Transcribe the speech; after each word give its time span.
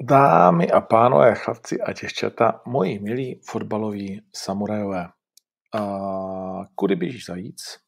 Dámy 0.00 0.70
a 0.70 0.80
pánové, 0.80 1.34
chlapci 1.34 1.80
a 1.80 1.92
děvčata, 1.92 2.62
moji 2.66 2.98
milí 2.98 3.40
fotbaloví 3.44 4.22
samurajové. 4.34 5.08
A 5.74 5.80
kudy 6.74 6.96
běží 6.96 7.20
zajíc? 7.26 7.78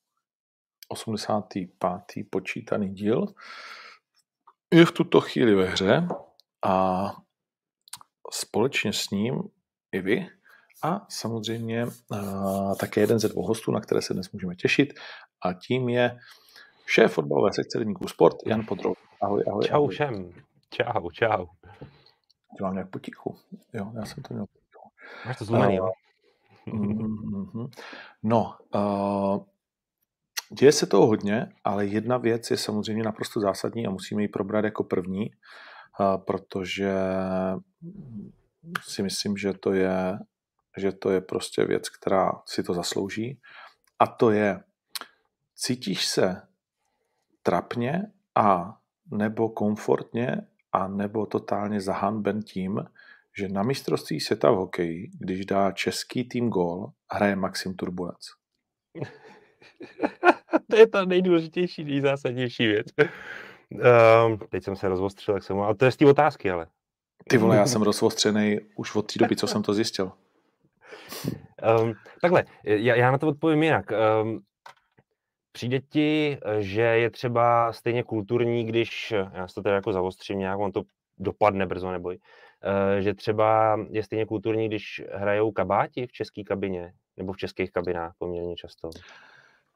85. 0.89 2.01
počítaný 2.31 2.95
díl 2.95 3.27
je 4.75 4.87
v 4.87 4.93
tuto 4.93 5.21
chvíli 5.21 5.55
ve 5.55 5.67
hře 5.67 6.09
a 6.67 7.07
společně 8.33 8.93
s 8.93 9.11
ním 9.11 9.43
i 9.93 10.01
vy 10.01 10.27
a 10.83 11.07
samozřejmě 11.09 11.87
a, 12.13 12.75
také 12.75 13.01
jeden 13.01 13.19
ze 13.19 13.29
dvou 13.29 13.43
hostů, 13.43 13.73
na 13.73 13.81
které 13.81 14.03
se 14.03 14.15
dnes 14.15 14.33
můžeme 14.33 14.55
těšit 14.55 14.93
a 15.45 15.53
tím 15.53 15.89
je 15.89 16.19
šéf 16.87 17.13
fotbalové 17.13 17.53
sekce 17.53 17.79
Deníku 17.79 18.09
Sport 18.09 18.37
Jan 18.47 18.67
Podrov. 18.67 18.97
Ahoj, 19.23 19.45
ahoj. 19.49 19.65
Čau 19.65 19.75
ahoj. 19.75 19.95
všem. 19.95 20.33
Čau, 20.71 21.11
čau. 21.11 21.47
Dělám 22.59 22.75
nějak 22.75 22.91
potichu. 22.91 23.37
Jo, 23.73 23.93
já 23.95 24.05
jsem 24.05 24.23
to 24.23 24.35
měl 24.35 24.47
potichu. 24.47 24.91
Máš 25.27 25.39
to 25.39 25.45
zlomený, 25.45 25.81
uh, 25.81 25.87
jo? 25.87 25.93
Mm-hmm. 26.67 27.71
No, 28.23 28.57
uh, 28.75 29.45
děje 30.59 30.73
se 30.73 30.87
toho 30.87 31.07
hodně, 31.07 31.53
ale 31.65 31.87
jedna 31.87 32.17
věc 32.17 32.51
je 32.51 32.57
samozřejmě 32.57 33.03
naprosto 33.03 33.41
zásadní 33.41 33.87
a 33.87 33.91
musíme 33.91 34.23
ji 34.23 34.29
probrat 34.29 34.65
jako 34.65 34.85
první, 34.85 35.31
uh, 36.01 36.17
protože 36.17 36.95
si 38.83 39.03
myslím, 39.03 39.37
že 39.37 39.53
to 39.53 39.73
je 39.73 40.19
že 40.77 40.93
to 40.93 41.11
je 41.11 41.21
prostě 41.21 41.65
věc, 41.65 41.89
která 41.89 42.33
si 42.47 42.63
to 42.63 42.75
zaslouží. 42.75 43.41
A 43.99 44.07
to 44.07 44.31
je, 44.31 44.65
cítíš 45.55 46.07
se 46.07 46.43
trapně 47.43 48.13
a 48.35 48.79
nebo 49.11 49.49
komfortně 49.49 50.47
a 50.73 50.89
nebo 50.89 51.27
totálně 51.27 51.81
zahanben 51.81 52.43
tím, 52.43 52.85
že 53.39 53.49
na 53.49 53.63
mistrovství 53.63 54.21
světa 54.21 54.51
v 54.51 54.57
hokeji, 54.57 55.11
když 55.19 55.47
dá 55.47 55.73
český 55.73 56.29
tým 56.29 56.49
gól, 56.49 56.93
hraje 57.13 57.37
Maxim 57.37 57.75
Turbulec. 57.75 58.27
to 60.71 60.77
je 60.77 60.87
ta 60.87 61.05
nejdůležitější, 61.05 61.85
nejzásadnější 61.85 62.67
věc. 62.67 62.87
Um, 63.71 64.39
teď 64.49 64.65
jsem 64.65 64.77
se 64.77 64.89
rozostřil, 64.89 65.35
jak 65.35 65.43
jsem 65.43 65.61
ale 65.61 65.75
to 65.75 65.85
je 65.85 65.93
z 65.93 65.97
té 65.97 66.07
otázky, 66.07 66.51
ale. 66.51 66.67
Ty 67.29 67.37
vole, 67.37 67.57
já 67.57 67.67
jsem 67.67 67.83
rozostřený 67.83 68.59
už 68.77 68.95
od 68.95 69.13
té 69.13 69.19
doby, 69.19 69.37
co 69.37 69.47
jsem 69.47 69.63
to 69.63 69.75
zjistil. 69.75 70.13
Um, 71.83 71.95
takhle, 72.23 72.45
já, 72.65 72.95
já 72.95 73.11
na 73.11 73.19
to 73.19 73.29
odpovím 73.29 73.63
jinak. 73.63 73.93
Um, 74.23 74.41
Přijde 75.53 75.81
ti, 75.81 76.39
že 76.59 76.83
je 76.83 77.11
třeba 77.11 77.73
stejně 77.73 78.03
kulturní, 78.03 78.65
když, 78.65 79.15
já 79.33 79.49
si 79.49 79.55
to 79.55 79.63
teda 79.63 79.75
jako 79.75 79.93
zavostřím 79.93 80.39
nějak, 80.39 80.59
on 80.59 80.73
to 80.73 80.83
dopadne 81.19 81.67
brzo, 81.67 81.93
neboj, 81.93 82.19
eh, 82.99 83.03
že 83.03 83.15
třeba 83.15 83.79
je 83.91 84.03
stejně 84.03 84.27
kulturní, 84.27 84.69
když 84.69 85.03
hrajou 85.13 85.53
kabáti 85.53 86.07
v 86.07 86.13
české 86.13 86.45
kabině, 86.45 86.93
nebo 87.17 87.33
v 87.33 87.37
českých 87.37 87.73
kabinách 87.73 88.13
poměrně 88.19 88.57
často. 88.57 88.91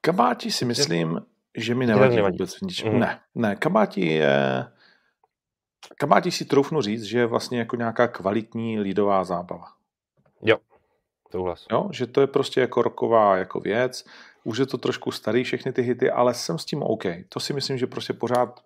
Kabáti 0.01 0.51
si 0.51 0.65
myslím, 0.65 1.21
že 1.57 1.75
mi 1.75 1.87
nevadí, 1.87 2.17
nevadí. 2.17 2.39
vůbec 2.39 2.61
nič. 2.61 2.85
Mm. 2.85 2.99
Ne, 2.99 3.21
ne, 3.35 3.57
kabáti 3.57 4.07
je... 4.07 4.65
Kabáti 5.97 6.31
si 6.31 6.45
troufnu 6.45 6.81
říct, 6.83 7.03
že 7.03 7.19
je 7.19 7.27
vlastně 7.27 7.59
jako 7.59 7.77
nějaká 7.77 8.09
kvalitní 8.09 8.81
lidová 8.81 9.25
zábava. 9.25 9.67
Jo, 10.43 10.57
souhlas. 11.31 11.67
Jo, 11.73 11.89
že 11.93 12.07
to 12.07 12.21
je 12.21 12.27
prostě 12.27 12.61
jako 12.61 12.83
roková 12.83 13.37
jako 13.37 13.61
věc, 13.61 14.05
už 14.45 14.59
je 14.59 14.67
to 14.67 14.79
trošku 14.79 15.11
starý 15.11 15.45
všechny 15.45 15.73
ty 15.73 15.83
hity, 15.83 16.11
ale 16.11 16.35
jsem 16.35 16.59
s 16.59 16.65
tím 16.65 16.83
OK. 16.83 17.05
To 17.29 17.41
si 17.41 17.53
myslím, 17.53 17.79
že 17.79 17.87
prostě 17.87 18.13
pořád, 18.13 18.61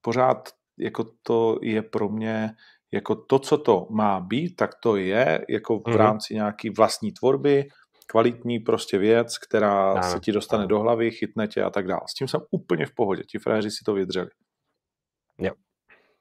pořád 0.00 0.48
jako 0.78 1.04
to 1.22 1.58
je 1.62 1.82
pro 1.82 2.08
mě 2.08 2.50
jako 2.92 3.14
to, 3.14 3.38
co 3.38 3.58
to 3.58 3.86
má 3.90 4.20
být, 4.20 4.56
tak 4.56 4.70
to 4.82 4.96
je 4.96 5.44
jako 5.48 5.78
v 5.78 5.82
mm-hmm. 5.82 5.96
rámci 5.96 6.34
nějaký 6.34 6.70
vlastní 6.70 7.12
tvorby, 7.12 7.68
kvalitní 8.06 8.58
prostě 8.58 8.98
věc, 8.98 9.38
která 9.38 9.92
ano. 9.92 10.02
se 10.02 10.20
ti 10.20 10.32
dostane 10.32 10.60
ano. 10.60 10.68
do 10.68 10.80
hlavy, 10.80 11.10
chytne 11.10 11.48
tě 11.48 11.62
a 11.62 11.70
tak 11.70 11.86
dále. 11.86 12.00
S 12.10 12.14
tím 12.14 12.28
jsem 12.28 12.40
úplně 12.50 12.86
v 12.86 12.94
pohodě. 12.94 13.22
Ti 13.22 13.38
frajeři 13.38 13.70
si 13.70 13.84
to 13.84 13.94
vydřeli. 13.94 14.30
Jo, 15.38 15.52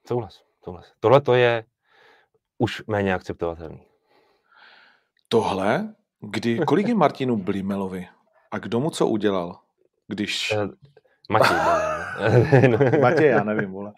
souhlas, 0.08 0.44
souhlas. 0.64 0.92
Tohle 1.00 1.22
to 1.22 1.34
je 1.34 1.66
už 2.58 2.84
méně 2.88 3.14
akceptovatelný. 3.14 3.82
Tohle? 5.28 5.96
Kdy, 6.20 6.60
kolik 6.68 6.88
je 6.88 6.96
Martinu 7.04 7.38
Blimelovi? 7.38 8.08
A 8.52 8.58
kdo 8.58 8.80
mu 8.80 8.90
co 8.90 9.08
udělal? 9.08 9.60
Když... 10.08 10.52
Eh, 10.52 10.68
Matěj. 11.30 11.58
Matěj, 13.02 13.30
já 13.30 13.44
nevím, 13.44 13.72
vole. 13.72 13.94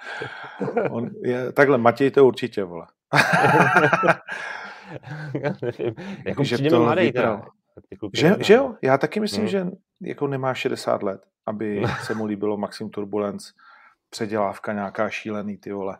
On 0.92 1.10
je, 1.24 1.52
takhle, 1.52 1.78
Matěj 1.78 2.12
to 2.12 2.26
určitě, 2.26 2.64
vole. 2.64 2.88
já 5.42 5.54
nevím. 5.62 5.96
Jako 6.26 6.44
že 6.44 6.70
to 6.70 6.80
mladý, 6.84 7.12
teda. 7.12 7.46
Že, 8.14 8.36
že 8.40 8.54
jo? 8.54 8.76
Já 8.82 8.98
taky 8.98 9.20
myslím, 9.20 9.42
hmm. 9.42 9.48
že 9.48 9.68
jako 10.02 10.28
nemá 10.28 10.54
60 10.54 11.04
let, 11.04 11.26
aby 11.46 11.84
se 12.04 12.14
mu 12.14 12.26
líbilo 12.26 12.58
Maxim 12.58 12.90
Turbulence, 12.90 13.54
předělávka 14.10 14.74
nějaká 14.74 15.10
šílený, 15.10 15.58
ty 15.58 15.72
vole. 15.72 15.98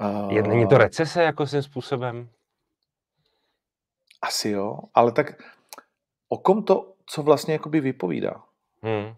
Uh, 0.00 0.32
je, 0.32 0.42
není 0.42 0.68
to 0.68 0.78
recese 0.78 1.22
jako 1.22 1.46
svým 1.46 1.62
způsobem? 1.62 2.28
Asi 4.22 4.50
jo, 4.50 4.78
ale 4.94 5.12
tak 5.12 5.42
o 6.28 6.38
kom 6.38 6.62
to 6.62 6.95
co 7.06 7.22
vlastně 7.22 7.52
jakoby 7.52 7.80
vypovídá. 7.80 8.42
Hmm. 8.82 9.14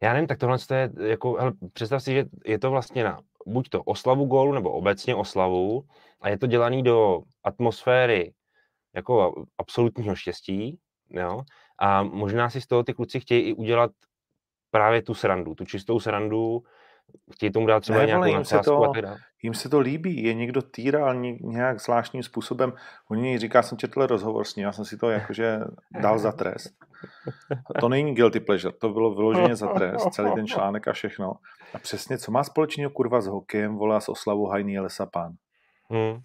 Já 0.00 0.12
nevím, 0.12 0.26
tak 0.26 0.38
tohle 0.38 0.58
je 0.74 0.90
jako, 1.08 1.34
hele, 1.34 1.52
představ 1.72 2.02
si, 2.02 2.12
že 2.12 2.24
je 2.44 2.58
to 2.58 2.70
vlastně 2.70 3.04
na 3.04 3.20
buď 3.46 3.68
to 3.68 3.82
oslavu 3.82 4.24
gólu, 4.24 4.52
nebo 4.52 4.72
obecně 4.72 5.14
oslavu 5.14 5.84
a 6.20 6.28
je 6.28 6.38
to 6.38 6.46
dělaný 6.46 6.82
do 6.82 7.22
atmosféry 7.44 8.32
jako 8.94 9.44
absolutního 9.58 10.14
štěstí, 10.14 10.78
jo, 11.10 11.42
a 11.78 12.02
možná 12.02 12.50
si 12.50 12.60
z 12.60 12.66
toho 12.66 12.82
ty 12.82 12.94
kluci 12.94 13.20
chtějí 13.20 13.42
i 13.42 13.52
udělat 13.52 13.90
právě 14.70 15.02
tu 15.02 15.14
srandu, 15.14 15.54
tu 15.54 15.64
čistou 15.64 16.00
srandu, 16.00 16.62
chtějí 17.32 17.52
tomu 17.52 17.66
dát 17.66 17.80
třeba 17.80 17.98
ne, 17.98 18.06
nějakou 18.06 18.24
jim 18.24 18.44
se, 18.44 18.58
to, 18.58 18.92
jim 19.42 19.54
se 19.54 19.68
to 19.68 19.80
líbí, 19.80 20.22
je 20.22 20.34
někdo 20.34 20.62
týral 20.62 21.14
nějak 21.40 21.80
zvláštním 21.80 22.22
způsobem. 22.22 22.72
Oni 23.10 23.38
říká, 23.38 23.62
jsem 23.62 23.78
četl 23.78 24.06
rozhovor 24.06 24.44
s 24.44 24.56
ním, 24.56 24.66
já 24.66 24.72
jsem 24.72 24.84
si 24.84 24.96
to 24.96 25.10
jakože 25.10 25.58
dal 26.00 26.18
za 26.18 26.32
trest. 26.32 26.74
To 27.80 27.88
není 27.88 28.14
guilty 28.14 28.40
pleasure, 28.40 28.72
to 28.72 28.88
bylo 28.88 29.14
vyloženě 29.14 29.56
za 29.56 29.66
trest, 29.66 30.08
celý 30.12 30.32
ten 30.34 30.46
článek 30.46 30.88
a 30.88 30.92
všechno. 30.92 31.32
A 31.74 31.78
přesně, 31.78 32.18
co 32.18 32.32
má 32.32 32.44
společného 32.44 32.90
kurva 32.90 33.20
s 33.20 33.26
hokejem, 33.26 33.76
volá 33.76 34.00
s 34.00 34.08
oslavou 34.08 34.46
Hajný 34.46 34.78
Lesa 34.78 35.06
Pán. 35.06 35.32
Hmm 35.90 36.20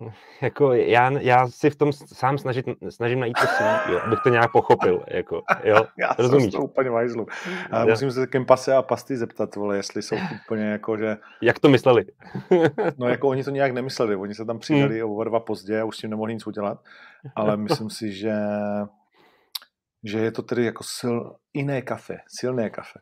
jako 0.42 0.72
já, 0.72 1.10
já 1.10 1.48
si 1.48 1.70
v 1.70 1.76
tom 1.76 1.92
sám 1.92 2.38
snažit, 2.38 2.66
snažím 2.88 3.20
najít 3.20 3.36
to 3.40 3.46
svý, 3.46 3.92
jo, 3.92 4.00
abych 4.04 4.18
to 4.22 4.28
nějak 4.28 4.52
pochopil, 4.52 5.04
jako, 5.08 5.42
jo, 5.64 5.86
já 5.98 6.10
rozumíš? 6.18 6.52
to 6.52 6.60
úplně 6.60 6.90
vajzlu. 6.90 7.26
A 7.70 7.84
musím 7.84 8.10
se 8.10 8.20
takým 8.20 8.46
pase 8.46 8.74
a 8.74 8.82
pasty 8.82 9.16
zeptat, 9.16 9.56
vole, 9.56 9.76
jestli 9.76 10.02
jsou 10.02 10.16
úplně 10.44 10.64
jako, 10.64 10.96
že... 10.96 11.16
Jak 11.42 11.58
to 11.58 11.68
mysleli? 11.68 12.04
no 12.98 13.08
jako 13.08 13.28
oni 13.28 13.44
to 13.44 13.50
nějak 13.50 13.72
nemysleli, 13.72 14.16
oni 14.16 14.34
se 14.34 14.44
tam 14.44 14.58
přidali 14.58 15.00
hmm. 15.00 15.10
o 15.10 15.24
dva 15.24 15.40
pozdě 15.40 15.80
a 15.80 15.84
už 15.84 15.96
s 15.96 16.00
tím 16.00 16.10
nemohli 16.10 16.34
nic 16.34 16.46
udělat, 16.46 16.78
ale 17.36 17.56
myslím 17.56 17.90
si, 17.90 18.12
že 18.12 18.32
že 20.04 20.18
je 20.18 20.32
to 20.32 20.42
tedy 20.42 20.64
jako 20.64 20.84
sil, 20.96 21.14
jiné 21.54 21.82
kafe, 21.82 22.18
silné 22.28 22.70
kafe. 22.70 23.00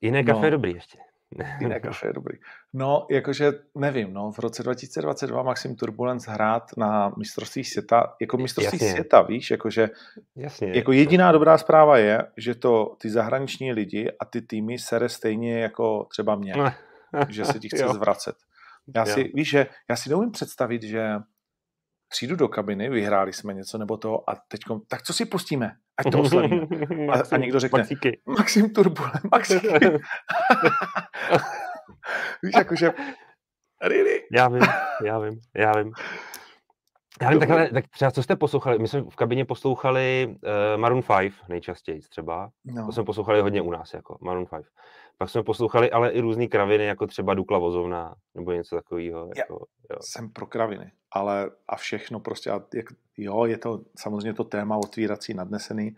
Jiné 0.00 0.24
kafe 0.24 0.38
no. 0.38 0.44
je 0.44 0.50
dobrý 0.50 0.74
ještě. 0.74 0.98
Jiné 1.60 1.80
kafe 1.80 2.06
je 2.08 2.12
dobrý. 2.12 2.38
No, 2.72 3.06
jakože 3.10 3.52
nevím, 3.74 4.12
no, 4.12 4.32
v 4.32 4.38
roce 4.38 4.62
2022 4.62 5.42
Maxim 5.42 5.76
Turbulence 5.76 6.30
hrát 6.30 6.76
na 6.76 7.12
mistrovství 7.18 7.64
světa, 7.64 8.14
jako 8.20 8.36
mistrovství 8.36 8.78
Jasně. 8.78 8.92
světa, 8.92 9.22
víš, 9.22 9.50
jakože 9.50 9.90
Jasně. 10.36 10.72
jako 10.76 10.92
jediná 10.92 11.32
dobrá 11.32 11.58
zpráva 11.58 11.98
je, 11.98 12.22
že 12.36 12.54
to 12.54 12.96
ty 13.00 13.10
zahraniční 13.10 13.72
lidi 13.72 14.12
a 14.20 14.24
ty 14.24 14.42
týmy 14.42 14.78
sere 14.78 15.08
stejně 15.08 15.60
jako 15.60 16.04
třeba 16.04 16.36
mě, 16.36 16.54
že 17.28 17.44
se 17.44 17.58
ti 17.58 17.68
chce 17.74 17.88
zvracet. 17.88 18.36
Já 18.96 19.06
si, 19.06 19.32
víš, 19.34 19.50
že 19.50 19.66
já 19.90 19.96
si 19.96 20.08
neumím 20.08 20.30
představit, 20.30 20.82
že 20.82 21.10
přijdu 22.08 22.36
do 22.36 22.48
kabiny, 22.48 22.90
vyhráli 22.90 23.32
jsme 23.32 23.54
něco 23.54 23.78
nebo 23.78 23.96
to 23.96 24.30
a 24.30 24.34
teď, 24.48 24.60
tak 24.88 25.02
co 25.02 25.12
si 25.12 25.26
pustíme? 25.26 25.72
Ať 25.98 26.12
to 26.12 26.20
oslavíme. 26.20 26.66
A, 27.12 27.22
a 27.32 27.36
někdo 27.36 27.60
řekne, 27.60 27.78
Maxíky. 27.78 28.20
Maxim 28.26 28.70
Turbule, 28.70 29.12
Maxíky. 29.30 29.68
Víš, 32.42 32.54
jakože, 32.56 32.92
really? 33.82 34.22
Já 34.32 34.48
vím, 34.48 34.62
já 35.04 35.18
vím, 35.18 35.40
já 35.56 35.72
vím. 35.72 35.92
Já 37.22 37.30
vím, 37.30 37.38
takhle, 37.38 37.70
tak 37.70 37.88
třeba 37.88 38.10
co 38.10 38.22
jste 38.22 38.36
poslouchali? 38.36 38.78
My 38.78 38.88
jsme 38.88 39.02
v 39.02 39.16
kabině 39.16 39.44
poslouchali 39.44 40.26
uh, 40.28 40.80
Maroon 40.80 41.02
5 41.02 41.32
nejčastěji 41.48 42.00
třeba. 42.00 42.50
No. 42.64 42.86
To 42.86 42.92
jsme 42.92 43.04
poslouchali 43.04 43.40
hodně 43.40 43.62
u 43.62 43.70
nás, 43.70 43.94
jako 43.94 44.18
Maroon 44.20 44.46
5. 44.46 44.66
Pak 45.18 45.30
jsme 45.30 45.42
poslouchali 45.42 45.90
ale 45.90 46.10
i 46.10 46.20
různé 46.20 46.46
kraviny, 46.46 46.84
jako 46.84 47.06
třeba 47.06 47.34
Dukla 47.34 47.58
Vozovna, 47.58 48.14
nebo 48.34 48.52
něco 48.52 48.76
takového. 48.76 49.30
Jako, 49.36 49.66
jo. 49.90 49.96
Jsem 50.00 50.30
pro 50.30 50.46
kraviny, 50.46 50.92
ale 51.10 51.50
a 51.68 51.76
všechno 51.76 52.20
prostě, 52.20 52.50
a 52.50 52.62
jak, 52.74 52.86
jo, 53.16 53.44
je 53.44 53.58
to 53.58 53.80
samozřejmě 53.98 54.34
to 54.34 54.44
téma 54.44 54.76
otvírací, 54.76 55.34
nadnesený, 55.34 55.96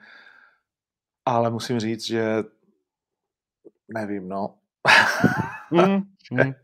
ale 1.26 1.50
musím 1.50 1.80
říct, 1.80 2.06
že 2.06 2.44
nevím, 3.88 4.28
no. 4.28 4.54
Mm, 5.70 6.02
mm. 6.32 6.52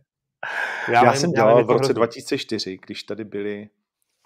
Já, 0.88 1.04
já 1.04 1.10
vím, 1.10 1.20
jsem 1.20 1.30
dělal 1.30 1.58
já 1.58 1.64
v 1.64 1.70
roce 1.70 1.94
2004, 1.94 2.78
když 2.86 3.02
tady 3.02 3.24
byly, 3.24 3.68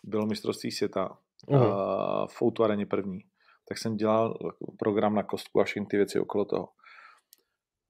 bylo 0.04 0.26
mistrovství 0.26 0.70
světa 0.70 1.18
uh-huh. 1.48 2.22
uh, 2.22 2.26
v 2.28 2.42
Outu 2.42 2.64
Areně 2.64 2.86
první, 2.86 3.20
tak 3.68 3.78
jsem 3.78 3.96
dělal 3.96 4.38
program 4.78 5.14
na 5.14 5.22
kostku 5.22 5.60
a 5.60 5.64
všechny 5.64 5.86
ty 5.86 5.96
věci 5.96 6.20
okolo 6.20 6.44
toho. 6.44 6.68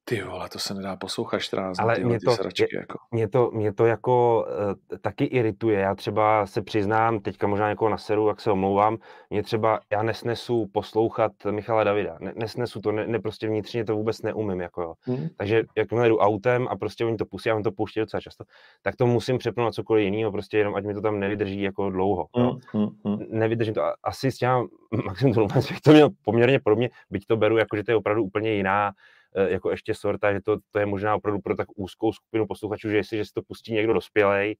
Ty 0.09 0.23
vole, 0.23 0.49
to 0.49 0.59
se 0.59 0.75
nedá 0.75 0.97
poslouchat 0.97 1.39
14 1.39 1.79
Ale 1.81 1.99
mě 1.99 2.19
to, 2.21 2.31
sračky, 2.31 2.63
je, 2.63 2.81
jako. 2.81 2.99
Mě, 3.11 3.29
to, 3.29 3.51
mě 3.51 3.73
to 3.73 3.87
jako 3.87 4.47
uh, 4.91 4.99
taky 4.99 5.25
irituje. 5.25 5.81
Já 5.81 5.95
třeba 5.95 6.47
se 6.47 6.63
přiznám, 6.63 7.21
teďka 7.21 7.47
možná 7.47 7.71
někoho 7.71 7.89
naseru, 7.89 8.29
jak 8.29 8.41
se 8.41 8.51
omlouvám, 8.51 8.97
mě 9.31 9.43
třeba, 9.43 9.81
já 9.93 10.03
nesnesu 10.03 10.67
poslouchat 10.73 11.33
Michala 11.51 11.85
Davida. 11.85 12.17
Ne, 12.21 12.33
nesnesu 12.37 12.81
to, 12.81 12.93
ne, 12.93 13.07
ne, 13.07 13.19
prostě 13.19 13.49
vnitřně 13.49 13.85
to 13.85 13.97
vůbec 13.97 14.23
neumím. 14.23 14.61
Jako 14.61 14.83
jo. 14.83 14.95
Hmm. 15.03 15.29
Takže 15.37 15.63
jakmile 15.77 16.09
jdu 16.09 16.19
autem 16.19 16.69
a 16.71 16.77
prostě 16.77 17.05
oni 17.05 17.17
to 17.17 17.25
pustí, 17.25 17.49
já 17.49 17.57
on 17.57 17.63
to 17.63 17.73
pouští 17.73 18.01
docela 18.01 18.21
často, 18.21 18.45
tak 18.83 18.97
to 18.97 19.07
musím 19.07 19.39
přepnout 19.39 19.65
na 19.65 19.73
cokoliv 19.73 20.05
jiného, 20.05 20.33
prostě 20.33 20.59
jenom 20.59 20.75
ať 20.75 20.85
mi 20.85 20.95
to 20.95 21.01
tam 21.01 21.21
nevydrží 21.21 21.63
jako 21.63 21.91
dlouho. 21.91 22.27
Hmm. 22.37 22.89
Hmm. 23.05 23.19
Nevydržím 23.31 23.75
to. 23.75 23.83
Asi 24.03 24.31
s 24.31 24.37
těma 24.37 24.67
Maxim 25.55 25.77
to 25.83 25.93
měl 25.93 26.09
poměrně 26.25 26.61
podobně, 26.61 26.91
byť 27.11 27.27
to 27.27 27.37
beru 27.37 27.57
jako, 27.57 27.77
že 27.77 27.85
to 27.85 27.91
je 27.91 27.97
opravdu 27.97 28.23
úplně 28.23 28.55
jiná 28.55 28.93
jako 29.37 29.71
ještě 29.71 29.95
sorta, 29.95 30.33
že 30.33 30.41
to, 30.41 30.57
to 30.71 30.79
je 30.79 30.87
možná 30.87 31.15
opravdu 31.15 31.41
pro 31.41 31.57
tak 31.57 31.69
úzkou 31.77 32.13
skupinu 32.13 32.47
posluchačů, 32.47 32.91
že 32.91 32.97
jestli 32.97 33.17
že 33.17 33.25
si 33.25 33.33
to 33.33 33.43
pustí 33.43 33.73
někdo 33.73 33.93
dospělej, 33.93 34.57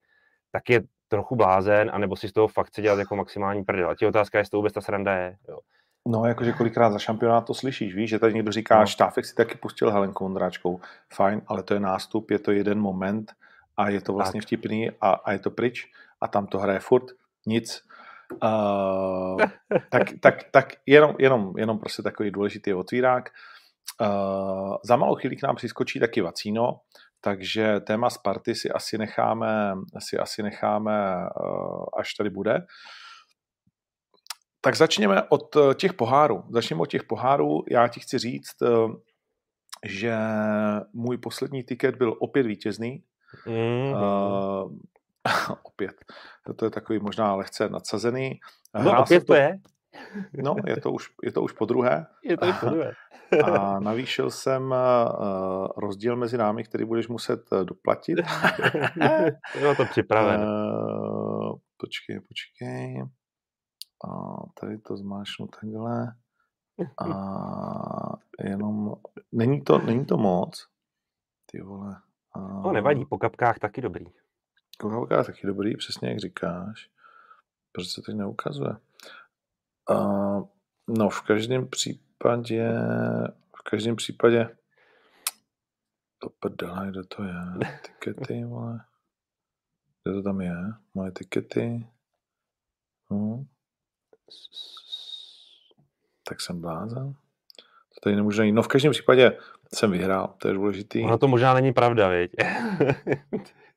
tak 0.53 0.71
je 0.71 0.81
trochu 1.09 1.37
blázen, 1.37 1.91
anebo 1.93 2.17
si 2.17 2.29
z 2.29 2.33
toho 2.33 2.49
fakt 2.49 2.67
chce 2.67 2.83
dělat 2.83 2.99
jako 2.99 3.17
maximální 3.17 3.65
prdel. 3.65 3.91
A 3.91 3.95
ti 3.95 4.07
otázka, 4.07 4.39
jestli 4.39 4.51
to 4.51 4.57
vůbec 4.57 4.73
ta 4.73 4.81
sranda 4.81 5.15
je. 5.15 5.37
Jo. 5.49 5.59
No, 6.09 6.25
jakože 6.25 6.53
kolikrát 6.53 6.91
za 6.91 6.99
šampionát 6.99 7.47
to 7.47 7.55
slyšíš, 7.55 7.95
víš, 7.95 8.11
že 8.11 8.19
tady 8.19 8.35
někdo 8.35 8.53
říká, 8.53 8.81
no. 8.81 8.87
Štáfek 8.87 9.25
si 9.25 9.35
taky 9.35 9.59
pustil 9.59 9.91
Helenku 9.91 10.25
Ondráčkou. 10.25 10.81
Fajn, 11.15 11.43
ale 11.47 11.63
to 11.63 11.75
je 11.75 11.81
nástup, 11.81 12.31
je 12.31 12.39
to 12.39 12.53
jeden 12.53 12.81
moment 12.81 13.33
a 13.77 13.89
je 13.89 14.01
to 14.01 14.13
vlastně 14.13 14.41
tak. 14.41 14.47
vtipný 14.47 14.91
a, 15.01 15.11
a 15.11 15.33
je 15.33 15.39
to 15.39 15.51
pryč 15.51 15.87
a 16.21 16.29
tam 16.29 16.47
to 16.47 16.59
hraje 16.59 16.79
furt, 16.79 17.05
nic. 17.47 17.85
Uh, 18.43 19.41
tak, 19.91 20.03
tak, 20.21 20.43
tak 20.51 20.73
jenom, 20.87 21.15
jenom, 21.19 21.53
jenom 21.57 21.79
prostě 21.79 22.03
takový 22.03 22.31
důležitý 22.31 22.75
otvírák. 22.75 23.31
Uh, 24.01 24.77
za 24.85 24.97
malou 24.97 25.15
chvíli 25.15 25.37
k 25.37 25.43
nám 25.43 25.57
přiskočí 25.57 26.01
taky 26.01 26.21
Vacíno, 26.21 26.81
takže 27.21 27.81
téma 27.81 28.11
Sparty 28.11 28.55
si 28.55 28.71
asi 28.71 28.99
necháme, 28.99 29.75
si 29.99 30.19
asi 30.19 30.43
necháme 30.43 31.17
uh, 31.17 31.85
až 31.99 32.15
tady 32.15 32.31
bude. 32.31 32.67
Tak 34.61 34.77
začněme 34.77 35.23
od 35.23 35.57
těch 35.75 35.93
pohárů. 35.93 36.45
Začněme 36.51 36.83
od 36.83 36.91
těch 36.91 37.05
pohárů. 37.05 37.65
Já 37.71 37.89
ti 37.89 38.01
chci 38.01 38.19
říct, 38.19 38.63
uh, 38.63 38.95
že 39.87 40.17
můj 40.93 41.19
poslední 41.19 41.63
tiket 41.63 41.97
byl 41.97 42.17
opět 42.21 42.47
vítězný. 42.47 43.05
Mm-hmm. 43.47 43.93
Uh, 44.65 44.73
opět. 45.63 45.95
To 46.57 46.65
je 46.65 46.71
takový 46.71 46.99
možná 46.99 47.35
lehce 47.35 47.69
nadsazený. 47.69 48.41
No 48.83 49.03
opět 49.03 49.27
to 49.27 49.35
je. 49.35 49.59
No, 50.43 50.57
je 50.67 50.81
to 50.81 50.93
už, 50.93 51.11
je 51.23 51.33
to 51.33 51.43
už 51.43 51.53
po 51.53 51.65
druhé. 51.65 52.07
Je 52.25 52.37
to 52.37 52.47
už 52.47 52.61
po 52.61 52.67
druhé. 52.67 52.93
A 53.45 53.81
navýšil 53.81 54.31
jsem 54.31 54.63
uh, 54.71 55.67
rozdíl 55.77 56.17
mezi 56.17 56.39
námi, 56.39 56.65
který 56.65 56.85
budeš 56.85 57.09
muset 57.09 57.53
uh, 57.53 57.65
doplatit. 57.65 58.19
Jo, 59.61 59.75
to 59.77 59.85
připravené. 59.85 60.45
Uh, 60.45 61.57
počkej, 61.77 62.21
počkej. 62.21 63.03
A 64.05 64.11
tady 64.61 64.79
to 64.79 64.97
zmášnu 64.97 65.47
takhle. 65.47 66.15
A 66.99 67.09
jenom, 68.45 68.95
není 69.33 69.63
to, 69.63 69.79
není 69.79 70.05
to 70.05 70.17
moc. 70.17 70.67
Ty 71.51 71.61
vole. 71.61 71.97
A... 72.35 72.41
No 72.41 72.73
nevadí, 72.73 73.05
po 73.05 73.19
kapkách 73.19 73.59
taky 73.59 73.81
dobrý. 73.81 74.07
Po 74.79 74.91
kapkách 74.91 75.27
taky 75.27 75.47
dobrý, 75.47 75.77
přesně 75.77 76.09
jak 76.09 76.19
říkáš. 76.19 76.91
Proč 77.73 77.89
se 77.89 78.03
teď 78.03 78.15
neukazuje? 78.15 78.77
No 80.89 81.11
v 81.11 81.21
každém 81.21 81.69
případě, 81.69 82.73
v 83.57 83.63
každém 83.71 83.97
případě 83.97 84.57
to 86.19 86.31
prdele, 86.41 86.91
kde 86.91 87.05
to 87.05 87.23
je? 87.25 87.35
Tikety, 87.83 88.45
vole. 88.45 88.81
Kde 90.05 90.15
to 90.15 90.23
tam 90.23 90.41
je? 90.41 90.57
Moje 90.95 91.13
tikety. 91.13 91.87
Hm. 93.13 93.47
Tak 96.29 96.41
jsem 96.41 96.61
blázen. 96.61 97.13
To 97.95 98.01
tady 98.03 98.17
nemůžu 98.17 98.39
najít. 98.39 98.53
No 98.53 98.63
v 98.63 98.69
každém 98.69 98.93
případě 98.93 99.39
jsem 99.75 99.91
vyhrál, 99.91 100.35
to 100.39 100.49
je 100.49 100.55
důležitý. 100.55 101.05
Ono 101.05 101.19
to 101.19 101.29
možná 101.29 101.55
není 101.55 101.73
pravda, 101.73 102.09
viď? 102.09 102.33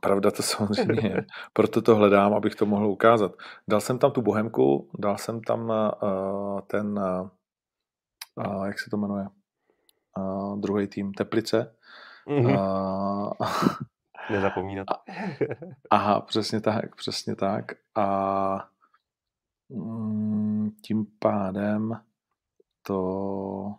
Pravda 0.00 0.30
to 0.30 0.42
samozřejmě 0.42 1.08
je. 1.08 1.26
Proto 1.52 1.82
to 1.82 1.96
hledám, 1.96 2.34
abych 2.34 2.54
to 2.54 2.66
mohl 2.66 2.86
ukázat. 2.86 3.32
Dal 3.68 3.80
jsem 3.80 3.98
tam 3.98 4.10
tu 4.10 4.22
bohemku, 4.22 4.90
dal 4.98 5.18
jsem 5.18 5.40
tam 5.40 5.72
uh, 6.02 6.60
ten, 6.60 6.98
uh, 8.36 8.66
jak 8.66 8.78
se 8.78 8.90
to 8.90 8.96
jmenuje, 8.96 9.26
uh, 10.18 10.60
druhý 10.60 10.86
tým, 10.86 11.12
Teplice. 11.12 11.76
Mm-hmm. 12.26 12.58
Uh, 12.58 13.32
Nezapomínat. 14.30 14.86
Aha, 15.90 16.20
přesně 16.20 16.60
tak, 16.60 16.96
přesně 16.96 17.36
tak. 17.36 17.72
A 17.94 18.68
mm, 19.68 20.70
tím 20.82 21.06
pádem 21.18 22.00
to 22.82 23.74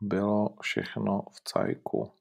bylo 0.00 0.48
všechno 0.60 1.22
v 1.30 1.40
cajku. 1.44 2.12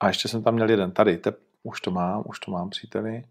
A 0.00 0.08
ještě 0.08 0.28
jsem 0.28 0.42
tam 0.42 0.54
měl 0.54 0.70
jeden 0.70 0.92
tady, 0.92 1.18
te, 1.18 1.32
už 1.62 1.80
to 1.80 1.90
mám, 1.90 2.22
už 2.26 2.40
to 2.40 2.50
mám, 2.50 2.70
příteli. 2.70 3.24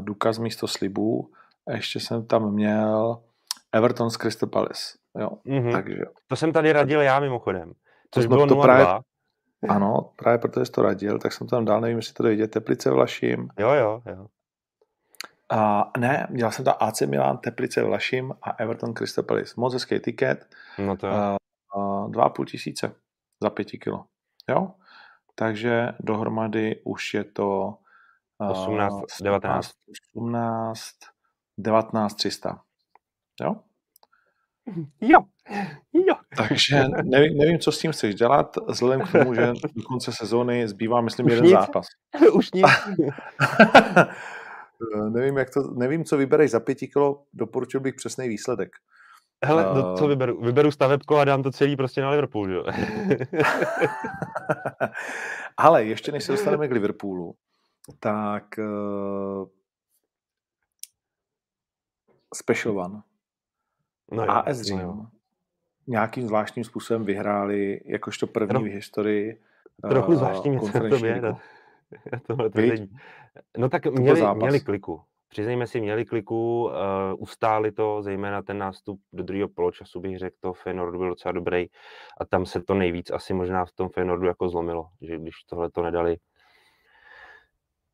Důkaz 0.00 0.38
místo 0.38 0.68
slibů. 0.68 1.30
A 1.66 1.72
ještě 1.72 2.00
jsem 2.00 2.26
tam 2.26 2.52
měl 2.52 3.22
Everton 3.72 4.10
z 4.10 4.16
Crystal 4.16 4.48
Palace. 4.48 4.98
Jo, 5.18 5.30
mm-hmm. 5.46 5.72
takže. 5.72 6.02
To 6.26 6.36
jsem 6.36 6.52
tady 6.52 6.72
radil 6.72 7.00
já 7.00 7.20
mimochodem. 7.20 7.72
Což 8.10 8.26
bylo 8.26 8.46
to 8.46 8.56
právě, 8.56 8.86
Ano, 9.68 10.10
právě 10.16 10.38
protože 10.38 10.66
jsi 10.66 10.72
to 10.72 10.82
radil, 10.82 11.18
tak 11.18 11.32
jsem 11.32 11.46
tam 11.46 11.64
dal, 11.64 11.80
nevím, 11.80 11.96
jestli 11.96 12.14
to 12.14 12.22
dojde, 12.22 12.48
Teplice 12.48 12.90
Vlaším. 12.90 13.48
Jo, 13.58 13.70
jo, 13.70 14.02
jo. 14.06 14.26
A 15.50 15.90
ne, 15.98 16.26
dělal 16.30 16.52
jsem 16.52 16.64
tam 16.64 16.74
AC 16.80 17.00
Milan, 17.00 17.38
Teplice 17.38 17.82
Vlaším 17.82 18.34
a 18.42 18.50
Everton 18.50 18.94
Crystal 18.94 19.24
Palace. 19.24 19.54
Moc 19.56 19.72
hezký 19.72 20.00
tiket. 20.00 20.46
No 20.78 20.96
to 20.96 21.06
uh, 21.76 22.10
dva 22.10 22.24
a 22.24 22.28
půl 22.28 22.44
tisíce 22.44 22.94
za 23.42 23.50
pěti 23.50 23.78
kilo. 23.78 24.04
Jo? 24.48 24.70
Takže 25.34 25.88
dohromady 26.00 26.80
už 26.84 27.14
je 27.14 27.24
to 27.24 27.74
18, 28.50 29.02
19. 29.22 29.70
18, 30.16 30.80
19, 31.58 32.14
300. 32.14 32.60
Jo? 33.40 33.56
Jo. 35.00 35.20
Jo. 35.92 36.14
Takže 36.36 36.84
nevím, 37.02 37.38
nevím, 37.38 37.58
co 37.58 37.72
s 37.72 37.78
tím 37.78 37.92
chceš 37.92 38.14
dělat, 38.14 38.56
vzhledem 38.68 39.06
k 39.06 39.12
tomu, 39.12 39.34
že 39.34 39.46
do 39.46 39.82
konce 39.88 40.12
sezóny 40.12 40.68
zbývá, 40.68 41.00
myslím, 41.00 41.26
Už 41.26 41.32
jeden 41.32 41.44
nic. 41.44 41.52
zápas. 41.52 41.86
Už 42.34 42.52
nic. 42.52 42.66
nevím, 45.08 45.36
jak 45.36 45.50
to, 45.50 45.74
nevím, 45.74 46.04
co 46.04 46.16
vybereš 46.16 46.50
za 46.50 46.60
pěti 46.60 46.88
kilo, 46.88 47.22
doporučil 47.32 47.80
bych 47.80 47.94
přesný 47.94 48.28
výsledek. 48.28 48.70
Hele, 49.44 49.70
uh, 49.70 49.96
co 49.96 50.06
vyberu? 50.06 50.40
Vyberu 50.40 50.70
stavebko 50.70 51.16
a 51.16 51.24
dám 51.24 51.42
to 51.42 51.50
celý 51.50 51.76
prostě 51.76 52.00
na 52.00 52.10
Liverpool, 52.10 52.52
jo? 52.52 52.64
Ale 55.56 55.84
ještě 55.84 56.12
než 56.12 56.24
se 56.24 56.32
dostaneme 56.32 56.68
k 56.68 56.72
Liverpoolu, 56.72 57.34
tak 58.00 58.44
uh, 58.58 59.46
Special 62.34 62.78
One. 62.78 63.02
No 64.12 64.24
jo, 64.24 64.30
AS 64.30 64.60
Dream 64.60 64.80
no 64.80 65.06
nějakým 65.86 66.26
zvláštním 66.26 66.64
způsobem 66.64 67.04
vyhráli 67.04 67.80
jakožto 67.84 68.26
první 68.26 68.54
no, 68.54 68.60
v 68.60 68.72
historii 68.72 69.40
Trochu 69.90 70.12
uh, 70.12 70.18
zvláštní 70.18 70.58
to 70.58 71.38
tohle 72.26 72.50
No 73.58 73.68
tak 73.68 73.86
měli, 73.86 74.22
měli 74.34 74.60
kliku 74.60 75.02
přiznejme 75.28 75.66
si, 75.66 75.80
měli 75.80 76.04
kliku, 76.04 76.64
uh, 76.64 76.72
ustáli 77.18 77.72
to, 77.72 78.02
zejména 78.02 78.42
ten 78.42 78.58
nástup 78.58 79.00
do 79.12 79.22
druhého 79.22 79.48
poločasu 79.48 80.00
bych 80.00 80.18
řekl, 80.18 80.36
to 80.40 80.52
Feyenoord 80.52 80.96
byl 80.96 81.08
docela 81.08 81.32
dobrý 81.32 81.66
a 82.20 82.24
tam 82.24 82.46
se 82.46 82.62
to 82.62 82.74
nejvíc 82.74 83.10
asi 83.10 83.34
možná 83.34 83.64
v 83.64 83.72
tom 83.72 83.88
Feyenoordu 83.88 84.26
jako 84.26 84.48
zlomilo, 84.48 84.88
že 85.00 85.18
když 85.18 85.34
tohle 85.44 85.70
to 85.70 85.82
nedali, 85.82 86.16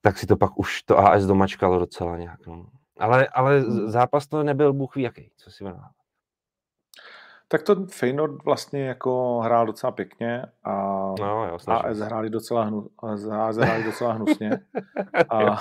tak 0.00 0.18
si 0.18 0.26
to 0.26 0.36
pak 0.36 0.58
už 0.58 0.82
to 0.82 0.98
AS 0.98 1.24
domačkalo 1.24 1.78
docela 1.78 2.16
nějak. 2.16 2.46
No. 2.46 2.66
Ale, 2.98 3.28
ale 3.28 3.60
hmm. 3.60 3.88
zápas 3.88 4.26
to 4.26 4.42
nebyl 4.42 4.72
bůh 4.72 4.96
ví 4.96 5.02
jaký, 5.02 5.32
co 5.36 5.50
si 5.50 5.64
budeme 5.64 5.80
tak 7.52 7.62
to 7.62 7.86
Feyenoord 7.86 8.44
vlastně 8.44 8.86
jako 8.86 9.40
hrál 9.40 9.66
docela 9.66 9.92
pěkně 9.92 10.42
a 10.64 10.72
no, 11.20 11.46
jo, 11.46 11.58
AS 11.68 11.98
hráli 11.98 12.30
docela, 12.30 12.64
hnu, 12.64 12.88
AS 13.02 13.56
hráli 13.56 13.84
docela 13.84 14.12
hnusně. 14.12 14.50
a, 15.30 15.58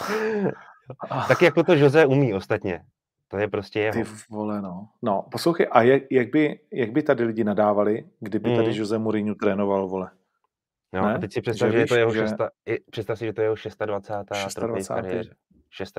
tak 1.27 1.41
jako 1.41 1.63
to 1.63 1.74
Jose 1.74 2.05
umí 2.05 2.34
ostatně. 2.34 2.84
To 3.27 3.38
je 3.38 3.48
prostě 3.48 3.79
jeho. 3.79 3.93
Ty 3.93 4.03
vole, 4.29 4.62
no. 4.62 4.89
No, 5.01 5.25
poslouchej, 5.31 5.67
a 5.72 5.81
jak, 5.81 6.03
jak, 6.12 6.29
by, 6.31 6.60
jak 6.74 6.91
by 6.91 7.03
tady 7.03 7.24
lidi 7.24 7.43
nadávali, 7.43 8.03
kdyby 8.19 8.50
mm. 8.50 8.55
tady 8.55 8.77
Jose 8.77 8.98
Mourinho 8.98 9.36
trénoval, 9.36 9.88
vole? 9.88 10.12
No, 10.93 11.05
ne? 11.05 11.15
a 11.15 11.17
teď 11.17 11.34
si 11.34 11.41
představ, 11.41 11.69
že, 11.69 11.74
že, 11.74 11.79
je 11.79 11.88
to 11.88 11.96
jeho 11.96 12.13
že... 12.13 12.19
Šesta, 12.19 12.50
představ 12.91 13.19
si, 13.19 13.25
že 13.25 13.34
to 13.34 13.41
je 13.41 13.46
jeho 13.46 13.55
26. 13.86 14.53
trofej 14.53 14.84
v 14.84 14.88
kariéře. 14.88 15.31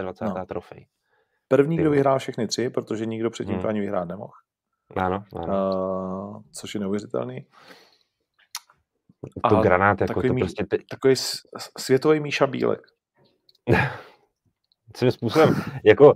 26. 0.03 0.21
No. 0.21 0.47
trofej. 0.47 0.87
První, 1.49 1.77
kdo 1.77 1.91
vyhrál 1.91 2.19
všechny 2.19 2.47
tři, 2.47 2.71
protože 2.71 3.07
nikdo 3.07 3.31
předtím 3.31 3.55
hmm. 3.55 3.63
to 3.63 3.69
ani 3.69 3.81
vyhrát 3.81 4.09
nemohl. 4.09 4.33
Ano, 4.97 5.25
ano. 5.37 5.47
Uh, 5.47 6.43
což 6.53 6.75
je 6.75 6.81
neuvěřitelný. 6.81 7.47
To 9.51 9.57
a 9.57 9.63
granát, 9.63 10.01
jako 10.01 10.15
takový, 10.15 10.29
to 10.29 10.35
prostě... 10.35 10.67
Te... 10.67 10.79
Takový 10.91 11.15
světový 11.79 12.21
Míša 12.21 12.47
Bílek. 12.47 12.81
Svým 14.97 15.11
způsobem, 15.11 15.55
jako 15.85 16.15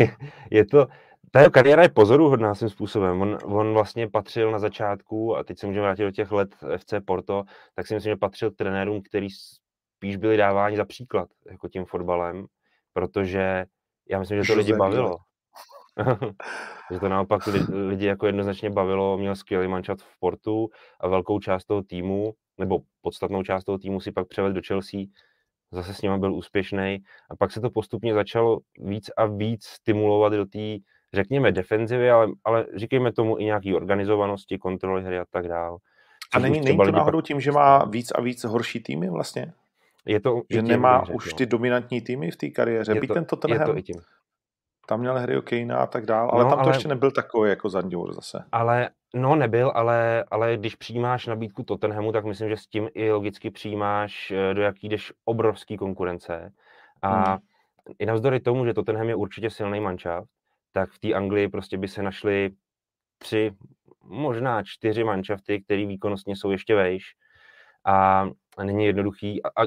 je 0.50 0.66
to, 0.66 0.86
ta 1.30 1.40
jeho 1.40 1.50
kariéra 1.50 1.82
je 1.82 1.88
pozoruhodná 1.88 2.54
svým 2.54 2.68
způsobem. 2.68 3.20
On, 3.20 3.38
on 3.44 3.72
vlastně 3.72 4.08
patřil 4.08 4.50
na 4.50 4.58
začátku, 4.58 5.36
a 5.36 5.44
teď 5.44 5.58
se 5.58 5.66
můžeme 5.66 5.82
vrátit 5.82 6.02
do 6.02 6.10
těch 6.10 6.32
let 6.32 6.56
FC 6.76 6.94
Porto, 7.04 7.44
tak 7.74 7.86
si 7.86 7.94
myslím, 7.94 8.12
že 8.12 8.16
patřil 8.16 8.50
trenérům, 8.50 9.02
který 9.02 9.28
spíš 9.30 10.16
byli 10.16 10.36
dáváni 10.36 10.76
za 10.76 10.84
příklad 10.84 11.28
jako 11.50 11.68
tím 11.68 11.84
fotbalem, 11.84 12.46
protože 12.92 13.64
já 14.08 14.18
myslím, 14.18 14.42
že 14.42 14.52
to 14.52 14.58
lidi 14.58 14.72
bavilo. 14.72 15.16
že 16.92 17.00
to 17.00 17.08
naopak 17.08 17.42
lidi 17.68 18.06
jako 18.06 18.26
jednoznačně 18.26 18.70
bavilo, 18.70 19.18
měl 19.18 19.36
skvělý 19.36 19.68
mančat 19.68 20.02
v 20.02 20.18
Portu 20.20 20.68
a 21.00 21.08
velkou 21.08 21.38
část 21.40 21.64
toho 21.64 21.82
týmu, 21.82 22.32
nebo 22.58 22.78
podstatnou 23.00 23.42
část 23.42 23.64
toho 23.64 23.78
týmu 23.78 24.00
si 24.00 24.12
pak 24.12 24.28
převedl 24.28 24.54
do 24.54 24.60
Chelsea, 24.66 25.00
zase 25.72 25.94
s 25.94 26.02
ním 26.02 26.20
byl 26.20 26.34
úspěšný 26.34 26.98
a 27.30 27.36
pak 27.36 27.52
se 27.52 27.60
to 27.60 27.70
postupně 27.70 28.14
začalo 28.14 28.58
víc 28.78 29.10
a 29.16 29.26
víc 29.26 29.64
stimulovat 29.64 30.32
do 30.32 30.44
té, 30.44 30.76
řekněme, 31.14 31.52
defenzivy, 31.52 32.10
ale, 32.10 32.28
ale 32.44 32.66
říkejme 32.74 33.12
tomu 33.12 33.38
i 33.38 33.44
nějaký 33.44 33.74
organizovanosti, 33.74 34.58
kontroly 34.58 35.04
hry 35.04 35.18
a 35.18 35.24
tak 35.30 35.48
dále. 35.48 35.78
A 36.34 36.38
není, 36.38 36.60
není 36.60 36.78
to 36.78 36.90
náhodou 36.90 37.18
pak... 37.18 37.24
tím, 37.24 37.40
že 37.40 37.52
má 37.52 37.84
víc 37.84 38.10
a 38.10 38.20
víc 38.20 38.44
horší 38.44 38.80
týmy 38.80 39.10
vlastně? 39.10 39.52
Je 40.06 40.20
to 40.20 40.42
že 40.50 40.62
nemá 40.62 40.98
hře, 40.98 41.12
už 41.12 41.32
ty 41.32 41.46
dominantní 41.46 42.00
týmy 42.00 42.30
v 42.30 42.36
té 42.36 42.48
kariéře. 42.48 42.92
Je 42.92 43.00
Byť 43.00 43.08
to, 43.08 43.14
ten 43.14 43.24
Tottenham, 43.24 43.60
je 43.60 43.66
to 43.66 43.78
i 43.78 43.82
tím. 43.82 44.00
Tam 44.86 45.00
měl 45.00 45.18
Harry 45.18 45.42
Kane 45.42 45.74
a 45.74 45.86
tak 45.86 46.06
dál, 46.06 46.30
ale 46.32 46.44
no, 46.44 46.50
tam 46.50 46.58
to 46.58 46.64
ale, 46.64 46.70
ještě 46.70 46.88
nebyl 46.88 47.10
takový 47.10 47.50
jako 47.50 47.68
Zandiur 47.68 48.12
zase. 48.12 48.44
Ale, 48.52 48.90
no 49.14 49.36
nebyl, 49.36 49.72
ale, 49.74 50.24
ale 50.30 50.56
když 50.56 50.74
přijímáš 50.74 51.26
nabídku 51.26 51.62
Tottenhamu, 51.62 52.12
tak 52.12 52.24
myslím, 52.24 52.48
že 52.48 52.56
s 52.56 52.66
tím 52.66 52.88
i 52.94 53.10
logicky 53.10 53.50
přijímáš, 53.50 54.30
eh, 54.30 54.54
do 54.54 54.62
jaký 54.62 54.88
jdeš 54.88 55.12
obrovský 55.24 55.76
konkurence. 55.76 56.52
A 57.02 57.30
hmm. 57.30 57.38
i 57.98 58.06
navzdory 58.06 58.40
tomu, 58.40 58.66
že 58.66 58.74
Tottenham 58.74 59.08
je 59.08 59.14
určitě 59.14 59.50
silný 59.50 59.80
mančaft, 59.80 60.28
tak 60.72 60.90
v 60.90 60.98
té 60.98 61.14
Anglii 61.14 61.48
prostě 61.48 61.78
by 61.78 61.88
se 61.88 62.02
našly 62.02 62.50
tři, 63.18 63.52
možná 64.04 64.62
čtyři 64.62 65.04
manšafty, 65.04 65.62
které 65.62 65.86
výkonnostně 65.86 66.36
jsou 66.36 66.50
ještě 66.50 66.74
vejš. 66.74 67.04
A, 67.84 68.28
a 68.56 68.64
není 68.64 68.84
jednoduchý. 68.84 69.42
A, 69.42 69.48
a 69.48 69.66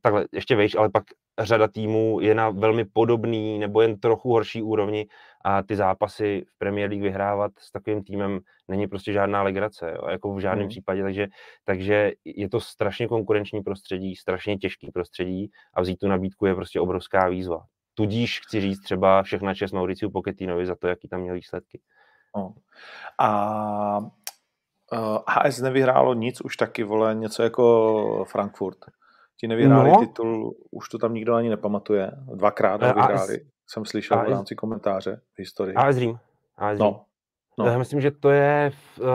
takhle, 0.00 0.26
ještě 0.32 0.56
vejš, 0.56 0.74
ale 0.74 0.90
pak 0.90 1.04
řada 1.38 1.68
týmů 1.68 2.20
je 2.20 2.34
na 2.34 2.50
velmi 2.50 2.84
podobný 2.84 3.58
nebo 3.58 3.80
jen 3.80 4.00
trochu 4.00 4.30
horší 4.30 4.62
úrovni 4.62 5.06
a 5.44 5.62
ty 5.62 5.76
zápasy 5.76 6.44
v 6.48 6.58
Premier 6.58 6.90
League 6.90 7.02
vyhrávat 7.02 7.52
s 7.58 7.72
takovým 7.72 8.04
týmem 8.04 8.40
není 8.68 8.86
prostě 8.86 9.12
žádná 9.12 9.42
legrace, 9.42 9.94
jo, 9.96 10.08
jako 10.08 10.34
v 10.34 10.40
žádném 10.40 10.62
hmm. 10.62 10.68
případě, 10.68 11.02
takže, 11.02 11.26
takže 11.64 12.12
je 12.24 12.48
to 12.48 12.60
strašně 12.60 13.08
konkurenční 13.08 13.62
prostředí, 13.62 14.16
strašně 14.16 14.56
těžký 14.56 14.90
prostředí 14.90 15.50
a 15.74 15.80
vzít 15.80 15.96
tu 15.96 16.08
nabídku 16.08 16.46
je 16.46 16.54
prostě 16.54 16.80
obrovská 16.80 17.28
výzva. 17.28 17.64
Tudíž 17.94 18.40
chci 18.40 18.60
říct 18.60 18.80
třeba 18.80 19.22
všechna 19.22 19.54
čest 19.54 19.72
Mauriciu 19.72 20.10
Pochettinovi 20.10 20.66
za 20.66 20.74
to, 20.74 20.88
jaký 20.88 21.08
tam 21.08 21.20
měl 21.20 21.34
výsledky. 21.34 21.80
No. 22.36 22.54
A 23.20 23.98
uh, 23.98 25.18
HS 25.28 25.60
nevyhrálo 25.60 26.14
nic, 26.14 26.40
už 26.40 26.56
taky, 26.56 26.84
vole, 26.84 27.14
něco 27.14 27.42
jako 27.42 28.24
Frankfurt. 28.24 28.78
Ti 29.40 29.48
nevyhráli 29.48 29.90
no. 29.90 29.98
titul, 30.00 30.56
už 30.70 30.88
to 30.88 30.98
tam 30.98 31.14
nikdo 31.14 31.34
ani 31.34 31.48
nepamatuje. 31.48 32.10
Dvakrát 32.34 32.82
ho 32.82 32.94
vyhráli, 32.94 33.40
AS, 33.40 33.53
jsem 33.66 33.84
slyšel 33.84 34.18
AS, 34.18 34.26
v 34.26 34.30
rámci 34.30 34.54
komentáře 34.54 35.20
v 35.34 35.38
historii. 35.38 35.74
AS 35.74 35.96
Dream. 35.96 36.18
AS. 36.56 36.78
No. 36.78 37.04
No. 37.58 37.66
Já 37.66 37.78
myslím, 37.78 38.00
že 38.00 38.10
to 38.10 38.30
je 38.30 38.72
uh, 39.00 39.06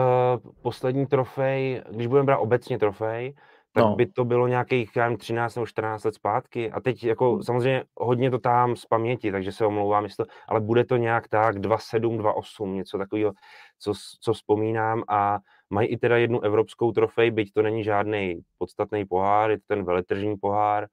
poslední 0.62 1.06
trofej, 1.06 1.82
když 1.90 2.06
budeme 2.06 2.26
brát 2.26 2.38
obecně 2.38 2.78
trofej, 2.78 3.34
tak 3.72 3.84
no. 3.84 3.96
by 3.96 4.06
to 4.06 4.24
bylo 4.24 4.48
nějakých, 4.48 4.96
já 4.96 5.16
13 5.16 5.54
nebo 5.54 5.66
14 5.66 6.04
let 6.04 6.14
zpátky. 6.14 6.70
A 6.70 6.80
teď 6.80 7.04
jako 7.04 7.32
hmm. 7.32 7.42
samozřejmě 7.42 7.84
hodně 7.96 8.30
to 8.30 8.38
tam 8.38 8.76
z 8.76 8.86
paměti, 8.86 9.32
takže 9.32 9.52
se 9.52 9.66
omlouvám, 9.66 10.04
jestli 10.04 10.24
to, 10.24 10.32
ale 10.48 10.60
bude 10.60 10.84
to 10.84 10.96
nějak 10.96 11.28
tak 11.28 11.56
2,7, 11.56 12.18
2,8, 12.18 12.72
něco 12.72 12.98
takového, 12.98 13.32
co, 13.78 13.92
co 14.20 14.32
vzpomínám. 14.32 15.02
A 15.08 15.38
mají 15.70 15.88
i 15.88 15.96
teda 15.96 16.16
jednu 16.16 16.40
evropskou 16.40 16.92
trofej, 16.92 17.30
byť 17.30 17.52
to 17.52 17.62
není 17.62 17.84
žádný 17.84 18.40
podstatný 18.58 19.04
pohár, 19.04 19.50
je 19.50 19.58
to 19.58 19.64
ten 19.68 19.84
veletržní 19.84 20.36
pohár, 20.36 20.86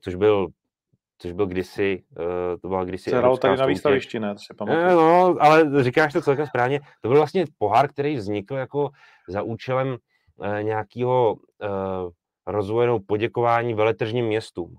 což 0.00 0.14
byl 0.14 0.48
což 1.18 1.32
byl 1.32 1.46
kdysi, 1.46 2.04
uh, 2.18 2.24
to 2.60 2.68
byla 2.68 2.84
kdysi 2.84 3.10
Hrál 3.10 3.36
tady 3.36 3.56
na 3.56 3.66
výstavišti, 3.66 4.20
ne? 4.20 4.34
To 4.56 4.64
eh, 4.68 4.94
no, 4.94 5.36
ale 5.40 5.84
říkáš 5.84 6.12
to 6.12 6.22
celkem 6.22 6.46
správně. 6.46 6.80
To 7.02 7.08
byl 7.08 7.16
vlastně 7.16 7.44
pohár, 7.58 7.88
který 7.88 8.16
vznikl 8.16 8.54
jako 8.54 8.90
za 9.28 9.42
účelem 9.42 9.88
uh, 9.88 10.62
nějakého 10.62 11.32
uh, 11.34 12.10
rozvojenou 12.46 12.98
poděkování 12.98 13.74
veletržním 13.74 14.26
městům 14.26 14.74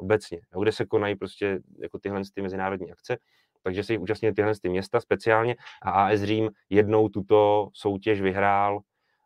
obecně, 0.00 0.40
kde 0.60 0.72
se 0.72 0.86
konají 0.86 1.16
prostě 1.16 1.60
jako 1.82 1.98
tyhle 1.98 2.22
ty 2.34 2.42
mezinárodní 2.42 2.92
akce, 2.92 3.18
takže 3.62 3.84
se 3.84 3.92
jich 3.92 4.00
účastnili 4.00 4.34
tyhle 4.34 4.52
ty 4.62 4.68
města 4.68 5.00
speciálně 5.00 5.56
a 5.82 5.90
AS 5.90 6.20
Řím 6.20 6.50
jednou 6.70 7.08
tuto 7.08 7.68
soutěž 7.72 8.20
vyhrál 8.20 8.80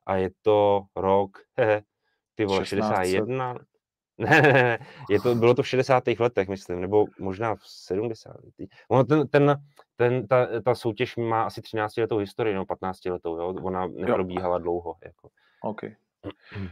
a 0.06 0.16
je 0.16 0.30
to 0.42 0.82
rok, 0.96 1.38
hehe, 1.56 1.82
ty 2.34 2.44
vole, 2.44 2.66
61, 2.66 3.58
ne, 4.18 4.42
ne, 4.42 4.52
ne, 4.52 4.78
je 5.10 5.20
to, 5.20 5.34
bylo 5.34 5.54
to 5.54 5.62
v 5.62 5.68
60. 5.68 6.04
letech, 6.18 6.48
myslím, 6.48 6.80
nebo 6.80 7.04
možná 7.20 7.54
v 7.54 7.60
70. 7.64 8.36
Ono 8.88 9.04
ten, 9.04 9.28
ten, 9.28 9.56
ten, 9.96 10.26
ta, 10.26 10.46
ta 10.64 10.74
soutěž 10.74 11.16
má 11.16 11.42
asi 11.42 11.62
13 11.62 11.96
letou 11.96 12.18
historii, 12.18 12.54
nebo 12.54 12.66
15 12.66 13.04
letou, 13.04 13.36
jo? 13.36 13.54
ona 13.62 13.86
neprobíhala 13.86 14.56
jo. 14.56 14.62
dlouho. 14.62 14.96
Jako. 15.04 15.28
Okay. 15.62 15.96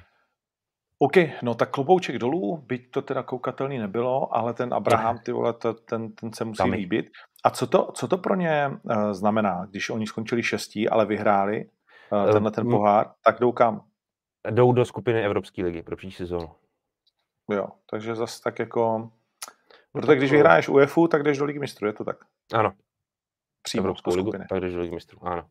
OK, 0.99 1.16
no 1.42 1.54
tak 1.54 1.70
klobouček 1.70 2.18
dolů, 2.18 2.64
byť 2.66 2.90
to 2.90 3.02
teda 3.02 3.22
koukatelný 3.22 3.78
nebylo, 3.78 4.37
ale 4.37 4.54
ten 4.54 4.75
Abraham, 4.75 5.18
ty 5.18 5.32
vole, 5.32 5.52
to, 5.52 5.75
ten, 5.75 6.12
ten 6.12 6.32
se 6.32 6.44
musí 6.44 6.58
Tam 6.58 6.70
líbit. 6.70 7.11
A 7.44 7.50
co 7.50 7.66
to, 7.66 7.92
co 7.94 8.08
to 8.08 8.18
pro 8.18 8.34
ně 8.34 8.70
uh, 8.82 9.12
znamená, 9.12 9.66
když 9.70 9.90
oni 9.90 10.06
skončili 10.06 10.42
šestí, 10.42 10.88
ale 10.88 11.06
vyhráli 11.06 11.64
uh, 12.12 12.32
tenhle 12.32 12.50
ten 12.50 12.70
pohár, 12.70 13.11
tak 13.25 13.40
jdou 13.40 13.52
kam? 13.52 13.82
Jdou 14.50 14.72
do 14.72 14.84
skupiny 14.84 15.25
Evropské 15.25 15.64
ligy 15.64 15.82
pro 15.82 15.96
příští 15.96 16.16
sezónu. 16.16 16.49
Jo, 17.50 17.66
takže 17.90 18.14
zase 18.14 18.42
tak 18.42 18.58
jako... 18.58 19.11
Protože 19.92 20.16
když 20.16 20.32
vyhráš 20.32 20.68
UEFu, 20.68 21.08
tak 21.08 21.22
jdeš 21.22 21.38
do 21.38 21.44
ligy 21.44 21.58
mistrů, 21.58 21.87
je 21.87 21.92
to 21.92 22.04
tak? 22.04 22.16
Ano. 22.54 22.72
Přímo 23.62 23.82
Evropskou 23.82 24.16
ligu, 24.16 24.30
tak 24.49 24.61
jdeš 24.61 24.75
do 24.75 24.80
ligy 24.80 24.94
mistrů, 24.94 25.18
ano. 25.22 25.44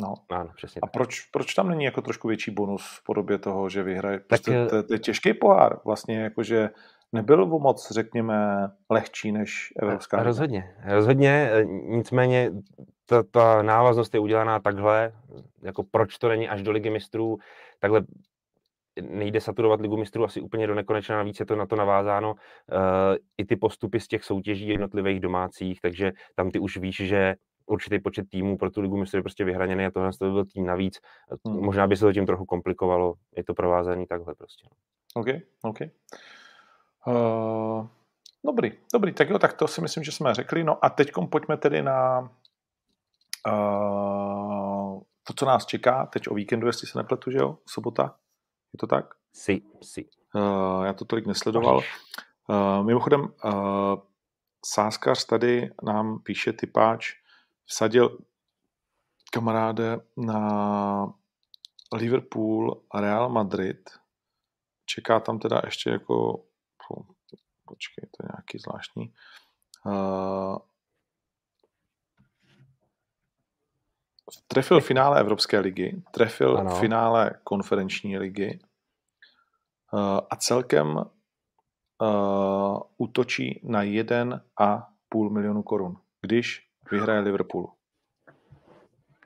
No. 0.00 0.14
Ano, 0.30 0.50
přesně. 0.56 0.80
A 0.80 0.86
proč, 0.86 1.20
proč 1.20 1.54
tam 1.54 1.68
není 1.68 1.84
jako 1.84 2.02
trošku 2.02 2.28
větší 2.28 2.50
bonus 2.50 2.98
v 3.00 3.04
podobě 3.04 3.38
toho, 3.38 3.68
že 3.68 3.82
vyhraje? 3.82 4.18
Prostě 4.18 4.66
to, 4.66 4.82
to 4.82 4.92
je 4.92 4.98
těžký 4.98 5.34
pohár. 5.34 5.80
Vlastně 5.84 6.20
jakože 6.20 6.70
nebyl 7.12 7.46
moc, 7.46 7.90
řekněme, 7.90 8.68
lehčí 8.90 9.32
než 9.32 9.72
Evropská 9.82 10.16
liga. 10.16 10.24
Rozhodně, 10.24 10.76
rozhodně. 10.84 11.50
Nicméně 11.84 12.50
ta, 13.06 13.22
ta 13.22 13.62
návaznost 13.62 14.14
je 14.14 14.20
udělaná 14.20 14.60
takhle, 14.60 15.12
jako 15.62 15.82
proč 15.82 16.18
to 16.18 16.28
není 16.28 16.48
až 16.48 16.62
do 16.62 16.70
ligy 16.70 16.90
mistrů, 16.90 17.38
takhle 17.78 18.04
nejde 19.00 19.40
saturovat 19.40 19.80
ligu 19.80 19.96
mistrů 19.96 20.24
asi 20.24 20.40
úplně 20.40 20.66
do 20.66 20.74
nekonečna, 20.74 21.16
navíc 21.16 21.40
je 21.40 21.46
to 21.46 21.56
na 21.56 21.66
to 21.66 21.76
navázáno 21.76 22.32
uh, 22.32 22.36
i 23.38 23.44
ty 23.44 23.56
postupy 23.56 24.00
z 24.00 24.08
těch 24.08 24.24
soutěží 24.24 24.68
jednotlivých 24.68 25.20
domácích, 25.20 25.80
takže 25.80 26.12
tam 26.34 26.50
ty 26.50 26.58
už 26.58 26.76
víš, 26.76 26.96
že 26.96 27.34
určitý 27.66 27.98
počet 27.98 28.28
týmů 28.28 28.58
pro 28.58 28.70
tu 28.70 28.80
ligu 28.80 28.96
mistrů 28.96 29.18
je 29.18 29.22
prostě 29.22 29.44
vyhraněný 29.44 29.86
a 29.86 29.90
tohle 29.90 30.10
to 30.18 30.30
byl 30.30 30.44
tým 30.44 30.66
navíc. 30.66 31.00
Hmm. 31.46 31.60
Možná 31.60 31.86
by 31.86 31.96
se 31.96 32.04
to 32.04 32.12
tím 32.12 32.26
trochu 32.26 32.44
komplikovalo, 32.44 33.14
je 33.36 33.44
to 33.44 33.54
provázaný 33.54 34.06
takhle 34.06 34.34
prostě. 34.34 34.68
OK, 35.14 35.26
OK. 35.62 35.78
Uh, 37.06 37.86
dobrý, 38.44 38.72
dobrý, 38.92 39.12
tak 39.12 39.30
jo, 39.30 39.38
tak 39.38 39.52
to 39.52 39.68
si 39.68 39.80
myslím, 39.80 40.04
že 40.04 40.12
jsme 40.12 40.34
řekli. 40.34 40.64
No 40.64 40.84
a 40.84 40.90
teď 40.90 41.10
pojďme 41.30 41.56
tedy 41.56 41.82
na 41.82 42.20
uh, 43.48 45.00
to, 45.26 45.32
co 45.36 45.46
nás 45.46 45.66
čeká 45.66 46.06
teď 46.06 46.28
o 46.28 46.34
víkendu, 46.34 46.66
jestli 46.66 46.86
se 46.86 46.98
nepletu, 46.98 47.30
že 47.30 47.38
jo, 47.38 47.58
sobota, 47.66 48.14
je 48.74 48.78
to 48.78 48.86
tak? 48.86 49.14
Si, 49.32 49.62
si. 49.82 50.08
Uh, 50.34 50.84
já 50.84 50.92
to 50.92 51.04
tolik 51.04 51.26
nesledoval. 51.26 51.76
Uh, 51.76 52.86
mimochodem, 52.86 53.20
uh, 53.20 53.96
Sáskař 54.66 55.24
tady 55.24 55.70
nám 55.82 56.18
píše 56.18 56.52
typáč, 56.52 57.12
vsadil 57.64 58.18
kamaráde 59.32 60.00
na 60.16 61.14
Liverpool 61.92 62.82
a 62.90 63.00
Real 63.00 63.28
Madrid. 63.28 63.90
Čeká 64.86 65.20
tam 65.20 65.38
teda 65.38 65.60
ještě 65.64 65.90
jako 65.90 66.44
počkej, 67.64 68.08
to 68.10 68.24
je 68.24 68.28
nějaký 68.32 68.58
zvláštní. 68.58 69.14
Uh, 69.86 70.58
trefil 74.48 74.80
finále 74.80 75.20
Evropské 75.20 75.58
ligy, 75.58 76.02
trefil 76.10 76.58
ano. 76.58 76.76
finále 76.76 77.30
konferenční 77.44 78.18
ligy, 78.18 78.58
a 80.30 80.36
celkem 80.36 80.96
uh, 80.96 82.80
útočí 82.96 83.60
na 83.64 83.82
1,5 83.82 85.30
milionu 85.30 85.62
korun, 85.62 85.96
když 86.20 86.68
vyhraje 86.90 87.20
Liverpool. 87.20 87.72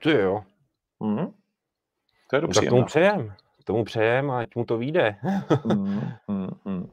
Ty 0.03 0.11
jo. 0.11 0.43
Mm. 0.99 1.33
To 2.29 2.35
je 2.35 2.41
dobře. 2.41 2.69
Tomu 2.69 2.85
přejem. 2.85 3.33
Tomu 3.65 3.83
přejem 3.83 4.31
a 4.31 4.39
ať 4.39 4.55
mu 4.55 4.65
to 4.65 4.77
vyjde. 4.77 5.15
mm, 5.65 6.01
mm, 6.27 6.49
mm. 6.65 6.89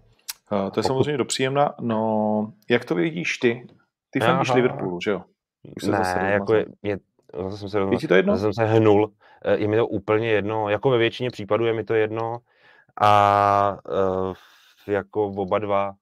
Uh, 0.52 0.70
to 0.70 0.80
je 0.80 0.84
samozřejmě 0.84 1.16
dopříjemná. 1.18 1.74
No, 1.80 2.52
jak 2.70 2.84
to 2.84 2.94
vidíš 2.94 3.38
ty? 3.38 3.66
Ty 4.10 4.20
fandíš 4.20 4.52
Liverpoolu, 4.52 5.00
že 5.00 5.10
jo? 5.10 5.24
Už 5.76 5.82
se 5.82 5.90
ne, 5.90 5.98
zase 5.98 6.18
jako 6.18 6.54
je, 6.54 6.66
je, 6.82 6.98
zase 7.48 7.58
jsem 7.58 7.68
se, 7.68 7.96
ti 8.00 8.08
to 8.08 8.14
jedno? 8.14 8.36
Zase 8.36 8.42
jsem 8.42 8.52
se 8.52 8.64
hnul. 8.64 9.12
Eh, 9.44 9.56
je 9.58 9.68
mi 9.68 9.76
to 9.76 9.86
úplně 9.86 10.28
jedno. 10.28 10.68
Jako 10.68 10.90
ve 10.90 10.98
většině 10.98 11.30
případů 11.30 11.66
je 11.66 11.72
mi 11.72 11.84
to 11.84 11.94
jedno. 11.94 12.38
A 13.00 13.78
uh, 14.28 14.34
jako 14.86 15.26
oba 15.26 15.58
dva, 15.58 15.94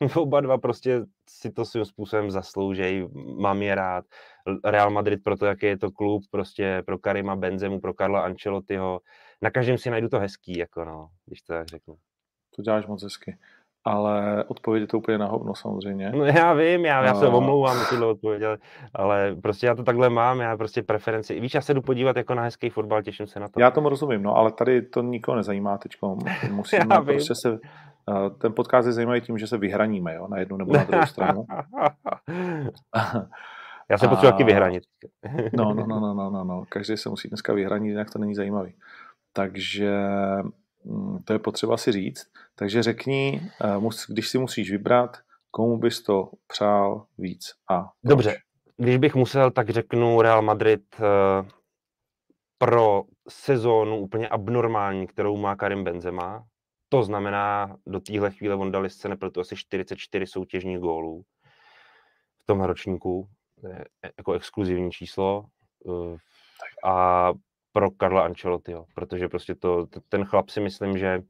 oba 0.16 0.40
dva 0.40 0.58
prostě 0.58 1.00
si 1.28 1.50
to 1.50 1.64
svým 1.64 1.84
způsobem 1.84 2.30
zasloužejí, 2.30 3.08
mám 3.38 3.62
je 3.62 3.74
rád. 3.74 4.04
Real 4.64 4.90
Madrid 4.90 5.24
pro 5.24 5.36
to, 5.36 5.46
jaký 5.46 5.66
je 5.66 5.78
to 5.78 5.90
klub, 5.90 6.22
prostě 6.30 6.82
pro 6.86 6.98
Karima 6.98 7.36
Benzemu, 7.36 7.80
pro 7.80 7.94
Karla 7.94 8.20
Ancelottiho. 8.20 9.00
Na 9.42 9.50
každém 9.50 9.78
si 9.78 9.90
najdu 9.90 10.08
to 10.08 10.18
hezký, 10.18 10.58
jako 10.58 10.84
no, 10.84 11.08
když 11.26 11.42
to 11.42 11.52
tak 11.52 11.66
řeknu. 11.66 11.96
To 12.56 12.62
děláš 12.62 12.86
moc 12.86 13.02
hezky 13.02 13.38
ale 13.86 14.44
odpověď 14.48 14.80
je 14.80 14.86
to 14.86 14.98
úplně 14.98 15.18
na 15.18 15.26
hovno 15.26 15.54
samozřejmě. 15.54 16.12
No 16.16 16.24
já 16.24 16.52
vím, 16.54 16.84
já, 16.84 17.04
já 17.04 17.14
se 17.14 17.26
omlouvám 17.26 17.76
tuhle 17.88 18.06
odpověď, 18.06 18.42
ale, 18.42 18.58
ale 18.94 19.36
prostě 19.42 19.66
já 19.66 19.74
to 19.74 19.82
takhle 19.82 20.10
mám, 20.10 20.40
já 20.40 20.56
prostě 20.56 20.82
preferenci. 20.82 21.40
Víš, 21.40 21.54
já 21.54 21.60
se 21.60 21.74
jdu 21.74 21.82
podívat 21.82 22.16
jako 22.16 22.34
na 22.34 22.42
hezký 22.42 22.70
fotbal, 22.70 23.02
těším 23.02 23.26
se 23.26 23.40
na 23.40 23.48
to. 23.48 23.60
Já 23.60 23.70
tomu 23.70 23.88
rozumím, 23.88 24.22
no, 24.22 24.36
ale 24.36 24.52
tady 24.52 24.82
to 24.82 25.02
nikoho 25.02 25.36
nezajímá 25.36 25.78
teď. 25.78 25.92
Musíme 26.50 27.00
prostě 27.04 27.34
se, 27.34 27.58
ten 28.38 28.52
podcast 28.52 28.86
je 28.86 28.92
zajímavý 28.92 29.20
tím, 29.20 29.38
že 29.38 29.46
se 29.46 29.58
vyhraníme, 29.58 30.14
jo, 30.14 30.28
na 30.28 30.38
jednu 30.38 30.56
nebo 30.56 30.72
na 30.72 30.84
druhou 30.84 31.06
stranu. 31.06 31.46
já 33.90 33.98
se 33.98 34.08
potřebuji 34.08 34.32
taky 34.32 34.44
vyhranit. 34.44 34.82
no, 35.56 35.74
no, 35.74 35.86
no, 35.86 36.00
no, 36.00 36.14
no, 36.14 36.30
no, 36.30 36.44
no, 36.44 36.64
každý 36.68 36.96
se 36.96 37.08
musí 37.08 37.28
dneska 37.28 37.52
vyhranit, 37.52 37.88
jinak 37.88 38.10
to 38.10 38.18
není 38.18 38.34
zajímavý. 38.34 38.74
Takže 39.32 40.00
to 41.24 41.32
je 41.32 41.38
potřeba 41.38 41.76
si 41.76 41.92
říct. 41.92 42.26
Takže 42.54 42.82
řekni, 42.82 43.40
eh, 43.64 43.78
když 44.08 44.28
si 44.28 44.38
musíš 44.38 44.70
vybrat, 44.70 45.16
komu 45.50 45.78
bys 45.78 46.02
to 46.02 46.30
přál 46.46 47.06
víc 47.18 47.52
a 47.70 47.80
proč? 47.80 47.90
Dobře, 48.04 48.36
když 48.76 48.96
bych 48.96 49.14
musel, 49.14 49.50
tak 49.50 49.70
řeknu 49.70 50.22
Real 50.22 50.42
Madrid 50.42 50.84
eh, 50.94 51.48
pro 52.58 53.02
sezónu 53.28 53.96
úplně 53.96 54.28
abnormální, 54.28 55.06
kterou 55.06 55.36
má 55.36 55.56
Karim 55.56 55.84
Benzema. 55.84 56.44
To 56.88 57.02
znamená, 57.02 57.76
do 57.86 58.00
téhle 58.00 58.30
chvíle 58.30 58.54
on 58.54 58.72
dali 58.72 58.90
scény 58.90 59.16
pro 59.16 59.30
to 59.30 59.40
asi 59.40 59.56
44 59.56 60.26
soutěžních 60.26 60.78
gólů 60.78 61.22
v 62.42 62.46
tom 62.46 62.60
ročníku, 62.60 63.28
jako 64.16 64.32
exkluzivní 64.32 64.90
číslo. 64.90 65.44
Eh, 65.88 66.16
a 66.84 67.32
pro 67.76 67.90
Karla 67.90 68.24
Ancelottiho, 68.24 68.86
protože 68.94 69.28
prostě 69.28 69.54
to, 69.54 69.86
ten 70.08 70.24
chlap 70.24 70.48
si 70.48 70.60
myslím, 70.60 70.98
že 70.98 71.22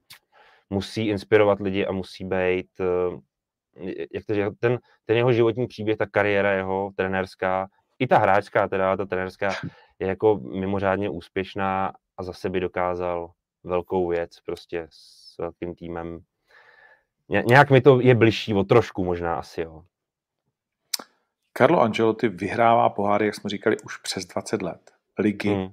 musí 0.70 1.08
inspirovat 1.08 1.60
lidi 1.60 1.86
a 1.86 1.92
musí 1.92 2.24
být, 2.24 2.70
eh, 2.80 3.94
jak 4.14 4.24
to 4.26 4.34
říká, 4.34 4.50
ten, 4.60 4.78
ten 5.04 5.16
jeho 5.16 5.32
životní 5.32 5.66
příběh, 5.66 5.96
ta 5.96 6.06
kariéra 6.06 6.52
jeho 6.52 6.90
trenérská, 6.96 7.68
i 7.98 8.06
ta 8.06 8.18
hráčská, 8.18 8.68
teda 8.68 8.96
ta 8.96 9.06
trenérská, 9.06 9.52
je 9.98 10.06
jako 10.06 10.36
mimořádně 10.36 11.10
úspěšná 11.10 11.92
a 12.16 12.22
zase 12.22 12.50
by 12.50 12.60
dokázal 12.60 13.30
velkou 13.64 14.08
věc 14.08 14.40
prostě 14.40 14.86
s 14.90 15.38
velkým 15.38 15.74
týmem. 15.74 16.18
Ně, 17.28 17.42
nějak 17.46 17.70
mi 17.70 17.80
to 17.80 18.00
je 18.00 18.14
bližší, 18.14 18.54
o 18.54 18.64
trošku 18.64 19.04
možná 19.04 19.34
asi, 19.34 19.60
jo. 19.60 19.84
Carlo 21.58 21.80
Ancelotti 21.80 22.28
vyhrává 22.28 22.88
poháry, 22.88 23.26
jak 23.26 23.34
jsme 23.34 23.50
říkali, 23.50 23.76
už 23.84 23.96
přes 23.96 24.24
20 24.24 24.62
let. 24.62 24.90
Ligy, 25.18 25.48
hmm 25.48 25.72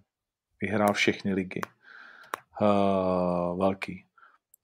vyhrál 0.63 0.93
všechny 0.93 1.33
ligy 1.33 1.61
uh, 2.61 3.59
velký. 3.59 4.05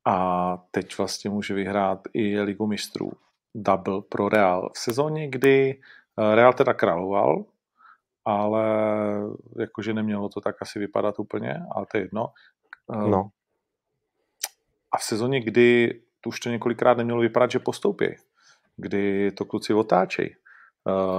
A 0.06 0.58
teď 0.72 0.98
vlastně 0.98 1.30
může 1.30 1.54
vyhrát 1.54 2.00
i 2.14 2.42
ligu 2.42 2.68
mistrů. 2.68 3.12
Double 3.56 4.02
pro 4.02 4.30
Real. 4.30 4.70
V 4.74 4.80
sezóně, 4.80 5.30
kdy 5.30 5.82
eh, 6.20 6.36
Real 6.36 6.54
teda 6.54 6.74
královal, 6.74 7.46
ale 8.26 8.66
jakože 9.60 9.94
nemělo 9.94 10.30
to 10.30 10.42
tak 10.42 10.62
asi 10.62 10.80
vypadat 10.80 11.20
úplně, 11.20 11.60
ale 11.76 11.86
to 11.86 11.98
je 11.98 12.04
jedno. 12.04 12.28
Uh, 12.88 13.10
no. 13.10 13.30
A 14.92 14.98
v 14.98 15.04
sezóně, 15.04 15.42
kdy 15.42 16.02
tu 16.22 16.30
už 16.30 16.40
to 16.40 16.50
několikrát 16.50 16.98
nemělo 16.98 17.22
vypadat, 17.22 17.52
že 17.52 17.60
postoupí, 17.60 18.06
kdy 18.78 19.32
to 19.32 19.46
kluci 19.46 19.74
otáčejí 19.74 20.36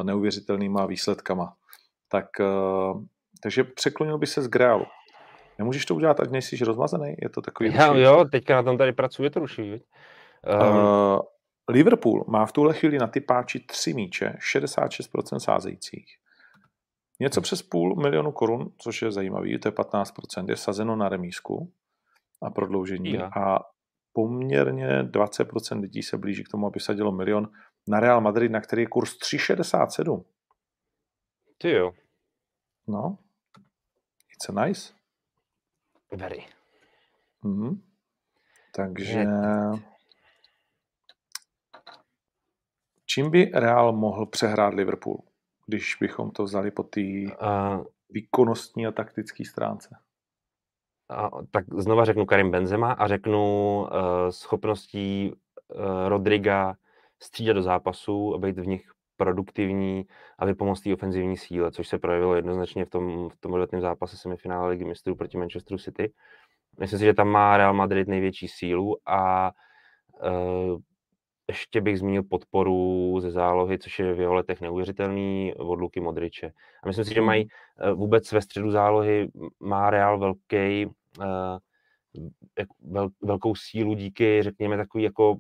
neuvěřitelnýma 0.03 0.87
výsledkama, 0.87 1.55
tak 2.09 2.27
takže 3.43 3.65
překlonil 3.65 4.19
by 4.19 4.27
se 4.27 4.43
z 4.43 4.49
Grealu. 4.49 4.87
Nemůžeš 5.59 5.85
to 5.85 5.95
udělat, 5.95 6.21
ať 6.21 6.31
nejsi 6.31 6.65
rozmazaný? 6.65 7.15
Je 7.23 7.29
to 7.29 7.43
takový... 7.43 7.75
Já, 7.75 7.97
jo, 7.97 8.25
teďka 8.33 8.55
na 8.55 8.63
tom 8.63 8.79
tady 8.79 8.93
pracuje 8.93 9.31
to 9.31 9.41
ruší. 9.41 9.73
Um... 9.73 10.77
Uh, 10.77 11.21
Liverpool 11.71 12.25
má 12.29 12.47
v 12.47 12.53
tuhle 12.53 12.75
chvíli 12.75 12.99
na 12.99 13.07
typáči 13.07 13.61
tři 13.61 13.95
míče, 13.95 14.37
66% 14.55 15.39
sázejících. 15.39 16.07
Něco 17.21 17.41
přes 17.41 17.63
půl 17.63 17.97
milionu 17.97 18.33
korun, 18.33 18.73
což 18.79 19.03
je 19.03 19.13
zajímavý, 19.13 19.59
to 19.59 19.69
je 19.69 19.73
15%, 19.73 20.49
je 20.49 20.57
sazeno 20.57 20.97
na 20.97 21.09
remísku 21.09 21.73
a 22.43 22.51
prodloužení 22.51 23.13
ja. 23.13 23.31
a 23.37 23.59
poměrně 24.13 25.03
20% 25.03 25.81
lidí 25.81 26.03
se 26.03 26.19
blíží 26.19 26.45
k 26.45 26.49
tomu, 26.49 26.67
aby 26.67 26.81
sadilo 26.81 27.13
milion 27.13 27.49
na 27.89 28.01
Real 28.01 28.21
Madrid, 28.21 28.53
na 28.53 28.61
který 28.61 28.83
je 28.83 28.87
kurz 28.87 29.19
3,67. 29.19 30.25
Ty 31.59 31.71
jo. 31.71 31.93
No, 32.89 33.19
a 34.49 34.67
nice. 34.67 34.93
Very. 36.13 36.47
Mm-hmm. 37.45 37.81
Takže 38.75 39.25
čím 43.07 43.31
by 43.31 43.51
Real 43.55 43.93
mohl 43.93 44.27
přehrát 44.27 44.75
Liverpool, 44.75 45.23
když 45.67 45.97
bychom 46.01 46.31
to 46.31 46.45
vzali 46.45 46.71
po 46.71 46.83
té 46.83 47.01
uh, 47.01 47.85
výkonnostní 48.11 48.87
a 48.87 48.93
taktické 48.93 49.45
stránce? 49.45 49.97
A, 51.09 51.31
tak 51.51 51.65
znova 51.79 52.05
řeknu 52.05 52.27
Karim 52.27 52.51
Benzema 52.51 52.93
a 52.93 53.09
řeknu 53.09 53.41
uh, 53.81 53.89
schopností 54.31 55.33
uh, 55.33 56.09
Rodriga 56.09 56.77
střídat 57.23 57.57
do 57.57 57.63
zápasu 57.63 58.35
a 58.35 58.39
být 58.39 58.59
v 58.59 58.67
nich 58.67 58.93
produktivní 59.21 60.05
a 60.39 60.45
vypomoct 60.45 60.81
té 60.83 60.95
ofenzivní 60.95 61.37
síle, 61.37 61.71
což 61.73 61.89
se 61.89 61.99
projevilo 61.99 62.35
jednoznačně 62.35 62.85
v 62.85 62.91
tom, 62.91 63.29
v 63.29 63.37
tom 63.41 63.53
odvetném 63.53 63.81
zápase 63.81 64.17
semifinále 64.17 64.69
ligy 64.69 64.85
mistrů 64.85 65.17
proti 65.17 65.39
Manchesteru 65.39 65.79
City. 65.79 66.13
Myslím 66.81 66.99
si, 66.99 67.05
že 67.05 67.15
tam 67.15 67.29
má 67.29 67.57
Real 67.57 67.75
Madrid 67.75 68.09
největší 68.09 68.49
sílu 68.49 68.97
a 69.07 69.51
uh, 70.23 70.79
ještě 71.49 71.81
bych 71.81 71.99
zmínil 71.99 72.23
podporu 72.23 73.21
ze 73.21 73.31
zálohy, 73.31 73.79
což 73.79 73.99
je 73.99 74.15
v 74.15 74.21
jeho 74.21 74.35
letech 74.35 74.61
neuvěřitelný 74.61 75.55
od 75.57 75.81
Luky 75.81 76.01
Modriče. 76.01 76.53
A 76.83 76.87
myslím 76.87 77.05
si, 77.05 77.15
že 77.15 77.21
mají 77.21 77.45
uh, 77.45 77.99
vůbec 77.99 78.33
ve 78.33 78.41
středu 78.41 78.71
zálohy 78.71 79.29
má 79.61 79.91
Real 79.91 80.19
velký, 80.19 80.87
uh, 81.19 81.59
vel, 82.93 83.09
velkou 83.23 83.55
sílu 83.55 83.95
díky, 83.95 84.43
řekněme, 84.43 84.77
takový 84.77 85.05
jako 85.05 85.37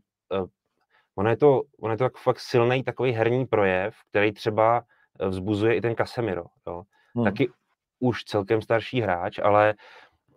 ono 1.20 1.30
je 1.30 1.37
to, 1.37 1.62
ono 1.80 1.92
je 1.92 1.98
to 1.98 2.04
tak 2.04 2.16
fakt 2.16 2.40
silný 2.40 2.83
takový 2.83 3.12
herní 3.12 3.46
projev, 3.46 3.94
který 4.11 4.33
třeba 4.33 4.85
eh, 5.20 5.28
vzbuzuje 5.28 5.74
i 5.76 5.80
ten 5.80 5.94
Casemiro. 5.94 6.44
Jo. 6.66 6.83
Hmm. 7.14 7.24
Taky 7.24 7.50
už 7.98 8.24
celkem 8.24 8.62
starší 8.62 9.00
hráč, 9.00 9.38
ale 9.38 9.74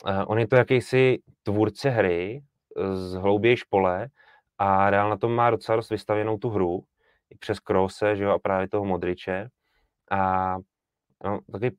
uh, 0.06 0.24
on 0.28 0.40
je 0.40 0.48
to 0.48 0.56
jakýsi 0.56 1.20
tvůrce 1.44 1.90
hry 1.90 2.44
eh, 2.78 2.96
z 2.96 3.14
hlouběji 3.14 3.58
špole 3.58 4.08
a 4.58 4.90
Real 4.90 5.10
na 5.10 5.18
tom 5.18 5.36
má 5.36 5.50
docela 5.50 5.76
dost 5.76 5.90
vystavěnou 5.90 6.38
tu 6.38 6.50
hru, 6.50 6.84
i 7.30 7.38
přes 7.38 7.60
Krose, 7.60 8.16
že 8.16 8.24
jo, 8.24 8.32
a 8.32 8.40
právě 8.40 8.70
toho 8.70 8.86
Modriče. 8.86 9.50
A 10.12 10.56
no, 11.24 11.40
taky 11.52 11.76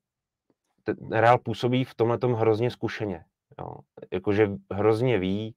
Real 1.10 1.38
působí 1.38 1.84
v 1.84 1.94
tomhle 1.94 2.18
tom 2.18 2.32
hrozně 2.32 2.70
zkušeně. 2.70 3.24
Jo. 3.58 3.74
Jakože 4.12 4.50
hrozně 4.72 5.18
ví, 5.18 5.54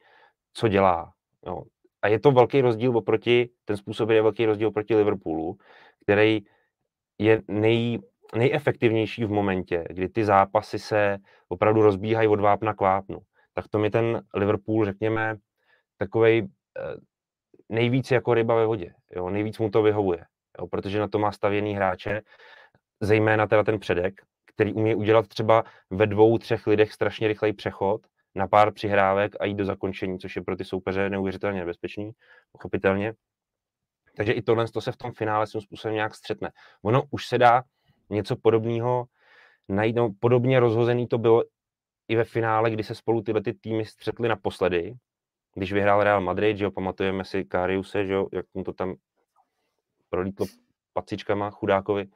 co 0.53 0.67
dělá. 0.67 1.13
Jo 1.45 1.63
a 2.01 2.07
je 2.07 2.19
to 2.19 2.31
velký 2.31 2.61
rozdíl 2.61 2.97
oproti, 2.97 3.49
ten 3.65 3.77
způsob 3.77 4.09
je 4.09 4.21
velký 4.21 4.45
rozdíl 4.45 4.67
oproti 4.67 4.95
Liverpoolu, 4.95 5.57
který 6.03 6.41
je 7.19 7.41
nej, 7.47 7.99
nejefektivnější 8.35 9.25
v 9.25 9.29
momentě, 9.29 9.83
kdy 9.89 10.09
ty 10.09 10.25
zápasy 10.25 10.79
se 10.79 11.17
opravdu 11.47 11.81
rozbíhají 11.81 12.27
od 12.27 12.39
vápna 12.39 12.73
k 12.73 12.81
vápnu. 12.81 13.19
Tak 13.53 13.67
to 13.67 13.79
mi 13.79 13.89
ten 13.89 14.21
Liverpool, 14.35 14.85
řekněme, 14.85 15.35
takovej 15.97 16.47
eh, 16.77 16.95
nejvíc 17.69 18.11
jako 18.11 18.33
ryba 18.33 18.55
ve 18.55 18.65
vodě. 18.65 18.93
Jo? 19.15 19.29
Nejvíc 19.29 19.59
mu 19.59 19.69
to 19.69 19.81
vyhovuje, 19.81 20.25
jo? 20.59 20.67
protože 20.67 20.99
na 20.99 21.07
to 21.07 21.19
má 21.19 21.31
stavěný 21.31 21.75
hráče, 21.75 22.21
zejména 23.01 23.47
teda 23.47 23.63
ten 23.63 23.79
předek, 23.79 24.21
který 24.45 24.73
umí 24.73 24.95
udělat 24.95 25.27
třeba 25.27 25.63
ve 25.89 26.07
dvou, 26.07 26.37
třech 26.37 26.67
lidech 26.67 26.93
strašně 26.93 27.27
rychlej 27.27 27.53
přechod, 27.53 28.07
na 28.37 28.47
pár 28.47 28.73
přihrávek 28.73 29.35
a 29.39 29.45
jít 29.45 29.55
do 29.55 29.65
zakončení, 29.65 30.19
což 30.19 30.35
je 30.35 30.41
pro 30.41 30.55
ty 30.55 30.65
soupeře 30.65 31.09
neuvěřitelně 31.09 31.59
nebezpečný, 31.59 32.11
pochopitelně. 32.51 33.13
Takže 34.15 34.33
i 34.33 34.41
tohle 34.41 34.67
to 34.67 34.81
se 34.81 34.91
v 34.91 34.97
tom 34.97 35.11
finále 35.11 35.47
svým 35.47 35.61
způsobem 35.61 35.95
nějak 35.95 36.15
střetne. 36.15 36.51
Ono 36.81 37.03
už 37.11 37.27
se 37.27 37.37
dá 37.37 37.63
něco 38.09 38.35
podobného 38.35 39.05
najít, 39.69 39.95
no, 39.95 40.09
podobně 40.19 40.59
rozhozený 40.59 41.07
to 41.07 41.17
bylo 41.17 41.43
i 42.07 42.15
ve 42.15 42.23
finále, 42.23 42.71
kdy 42.71 42.83
se 42.83 42.95
spolu 42.95 43.21
tyhle 43.21 43.41
ty 43.41 43.53
týmy 43.53 43.85
střetly 43.85 44.29
naposledy, 44.29 44.93
když 45.55 45.73
vyhrál 45.73 46.03
Real 46.03 46.21
Madrid, 46.21 46.57
že 46.57 46.63
jo, 46.63 46.71
pamatujeme 46.71 47.25
si 47.25 47.45
Kariuse, 47.45 48.05
že 48.05 48.13
jo, 48.13 48.27
jak 48.33 48.45
mu 48.53 48.63
to 48.63 48.73
tam 48.73 48.95
prolítlo 50.09 50.45
pacičkama 50.93 51.51
chudákovi. 51.51 52.07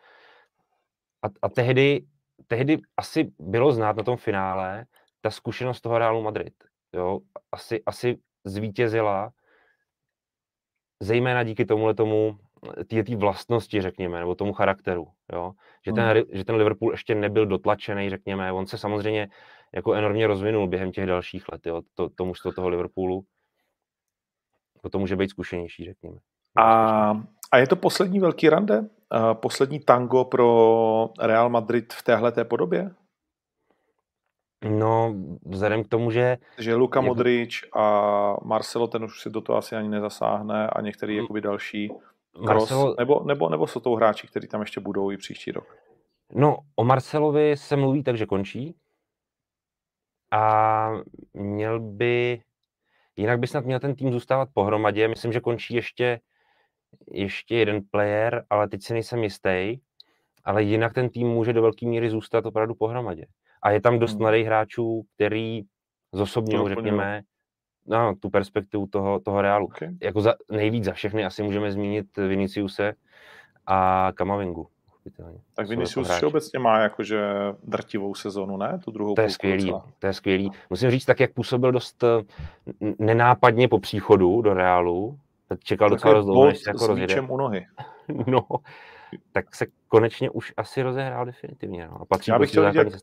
A, 1.21 1.27
a 1.41 1.49
tehdy, 1.49 2.05
tehdy 2.47 2.77
asi 2.97 3.31
bylo 3.39 3.71
znát 3.71 3.97
na 3.97 4.03
tom 4.03 4.17
finále 4.17 4.85
ta 5.21 5.31
zkušenost 5.31 5.81
toho 5.81 5.97
Realu 5.97 6.21
Madrid. 6.21 6.53
Jo, 6.93 7.19
asi, 7.51 7.83
asi 7.85 8.19
zvítězila 8.43 9.31
zejména 10.99 11.43
díky 11.43 11.65
tomuhle 11.65 11.93
tomu, 11.93 12.37
té 12.87 13.15
vlastnosti, 13.15 13.81
řekněme, 13.81 14.19
nebo 14.19 14.35
tomu 14.35 14.53
charakteru, 14.53 15.07
jo? 15.33 15.51
Že, 15.85 15.93
ten, 15.93 16.17
mm. 16.17 16.23
že 16.31 16.45
ten 16.45 16.55
Liverpool 16.55 16.91
ještě 16.91 17.15
nebyl 17.15 17.45
dotlačený, 17.45 18.09
řekněme, 18.09 18.51
on 18.51 18.67
se 18.67 18.77
samozřejmě 18.77 19.29
jako 19.73 19.93
enormně 19.93 20.27
rozvinul 20.27 20.67
během 20.67 20.91
těch 20.91 21.05
dalších 21.05 21.49
let, 21.49 21.65
jo? 21.65 21.81
To, 21.95 22.09
to 22.09 22.25
mužstvo 22.25 22.51
toho 22.51 22.69
Liverpoolu, 22.69 23.25
to 24.91 24.99
může 24.99 25.15
být 25.15 25.29
zkušenější, 25.29 25.85
řekněme. 25.85 26.17
A, 26.55 27.11
a 27.51 27.57
je 27.57 27.67
to 27.67 27.75
poslední 27.75 28.19
velký 28.19 28.49
rande? 28.49 28.89
Poslední 29.33 29.79
tango 29.79 30.25
pro 30.25 31.09
Real 31.19 31.49
Madrid 31.49 31.93
v 31.93 32.03
téhle 32.03 32.31
té 32.31 32.45
podobě? 32.45 32.91
No, 34.69 35.15
vzhledem 35.45 35.83
k 35.83 35.87
tomu, 35.87 36.11
že... 36.11 36.37
Že 36.57 36.75
Luka 36.75 36.99
jako... 36.99 37.07
Modrič 37.07 37.65
a 37.73 38.35
Marcelo, 38.43 38.87
ten 38.87 39.03
už 39.03 39.21
si 39.21 39.29
do 39.29 39.41
toho 39.41 39.57
asi 39.57 39.75
ani 39.75 39.89
nezasáhne 39.89 40.67
a 40.67 40.81
některý 40.81 41.13
mm. 41.13 41.19
jakoby 41.19 41.41
další. 41.41 41.87
Cross, 41.87 42.45
Marcelo... 42.45 42.95
nebo, 42.99 43.23
nebo, 43.23 43.49
nebo 43.49 43.67
jsou 43.67 43.79
to 43.79 43.91
hráči, 43.91 44.27
kteří 44.27 44.47
tam 44.47 44.61
ještě 44.61 44.79
budou 44.79 45.11
i 45.11 45.17
příští 45.17 45.51
rok? 45.51 45.77
No, 46.33 46.57
o 46.75 46.83
Marcelovi 46.83 47.57
se 47.57 47.75
mluví 47.75 48.03
tak, 48.03 48.17
že 48.17 48.25
končí. 48.25 48.75
A 50.31 50.91
měl 51.33 51.79
by... 51.79 52.41
Jinak 53.15 53.39
by 53.39 53.47
snad 53.47 53.65
měl 53.65 53.79
ten 53.79 53.95
tým 53.95 54.11
zůstávat 54.11 54.49
pohromadě. 54.53 55.07
Myslím, 55.07 55.31
že 55.31 55.39
končí 55.39 55.73
ještě, 55.73 56.19
ještě 57.11 57.55
jeden 57.55 57.81
player, 57.91 58.45
ale 58.49 58.67
teď 58.67 58.83
si 58.83 58.93
nejsem 58.93 59.23
jistý. 59.23 59.77
Ale 60.43 60.63
jinak 60.63 60.93
ten 60.93 61.09
tým 61.09 61.27
může 61.27 61.53
do 61.53 61.61
velké 61.61 61.85
míry 61.85 62.09
zůstat 62.09 62.45
opravdu 62.45 62.75
pohromadě. 62.75 63.25
A 63.61 63.71
je 63.71 63.81
tam 63.81 63.99
dost 63.99 64.11
hmm. 64.11 64.21
mladých 64.21 64.45
hráčů, 64.45 65.05
který 65.15 65.61
zosobňují, 66.13 66.69
řekněme, 66.69 67.21
no, 67.87 68.15
tu 68.19 68.29
perspektivu 68.29 68.87
toho, 68.87 69.19
toho 69.19 69.41
reálu. 69.41 69.65
Okay. 69.65 69.89
Jako 70.01 70.21
za, 70.21 70.33
nejvíc 70.51 70.83
za 70.83 70.93
všechny 70.93 71.25
asi 71.25 71.43
můžeme 71.43 71.71
zmínit 71.71 72.17
Viniciuse 72.17 72.93
a 73.67 74.11
Kamavingu. 74.15 74.67
Tak 75.55 75.67
Vinicius 75.67 76.07
jako 76.07 76.17
všeobecně 76.17 76.59
má 76.59 76.79
jakože 76.79 77.21
drtivou 77.63 78.15
sezonu, 78.15 78.57
ne? 78.57 78.79
Tu 78.85 78.91
druhou 78.91 79.15
to 79.15 79.21
je 79.21 79.29
skvělý, 79.29 79.63
docela. 79.63 79.85
to 79.99 80.07
je 80.07 80.13
skvělý. 80.13 80.51
Musím 80.69 80.91
říct, 80.91 81.05
tak 81.05 81.19
jak 81.19 81.33
působil 81.33 81.71
dost 81.71 82.03
eh, 82.03 82.23
nenápadně 82.99 83.67
po 83.67 83.79
příchodu 83.79 84.41
do 84.41 84.53
Reálu, 84.53 85.19
čekal 85.63 85.89
tak 85.89 85.95
docela 85.95 86.13
dost 86.13 86.25
dlouho, 86.25 86.47
než 86.47 86.59
se 86.59 86.69
jako 86.69 86.87
rozjede. 86.87 87.21
u 87.21 87.37
nohy. 87.37 87.65
no, 88.27 88.41
tak 89.31 89.55
se 89.55 89.65
konečně 89.87 90.29
už 90.29 90.53
asi 90.57 90.81
rozehrál 90.81 91.25
definitivně. 91.25 91.87
No. 91.87 92.01
A 92.01 92.05
patří 92.05 92.31
Já 92.31 92.39
bych 92.39 92.49
chtěl 92.49 92.71
vidět 92.71 93.01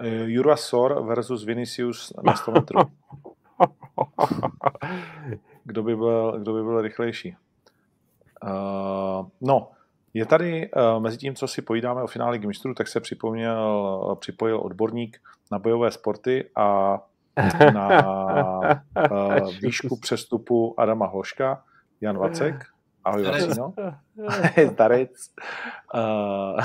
uh, 0.00 0.06
Jura 0.06 0.56
Sor 0.56 1.02
versus 1.02 1.44
Vinicius 1.44 2.12
na 2.22 2.34
100 2.34 2.52
metrů. 2.52 2.80
kdo, 5.64 5.82
by 5.82 5.96
byl, 5.96 6.38
kdo 6.40 6.52
by 6.54 6.62
byl 6.62 6.80
rychlejší? 6.80 7.36
Uh, 8.44 9.28
no, 9.40 9.70
je 10.14 10.26
tady, 10.26 10.70
uh, 10.70 11.02
mezi 11.02 11.18
tím, 11.18 11.34
co 11.34 11.48
si 11.48 11.62
pojídáme 11.62 12.02
o 12.02 12.06
finále 12.06 12.38
mistrů, 12.38 12.74
tak 12.74 12.88
se 12.88 13.00
připomněl, 13.00 14.16
připojil 14.20 14.60
odborník 14.60 15.20
na 15.52 15.58
bojové 15.58 15.90
sporty 15.90 16.50
a 16.56 16.98
na 17.74 18.04
uh, 19.10 19.54
výšku 19.62 19.96
přestupu 19.96 20.80
Adama 20.80 21.06
Hloška, 21.06 21.64
Jan 22.00 22.18
Vacek. 22.18 22.71
Ahoj, 23.04 23.22
Vacino. 23.22 23.74
Zdarec. 24.70 25.10
Uh, 25.94 26.60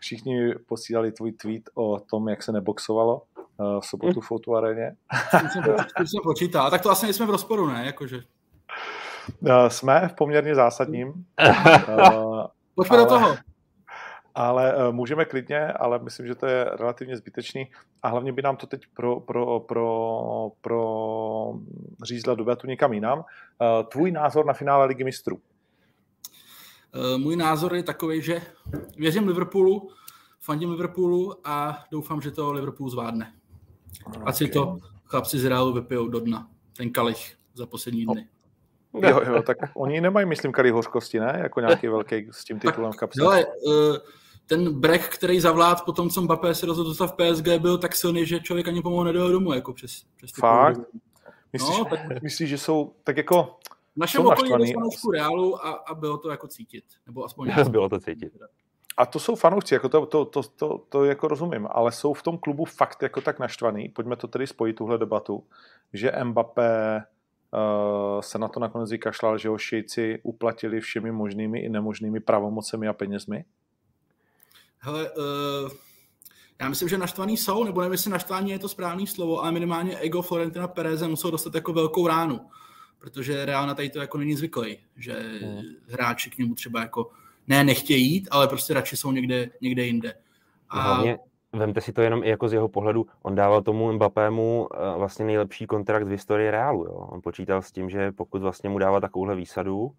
všichni 0.00 0.54
posílali 0.54 1.12
tvůj 1.12 1.32
tweet 1.32 1.62
o 1.74 2.00
tom, 2.00 2.28
jak 2.28 2.42
se 2.42 2.52
neboxovalo 2.52 3.22
uh, 3.56 3.80
v 3.80 3.86
sobotu 3.86 4.20
v 4.20 4.26
Fotu 4.26 4.56
areně. 4.56 4.96
Tím 5.98 6.06
jsem 6.06 6.20
počítal. 6.22 6.70
Tak 6.70 6.82
to 6.82 6.90
asi 6.90 7.06
nejsme 7.06 7.26
v 7.26 7.30
rozporu, 7.30 7.66
ne? 7.66 7.86
Jakože. 7.86 8.16
Uh, 9.40 9.66
jsme 9.68 10.08
v 10.08 10.14
poměrně 10.14 10.54
zásadním. 10.54 11.08
Uh, 11.08 12.44
Pojďme 12.74 12.96
ale... 12.96 13.04
do 13.04 13.10
toho 13.10 13.36
ale 14.34 14.76
uh, 14.76 14.94
můžeme 14.94 15.24
klidně, 15.24 15.72
ale 15.72 15.98
myslím, 15.98 16.26
že 16.26 16.34
to 16.34 16.46
je 16.46 16.64
relativně 16.64 17.16
zbytečný 17.16 17.70
a 18.02 18.08
hlavně 18.08 18.32
by 18.32 18.42
nám 18.42 18.56
to 18.56 18.66
teď 18.66 18.82
pro, 18.94 19.20
pro, 19.20 19.60
pro, 19.60 20.50
pro 20.60 21.54
řízla 22.04 22.34
debatu 22.34 22.66
někam 22.66 22.92
jinam. 22.92 23.18
Uh, 23.18 23.24
tvůj 23.88 24.10
názor 24.10 24.46
na 24.46 24.52
finále 24.52 24.86
Ligy 24.86 25.04
mistrů? 25.04 25.36
Uh, 25.36 27.18
můj 27.18 27.36
názor 27.36 27.74
je 27.74 27.82
takový, 27.82 28.22
že 28.22 28.42
věřím 28.96 29.28
Liverpoolu, 29.28 29.90
fandím 30.40 30.70
Liverpoolu 30.70 31.34
a 31.44 31.84
doufám, 31.90 32.20
že 32.20 32.30
to 32.30 32.52
Liverpool 32.52 32.90
zvládne. 32.90 33.32
Okay. 34.06 34.22
Ať 34.26 34.36
si 34.36 34.48
to 34.48 34.78
chlapci 35.04 35.38
z 35.38 35.44
Realu 35.44 35.72
vypijou 35.72 36.08
do 36.08 36.20
dna, 36.20 36.48
ten 36.76 36.90
kalich 36.90 37.36
za 37.54 37.66
poslední 37.66 38.06
dny. 38.06 38.28
Jo, 38.94 39.20
jo, 39.26 39.42
tak 39.42 39.56
oni 39.74 40.00
nemají, 40.00 40.26
myslím, 40.26 40.52
kalich 40.52 40.72
hořkosti, 40.72 41.20
ne? 41.20 41.38
Jako 41.42 41.60
nějaký 41.60 41.88
velký 41.88 42.28
s 42.30 42.44
tím 42.44 42.58
titulem 42.58 42.92
v 42.92 42.96
kapse. 42.96 43.22
uh, 43.22 43.96
ten 44.46 44.80
brech, 44.80 45.08
který 45.08 45.40
zavlád 45.40 45.84
po 45.84 45.92
tom, 45.92 46.10
co 46.10 46.22
Mbappé 46.22 46.54
se 46.54 46.66
rozhodl 46.66 47.06
v 47.06 47.12
PSG, 47.12 47.46
byl 47.58 47.78
tak 47.78 47.94
silný, 47.94 48.26
že 48.26 48.40
člověk 48.40 48.68
ani 48.68 48.82
pomalu 48.82 49.04
nedojel 49.04 49.32
domů, 49.32 49.52
jako 49.52 49.72
přes, 49.72 50.04
přes 50.16 50.30
Fakt? 50.30 50.80
Myslíš, 51.52 51.78
no, 51.78 51.84
tak... 51.90 52.22
myslíš, 52.22 52.50
že 52.50 52.58
jsou 52.58 52.94
tak 53.04 53.16
jako... 53.16 53.58
V 53.96 54.00
našem 54.00 54.26
okolí 54.26 54.68
je 54.68 54.74
fanoušku 54.74 55.10
Reálu 55.10 55.66
a, 55.66 55.70
a, 55.70 55.94
bylo 55.94 56.18
to 56.18 56.30
jako 56.30 56.48
cítit. 56.48 56.84
Nebo 57.06 57.24
aspoň... 57.24 57.50
bylo 57.70 57.88
to 57.88 58.00
cítit. 58.00 58.32
A 58.96 59.06
to 59.06 59.18
jsou 59.18 59.34
fanoušci, 59.34 59.74
jako 59.74 59.88
to, 59.88 60.06
to, 60.06 60.24
to, 60.24 60.42
to, 60.42 60.78
to, 60.88 61.04
jako 61.04 61.28
rozumím, 61.28 61.68
ale 61.70 61.92
jsou 61.92 62.14
v 62.14 62.22
tom 62.22 62.38
klubu 62.38 62.64
fakt 62.64 63.02
jako 63.02 63.20
tak 63.20 63.38
naštvaný, 63.38 63.88
pojďme 63.88 64.16
to 64.16 64.28
tedy 64.28 64.46
spojit, 64.46 64.76
tuhle 64.76 64.98
debatu, 64.98 65.44
že 65.92 66.12
Mbappé 66.24 67.02
uh, 67.52 68.20
se 68.20 68.38
na 68.38 68.48
to 68.48 68.60
nakonec 68.60 68.90
vykašlal, 68.90 69.38
že 69.38 69.48
ho 69.48 69.58
šejci 69.58 70.20
uplatili 70.22 70.80
všemi 70.80 71.12
možnými 71.12 71.60
i 71.60 71.68
nemožnými 71.68 72.20
pravomocemi 72.20 72.88
a 72.88 72.92
penězmi? 72.92 73.44
Hele, 74.84 75.10
uh, 75.10 75.70
já 76.60 76.68
myslím, 76.68 76.88
že 76.88 76.98
naštvaný 76.98 77.36
jsou, 77.36 77.64
nebo 77.64 77.80
nevím, 77.80 77.92
jestli 77.92 78.10
naštvání 78.10 78.50
je 78.50 78.58
to 78.58 78.68
správné 78.68 79.06
slovo, 79.06 79.42
ale 79.42 79.52
minimálně 79.52 79.98
ego 79.98 80.22
Florentina 80.22 80.68
Pereze 80.68 81.08
musel 81.08 81.30
dostat 81.30 81.54
jako 81.54 81.72
velkou 81.72 82.06
ránu, 82.06 82.40
protože 82.98 83.44
Real 83.44 83.66
na 83.66 83.74
tady 83.74 83.90
to 83.90 83.98
jako 83.98 84.18
není 84.18 84.34
zvyklý, 84.34 84.78
že 84.96 85.12
hmm. 85.42 85.62
hráči 85.88 86.30
k 86.30 86.38
němu 86.38 86.54
třeba 86.54 86.80
jako 86.80 87.10
ne 87.48 87.64
nechtějí 87.64 88.12
jít, 88.12 88.28
ale 88.30 88.48
prostě 88.48 88.74
radši 88.74 88.96
jsou 88.96 89.12
někde, 89.12 89.50
někde 89.60 89.84
jinde. 89.84 90.14
A... 90.68 90.82
Hlavně, 90.82 91.18
vemte 91.52 91.80
si 91.80 91.92
to 91.92 92.02
jenom 92.02 92.24
i 92.24 92.28
jako 92.28 92.48
z 92.48 92.52
jeho 92.52 92.68
pohledu, 92.68 93.06
on 93.22 93.34
dával 93.34 93.62
tomu 93.62 93.92
Mbappému 93.92 94.68
eh, 94.74 94.98
vlastně 94.98 95.24
nejlepší 95.24 95.66
kontrakt 95.66 96.06
v 96.06 96.10
historii 96.10 96.50
Realu. 96.50 96.84
Jo? 96.84 96.94
On 96.94 97.22
počítal 97.22 97.62
s 97.62 97.72
tím, 97.72 97.90
že 97.90 98.12
pokud 98.12 98.42
vlastně 98.42 98.70
mu 98.70 98.78
dává 98.78 99.00
takovouhle 99.00 99.36
výsadu, 99.36 99.92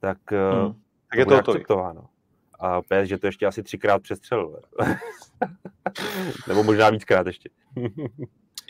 tak, 0.00 0.18
eh, 0.32 0.62
hmm. 0.62 0.74
tak 1.10 1.18
je 1.18 1.26
to 1.26 1.34
akceptováno 1.34 2.04
a 2.64 2.82
PS, 2.82 3.08
že 3.08 3.18
to 3.18 3.26
ještě 3.26 3.46
asi 3.46 3.62
třikrát 3.62 4.02
přestřelil. 4.02 4.60
Nebo 6.48 6.62
možná 6.62 6.90
víckrát 6.90 7.26
ještě. 7.26 7.50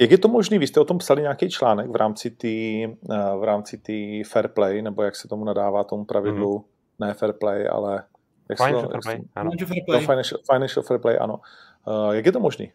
Jak 0.00 0.11
je 0.11 0.18
to 0.18 0.28
možné? 0.28 0.59
Vy 0.59 0.66
jste 0.66 0.80
o 0.80 0.85
tom 0.85 0.98
psali 0.98 1.22
nějaký 1.22 1.50
článek 1.50 1.90
v 1.90 1.96
rámci 1.96 2.30
tý, 2.30 2.85
eh, 2.85 3.37
v 3.38 3.44
rámci 3.44 3.78
tý 3.78 4.24
fair 4.24 4.48
play, 4.48 4.83
nebo 4.83 5.02
jak 5.02 5.16
se 5.16 5.28
tomu 5.28 5.44
nadává 5.44 5.85
tomu 5.85 6.04
pravidlu, 6.04 6.59
mm. 6.59 7.07
ne 7.07 7.14
fair 7.14 7.33
play, 7.33 7.68
ale 7.68 8.02
jak 8.48 8.59
financial, 8.59 8.90
fair 8.90 9.00
play, 9.02 9.22
ano. 9.35 9.50
No, 9.88 10.00
financial, 10.00 10.40
financial 10.52 10.83
fair 10.83 11.00
play, 11.00 11.18
ano. 11.18 11.40
Uh, 11.87 12.12
jak 12.12 12.26
je 12.26 12.33
to 12.33 12.40
možné? 12.40 12.66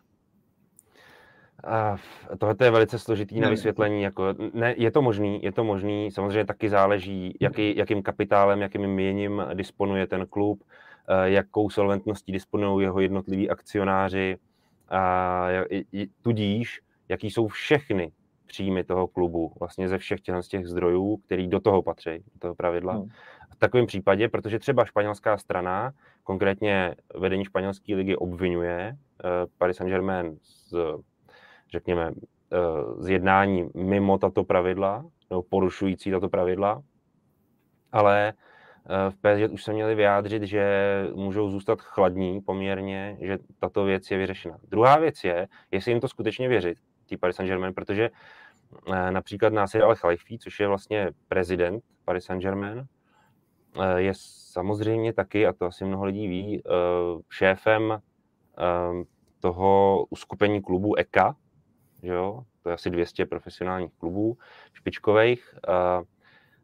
tohle 2.37 2.55
je 2.63 2.71
velice 2.71 2.99
složitý 2.99 3.39
na 3.39 3.49
vysvětlení. 3.49 4.01
Jako, 4.01 4.23
ne, 4.53 4.75
je 4.77 4.91
to 4.91 5.01
možný, 5.01 5.39
je 5.43 5.51
to 5.51 5.63
možný. 5.63 6.11
Samozřejmě 6.11 6.45
taky 6.45 6.69
záleží, 6.69 7.37
jaký, 7.41 7.77
jakým 7.77 8.03
kapitálem, 8.03 8.61
jakým 8.61 8.87
měním 8.87 9.43
disponuje 9.53 10.07
ten 10.07 10.25
klub. 10.27 10.63
Eh, 10.63 10.88
jakou 11.23 11.69
solventností 11.69 12.31
disponují 12.31 12.85
jeho 12.85 12.99
jednotliví 12.99 13.49
akcionáři, 13.49 14.37
a 14.89 15.47
tudíž, 16.21 16.81
jaký 17.09 17.31
jsou 17.31 17.47
všechny 17.47 18.11
příjmy 18.45 18.83
toho 18.83 19.07
klubu, 19.07 19.53
vlastně 19.59 19.89
ze 19.89 19.97
všech 19.97 20.21
těch, 20.21 20.35
z 20.41 20.47
těch 20.47 20.67
zdrojů, 20.67 21.17
který 21.17 21.47
do 21.47 21.59
toho 21.59 21.81
patří, 21.81 22.11
do 22.11 22.39
toho 22.39 22.55
pravidla. 22.55 22.93
Hmm. 22.93 23.09
V 23.49 23.55
takovém 23.55 23.85
případě, 23.85 24.29
protože 24.29 24.59
třeba 24.59 24.85
španělská 24.85 25.37
strana, 25.37 25.91
konkrétně 26.23 26.95
vedení 27.15 27.45
španělské 27.45 27.95
ligy 27.95 28.15
obvinuje 28.15 28.97
uh, 29.23 29.29
Paris 29.57 29.77
Saint-Germain 29.77 30.37
z 30.43 30.73
řekněme, 31.71 32.11
zjednání 32.99 33.69
mimo 33.75 34.17
tato 34.17 34.43
pravidla, 34.43 35.05
nebo 35.29 35.41
porušující 35.41 36.11
tato 36.11 36.29
pravidla, 36.29 36.81
ale 37.91 38.33
v 39.09 39.15
PSG 39.15 39.53
už 39.53 39.63
se 39.63 39.73
měli 39.73 39.95
vyjádřit, 39.95 40.43
že 40.43 40.63
můžou 41.15 41.49
zůstat 41.49 41.81
chladní 41.81 42.41
poměrně, 42.41 43.17
že 43.21 43.37
tato 43.59 43.83
věc 43.83 44.11
je 44.11 44.17
vyřešena. 44.17 44.57
Druhá 44.67 44.97
věc 44.97 45.23
je, 45.23 45.47
jestli 45.71 45.91
jim 45.91 46.01
to 46.01 46.07
skutečně 46.07 46.47
věřit, 46.47 46.77
tý 47.05 47.17
Paris 47.17 47.35
Saint-Germain, 47.35 47.73
protože 47.73 48.09
například 49.09 49.53
Nasir 49.53 49.83
al 49.83 49.95
Khalifi, 49.95 50.37
což 50.37 50.59
je 50.59 50.67
vlastně 50.67 51.11
prezident 51.27 51.83
Paris 52.05 52.25
Saint-Germain, 52.25 52.85
je 53.95 54.11
samozřejmě 54.51 55.13
taky, 55.13 55.47
a 55.47 55.53
to 55.53 55.65
asi 55.65 55.85
mnoho 55.85 56.05
lidí 56.05 56.27
ví, 56.27 56.63
šéfem 57.29 57.99
toho 59.39 60.05
uskupení 60.09 60.61
klubu 60.61 60.95
EKA, 60.95 61.35
že 62.03 62.13
jo? 62.13 62.43
to 62.63 62.69
je 62.69 62.73
asi 62.73 62.89
200 62.89 63.25
profesionálních 63.25 63.93
klubů 63.93 64.37
špičkových. 64.73 65.55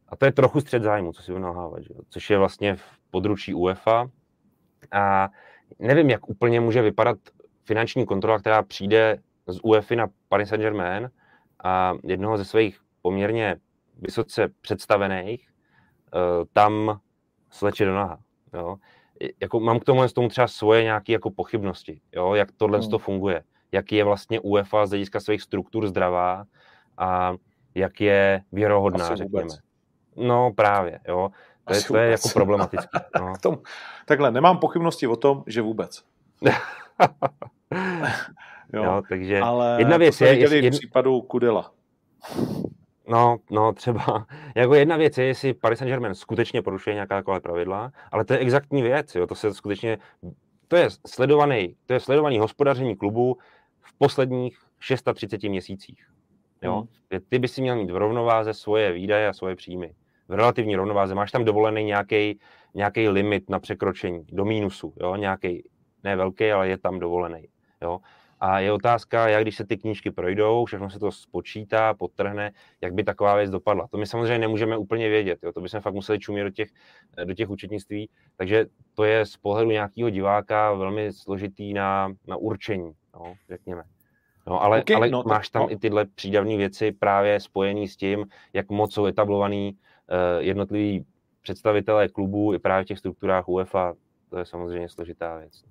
A 0.09 0.15
to 0.15 0.25
je 0.25 0.31
trochu 0.31 0.61
střed 0.61 0.83
zájmu, 0.83 1.13
co 1.13 1.21
si 1.21 1.31
budeme 1.31 1.45
nalhávat, 1.45 1.83
že? 1.83 1.89
což 2.09 2.29
je 2.29 2.37
vlastně 2.37 2.75
v 2.75 2.83
područí 3.11 3.53
UEFA. 3.53 4.09
A 4.91 5.29
nevím, 5.79 6.09
jak 6.09 6.29
úplně 6.29 6.59
může 6.59 6.81
vypadat 6.81 7.17
finanční 7.63 8.05
kontrola, 8.05 8.39
která 8.39 8.63
přijde 8.63 9.17
z 9.47 9.59
UEFA 9.63 9.95
na 9.95 10.07
Paris 10.29 10.49
Saint-Germain 10.49 11.09
a 11.63 11.93
jednoho 12.03 12.37
ze 12.37 12.45
svých 12.45 12.79
poměrně 13.01 13.55
vysoce 14.01 14.49
představených 14.61 15.49
uh, 15.49 16.45
tam 16.53 16.99
sleče 17.49 17.85
do 17.85 17.95
naha. 17.95 18.19
Jo? 18.53 18.77
Jako, 19.41 19.59
mám 19.59 19.79
k 19.79 19.83
tomu, 19.83 20.07
tomu 20.07 20.29
třeba 20.29 20.47
svoje 20.47 20.83
nějaké 20.83 21.13
jako 21.13 21.31
pochybnosti, 21.31 22.01
jo? 22.11 22.33
jak 22.33 22.51
tohle 22.51 22.79
hmm. 22.79 22.89
to 22.89 22.97
funguje, 22.97 23.43
jaký 23.71 23.95
je 23.95 24.03
vlastně 24.03 24.39
UEFA 24.39 24.85
z 24.85 24.89
hlediska 24.89 25.19
svých 25.19 25.41
struktur 25.41 25.87
zdravá 25.87 26.45
a 26.97 27.35
jak 27.75 28.01
je 28.01 28.41
věrohodná, 28.51 29.05
Asi 29.05 29.15
řekněme. 29.15 29.43
Vůbec. 29.43 29.59
No 30.15 30.51
právě, 30.55 30.99
jo. 31.07 31.31
To 31.67 31.73
je, 31.73 31.81
to 31.81 31.97
je 31.97 32.11
jako 32.11 32.29
problematické. 32.29 32.99
No. 33.19 33.33
tom, 33.41 33.57
takhle, 34.05 34.31
nemám 34.31 34.57
pochybnosti 34.57 35.07
o 35.07 35.15
tom, 35.15 35.43
že 35.47 35.61
vůbec. 35.61 36.03
jo, 36.41 36.53
jo, 38.83 39.01
takže 39.09 39.39
ale 39.39 39.75
jedna 39.79 39.97
věc 39.97 40.21
je... 40.21 40.39
Jestli, 40.39 40.69
v 40.69 40.71
případu 40.71 41.21
Kudela. 41.21 41.71
No, 43.07 43.37
no, 43.51 43.73
třeba. 43.73 44.27
Jako 44.55 44.75
jedna 44.75 44.97
věc 44.97 45.17
je, 45.17 45.25
jestli 45.25 45.53
Paris 45.53 45.79
Saint-Germain 45.79 46.13
skutečně 46.13 46.61
porušuje 46.61 46.93
nějaká 46.93 47.23
pravidla, 47.23 47.91
ale 48.11 48.25
to 48.25 48.33
je 48.33 48.39
exaktní 48.39 48.81
věc, 48.81 49.15
jo, 49.15 49.27
to 49.27 49.35
se 49.35 49.53
skutečně, 49.53 49.97
to 50.67 50.75
je 50.75 50.89
sledovaný, 51.07 51.75
to 51.85 51.93
je 51.93 51.99
sledovaný 51.99 52.39
hospodaření 52.39 52.95
klubu 52.95 53.37
v 53.81 53.97
posledních 53.97 54.57
630 54.79 55.43
měsících. 55.43 56.07
Jo? 56.61 56.87
Hmm. 57.11 57.21
Ty 57.29 57.39
by 57.39 57.47
si 57.47 57.61
měl 57.61 57.75
mít 57.75 57.91
v 57.91 57.97
rovnováze 57.97 58.53
svoje 58.53 58.91
výdaje 58.91 59.27
a 59.27 59.33
svoje 59.33 59.55
příjmy 59.55 59.93
v 60.27 60.33
relativní 60.33 60.75
rovnováze. 60.75 61.15
Máš 61.15 61.31
tam 61.31 61.45
dovolený 61.45 61.83
nějaký 61.83 62.39
nějaký 62.75 63.09
limit 63.09 63.49
na 63.49 63.59
překročení 63.59 64.25
do 64.31 64.45
mínusu, 64.45 64.93
jo, 65.01 65.15
nějaký, 65.15 65.63
ne 66.03 66.15
velký, 66.15 66.51
ale 66.51 66.67
je 66.67 66.77
tam 66.77 66.99
dovolený, 66.99 67.47
jo. 67.81 67.99
A 68.39 68.59
je 68.59 68.71
otázka, 68.71 69.27
jak 69.27 69.41
když 69.41 69.55
se 69.55 69.65
ty 69.65 69.77
knížky 69.77 70.11
projdou, 70.11 70.65
všechno 70.65 70.89
se 70.89 70.99
to 70.99 71.11
spočítá, 71.11 71.93
podtrhne, 71.93 72.51
jak 72.81 72.93
by 72.93 73.03
taková 73.03 73.35
věc 73.35 73.51
dopadla. 73.51 73.87
To 73.87 73.97
my 73.97 74.07
samozřejmě 74.07 74.39
nemůžeme 74.39 74.77
úplně 74.77 75.09
vědět, 75.09 75.39
jo? 75.43 75.53
to 75.53 75.61
bychom 75.61 75.81
fakt 75.81 75.93
museli 75.93 76.19
čumět 76.19 76.43
do 76.43 76.51
těch, 76.51 76.69
do 77.25 77.33
těch 77.33 77.49
účetnictví, 77.49 78.09
takže 78.37 78.65
to 78.93 79.03
je 79.03 79.25
z 79.25 79.37
pohledu 79.37 79.71
nějakého 79.71 80.09
diváka 80.09 80.73
velmi 80.73 81.13
složitý 81.13 81.73
na, 81.73 82.13
na 82.27 82.35
určení, 82.35 82.91
jo? 83.13 83.33
řekněme. 83.49 83.83
No, 84.47 84.63
ale, 84.63 84.81
okay, 84.81 84.95
ale 84.95 85.09
no, 85.09 85.23
máš 85.27 85.49
tam 85.49 85.61
no. 85.61 85.71
i 85.71 85.77
tyhle 85.77 86.05
přídavné 86.05 86.57
věci 86.57 86.91
právě 86.91 87.39
spojené 87.39 87.87
s 87.87 87.97
tím, 87.97 88.25
jak 88.53 88.69
moc 88.69 88.93
jsou 88.93 89.05
etablovaný 89.05 89.77
jednotliví 90.39 91.05
představitelé 91.41 92.07
klubů 92.07 92.53
i 92.53 92.59
právě 92.59 92.83
v 92.83 92.87
těch 92.87 92.99
strukturách 92.99 93.49
UEFA, 93.49 93.93
to 94.29 94.37
je 94.37 94.45
samozřejmě 94.45 94.89
složitá 94.89 95.37
věc. 95.37 95.63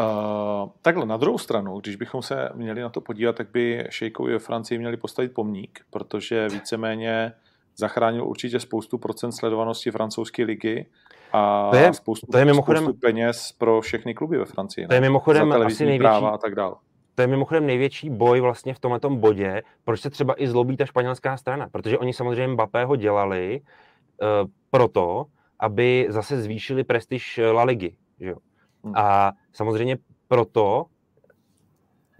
Uh, 0.00 0.70
takhle, 0.82 1.06
na 1.06 1.16
druhou 1.16 1.38
stranu, 1.38 1.80
když 1.80 1.96
bychom 1.96 2.22
se 2.22 2.48
měli 2.54 2.80
na 2.80 2.88
to 2.88 3.00
podívat, 3.00 3.36
tak 3.36 3.50
by 3.50 3.86
šejkovi 3.90 4.32
ve 4.32 4.38
Francii 4.38 4.78
měli 4.78 4.96
postavit 4.96 5.34
pomník, 5.34 5.80
protože 5.90 6.48
víceméně 6.48 7.32
zachránil 7.76 8.26
určitě 8.28 8.60
spoustu 8.60 8.98
procent 8.98 9.32
sledovanosti 9.32 9.90
francouzské 9.90 10.44
ligy 10.44 10.86
a 11.32 11.70
to 11.70 11.76
je, 11.76 11.94
spoustu, 11.94 12.26
to 12.32 12.38
je 12.38 12.44
mimochodem, 12.44 12.82
spoustu 12.82 13.00
peněz 13.00 13.52
pro 13.52 13.80
všechny 13.80 14.14
kluby 14.14 14.38
ve 14.38 14.44
Francii. 14.44 14.86
To 14.86 14.94
je 14.94 15.00
mimochodem 15.00 15.52
asi 15.52 15.84
největší, 15.84 15.98
práva 15.98 16.30
a 16.30 16.38
tak 16.38 16.54
dále. 16.54 16.74
To 17.18 17.22
je 17.22 17.28
mimochodem 17.28 17.66
největší 17.66 18.10
boj 18.10 18.40
vlastně 18.40 18.74
v 18.74 18.78
tomhle 18.78 19.00
bodě, 19.08 19.62
proč 19.84 20.00
se 20.00 20.10
třeba 20.10 20.42
i 20.42 20.48
zlobí 20.48 20.76
ta 20.76 20.86
španělská 20.86 21.36
strana, 21.36 21.68
protože 21.68 21.98
oni 21.98 22.12
samozřejmě 22.12 22.48
Mbappého 22.48 22.96
dělali 22.96 23.60
uh, 23.60 24.50
proto, 24.70 25.26
aby 25.60 26.06
zase 26.08 26.42
zvýšili 26.42 26.84
prestiž 26.84 27.40
La 27.52 27.64
Ligy. 27.64 27.96
Že 28.20 28.28
jo? 28.28 28.36
Hmm. 28.84 28.92
A 28.96 29.32
samozřejmě 29.52 29.98
proto 30.28 30.86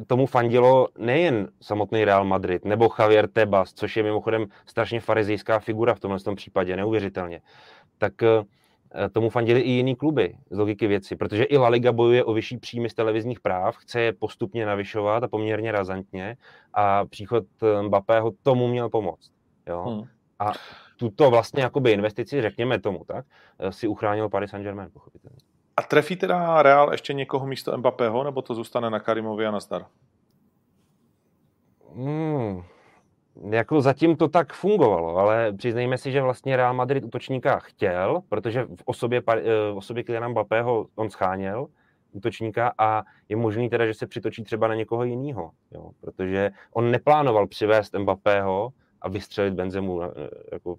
tomu 0.06 0.26
fandilo 0.26 0.88
nejen 0.98 1.48
samotný 1.60 2.04
Real 2.04 2.24
Madrid 2.24 2.64
nebo 2.64 2.88
Javier 2.98 3.28
Tebas, 3.28 3.72
což 3.72 3.96
je 3.96 4.02
mimochodem 4.02 4.46
strašně 4.66 5.00
farizejská 5.00 5.58
figura 5.58 5.94
v 5.94 6.00
tomhle 6.00 6.20
tom 6.20 6.36
případě, 6.36 6.76
neuvěřitelně. 6.76 7.40
Tak 7.98 8.12
uh, 8.22 8.28
Eh, 8.28 8.44
tomu 9.12 9.30
fandili 9.30 9.60
i 9.60 9.70
jiný 9.70 9.96
kluby 9.96 10.36
z 10.50 10.58
logiky 10.58 10.86
věci, 10.86 11.16
protože 11.16 11.44
i 11.44 11.56
La 11.56 11.68
Liga 11.68 11.92
bojuje 11.92 12.24
o 12.24 12.32
vyšší 12.32 12.58
příjmy 12.58 12.90
z 12.90 12.94
televizních 12.94 13.40
práv, 13.40 13.76
chce 13.76 14.00
je 14.00 14.12
postupně 14.12 14.66
navyšovat 14.66 15.24
a 15.24 15.28
poměrně 15.28 15.72
razantně 15.72 16.36
a 16.74 17.04
příchod 17.04 17.44
eh, 17.62 17.82
Mbappého 17.82 18.32
tomu 18.42 18.68
měl 18.68 18.88
pomoct. 18.88 19.30
Jo? 19.66 19.82
Hmm. 19.82 20.04
A 20.38 20.52
tuto 20.96 21.30
vlastně 21.30 21.62
jakoby 21.62 21.92
investici, 21.92 22.42
řekněme 22.42 22.80
tomu, 22.80 23.04
tak, 23.04 23.26
eh, 23.58 23.72
si 23.72 23.88
uchránil 23.88 24.28
Paris 24.28 24.50
Saint-Germain, 24.50 24.90
pochopitelně. 24.92 25.38
A 25.76 25.82
trefí 25.82 26.16
teda 26.16 26.62
Real 26.62 26.92
ještě 26.92 27.12
někoho 27.12 27.46
místo 27.46 27.78
Mbappého, 27.78 28.24
nebo 28.24 28.42
to 28.42 28.54
zůstane 28.54 28.90
na 28.90 29.00
Karimovi 29.00 29.46
a 29.46 29.50
na 29.50 29.60
Zdar? 29.60 29.86
Hmm, 31.94 32.62
jako 33.50 33.80
zatím 33.80 34.16
to 34.16 34.28
tak 34.28 34.52
fungovalo, 34.52 35.16
ale 35.16 35.52
přiznejme 35.52 35.98
si, 35.98 36.12
že 36.12 36.22
vlastně 36.22 36.56
Real 36.56 36.74
Madrid 36.74 37.04
útočníka 37.04 37.58
chtěl, 37.58 38.22
protože 38.28 38.64
v 38.64 38.82
osobě, 38.84 39.22
eh, 39.28 39.42
v 39.72 39.76
osobě 39.76 40.04
Kyliana 40.04 40.28
Mbappého 40.28 40.86
on 40.94 41.10
scháněl 41.10 41.66
útočníka 42.12 42.72
a 42.78 43.02
je 43.28 43.36
možný 43.36 43.70
teda, 43.70 43.86
že 43.86 43.94
se 43.94 44.06
přitočí 44.06 44.44
třeba 44.44 44.68
na 44.68 44.74
někoho 44.74 45.04
jiného, 45.04 45.50
jo, 45.70 45.90
protože 46.00 46.50
on 46.72 46.90
neplánoval 46.90 47.46
přivést 47.46 47.94
Mbappého 47.94 48.72
a 49.00 49.08
vystřelit 49.08 49.54
Benzemu 49.54 50.02
eh, 50.02 50.08
jako 50.52 50.76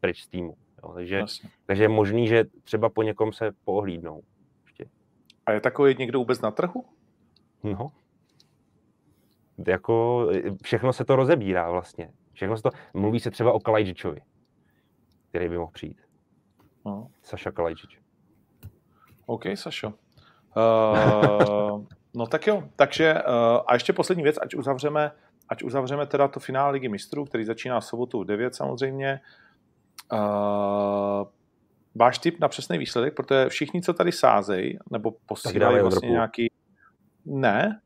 pryč 0.00 0.22
z 0.22 0.28
týmu. 0.28 0.54
Jo, 0.82 0.92
takže, 0.94 1.22
takže 1.66 1.84
je 1.84 1.88
možný, 1.88 2.28
že 2.28 2.44
třeba 2.62 2.88
po 2.88 3.02
někom 3.02 3.32
se 3.32 3.52
poohlídnou. 3.64 4.22
Ještě. 4.64 4.84
A 5.46 5.52
je 5.52 5.60
takový 5.60 5.94
někdo 5.98 6.18
vůbec 6.18 6.40
na 6.40 6.50
trhu? 6.50 6.84
No, 7.62 7.90
jako 9.66 10.26
všechno 10.64 10.92
se 10.92 11.04
to 11.04 11.16
rozebírá 11.16 11.70
vlastně. 11.70 12.10
Všechno 12.32 12.56
se 12.56 12.62
to, 12.62 12.70
mluví 12.94 13.20
se 13.20 13.30
třeba 13.30 13.52
o 13.52 13.60
Kalajdzičovi, 13.60 14.20
který 15.28 15.48
by 15.48 15.58
mohl 15.58 15.72
přijít. 15.72 16.00
No. 16.86 17.06
Saša 17.22 17.50
Kalajdzič. 17.50 17.98
OK, 19.26 19.42
Sašo. 19.54 19.92
Uh, 20.56 21.84
no 22.14 22.26
tak 22.26 22.46
jo, 22.46 22.64
takže 22.76 23.14
uh, 23.14 23.20
a 23.66 23.74
ještě 23.74 23.92
poslední 23.92 24.22
věc, 24.22 24.38
ať 24.42 24.54
uzavřeme, 24.54 25.12
ať 25.48 25.62
uzavřeme 25.62 26.06
teda 26.06 26.28
to 26.28 26.40
finále 26.40 26.72
ligy 26.72 26.88
mistrů, 26.88 27.24
který 27.24 27.44
začíná 27.44 27.80
v 27.80 27.84
sobotu 27.84 28.20
v 28.20 28.24
9 28.24 28.54
samozřejmě. 28.54 29.20
Uh, 30.12 31.28
váš 31.94 32.18
tip 32.18 32.40
na 32.40 32.48
přesný 32.48 32.78
výsledek, 32.78 33.14
protože 33.14 33.48
všichni, 33.48 33.82
co 33.82 33.92
tady 33.92 34.12
sázejí, 34.12 34.78
nebo 34.90 35.10
posílají 35.26 35.80
vlastně 35.80 36.10
nějaký... 36.10 36.50
Ne, 37.24 37.80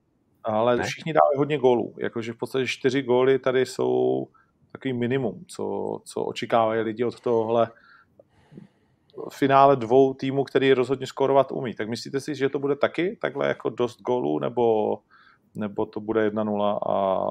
ale 0.46 0.76
ne? 0.76 0.85
všichni 0.85 1.12
dávají 1.12 1.37
hodně 1.38 1.59
gólů. 1.59 1.94
Jakože 1.98 2.32
v 2.32 2.37
podstatě 2.37 2.66
čtyři 2.66 3.02
góly 3.02 3.38
tady 3.38 3.66
jsou 3.66 4.26
takový 4.72 4.92
minimum, 4.92 5.44
co, 5.48 5.98
co 6.04 6.24
očekávají 6.24 6.80
lidi 6.80 7.04
od 7.04 7.20
tohohle 7.20 7.70
finále 9.32 9.76
dvou 9.76 10.14
týmů, 10.14 10.44
který 10.44 10.72
rozhodně 10.72 11.06
skórovat 11.06 11.52
umí. 11.52 11.74
Tak 11.74 11.88
myslíte 11.88 12.20
si, 12.20 12.35
že 12.35 12.48
to 12.48 12.59
bude 12.59 12.76
taky 12.76 13.18
takhle 13.20 13.48
jako 13.48 13.70
dost 13.70 14.00
gólů, 14.00 14.38
nebo, 14.38 14.98
nebo 15.54 15.87
to 15.87 16.00
bude 16.00 16.30
1-0 16.30 16.78
a 16.90 17.30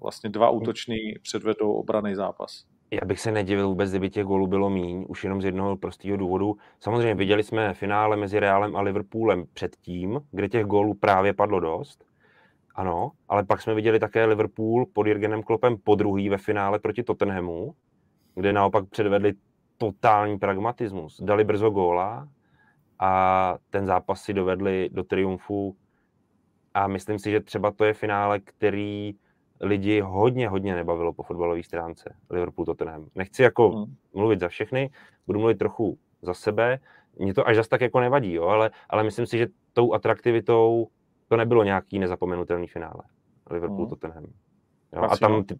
vlastně 0.00 0.30
dva 0.30 0.50
útoční 0.50 0.96
předvedou 1.22 1.72
obraný 1.72 2.14
zápas? 2.14 2.64
Já 2.90 3.00
bych 3.06 3.20
se 3.20 3.32
nedivil 3.32 3.68
vůbec, 3.68 3.90
kdyby 3.90 4.10
těch 4.10 4.24
gólů 4.24 4.46
bylo 4.46 4.70
míň, 4.70 5.04
už 5.08 5.24
jenom 5.24 5.42
z 5.42 5.44
jednoho 5.44 5.76
prostého 5.76 6.16
důvodu. 6.16 6.56
Samozřejmě 6.80 7.14
viděli 7.14 7.42
jsme 7.42 7.74
finále 7.74 8.16
mezi 8.16 8.40
Realem 8.40 8.76
a 8.76 8.80
Liverpoolem 8.80 9.44
předtím, 9.54 10.20
kde 10.30 10.48
těch 10.48 10.66
gólů 10.66 10.94
právě 10.94 11.32
padlo 11.32 11.60
dost. 11.60 12.09
Ano, 12.80 13.10
ale 13.28 13.44
pak 13.44 13.62
jsme 13.62 13.74
viděli 13.74 13.98
také 13.98 14.24
Liverpool 14.24 14.86
pod 14.86 15.06
Jurgenem 15.06 15.42
Kloppem 15.42 15.76
po 15.76 15.94
druhý 15.94 16.28
ve 16.28 16.38
finále 16.38 16.78
proti 16.78 17.02
Tottenhamu, 17.02 17.74
kde 18.34 18.52
naopak 18.52 18.88
předvedli 18.88 19.32
totální 19.76 20.38
pragmatismus. 20.38 21.20
Dali 21.20 21.44
brzo 21.44 21.70
góla 21.70 22.28
a 22.98 23.54
ten 23.70 23.86
zápas 23.86 24.22
si 24.22 24.34
dovedli 24.34 24.90
do 24.92 25.04
triumfu 25.04 25.76
a 26.74 26.86
myslím 26.86 27.18
si, 27.18 27.30
že 27.30 27.40
třeba 27.40 27.70
to 27.70 27.84
je 27.84 27.94
finále, 27.94 28.40
který 28.40 29.14
lidi 29.60 30.00
hodně, 30.00 30.48
hodně 30.48 30.74
nebavilo 30.74 31.12
po 31.12 31.22
fotbalové 31.22 31.62
stránce 31.62 32.16
Liverpool 32.30 32.64
Tottenham. 32.64 33.06
Nechci 33.14 33.42
jako 33.42 33.70
hmm. 33.70 33.94
mluvit 34.14 34.40
za 34.40 34.48
všechny, 34.48 34.90
budu 35.26 35.38
mluvit 35.38 35.58
trochu 35.58 35.98
za 36.22 36.34
sebe. 36.34 36.78
Mně 37.18 37.34
to 37.34 37.48
až 37.48 37.56
zas 37.56 37.68
tak 37.68 37.80
jako 37.80 38.00
nevadí, 38.00 38.32
jo, 38.32 38.44
ale, 38.44 38.70
ale 38.90 39.04
myslím 39.04 39.26
si, 39.26 39.38
že 39.38 39.46
tou 39.72 39.94
atraktivitou 39.94 40.88
to 41.30 41.36
nebylo 41.36 41.64
nějaký 41.64 41.98
nezapomenutelný 41.98 42.66
finále. 42.66 43.02
Liverpool 43.50 43.78
hmm. 43.78 43.88
Tottenham. 43.88 44.24
Jo, 44.92 45.02
a 45.02 45.16
tam 45.16 45.44
ty, 45.44 45.58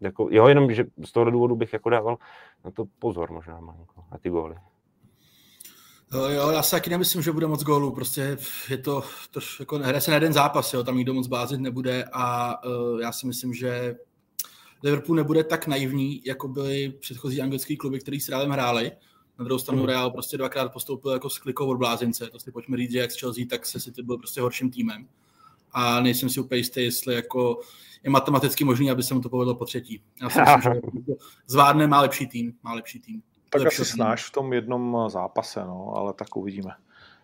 jako, 0.00 0.28
jo, 0.30 0.48
jenom, 0.48 0.72
že 0.72 0.84
z 1.06 1.12
toho 1.12 1.30
důvodu 1.30 1.56
bych 1.56 1.72
jako 1.72 1.90
dával 1.90 2.16
na 2.64 2.70
to 2.70 2.84
pozor 2.98 3.32
možná 3.32 3.60
malinko, 3.60 4.04
na 4.12 4.18
ty 4.18 4.30
góly. 4.30 4.54
Jo, 6.12 6.28
jo, 6.28 6.50
já 6.50 6.62
si 6.62 6.70
taky 6.70 6.90
nemyslím, 6.90 7.22
že 7.22 7.32
bude 7.32 7.46
moc 7.46 7.62
gólů, 7.62 7.94
prostě 7.94 8.38
je 8.70 8.78
to, 8.78 9.02
to 9.30 9.40
jako 9.60 9.78
hraje 9.78 10.00
se 10.00 10.10
na 10.10 10.14
jeden 10.14 10.32
zápas, 10.32 10.74
jo, 10.74 10.84
tam 10.84 10.96
nikdo 10.96 11.14
moc 11.14 11.26
bázit 11.26 11.60
nebude 11.60 12.04
a 12.12 12.54
uh, 12.64 13.00
já 13.00 13.12
si 13.12 13.26
myslím, 13.26 13.54
že 13.54 13.96
Liverpool 14.82 15.16
nebude 15.16 15.44
tak 15.44 15.66
naivní, 15.66 16.22
jako 16.26 16.48
byly 16.48 16.88
předchozí 17.00 17.42
anglické 17.42 17.76
kluby, 17.76 17.98
který 17.98 18.20
s 18.20 18.28
Realem 18.28 18.50
hráli. 18.50 18.92
Na 19.40 19.44
druhou 19.44 19.58
stranu 19.58 19.82
mm. 19.82 19.88
Real 19.88 20.10
prostě 20.10 20.36
dvakrát 20.36 20.72
postoupil 20.72 21.12
jako 21.12 21.30
s 21.30 21.38
klikou 21.38 21.66
od 21.66 21.76
blázince, 21.76 22.26
to 22.26 22.40
si 22.40 22.52
pojďme 22.52 22.76
říct, 22.76 22.92
že 22.92 22.98
jak 22.98 23.10
s 23.10 23.20
Chelsea, 23.20 23.44
tak 23.50 23.66
se 23.66 23.80
City 23.80 24.02
byl 24.02 24.18
prostě 24.18 24.40
horším 24.40 24.70
týmem. 24.70 25.08
A 25.72 26.00
nejsem 26.00 26.28
si 26.28 26.40
úplně 26.40 26.58
jistý, 26.58 26.84
jestli 26.84 27.14
jako 27.14 27.60
je 28.02 28.10
matematicky 28.10 28.64
možný, 28.64 28.90
aby 28.90 29.02
se 29.02 29.14
mu 29.14 29.20
to 29.20 29.28
povedlo 29.28 29.54
po 29.54 29.64
třetí. 29.64 30.02
Já 30.22 30.30
si 30.30 30.40
myslím, 30.40 30.82
že 31.06 31.12
zvládne, 31.46 31.86
má 31.86 32.00
lepší 32.00 32.26
tým, 32.26 32.52
má 32.62 32.72
lepší 32.72 33.00
tým. 33.00 33.22
Tak 33.50 33.66
asi 33.66 33.84
snáš 33.84 34.24
v 34.24 34.32
tom 34.32 34.52
jednom 34.52 34.96
eh, 35.06 35.10
zápase, 35.10 35.60
no, 35.64 35.92
ale 35.96 36.12
tak 36.12 36.36
uvidíme. 36.36 36.70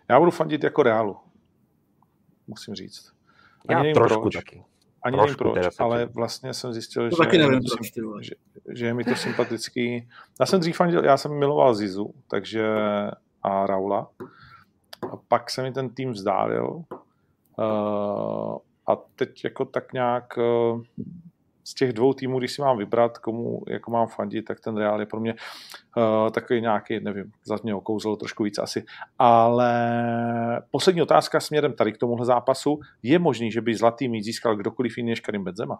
Já 0.08 0.18
budu 0.18 0.30
fandit 0.30 0.64
jako 0.64 0.82
Reálu, 0.82 1.16
musím 2.46 2.74
říct. 2.74 3.12
Ani 3.68 3.88
Já 3.88 3.94
trošku 3.94 4.20
proč. 4.20 4.34
taky. 4.34 4.64
Ani 5.06 5.16
nevím 5.16 5.34
proč, 5.34 5.66
ale 5.78 6.06
vlastně 6.06 6.54
jsem 6.54 6.72
zjistil, 6.72 7.10
to 7.10 7.16
že, 7.16 7.22
taky 7.22 7.38
nevím, 7.38 7.60
proč, 7.60 7.92
že, 8.20 8.34
že, 8.74 8.86
je 8.86 8.94
mi 8.94 9.04
to 9.04 9.14
sympatický. 9.14 10.08
Já 10.40 10.46
jsem 10.46 10.60
dřív 10.60 10.76
fandil, 10.76 11.04
já 11.04 11.16
jsem 11.16 11.38
miloval 11.38 11.74
Zizu, 11.74 12.14
takže 12.30 12.66
a 13.42 13.66
Raula. 13.66 14.10
A 15.12 15.16
pak 15.28 15.50
se 15.50 15.62
mi 15.62 15.72
ten 15.72 15.88
tým 15.88 16.12
vzdálil. 16.12 16.84
Uh, 17.58 18.58
a 18.88 18.96
teď 19.16 19.44
jako 19.44 19.64
tak 19.64 19.92
nějak 19.92 20.38
uh, 20.38 20.82
z 21.66 21.74
těch 21.74 21.92
dvou 21.92 22.12
týmů, 22.12 22.38
když 22.38 22.52
si 22.52 22.62
mám 22.62 22.78
vybrat, 22.78 23.18
komu 23.18 23.62
jako 23.68 23.90
mám 23.90 24.06
fandit, 24.06 24.44
tak 24.44 24.60
ten 24.60 24.76
Real 24.76 25.00
je 25.00 25.06
pro 25.06 25.20
mě 25.20 25.34
uh, 25.96 26.30
takový 26.30 26.60
nějaký, 26.60 27.00
nevím, 27.00 27.32
za 27.44 27.58
mě 27.62 27.74
okouzl 27.74 28.16
trošku 28.16 28.44
víc 28.44 28.58
asi. 28.58 28.84
Ale 29.18 29.72
poslední 30.70 31.02
otázka 31.02 31.40
směrem 31.40 31.72
tady 31.72 31.92
k 31.92 31.98
tomuhle 31.98 32.26
zápasu. 32.26 32.80
Je 33.02 33.18
možný, 33.18 33.52
že 33.52 33.60
by 33.60 33.74
zlatý 33.74 34.08
mít 34.08 34.22
získal 34.22 34.56
kdokoliv 34.56 34.98
jiný 34.98 35.10
než 35.10 35.20
Karim 35.20 35.44
Benzema? 35.44 35.78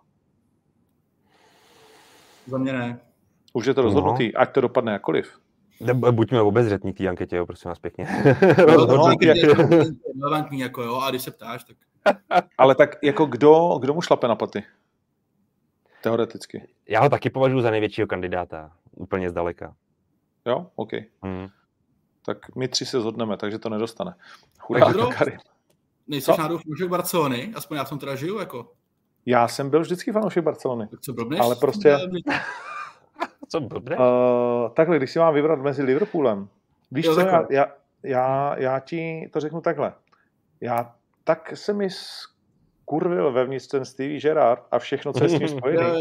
Za 2.47 2.59
mě 2.59 2.73
ne. 2.73 2.99
Už 3.53 3.67
je 3.67 3.75
to 3.75 3.83
rozhodnutý, 3.83 4.33
no. 4.35 4.41
ať 4.41 4.53
to 4.53 4.61
dopadne 4.61 4.93
jakoliv. 4.93 5.39
Buďme 6.11 6.43
obezřetní 6.43 6.93
k 6.93 6.99
té 6.99 7.09
anketě, 7.09 7.37
jo, 7.37 7.47
prosím 7.47 7.69
vás 7.69 7.79
pěkně. 7.79 8.07
No, 8.59 8.87
no, 8.87 9.17
relevantní, 10.21 10.59
jako 10.59 10.83
jo, 10.83 10.97
a 10.97 11.11
když 11.11 11.23
se 11.23 11.31
ptáš, 11.31 11.65
tak... 11.65 11.77
Ale 12.59 12.75
tak 12.75 12.97
jako 13.03 13.27
kdo, 13.27 13.79
kdo 13.81 13.95
mu 13.95 14.01
šlape 14.01 14.29
na 14.29 14.35
paty? 14.35 14.65
Teoreticky. 16.07 16.69
Já 16.89 17.01
ho 17.01 17.09
taky 17.09 17.31
považuji 17.31 17.61
za 17.61 17.71
největšího 17.71 18.07
kandidáta, 18.07 18.73
úplně 18.93 19.31
zdaleka. 19.31 19.75
Jo, 20.47 20.67
OK. 20.77 20.91
Hmm. 21.23 21.49
Tak 22.27 22.57
my 22.57 22.69
tři 22.69 22.87
se 22.87 23.01
zhodneme, 23.01 23.37
takže 23.37 23.59
to 23.59 23.69
nedostane. 23.69 24.15
Chudák 24.59 25.17
Karim. 25.19 25.39
Nejsi 26.07 26.31
náhodou 26.31 26.59
fanoušek 26.59 26.89
Barcelony? 26.89 27.53
Aspoň 27.55 27.77
já 27.77 27.85
jsem 27.85 27.99
teda 27.99 28.15
žiju, 28.15 28.39
jako. 28.39 28.73
Já 29.27 29.49
jsem 29.49 29.71
byl 29.71 29.81
vždycky 29.81 30.13
fanoušek 30.13 30.45
Barcelony. 30.45 30.89
Tak 30.89 31.01
co 31.01 31.13
blbneš? 31.13 31.41
Ale 31.41 31.57
prostě... 31.57 31.97
co 33.49 33.61
blbneš? 33.61 33.99
Uh, 33.99 34.75
takhle, 34.75 34.97
když 34.97 35.11
si 35.11 35.19
mám 35.19 35.35
vybrat 35.35 35.59
mezi 35.59 35.83
Liverpoolem, 35.83 36.49
víš 36.91 37.07
jo, 37.07 37.15
co, 37.15 37.21
já, 37.21 37.47
já, 37.51 37.67
já, 38.03 38.55
já 38.59 38.81
ti 38.81 39.31
to 39.33 39.41
řeknu 39.41 39.61
takhle. 39.61 39.95
Já 40.61 40.95
tak 41.25 41.57
se 41.57 41.73
mi 41.73 41.89
kurvil 42.87 43.33
vevnitř 43.33 43.67
ten 43.67 43.85
Stevie 43.85 44.21
Gerrard 44.21 44.63
a 44.71 44.79
všechno, 44.79 45.13
co 45.13 45.25
je 45.25 45.29
s 45.29 45.39
tím 45.39 45.49
spojené. 45.59 45.93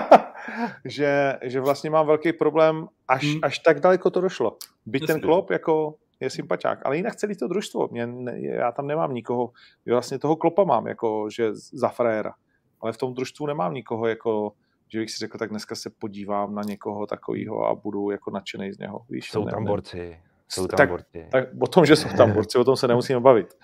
že, 0.84 1.38
že 1.42 1.60
vlastně 1.60 1.90
mám 1.90 2.06
velký 2.06 2.32
problém, 2.32 2.88
až, 3.08 3.24
hmm. 3.24 3.40
až 3.42 3.58
tak 3.58 3.80
daleko 3.80 4.10
to 4.10 4.20
došlo. 4.20 4.56
Byť 4.86 5.06
ten 5.06 5.20
klop 5.20 5.50
jako 5.50 5.94
je 6.20 6.30
sympatiák, 6.30 6.78
ale 6.84 6.96
jinak 6.96 7.16
celý 7.16 7.36
to 7.36 7.48
družstvo, 7.48 7.88
mě, 7.90 8.08
já 8.40 8.72
tam 8.72 8.86
nemám 8.86 9.14
nikoho, 9.14 9.50
vlastně 9.86 10.18
toho 10.18 10.36
klopa 10.36 10.64
mám 10.64 10.86
jako, 10.86 11.28
že 11.30 11.54
za 11.54 11.88
frajera, 11.88 12.34
ale 12.80 12.92
v 12.92 12.96
tom 12.96 13.14
družstvu 13.14 13.46
nemám 13.46 13.74
nikoho 13.74 14.06
jako, 14.06 14.52
že 14.88 14.98
bych 14.98 15.10
si 15.10 15.18
řekl, 15.18 15.38
tak 15.38 15.50
dneska 15.50 15.74
se 15.74 15.90
podívám 15.90 16.54
na 16.54 16.62
někoho 16.62 17.06
takového 17.06 17.66
a 17.66 17.74
budu 17.74 18.10
jako 18.10 18.30
nadšený 18.30 18.72
z 18.72 18.78
něho. 18.78 19.00
Víš, 19.08 19.30
Jsou 19.30 19.44
tam 19.44 19.64
borci. 19.64 20.18
Jsou 20.54 20.66
tam 20.66 20.76
tak, 20.76 20.88
borci. 20.88 21.26
Tak 21.32 21.44
o 21.60 21.66
tom, 21.66 21.86
že 21.86 21.96
jsou 21.96 22.08
tam 22.16 22.32
borci, 22.32 22.58
o 22.58 22.64
tom 22.64 22.76
se 22.76 22.88
nemusíme 22.88 23.20
bavit. 23.20 23.54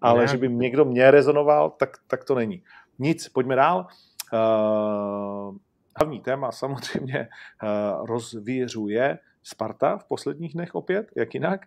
Ale 0.00 0.20
ne. 0.20 0.28
že 0.28 0.36
by 0.36 0.48
někdo 0.48 0.84
mě 0.84 1.10
rezonoval, 1.10 1.70
tak, 1.70 1.90
tak 2.06 2.24
to 2.24 2.34
není. 2.34 2.62
Nic, 2.98 3.28
pojďme 3.28 3.56
dál. 3.56 3.86
Uh, 4.32 5.56
hlavní 5.98 6.20
téma 6.20 6.52
samozřejmě 6.52 7.28
uh, 7.62 8.06
rozvěřuje 8.06 9.18
Sparta 9.42 9.98
v 9.98 10.04
posledních 10.04 10.52
dnech 10.52 10.74
opět, 10.74 11.06
jak 11.16 11.34
jinak. 11.34 11.60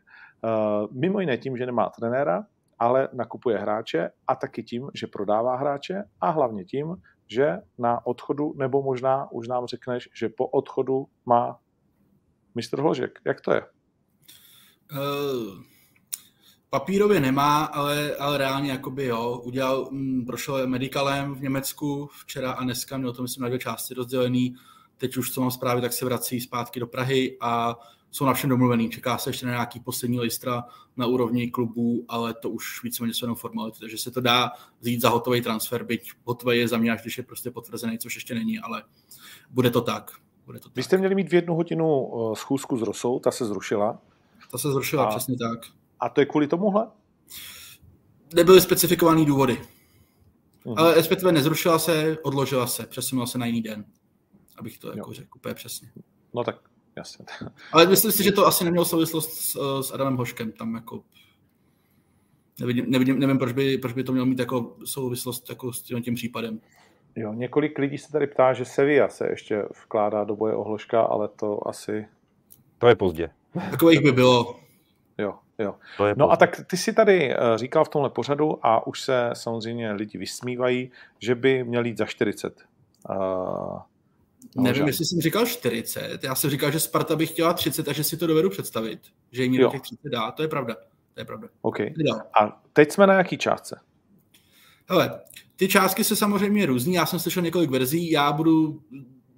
Uh, 0.44 0.88
mimo 0.92 1.20
jiné 1.20 1.38
tím, 1.38 1.58
že 1.58 1.66
nemá 1.66 1.90
trenéra, 1.90 2.46
ale 2.80 3.10
nakupuje 3.14 3.58
hráče 3.58 4.10
a 4.28 4.36
taky 4.36 4.64
tím, 4.64 4.90
že 4.94 5.08
prodává 5.08 5.56
hráče 5.56 6.04
a 6.22 6.30
hlavně 6.30 6.66
tím, 6.66 6.96
že 7.28 7.58
na 7.78 8.06
odchodu, 8.08 8.54
nebo 8.58 8.84
možná 8.84 9.32
už 9.32 9.48
nám 9.48 9.66
řekneš, 9.66 10.10
že 10.14 10.30
po 10.30 10.48
odchodu 10.48 11.06
má 11.26 11.60
mistr 12.56 12.82
Hložek. 12.82 13.20
Jak 13.26 13.42
to 13.42 13.54
je? 13.54 13.62
Uh, 14.92 15.64
papírově 16.70 17.20
nemá, 17.20 17.66
ale, 17.66 18.16
ale 18.16 18.38
reálně 18.38 18.72
jakoby 18.72 19.06
jo. 19.06 19.42
Udělal, 19.44 19.88
m, 19.92 19.98
mm, 19.98 20.26
prošel 20.26 20.68
medicalem 20.68 21.36
v 21.36 21.42
Německu 21.42 22.10
včera 22.12 22.52
a 22.52 22.64
dneska, 22.64 22.98
měl 22.98 23.14
to 23.14 23.22
myslím 23.22 23.42
na 23.42 23.48
dvě 23.48 23.60
části 23.60 23.94
rozdělený. 23.94 24.56
Teď 24.98 25.18
už, 25.18 25.32
co 25.32 25.42
mám 25.42 25.52
zprávy, 25.52 25.82
tak 25.82 25.94
se 25.94 26.06
vrací 26.06 26.42
zpátky 26.42 26.80
do 26.80 26.88
Prahy 26.88 27.38
a 27.42 27.80
jsou 28.12 28.26
na 28.26 28.34
všem 28.34 28.50
domluvený. 28.50 28.90
Čeká 28.90 29.18
se 29.18 29.30
ještě 29.30 29.46
na 29.46 29.52
nějaký 29.52 29.80
poslední 29.80 30.20
listra 30.20 30.64
na 30.98 31.06
úrovni 31.06 31.52
klubů, 31.52 32.06
ale 32.08 32.34
to 32.34 32.50
už 32.50 32.84
víceméně 32.84 33.14
jsou 33.14 33.26
jenom 33.26 33.36
formality, 33.36 33.80
takže 33.80 33.98
se 33.98 34.12
to 34.12 34.22
dá 34.22 34.52
vzít 34.80 35.02
za 35.02 35.10
hotový 35.10 35.42
transfer, 35.42 35.84
byť 35.84 36.12
hotový 36.24 36.58
je 36.58 36.68
za 36.68 36.78
mě, 36.78 36.92
až 36.92 37.02
když 37.02 37.18
je 37.18 37.24
prostě 37.24 37.52
potvrzený, 37.52 37.98
což 37.98 38.16
ještě 38.16 38.36
není, 38.36 38.60
ale 38.60 38.84
bude 39.50 39.70
to 39.72 39.82
tak. 39.82 40.12
Bude 40.46 40.60
to 40.60 40.70
Vy 40.76 40.84
jste 40.84 40.98
měli 40.98 41.16
mít 41.16 41.30
v 41.30 41.34
jednu 41.34 41.56
hodinu 41.56 42.12
eh, 42.14 42.36
schůzku 42.36 42.78
s 42.78 42.82
Rosou, 42.82 43.20
ta 43.20 43.32
se 43.32 43.46
zrušila. 43.46 44.00
Ta 44.52 44.58
se 44.58 44.72
zrušila, 44.72 45.06
a, 45.06 45.10
přesně 45.10 45.36
tak. 45.38 45.60
A 46.00 46.10
to 46.10 46.22
je 46.22 46.26
kvůli 46.26 46.48
tomuhle? 46.48 46.88
Nebyly 48.36 48.62
specifikované 48.62 49.26
důvody. 49.26 49.62
Uh-huh. 50.66 50.74
Ale 50.78 50.96
respektive 50.96 51.32
nezrušila 51.32 51.80
se, 51.80 52.18
odložila 52.24 52.68
se, 52.68 52.86
přesunula 52.86 53.28
se 53.28 53.38
na 53.38 53.46
jiný 53.46 53.62
den. 53.62 53.86
Abych 54.58 54.78
to 54.78 54.98
jako 54.98 55.14
řekl 55.14 55.30
úplně 55.36 55.56
přesně. 55.56 55.92
No 56.34 56.44
tak, 56.44 56.60
jasně. 56.96 57.26
Ale 57.72 57.88
myslím 57.88 58.12
si, 58.12 58.24
že 58.24 58.32
to 58.32 58.48
asi 58.48 58.64
nemělo 58.64 58.86
souvislost 58.86 59.34
s, 59.34 59.82
s 59.82 59.92
Adamem 59.92 60.18
Hoškem. 60.18 60.52
Tam 60.52 60.76
jako 60.76 61.04
nevidím, 62.60 62.86
nevidím, 62.88 63.20
nevím, 63.20 63.38
proč 63.38 63.52
by, 63.52 63.78
proč 63.78 63.94
by 63.94 64.04
to 64.04 64.12
mělo 64.12 64.26
mít 64.26 64.40
jako 64.40 64.76
souvislost 64.86 65.50
jako 65.50 65.74
s 65.74 65.82
tím, 65.82 66.02
tím 66.02 66.16
případem. 66.16 66.62
Jo, 67.16 67.34
několik 67.34 67.78
lidí 67.78 67.98
se 67.98 68.12
tady 68.12 68.28
ptá, 68.28 68.54
že 68.54 68.66
Sevilla 68.66 69.10
se 69.10 69.28
ještě 69.30 69.64
vkládá 69.84 70.24
do 70.24 70.36
boje 70.36 70.54
ohložka, 70.54 71.02
ale 71.02 71.28
to 71.28 71.68
asi... 71.68 72.08
To 72.78 72.88
je 72.88 72.96
pozdě. 72.96 73.30
Takových 73.72 74.00
by 74.00 74.12
bylo. 74.12 74.60
Jo, 75.18 75.36
jo. 75.60 75.76
To 75.98 76.06
je 76.06 76.16
no 76.18 76.32
a 76.32 76.38
tak 76.38 76.62
ty 76.70 76.78
si 76.78 76.94
tady 76.94 77.34
eh, 77.34 77.38
říkal 77.56 77.86
v 77.86 77.90
tomhle 77.90 78.10
pořadu 78.10 78.66
a 78.66 78.88
už 78.88 79.02
se 79.02 79.30
samozřejmě 79.34 79.92
lidi 79.92 80.18
vysmívají, 80.18 80.92
že 81.20 81.36
by 81.36 81.64
měl 81.64 81.86
jít 81.86 81.98
za 81.98 82.06
40. 82.06 82.66
Uh, 83.10 83.16
eh, 84.58 84.62
Nevím, 84.62 84.88
jestli 84.88 85.06
jsem 85.06 85.22
říkal 85.22 85.46
40. 85.46 86.24
Já 86.24 86.36
jsem 86.36 86.50
říkal, 86.50 86.72
že 86.72 86.80
Sparta 86.80 87.16
by 87.16 87.26
chtěla 87.26 87.54
30 87.54 87.88
a 87.88 87.94
že 87.94 88.04
si 88.04 88.18
to 88.18 88.28
dovedu 88.28 88.50
představit. 88.50 89.00
Že 89.32 89.44
jim 89.44 89.58
do 89.58 89.70
těch 89.70 89.82
30 89.82 90.10
dá. 90.10 90.32
To 90.32 90.42
je 90.42 90.48
pravda. 90.48 90.76
To 91.14 91.22
je 91.22 91.26
pravda. 91.26 91.48
OK. 91.62 91.80
A 92.40 92.62
teď 92.74 92.92
jsme 92.92 93.08
na 93.08 93.14
jaký 93.14 93.38
částce? 93.38 93.80
Hele, 94.90 95.22
ty 95.56 95.68
částky 95.68 96.04
se 96.04 96.16
samozřejmě 96.16 96.66
různí. 96.66 96.94
Já 96.94 97.06
jsem 97.06 97.20
slyšel 97.20 97.44
několik 97.44 97.70
verzí. 97.70 98.12
Já 98.12 98.32
budu 98.32 98.82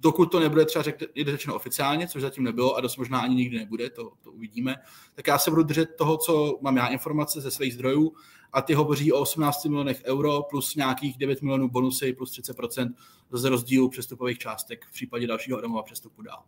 dokud 0.00 0.26
to 0.26 0.40
nebude 0.40 0.64
třeba 0.64 0.82
řek, 0.82 0.98
řečeno 1.26 1.54
oficiálně, 1.54 2.08
což 2.08 2.22
zatím 2.22 2.44
nebylo 2.44 2.76
a 2.76 2.80
dost 2.80 2.96
možná 2.96 3.20
ani 3.20 3.34
nikdy 3.34 3.58
nebude, 3.58 3.90
to, 3.90 4.12
to 4.22 4.32
uvidíme, 4.32 4.76
tak 5.14 5.26
já 5.26 5.38
se 5.38 5.50
budu 5.50 5.62
držet 5.62 5.88
toho, 5.98 6.16
co 6.16 6.58
mám 6.60 6.76
já 6.76 6.86
informace 6.86 7.40
ze 7.40 7.50
svých 7.50 7.74
zdrojů 7.74 8.12
a 8.52 8.62
ty 8.62 8.74
hovoří 8.74 9.12
o 9.12 9.20
18 9.20 9.64
milionech 9.64 10.02
euro 10.04 10.42
plus 10.42 10.76
nějakých 10.76 11.18
9 11.18 11.42
milionů 11.42 11.68
bonusy 11.68 12.12
plus 12.12 12.38
30% 12.38 12.94
z 13.30 13.44
rozdílu 13.44 13.88
přestupových 13.88 14.38
částek 14.38 14.84
v 14.84 14.92
případě 14.92 15.26
dalšího 15.26 15.58
Adamova 15.58 15.82
přestupu 15.82 16.22
dál. 16.22 16.42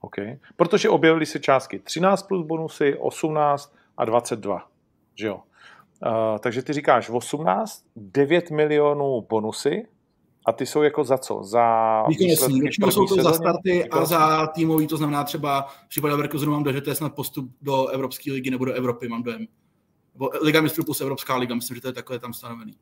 OK. 0.00 0.16
Protože 0.56 0.88
objevily 0.88 1.26
se 1.26 1.40
částky 1.40 1.78
13 1.78 2.22
plus 2.22 2.46
bonusy, 2.46 2.96
18 2.98 3.74
a 3.96 4.04
22, 4.04 4.70
že 5.14 5.26
jo? 5.26 5.42
Uh, 6.06 6.38
takže 6.38 6.62
ty 6.62 6.72
říkáš 6.72 7.10
18, 7.10 7.86
9 7.96 8.50
milionů 8.50 9.26
bonusy 9.28 9.86
A 10.46 10.52
ty 10.52 10.66
jsou 10.66 10.82
jako 10.82 11.04
za 11.04 11.18
co? 11.18 11.42
Za 11.42 12.04
výkonnostní. 12.08 12.60
Většinou 12.60 12.90
jsou 12.90 13.06
to 13.06 13.14
sezóně? 13.14 13.22
za 13.22 13.32
starty 13.32 13.88
a 13.88 14.04
za 14.04 14.46
týmový, 14.46 14.86
to 14.86 14.96
znamená 14.96 15.24
třeba 15.24 15.62
v 15.62 15.88
případě 15.88 16.12
Leverkusenu 16.12 16.52
mám 16.52 16.62
dojem, 16.62 16.76
že 16.76 16.80
to 16.80 16.90
je 16.90 16.96
snad 16.96 17.14
postup 17.14 17.50
do 17.62 17.86
Evropské 17.86 18.32
ligy 18.32 18.50
nebo 18.50 18.64
do 18.64 18.72
Evropy, 18.72 19.08
mám 19.08 19.22
dojem. 19.22 19.46
Nebo 20.14 20.30
Liga 20.42 20.60
mistrů 20.60 20.84
plus 20.84 21.00
Evropská 21.00 21.36
liga, 21.36 21.54
myslím, 21.54 21.74
že 21.74 21.80
to 21.80 21.88
je 21.88 21.92
takhle 21.92 22.18
tam 22.18 22.32
stanovený. 22.32 22.74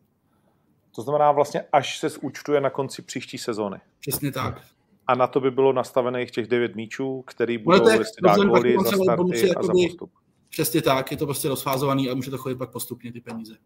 To 0.95 1.03
znamená 1.03 1.33
vlastně, 1.33 1.65
až 1.73 1.99
se 1.99 2.09
zúčtuje 2.09 2.61
na 2.61 2.71
konci 2.71 3.03
příští 3.03 3.39
sezóny. 3.39 3.77
Přesně 4.01 4.33
tak. 4.33 4.61
A 5.07 5.15
na 5.15 5.27
to 5.27 5.41
by 5.41 5.51
bylo 5.51 5.73
nastavených 5.73 6.31
těch 6.31 6.47
devět 6.47 6.77
míčů, 6.77 7.23
který 7.27 7.59
budou 7.59 7.89
jestli 7.89 8.23
dát 8.23 8.39
góly 8.39 8.77
za 8.85 8.91
starty 8.91 9.55
a 9.55 9.63
za 9.63 9.73
postup. 9.73 10.11
Přesně 10.49 10.83
tak, 10.83 11.11
je 11.11 11.17
to 11.17 11.27
prostě 11.27 11.49
rozfázovaný 11.49 12.11
a 12.11 12.15
může 12.15 12.31
to 12.31 12.39
chodit 12.39 12.55
pak 12.55 12.71
postupně 12.71 13.13
ty 13.13 13.21
peníze. 13.21 13.57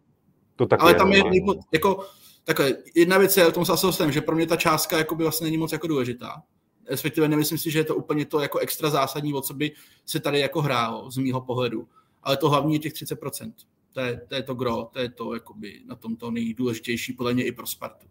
To 0.56 0.66
tak 0.66 0.82
Ale 0.82 0.90
je, 0.90 0.94
tam 0.94 1.12
je, 1.12 1.24
nejpo, 1.24 1.54
jako, 1.72 2.04
takhle, 2.48 2.74
jedna 2.94 3.18
věc 3.18 3.36
je, 3.36 3.46
o 3.46 3.52
tom 3.52 3.64
se 3.64 4.12
že 4.12 4.20
pro 4.20 4.36
mě 4.36 4.46
ta 4.46 4.56
částka 4.56 4.98
jako 4.98 5.14
by 5.14 5.22
vlastně 5.22 5.44
není 5.44 5.56
moc 5.56 5.72
jako 5.72 5.86
důležitá. 5.86 6.42
Respektive 6.90 7.28
nemyslím 7.28 7.58
si, 7.58 7.70
že 7.70 7.78
je 7.78 7.84
to 7.84 7.96
úplně 7.96 8.24
to 8.24 8.40
jako 8.40 8.58
extra 8.58 8.90
zásadní, 8.90 9.34
o 9.34 9.40
co 9.40 9.54
by 9.54 9.72
se 10.06 10.20
tady 10.20 10.40
jako 10.40 10.62
hrálo 10.62 11.10
z 11.10 11.16
mýho 11.16 11.40
pohledu. 11.40 11.88
Ale 12.22 12.36
to 12.36 12.48
hlavní 12.48 12.74
je 12.74 12.78
těch 12.78 12.92
30%. 12.92 13.52
To 13.92 14.00
je, 14.00 14.20
to 14.28 14.34
je 14.34 14.42
to 14.42 14.54
gro, 14.54 14.88
to 14.92 14.98
je 14.98 15.08
to 15.08 15.34
jakoby 15.34 15.80
na 15.86 15.96
tom 15.96 16.16
to 16.16 16.30
nejdůležitější 16.30 17.12
podle 17.12 17.34
mě 17.34 17.44
i 17.44 17.52
pro 17.52 17.66
Spartu. 17.66 18.06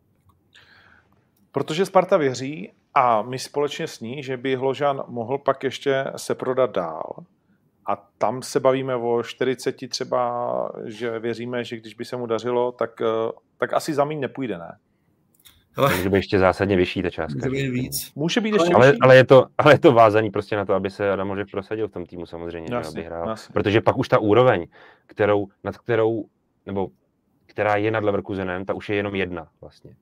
Protože 1.51 1.85
Sparta 1.85 2.17
věří 2.17 2.71
a 2.93 3.21
my 3.21 3.39
společně 3.39 3.87
s 3.87 3.99
ní, 3.99 4.23
že 4.23 4.37
by 4.37 4.55
Hložan 4.55 5.03
mohl 5.07 5.37
pak 5.37 5.63
ještě 5.63 6.05
se 6.15 6.35
prodat 6.35 6.71
dál, 6.71 7.25
a 7.87 7.95
tam 8.17 8.41
se 8.41 8.59
bavíme 8.59 8.95
o 8.95 9.23
40 9.23 9.89
třeba, 9.89 10.71
že 10.85 11.19
věříme, 11.19 11.63
že 11.63 11.77
když 11.77 11.93
by 11.93 12.05
se 12.05 12.17
mu 12.17 12.25
dařilo, 12.25 12.71
tak, 12.71 13.01
eh, 13.01 13.31
tak 13.57 13.73
asi 13.73 13.93
za 13.93 14.05
míň 14.05 14.19
nepůjde, 14.19 14.57
ne? 14.57 14.77
Hele. 15.77 15.95
Může 15.95 16.09
být 16.09 16.15
ještě 16.17 16.39
zásadně 16.39 16.75
vyšší 16.75 17.01
ta 17.01 17.09
částka. 17.09 17.49
Může 17.49 17.49
být 17.49 17.69
víc. 17.69 18.11
Může 18.15 18.41
být 18.41 18.53
ještě 18.53 18.73
ale, 18.73 18.93
ale, 19.01 19.15
je 19.15 19.25
to, 19.25 19.45
ale 19.57 19.73
je 19.73 19.79
to 19.79 19.91
vázaný 19.91 20.31
prostě 20.31 20.55
na 20.55 20.65
to, 20.65 20.73
aby 20.73 20.89
se 20.89 21.11
Adam 21.11 21.27
Možek 21.27 21.51
prosadil 21.51 21.87
v 21.87 21.91
tom 21.91 22.05
týmu 22.05 22.25
samozřejmě, 22.25 22.75
jasně, 22.75 22.99
aby 22.99 23.05
hrál. 23.05 23.29
Jasně. 23.29 23.53
Protože 23.53 23.81
pak 23.81 23.97
už 23.97 24.07
ta 24.09 24.19
úroveň, 24.19 24.67
kterou, 25.07 25.47
nad 25.63 25.77
kterou, 25.77 26.25
nebo 26.65 26.87
která 27.45 27.75
je 27.75 27.91
nad 27.91 28.03
Leverkusenem, 28.03 28.65
ta 28.65 28.73
už 28.73 28.89
je 28.89 28.95
jenom 28.95 29.15
jedna 29.15 29.47
vlastně. 29.61 29.95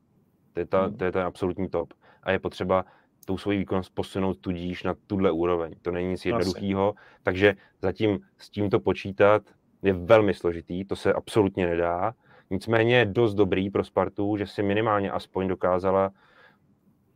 To 0.53 0.59
je, 0.59 0.65
ta, 0.65 0.81
hmm. 0.81 0.97
to 0.97 1.05
je 1.05 1.11
ten 1.11 1.21
absolutní 1.21 1.69
top. 1.69 1.93
A 2.23 2.31
je 2.31 2.39
potřeba 2.39 2.85
tou 3.25 3.37
svoji 3.37 3.57
výkonnost 3.57 3.95
posunout 3.95 4.37
tudíž 4.39 4.83
na 4.83 4.95
tuhle 5.07 5.31
úroveň. 5.31 5.75
To 5.81 5.91
není 5.91 6.09
nic 6.09 6.25
jednoduchého, 6.25 6.95
takže 7.23 7.55
zatím 7.81 8.19
s 8.37 8.49
tímto 8.49 8.79
počítat 8.79 9.41
je 9.81 9.93
velmi 9.93 10.33
složitý, 10.33 10.85
to 10.85 10.95
se 10.95 11.13
absolutně 11.13 11.67
nedá. 11.67 12.13
Nicméně 12.49 12.97
je 12.97 13.05
dost 13.05 13.33
dobrý 13.33 13.69
pro 13.69 13.83
Spartu, 13.83 14.37
že 14.37 14.47
si 14.47 14.63
minimálně 14.63 15.11
aspoň 15.11 15.47
dokázala 15.47 16.11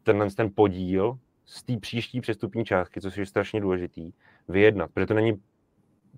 tenhle 0.03 0.29
ten 0.29 0.49
podíl 0.55 1.19
z 1.45 1.63
té 1.63 1.77
příští 1.77 2.21
přestupní 2.21 2.65
částky, 2.65 3.01
což 3.01 3.17
je 3.17 3.25
strašně 3.25 3.61
důležitý, 3.61 4.11
vyjednat, 4.47 4.91
protože 4.93 5.05
to 5.05 5.13
není 5.13 5.41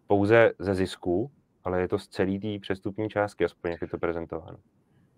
pouze 0.07 0.51
ze 0.59 0.75
zisku, 0.75 1.31
ale 1.63 1.81
je 1.81 1.87
to 1.87 1.99
z 1.99 2.07
celé 2.07 2.39
té 2.39 2.59
přestupní 2.59 3.09
částky, 3.09 3.45
aspoň 3.45 3.71
jak 3.71 3.81
je 3.81 3.87
to 3.87 3.97
prezentováno. 3.97 4.57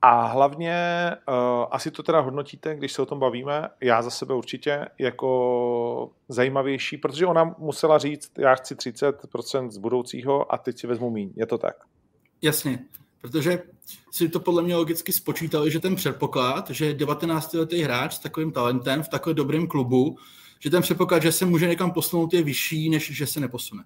A 0.05 0.25
hlavně 0.25 0.75
uh, 1.27 1.35
asi 1.71 1.91
to 1.91 2.03
teda 2.03 2.19
hodnotíte, 2.19 2.75
když 2.75 2.91
se 2.93 3.01
o 3.01 3.05
tom 3.05 3.19
bavíme, 3.19 3.69
já 3.81 4.01
za 4.01 4.09
sebe 4.09 4.33
určitě 4.33 4.85
jako 4.99 6.11
zajímavější, 6.29 6.97
protože 6.97 7.25
ona 7.25 7.55
musela 7.57 7.97
říct, 7.97 8.31
já 8.37 8.55
chci 8.55 8.75
30% 8.75 9.69
z 9.69 9.77
budoucího 9.77 10.53
a 10.53 10.57
teď 10.57 10.79
si 10.79 10.87
vezmu 10.87 11.09
míň. 11.09 11.33
Je 11.35 11.45
to 11.45 11.57
tak? 11.57 11.75
Jasně, 12.41 12.79
protože 13.21 13.63
si 14.11 14.29
to 14.29 14.39
podle 14.39 14.63
mě 14.63 14.75
logicky 14.75 15.11
spočítali, 15.11 15.71
že 15.71 15.79
ten 15.79 15.95
předpoklad, 15.95 16.69
že 16.69 16.93
19-letý 16.93 17.81
hráč 17.81 18.13
s 18.13 18.19
takovým 18.19 18.51
talentem 18.51 19.03
v 19.03 19.09
takovém 19.09 19.35
dobrém 19.35 19.67
klubu, 19.67 20.17
že 20.59 20.69
ten 20.69 20.81
předpoklad, 20.81 21.23
že 21.23 21.31
se 21.31 21.45
může 21.45 21.67
někam 21.67 21.91
posunout, 21.91 22.33
je 22.33 22.43
vyšší, 22.43 22.89
než 22.89 23.11
že 23.11 23.27
se 23.27 23.39
neposune. 23.39 23.83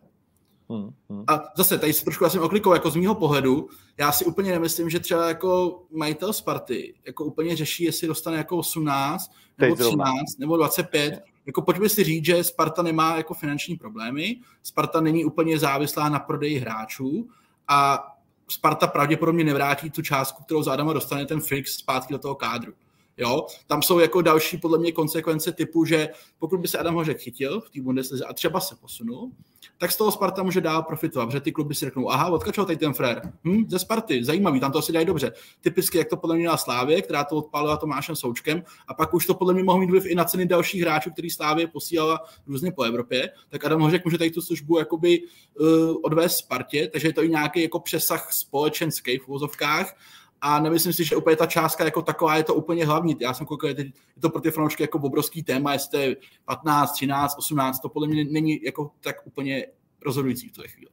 Hmm, 0.70 0.90
hmm. 1.10 1.24
A 1.28 1.44
zase, 1.58 1.78
tady 1.78 1.94
se 1.94 2.04
trošku 2.04 2.24
vlastně 2.24 2.42
oklikou, 2.42 2.74
jako 2.74 2.90
z 2.90 2.96
mýho 2.96 3.16
pohledu, 3.16 3.70
já 3.98 4.12
si 4.12 4.26
úplně 4.26 4.52
nemyslím, 4.52 4.90
že 4.90 5.00
třeba 5.00 5.28
jako 5.28 5.82
majitel 5.92 6.34
Sparty 6.34 6.94
jako 7.06 7.26
úplně 7.26 7.56
řeší, 7.56 7.84
jestli 7.84 8.08
dostane 8.08 8.38
jako 8.38 8.58
18, 8.58 9.32
nebo 9.58 9.76
13, 9.76 10.40
nebo 10.40 10.58
25. 10.58 11.24
Jako 11.46 11.62
pojďme 11.62 11.90
si 11.90 12.04
říct, 12.04 12.26
že 12.26 12.44
Sparta 12.44 12.82
nemá 12.82 13.18
jako 13.18 13.34
finanční 13.34 13.76
problémy, 13.76 14.36
Sparta 14.64 15.02
není 15.02 15.26
úplně 15.26 15.60
závislá 15.60 16.10
na 16.10 16.20
prodeji 16.20 16.60
hráčů 16.60 17.30
a 17.68 18.08
Sparta 18.50 18.88
pravděpodobně 18.88 19.44
nevrátí 19.44 19.90
tu 19.90 20.02
částku, 20.02 20.44
kterou 20.44 20.64
za 20.64 20.74
Adama 20.74 20.94
dostane 20.94 21.26
ten 21.26 21.42
fix 21.42 21.72
zpátky 21.72 22.14
do 22.14 22.20
toho 22.20 22.36
kádru. 22.36 22.74
Jo? 23.18 23.48
Tam 23.68 23.82
jsou 23.82 24.00
jako 24.00 24.22
další 24.22 24.58
podle 24.58 24.78
mě 24.78 24.92
konsekvence 24.92 25.52
typu, 25.52 25.86
že 25.86 26.10
pokud 26.40 26.60
by 26.60 26.68
se 26.68 26.78
Adam 26.78 26.96
Hořek 26.96 27.20
chytil 27.20 27.62
v 27.62 27.70
té 27.70 27.82
Bundeslize 27.82 28.26
a 28.26 28.34
třeba 28.34 28.60
se 28.60 28.76
posunul, 28.76 29.32
tak 29.78 29.92
z 29.92 29.98
toho 29.98 30.12
Sparta 30.12 30.44
může 30.44 30.62
dál 30.62 30.84
profitovat, 30.84 31.26
protože 31.26 31.42
ty 31.42 31.52
kluby 31.52 31.76
si 31.76 31.86
řeknou, 31.86 32.10
aha, 32.10 32.30
odkačoval 32.30 32.66
tady 32.66 32.78
ten 32.78 32.94
frér, 32.94 33.34
hm, 33.44 33.66
ze 33.70 33.80
Sparty, 33.80 34.24
zajímavý, 34.24 34.60
tam 34.60 34.72
to 34.72 34.80
asi 34.80 34.92
dají 34.92 35.06
dobře. 35.06 35.32
Typicky, 35.62 35.98
jak 35.98 36.08
to 36.08 36.18
podle 36.18 36.36
mě 36.36 36.48
na 36.48 36.58
Slávě, 36.58 37.02
která 37.02 37.24
to 37.24 37.36
odpálila 37.36 37.78
Tomášem 37.78 38.16
Součkem, 38.16 38.64
a 38.88 38.94
pak 38.94 39.14
už 39.14 39.26
to 39.26 39.34
podle 39.34 39.54
mě 39.54 39.64
mohlo 39.64 39.82
mít 39.82 39.90
vliv 39.90 40.06
i 40.06 40.16
na 40.16 40.26
ceny 40.26 40.46
dalších 40.46 40.82
hráčů, 40.82 41.12
který 41.12 41.30
Slávě 41.30 41.68
posílala 41.68 42.20
různě 42.48 42.72
po 42.72 42.84
Evropě, 42.84 43.30
tak 43.50 43.66
Adam 43.66 43.82
Hořek 43.82 44.06
může 44.06 44.18
tady 44.18 44.32
tu 44.32 44.42
službu 44.42 44.78
jakoby 44.80 45.20
uh, 45.20 45.68
odvést 46.04 46.38
Spartě, 46.38 46.88
takže 46.88 47.08
je 47.08 47.14
to 47.14 47.24
i 47.24 47.30
nějaký 47.30 47.62
jako 47.62 47.80
přesah 47.80 48.34
společenský 48.34 49.18
v 49.18 49.28
uvozovkách 49.28 49.96
a 50.42 50.60
nemyslím 50.60 50.94
si, 50.94 51.04
že 51.04 51.16
úplně 51.16 51.36
ta 51.36 51.46
částka 51.46 51.86
jako 51.86 52.02
taková 52.02 52.36
je 52.36 52.44
to 52.44 52.56
úplně 52.56 52.86
hlavní. 52.86 53.16
Já 53.20 53.34
jsem 53.34 53.46
koukal, 53.46 53.70
je 53.70 53.76
to 54.20 54.30
pro 54.30 54.42
ty 54.42 54.52
fanoušky 54.52 54.84
jako 54.84 55.00
obrovský 55.00 55.44
téma, 55.44 55.74
jestli 55.74 55.92
to 55.92 55.98
je 55.98 56.16
15, 56.46 56.92
13, 56.92 57.36
18, 57.38 57.80
to 57.80 57.90
podle 57.90 58.08
mě 58.08 58.26
není 58.26 58.64
jako 58.64 58.92
tak 59.02 59.16
úplně 59.26 59.66
rozhodující 60.06 60.50
v 60.50 60.52
té 60.52 60.68
chvíli. 60.68 60.92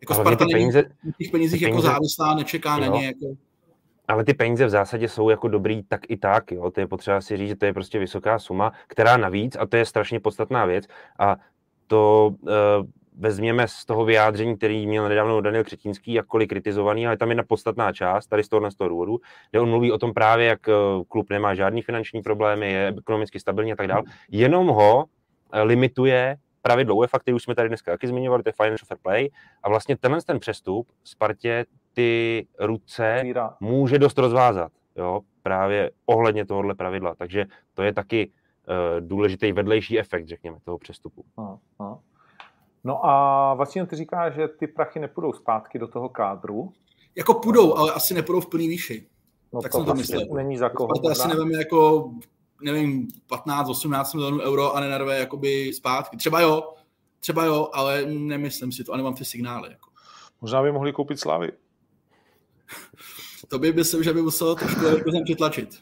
Jako 0.00 0.14
Ale 0.14 0.24
Sparta 0.24 0.44
peníze, 0.52 0.84
není 1.02 1.12
těch 1.18 1.30
penězích 1.30 1.62
jako 1.62 1.72
peníze, 1.72 1.88
jako 1.88 1.94
závislá, 1.94 2.34
nečeká 2.34 2.74
jo. 2.78 2.80
na 2.80 2.98
ně. 2.98 3.06
Jako... 3.06 3.36
Ale 4.08 4.24
ty 4.24 4.34
peníze 4.34 4.66
v 4.66 4.70
zásadě 4.70 5.08
jsou 5.08 5.30
jako 5.30 5.48
dobrý 5.48 5.82
tak 5.82 6.00
i 6.08 6.16
tak, 6.16 6.52
jo. 6.52 6.70
To 6.70 6.80
je 6.80 6.86
potřeba 6.86 7.20
si 7.20 7.36
říct, 7.36 7.48
že 7.48 7.56
to 7.56 7.64
je 7.64 7.72
prostě 7.72 7.98
vysoká 7.98 8.38
suma, 8.38 8.72
která 8.86 9.16
navíc, 9.16 9.56
a 9.60 9.66
to 9.66 9.76
je 9.76 9.86
strašně 9.86 10.20
podstatná 10.20 10.64
věc, 10.64 10.84
a 11.18 11.36
to 11.86 12.34
uh, 12.40 12.50
vezměme 13.16 13.68
z 13.68 13.84
toho 13.84 14.04
vyjádření, 14.04 14.56
který 14.56 14.86
měl 14.86 15.08
nedávno 15.08 15.40
Daniel 15.40 15.64
Křetínský, 15.64 16.12
jakkoliv 16.12 16.48
kritizovaný, 16.48 17.06
ale 17.06 17.16
tam 17.16 17.28
je 17.28 17.30
jedna 17.30 17.44
podstatná 17.48 17.92
část, 17.92 18.26
tady 18.26 18.44
z 18.44 18.48
tohohle 18.48 18.70
z 18.70 18.74
toho 18.74 18.88
důvodu, 18.88 19.18
kde 19.50 19.60
on 19.60 19.70
mluví 19.70 19.92
o 19.92 19.98
tom 19.98 20.14
právě, 20.14 20.46
jak 20.46 20.68
eh, 20.68 20.72
klub 21.08 21.30
nemá 21.30 21.54
žádný 21.54 21.82
finanční 21.82 22.22
problémy, 22.22 22.72
je 22.72 22.94
ekonomicky 22.98 23.40
stabilní 23.40 23.72
a 23.72 23.76
tak 23.76 23.86
dále, 23.86 24.02
jenom 24.30 24.66
ho 24.66 25.04
eh, 25.52 25.62
limituje 25.62 26.36
pravidlo 26.62 26.94
UEFA, 26.96 27.18
který 27.18 27.34
už 27.34 27.42
jsme 27.42 27.54
tady 27.54 27.68
dneska 27.68 27.90
taky 27.90 28.08
zmiňovali, 28.08 28.42
to 28.42 28.48
je 28.48 28.52
Financial 28.52 28.86
Fair 28.86 28.98
Play, 29.02 29.30
a 29.62 29.68
vlastně 29.68 29.96
tenhle 29.96 30.22
ten 30.22 30.38
přestup 30.38 30.88
Spartě 31.04 31.64
ty 31.92 32.46
ruce 32.58 33.22
může 33.60 33.98
dost 33.98 34.18
rozvázat, 34.18 34.72
jo, 34.96 35.20
právě 35.42 35.90
ohledně 36.06 36.46
tohohle 36.46 36.74
pravidla, 36.74 37.14
takže 37.14 37.44
to 37.74 37.82
je 37.82 37.92
taky 37.92 38.30
uh, 38.30 39.00
důležitý 39.00 39.52
vedlejší 39.52 39.98
efekt, 39.98 40.28
řekněme, 40.28 40.56
toho 40.64 40.78
přestupu. 40.78 41.24
Aha, 41.36 41.58
aha. 41.78 42.00
No 42.86 43.06
a 43.06 43.54
vlastně 43.54 43.86
ty 43.86 43.96
říkáš, 43.96 44.34
že 44.34 44.48
ty 44.48 44.66
prachy 44.66 45.00
nepůjdou 45.00 45.32
zpátky 45.32 45.78
do 45.78 45.88
toho 45.88 46.08
kádru? 46.08 46.72
Jako 47.16 47.34
půjdou, 47.34 47.76
ale 47.76 47.92
asi 47.92 48.14
nepůjdou 48.14 48.40
v 48.40 48.50
plný 48.50 48.68
výši. 48.68 49.06
No 49.52 49.62
tak 49.62 49.72
to 49.72 49.78
jsem 49.78 49.86
to 49.86 49.94
myslel. 49.94 50.22
Není 50.34 50.56
za 50.56 50.68
koho. 50.68 50.88
To 51.02 51.08
asi 51.08 51.28
nevíme 51.28 51.58
jako, 51.58 52.10
nevím, 52.62 53.08
15-18 53.30 54.16
milionů 54.16 54.40
euro 54.40 54.76
a 54.76 54.80
nenarve 54.80 55.18
jakoby 55.18 55.72
zpátky. 55.72 56.16
Třeba 56.16 56.40
jo, 56.40 56.74
třeba 57.20 57.44
jo, 57.44 57.70
ale 57.72 58.02
nemyslím 58.06 58.72
si 58.72 58.84
to 58.84 58.92
a 58.92 58.96
nemám 58.96 59.14
ty 59.14 59.24
signály. 59.24 59.70
Jako. 59.70 59.90
Možná 60.40 60.62
by 60.62 60.72
mohli 60.72 60.92
koupit 60.92 61.20
Slavy. 61.20 61.52
to 63.48 63.58
by 63.58 63.72
myslím, 63.72 64.02
že 64.02 64.12
by 64.12 64.22
muselo 64.22 64.54
trošku 64.54 64.84
jako 64.84 65.10
přitlačit. 65.24 65.68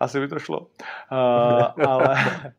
Asi 0.00 0.20
by 0.20 0.28
to 0.28 0.38
šlo. 0.38 0.60
Uh, 0.60 1.86
ale 1.88 2.16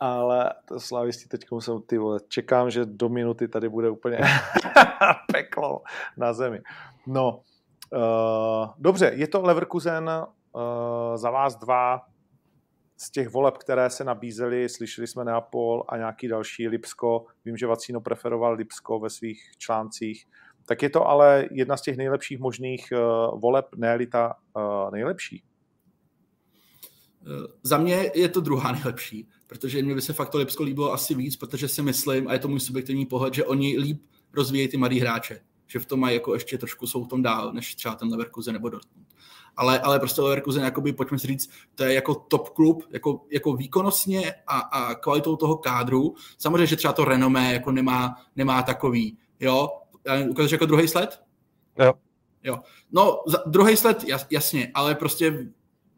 ale 0.00 0.54
to 0.64 0.80
slavisti 0.80 1.28
teď 1.28 1.44
jsou 1.58 1.80
ty 1.80 1.98
vole, 1.98 2.18
čekám, 2.28 2.70
že 2.70 2.84
do 2.84 3.08
minuty 3.08 3.48
tady 3.48 3.68
bude 3.68 3.90
úplně 3.90 4.18
peklo 5.32 5.82
na 6.16 6.32
zemi. 6.32 6.60
No, 7.06 7.40
uh, 7.92 8.68
dobře, 8.78 9.12
je 9.14 9.28
to 9.28 9.42
Leverkusen 9.42 10.10
uh, 10.10 10.62
za 11.16 11.30
vás 11.30 11.56
dva 11.56 12.00
z 12.96 13.10
těch 13.10 13.28
voleb, 13.28 13.58
které 13.58 13.90
se 13.90 14.04
nabízely, 14.04 14.68
slyšeli 14.68 15.06
jsme 15.06 15.24
Neapol 15.24 15.84
a 15.88 15.96
nějaký 15.96 16.28
další 16.28 16.68
Lipsko, 16.68 17.26
vím, 17.44 17.56
že 17.56 17.66
Vacino 17.66 18.00
preferoval 18.00 18.52
Lipsko 18.52 18.98
ve 18.98 19.10
svých 19.10 19.42
článcích, 19.58 20.26
tak 20.66 20.82
je 20.82 20.90
to 20.90 21.08
ale 21.08 21.48
jedna 21.50 21.76
z 21.76 21.82
těch 21.82 21.96
nejlepších 21.96 22.38
možných 22.38 22.92
uh, 22.92 23.40
voleb, 23.40 23.66
ne 23.76 24.06
ta 24.06 24.34
uh, 24.56 24.90
nejlepší. 24.90 25.42
Za 27.62 27.78
mě 27.78 28.10
je 28.14 28.28
to 28.28 28.40
druhá 28.40 28.72
nejlepší, 28.72 29.28
protože 29.48 29.82
mě 29.82 29.94
by 29.94 30.02
se 30.02 30.12
fakt 30.12 30.28
to 30.28 30.38
Lipsko 30.38 30.62
líbilo 30.62 30.92
asi 30.92 31.14
víc, 31.14 31.36
protože 31.36 31.68
si 31.68 31.82
myslím, 31.82 32.28
a 32.28 32.32
je 32.32 32.38
to 32.38 32.48
můj 32.48 32.60
subjektivní 32.60 33.06
pohled, 33.06 33.34
že 33.34 33.44
oni 33.44 33.78
líp 33.78 34.02
rozvíjejí 34.32 34.68
ty 34.68 34.76
mladý 34.76 35.00
hráče, 35.00 35.40
že 35.66 35.78
v 35.78 35.86
tom 35.86 36.00
mají 36.00 36.14
jako 36.14 36.34
ještě 36.34 36.58
trošku 36.58 36.86
jsou 36.86 37.04
v 37.04 37.08
tom 37.08 37.22
dál, 37.22 37.52
než 37.52 37.74
třeba 37.74 37.94
ten 37.94 38.08
Leverkusen 38.08 38.52
nebo 38.52 38.68
Dortmund. 38.68 39.06
ale, 39.56 39.80
ale 39.80 39.98
prostě 39.98 40.20
Leverkusen, 40.22 40.64
jakoby, 40.64 40.92
pojďme 40.92 41.18
si 41.18 41.26
říct, 41.26 41.50
to 41.74 41.84
je 41.84 41.94
jako 41.94 42.14
top 42.14 42.48
klub, 42.48 42.84
jako, 42.90 43.24
jako 43.30 43.52
výkonnostně 43.52 44.34
a, 44.46 44.58
a 44.58 44.94
kvalitou 44.94 45.36
toho 45.36 45.56
kádru. 45.56 46.14
Samozřejmě, 46.38 46.66
že 46.66 46.76
třeba 46.76 46.92
to 46.92 47.04
renomé 47.04 47.52
jako 47.52 47.72
nemá, 47.72 48.16
nemá 48.36 48.62
takový, 48.62 49.18
jo. 49.40 49.68
Ukážeš 50.28 50.52
jako 50.52 50.66
druhý 50.66 50.88
sled? 50.88 51.22
Jo. 51.78 51.92
Jo. 52.44 52.58
No, 52.92 53.22
za, 53.26 53.38
druhý 53.46 53.76
sled, 53.76 54.04
jas, 54.04 54.26
jasně, 54.30 54.70
ale 54.74 54.94
prostě 54.94 55.48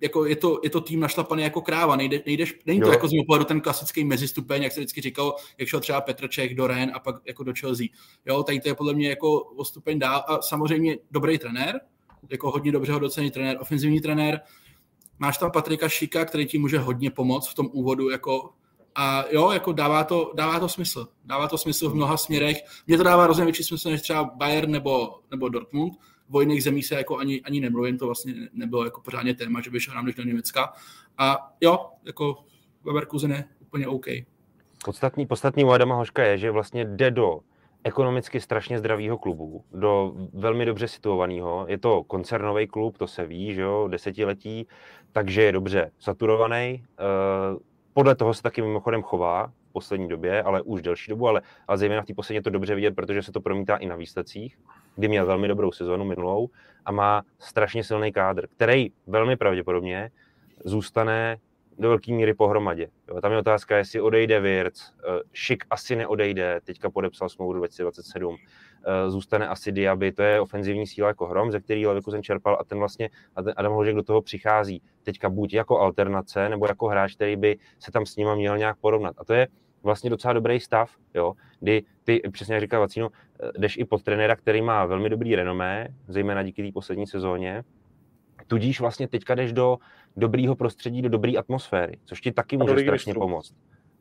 jako 0.01 0.24
je, 0.24 0.36
to, 0.36 0.61
je 0.64 0.70
to 0.70 0.80
tým 0.80 1.01
našlapaný 1.01 1.42
jako 1.42 1.61
kráva, 1.61 1.96
nejde, 1.96 2.22
nejdeš, 2.26 2.59
není 2.66 2.80
to 2.80 2.86
jo. 2.86 2.92
jako 2.92 3.09
z 3.09 3.12
mého 3.12 3.24
pohledu 3.24 3.44
ten 3.44 3.61
klasický 3.61 4.05
mezistupeň, 4.05 4.62
jak 4.62 4.72
se 4.72 4.80
vždycky 4.80 5.01
říkal, 5.01 5.36
jak 5.59 5.68
šel 5.68 5.80
třeba 5.80 6.01
Petrček 6.01 6.55
do 6.55 6.66
Ren 6.66 6.90
a 6.94 7.01
pak 7.01 7.16
jako 7.24 7.44
do 7.44 7.53
Chelsea. 7.61 7.86
Jo, 8.26 8.42
tady 8.42 8.61
to 8.61 8.68
je 8.68 8.74
podle 8.74 8.94
mě 8.94 9.09
jako 9.09 9.40
o 9.40 9.64
stupeň 9.64 9.98
dál 9.98 10.24
a 10.28 10.42
samozřejmě 10.42 10.98
dobrý 11.11 11.38
trenér, 11.38 11.80
jako 12.30 12.51
hodně 12.51 12.72
dobře 12.72 12.92
hodnocený 12.92 13.30
trenér, 13.30 13.57
ofenzivní 13.61 14.01
trenér. 14.01 14.40
Máš 15.18 15.38
tam 15.38 15.51
Patrika 15.51 15.88
Šika, 15.88 16.24
který 16.24 16.46
ti 16.46 16.59
může 16.59 16.78
hodně 16.78 17.11
pomoct 17.11 17.48
v 17.48 17.55
tom 17.55 17.68
úvodu, 17.72 18.11
jako 18.11 18.51
a 18.94 19.24
jo, 19.30 19.51
jako 19.51 19.72
dává 19.72 20.05
to, 20.05 20.32
dává 20.34 20.61
to 20.61 20.68
smysl. 20.68 21.09
Dává 21.24 21.48
to 21.48 21.59
smysl 21.59 21.90
v 21.90 21.94
mnoha 21.94 22.16
směrech. 22.16 22.57
Mně 22.86 22.96
to 22.96 23.03
dává 23.03 23.26
rozhodně 23.26 23.44
větší 23.44 23.64
smysl 23.64 23.90
než 23.90 24.03
třeba 24.03 24.24
Bayern 24.24 24.70
nebo, 24.70 25.20
nebo 25.30 25.48
Dortmund. 25.48 25.92
V 26.30 26.40
jiných 26.40 26.62
zemích 26.62 26.86
se 26.86 26.94
jako 26.94 27.18
ani, 27.18 27.42
ani 27.42 27.60
nemluvím, 27.60 27.98
to 27.98 28.06
vlastně 28.06 28.34
nebylo 28.52 28.84
jako 28.84 29.00
pořádně 29.00 29.34
téma, 29.34 29.60
že 29.60 29.70
by 29.70 29.80
šel 29.80 29.94
nám 29.94 30.06
do 30.16 30.22
Německa. 30.22 30.72
A 31.18 31.52
jo, 31.60 31.86
jako 32.04 32.44
Leverkusen 32.84 33.30
je 33.30 33.44
úplně 33.60 33.88
OK. 33.88 34.06
Podstatný, 34.84 35.26
podstatný 35.26 35.64
u 35.64 35.70
Adama 35.70 35.94
Hoška 35.94 36.24
je, 36.24 36.38
že 36.38 36.50
vlastně 36.50 36.84
jde 36.84 37.10
do 37.10 37.40
ekonomicky 37.84 38.40
strašně 38.40 38.78
zdravého 38.78 39.18
klubu, 39.18 39.64
do 39.72 40.12
velmi 40.32 40.66
dobře 40.66 40.88
situovaného. 40.88 41.66
Je 41.68 41.78
to 41.78 42.04
koncernový 42.04 42.66
klub, 42.66 42.98
to 42.98 43.06
se 43.06 43.26
ví, 43.26 43.54
že 43.54 43.62
jo, 43.62 43.88
desetiletí, 43.88 44.66
takže 45.12 45.42
je 45.42 45.52
dobře 45.52 45.90
saturovaný. 45.98 46.84
Eh, 46.84 47.58
podle 47.92 48.14
toho 48.14 48.34
se 48.34 48.42
taky 48.42 48.62
mimochodem 48.62 49.02
chová 49.02 49.46
v 49.46 49.72
poslední 49.72 50.08
době, 50.08 50.42
ale 50.42 50.62
už 50.62 50.82
delší 50.82 51.10
dobu, 51.10 51.28
ale, 51.28 51.42
ale 51.68 51.78
zejména 51.78 52.02
v 52.02 52.06
té 52.06 52.14
poslední 52.14 52.36
je 52.36 52.42
to 52.42 52.50
dobře 52.50 52.74
vidět, 52.74 52.94
protože 52.94 53.22
se 53.22 53.32
to 53.32 53.40
promítá 53.40 53.76
i 53.76 53.86
na 53.86 53.96
výsledcích, 53.96 54.58
kdy 55.01 55.09
měl 55.09 55.26
velmi 55.26 55.48
dobrou 55.48 55.72
sezonu 55.72 56.05
minulou 56.05 56.48
a 56.84 56.92
má 56.92 57.22
strašně 57.38 57.84
silný 57.84 58.12
kádr, 58.12 58.46
který 58.46 58.92
velmi 59.07 59.36
pravděpodobně 59.36 60.11
zůstane 60.64 61.38
do 61.78 61.88
velké 61.88 62.12
míry 62.12 62.34
pohromadě. 62.34 62.88
Jo, 63.09 63.20
tam 63.20 63.32
je 63.32 63.38
otázka, 63.38 63.76
jestli 63.76 64.01
odejde 64.01 64.40
Wirtz, 64.40 64.82
eh, 64.82 65.20
Šik 65.32 65.64
asi 65.70 65.96
neodejde, 65.96 66.61
teďka 66.64 66.90
podepsal 66.90 67.28
smlouvu 67.28 67.53
2027, 67.53 68.36
eh, 68.36 69.11
zůstane 69.11 69.48
asi 69.48 69.72
Diaby, 69.72 70.12
to 70.12 70.22
je 70.22 70.40
ofenzivní 70.40 70.86
síla 70.86 71.09
jako 71.09 71.26
hrom, 71.26 71.53
ze 71.53 71.61
který 71.61 71.86
Leverkusen 71.86 72.22
čerpal 72.22 72.57
a 72.61 72.64
ten 72.64 72.78
vlastně, 72.78 73.11
a 73.36 73.42
ten 73.42 73.55
Adam 73.57 73.72
Hložek 73.72 73.94
do 73.94 74.03
toho 74.03 74.22
přichází 74.22 74.82
teďka 75.03 75.28
buď 75.28 75.55
jako 75.55 75.78
alternace, 75.78 76.48
nebo 76.48 76.66
jako 76.66 76.86
hráč, 76.86 77.14
který 77.14 77.36
by 77.36 77.59
se 77.78 77.92
tam 77.92 78.07
s 78.07 78.16
nima 78.16 78.34
měl 78.34 78.59
nějak 78.59 78.76
porovnat. 78.76 79.14
A 79.18 79.24
to 79.24 79.34
je 79.34 79.48
vlastně 79.82 80.10
docela 80.10 80.32
dobrý 80.32 80.60
stav, 80.60 80.90
jo, 81.14 81.34
kdy 81.60 81.82
ty, 82.04 82.22
přesně 82.32 82.54
jak 82.54 82.62
říká 82.62 82.78
Vacino, 82.78 83.08
eh, 83.42 83.50
jdeš 83.58 83.76
i 83.76 83.84
pod 83.84 84.02
trenéra, 84.02 84.36
který 84.36 84.62
má 84.62 84.86
velmi 84.86 85.08
dobrý 85.08 85.36
renomé, 85.36 85.88
zejména 86.08 86.42
díky 86.42 86.66
té 86.66 86.72
poslední 86.72 87.06
sezóně, 87.06 87.64
tudíž 88.46 88.80
vlastně 88.80 89.08
teďka 89.08 89.34
jdeš 89.34 89.52
do 89.52 89.78
dobrýho 90.16 90.56
prostředí, 90.56 91.02
do 91.02 91.08
dobré 91.08 91.32
atmosféry, 91.38 91.98
což 92.04 92.20
ti 92.20 92.32
taky 92.32 92.56
může 92.56 92.78
strašně 92.78 93.10
mistrů. 93.10 93.20
pomoct. 93.20 93.54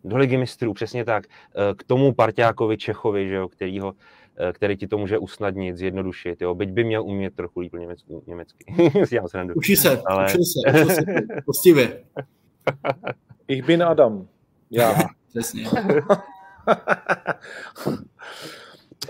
Do 0.03 0.17
ligy 0.17 0.37
mistrů, 0.37 0.73
přesně 0.73 1.05
tak. 1.05 1.23
Eh, 1.27 1.75
k 1.75 1.83
tomu 1.83 2.13
Parťákovi 2.13 2.77
Čechovi, 2.77 3.27
že 3.27 3.35
jo, 3.35 3.47
kterýho, 3.47 3.93
eh, 4.39 4.53
který 4.53 4.77
ti 4.77 4.87
to 4.87 4.97
může 4.97 5.17
usnadnit, 5.17 5.77
zjednodušit. 5.77 6.41
Jo. 6.41 6.55
Byť 6.55 6.69
by 6.69 6.83
měl 6.83 7.03
umět 7.03 7.35
trochu 7.35 7.59
líp 7.59 7.73
německy. 7.73 8.13
německy. 8.27 8.65
učí 9.55 9.75
se, 9.75 10.01
Ale... 10.05 10.25
učí 10.25 10.43
se, 10.43 10.83
učí 10.83 10.93
se, 10.93 11.01
poctivě. 11.45 12.03
Ich 13.47 13.65
bin 13.65 13.83
Adam. 13.83 14.27
Já. 14.71 14.95
Přesně. 15.29 15.67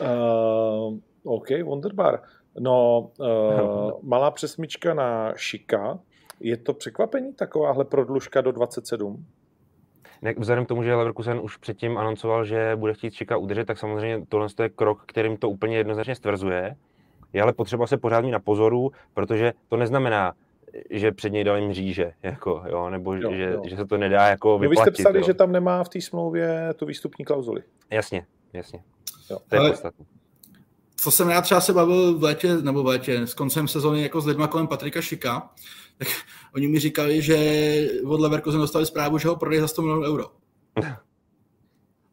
uh, 0.01 0.97
OK, 1.23 1.47
wunderbar. 1.63 2.21
No, 2.59 3.11
uh, 3.17 3.91
malá 4.09 4.31
přesmička 4.31 4.93
na 4.93 5.33
Šika. 5.35 5.99
Je 6.39 6.57
to 6.57 6.73
překvapení 6.73 7.33
takováhle 7.33 7.85
prodlužka 7.85 8.41
do 8.41 8.51
27? 8.51 9.25
Ne, 10.21 10.33
vzhledem 10.37 10.65
k 10.65 10.67
tomu, 10.67 10.83
že 10.83 10.95
Leverkusen 10.95 11.39
už 11.39 11.57
předtím 11.57 11.97
anoncoval, 11.97 12.45
že 12.45 12.75
bude 12.75 12.93
chtít 12.93 13.13
Šika 13.13 13.37
udržet, 13.37 13.65
tak 13.65 13.77
samozřejmě 13.77 14.25
tohle 14.29 14.47
je 14.61 14.69
krok, 14.69 15.03
kterým 15.05 15.37
to 15.37 15.49
úplně 15.49 15.77
jednoznačně 15.77 16.15
stvrzuje. 16.15 16.75
Je 17.33 17.41
ale 17.41 17.53
potřeba 17.53 17.87
se 17.87 17.97
pořád 17.97 18.21
mít 18.21 18.31
na 18.31 18.39
pozoru, 18.39 18.91
protože 19.13 19.53
to 19.67 19.77
neznamená, 19.77 20.33
že 20.89 21.11
před 21.11 21.29
něj 21.29 21.43
dali 21.43 21.67
mříže, 21.67 22.11
jako, 22.23 22.63
jo, 22.69 22.89
nebo 22.89 23.13
jo, 23.13 23.31
že, 23.33 23.51
jo. 23.53 23.61
že 23.65 23.75
se 23.75 23.85
to 23.85 23.97
nedá 23.97 24.27
jako 24.27 24.59
vyplatit. 24.59 24.79
No, 24.79 24.85
vy 24.85 24.91
jste 24.91 25.03
psali, 25.03 25.19
jo. 25.19 25.25
že 25.25 25.33
tam 25.33 25.51
nemá 25.51 25.83
v 25.83 25.89
té 25.89 26.01
smlouvě 26.01 26.73
tu 26.75 26.85
výstupní 26.85 27.25
klauzuli. 27.25 27.63
Jasně, 27.89 28.25
jasně. 28.53 28.79
Jo. 29.29 29.39
To 29.47 29.55
je 29.55 29.69
podstatné 29.69 30.05
co 31.01 31.11
jsem 31.11 31.29
já 31.29 31.41
třeba 31.41 31.61
se 31.61 31.73
bavil 31.73 32.17
v 32.17 32.23
létě, 32.23 32.57
nebo 32.57 32.83
v 32.83 32.85
létě, 32.85 33.27
s 33.27 33.33
koncem 33.33 33.67
sezóny 33.67 34.01
jako 34.01 34.21
s 34.21 34.25
lidma 34.25 34.47
kolem 34.47 34.67
Patrika 34.67 35.01
Šika, 35.01 35.49
tak 35.97 36.07
oni 36.55 36.67
mi 36.67 36.79
říkali, 36.79 37.21
že 37.21 37.37
od 38.05 38.19
Leverkusen 38.19 38.61
dostali 38.61 38.85
zprávu, 38.85 39.17
že 39.17 39.27
ho 39.27 39.35
prodají 39.35 39.61
za 39.61 39.67
100 39.67 39.81
milionů 39.81 40.03
euro. 40.03 40.25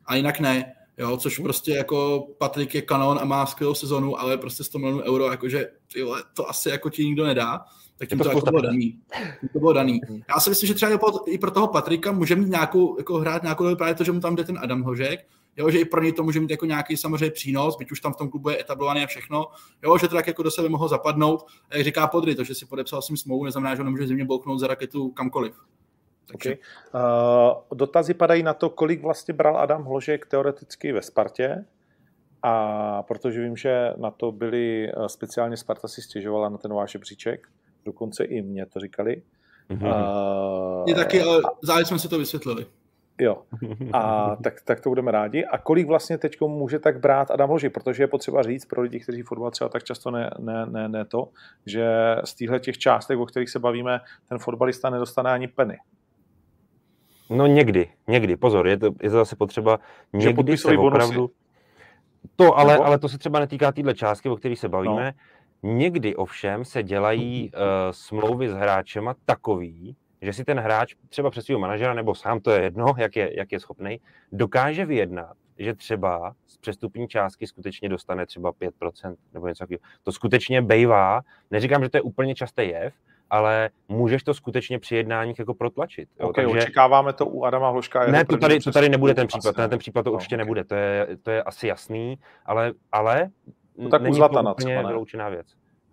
A 0.06 0.16
jinak 0.16 0.40
ne, 0.40 0.74
jo, 0.98 1.16
což 1.16 1.38
prostě 1.38 1.72
jako 1.72 2.26
Patrik 2.38 2.74
je 2.74 2.82
kanon 2.82 3.18
a 3.18 3.24
má 3.24 3.46
skvělou 3.46 3.74
sezonu, 3.74 4.20
ale 4.20 4.36
prostě 4.36 4.64
100 4.64 4.78
milionů 4.78 5.02
euro, 5.02 5.30
jakože 5.30 5.70
tyhle, 5.92 6.22
to 6.36 6.50
asi 6.50 6.68
jako 6.68 6.90
ti 6.90 7.04
nikdo 7.04 7.26
nedá, 7.26 7.64
tak 7.98 8.08
tím 8.08 8.18
to, 8.18 8.24
to 8.24 8.30
jako 8.30 8.50
bylo 8.50 8.62
daný. 8.62 8.98
Tím 9.40 9.48
to 9.52 9.58
bylo 9.58 9.72
daný. 9.72 10.00
Já 10.28 10.40
si 10.40 10.50
myslím, 10.50 10.66
že 10.66 10.74
třeba 10.74 11.00
i 11.26 11.38
pro 11.38 11.50
toho 11.50 11.68
Patrika 11.68 12.12
může 12.12 12.36
mít 12.36 12.48
nějakou, 12.48 12.98
jako 12.98 13.18
hrát 13.18 13.42
nějakou 13.42 13.76
právě 13.76 13.94
to, 13.94 14.04
že 14.04 14.12
mu 14.12 14.20
tam 14.20 14.36
jde 14.36 14.44
ten 14.44 14.58
Adam 14.62 14.82
Hožek, 14.82 15.26
jo, 15.56 15.70
že 15.70 15.78
i 15.78 15.84
pro 15.84 16.02
ně 16.02 16.12
to 16.12 16.22
může 16.22 16.40
mít 16.40 16.50
jako 16.50 16.66
nějaký 16.66 16.96
samozřejmě 16.96 17.30
přínos, 17.30 17.76
byť 17.76 17.92
už 17.92 18.00
tam 18.00 18.12
v 18.12 18.16
tom 18.16 18.30
klubu 18.30 18.48
je 18.50 18.60
etablovaný 18.60 19.04
a 19.04 19.06
všechno, 19.06 19.46
jo, 19.84 19.98
že 19.98 20.08
to 20.08 20.14
tak 20.14 20.26
jako 20.26 20.42
do 20.42 20.50
sebe 20.50 20.68
mohlo 20.68 20.88
zapadnout. 20.88 21.46
A 21.70 21.76
jak 21.76 21.84
říká 21.84 22.06
Podry, 22.06 22.34
to, 22.34 22.44
že 22.44 22.54
si 22.54 22.66
podepsal 22.66 23.02
s 23.02 23.08
ním 23.08 23.16
smlouvu, 23.16 23.44
neznamená, 23.44 23.74
že 23.74 23.80
on 23.80 23.86
nemůže 23.86 24.06
země 24.06 24.24
bolknout 24.24 24.60
za 24.60 24.66
raketu 24.66 25.10
kamkoliv. 25.10 25.54
Takže... 26.32 26.50
Okay. 26.50 27.02
Uh, 27.02 27.78
dotazy 27.78 28.14
padají 28.14 28.42
na 28.42 28.54
to, 28.54 28.70
kolik 28.70 29.02
vlastně 29.02 29.34
bral 29.34 29.58
Adam 29.58 29.84
Hložek 29.84 30.26
teoreticky 30.26 30.92
ve 30.92 31.02
Spartě, 31.02 31.64
a 32.42 33.02
protože 33.02 33.42
vím, 33.42 33.56
že 33.56 33.92
na 33.96 34.10
to 34.10 34.32
byli 34.32 34.88
eh, 34.88 35.08
speciálně 35.08 35.56
Sparta 35.56 35.88
si 35.88 36.02
stěžovala 36.02 36.48
na 36.48 36.58
ten 36.58 36.74
váš 36.74 36.92
žebříček, 36.92 37.48
dokonce 37.86 38.24
i 38.24 38.42
mě 38.42 38.66
to 38.66 38.80
říkali. 38.80 39.22
Mm-hmm. 39.70 40.84
Uh, 40.88 40.94
taky, 40.94 41.22
ale 41.22 41.42
záleží 41.62 41.88
jsme 41.88 41.98
si 41.98 42.08
to 42.08 42.18
vysvětlili. 42.18 42.66
Jo. 43.20 43.42
A 43.92 44.36
tak, 44.36 44.62
tak 44.62 44.80
to 44.80 44.88
budeme 44.88 45.12
rádi. 45.12 45.44
A 45.44 45.58
kolik 45.58 45.86
vlastně 45.86 46.18
teď 46.18 46.40
může 46.40 46.78
tak 46.78 47.00
brát 47.00 47.30
Adam 47.30 47.50
Loži? 47.50 47.68
Protože 47.68 48.02
je 48.02 48.06
potřeba 48.06 48.42
říct 48.42 48.64
pro 48.64 48.82
lidi, 48.82 49.00
kteří 49.00 49.22
fotbal 49.22 49.50
třeba 49.50 49.68
tak 49.68 49.84
často 49.84 50.10
ne, 50.10 50.30
ne, 50.38 50.66
ne, 50.66 50.88
ne 50.88 51.04
to, 51.04 51.28
že 51.66 52.16
z 52.24 52.34
těchto 52.34 52.58
těch 52.58 52.78
částek, 52.78 53.18
o 53.18 53.26
kterých 53.26 53.50
se 53.50 53.58
bavíme, 53.58 54.00
ten 54.28 54.38
fotbalista 54.38 54.90
nedostane 54.90 55.30
ani 55.30 55.48
peny. 55.48 55.78
No 57.30 57.46
někdy, 57.46 57.88
někdy, 58.08 58.36
pozor, 58.36 58.68
je 58.68 58.76
to, 58.76 58.86
je 58.86 59.10
to 59.10 59.16
zase 59.16 59.36
potřeba 59.36 59.78
někdy 60.12 60.56
se 60.56 60.78
opravdu... 60.78 61.30
To, 62.36 62.58
ale, 62.58 62.76
ale 62.76 62.98
to 62.98 63.08
se 63.08 63.18
třeba 63.18 63.40
netýká 63.40 63.72
téhle 63.72 63.94
částky, 63.94 64.28
o 64.28 64.36
které 64.36 64.56
se 64.56 64.68
bavíme. 64.68 65.04
No. 65.04 65.12
Někdy 65.62 66.16
ovšem 66.16 66.64
se 66.64 66.82
dělají 66.82 67.50
uh, 67.54 67.60
smlouvy 67.90 68.48
s 68.48 68.52
hráčema 68.52 69.14
takový, 69.24 69.96
že 70.22 70.32
si 70.32 70.44
ten 70.44 70.58
hráč 70.60 70.94
třeba 71.08 71.30
přes 71.30 71.44
svého 71.44 71.60
manažera 71.60 71.94
nebo 71.94 72.14
sám, 72.14 72.40
to 72.40 72.50
je 72.50 72.62
jedno, 72.62 72.94
jak 72.98 73.16
je, 73.16 73.38
jak 73.38 73.52
je 73.52 73.60
schopný, 73.60 74.00
dokáže 74.32 74.84
vyjednat, 74.84 75.36
že 75.58 75.74
třeba 75.74 76.34
z 76.46 76.56
přestupní 76.56 77.08
částky 77.08 77.46
skutečně 77.46 77.88
dostane 77.88 78.26
třeba 78.26 78.52
5% 78.52 79.16
nebo 79.34 79.48
něco 79.48 79.58
takového. 79.58 79.80
To 80.02 80.12
skutečně 80.12 80.62
bejvá. 80.62 81.20
Neříkám, 81.50 81.82
že 81.82 81.88
to 81.88 81.96
je 81.96 82.02
úplně 82.02 82.34
častý 82.34 82.62
jev, 82.62 82.94
ale 83.30 83.70
můžeš 83.88 84.22
to 84.22 84.34
skutečně 84.34 84.78
při 84.78 84.96
jednáních 84.96 85.38
jako 85.38 85.54
protlačit. 85.54 86.08
Jo? 86.20 86.28
Okay, 86.28 86.44
Takže, 86.44 86.58
očekáváme 86.58 87.12
to 87.12 87.26
u 87.26 87.44
Adama 87.44 87.70
Hloška. 87.70 88.06
Ne, 88.06 88.24
to 88.24 88.36
tady, 88.36 88.60
to 88.60 88.72
tady 88.72 88.88
nebude 88.88 89.14
ten 89.14 89.26
případ, 89.26 89.56
ten, 89.56 89.70
ten 89.70 89.78
případ 89.78 90.02
to 90.02 90.10
no, 90.10 90.14
určitě 90.14 90.34
okay. 90.34 90.44
nebude, 90.44 90.64
to 90.64 90.74
je, 90.74 91.08
to 91.22 91.30
je 91.30 91.42
asi 91.42 91.66
jasný, 91.66 92.18
ale, 92.46 92.72
ale 92.92 93.30
no, 93.78 93.90
tak 93.90 94.02
není 94.02 94.18
to 94.18 94.52
úplně 94.52 94.82
vyloučená 94.86 95.28
věc. 95.28 95.46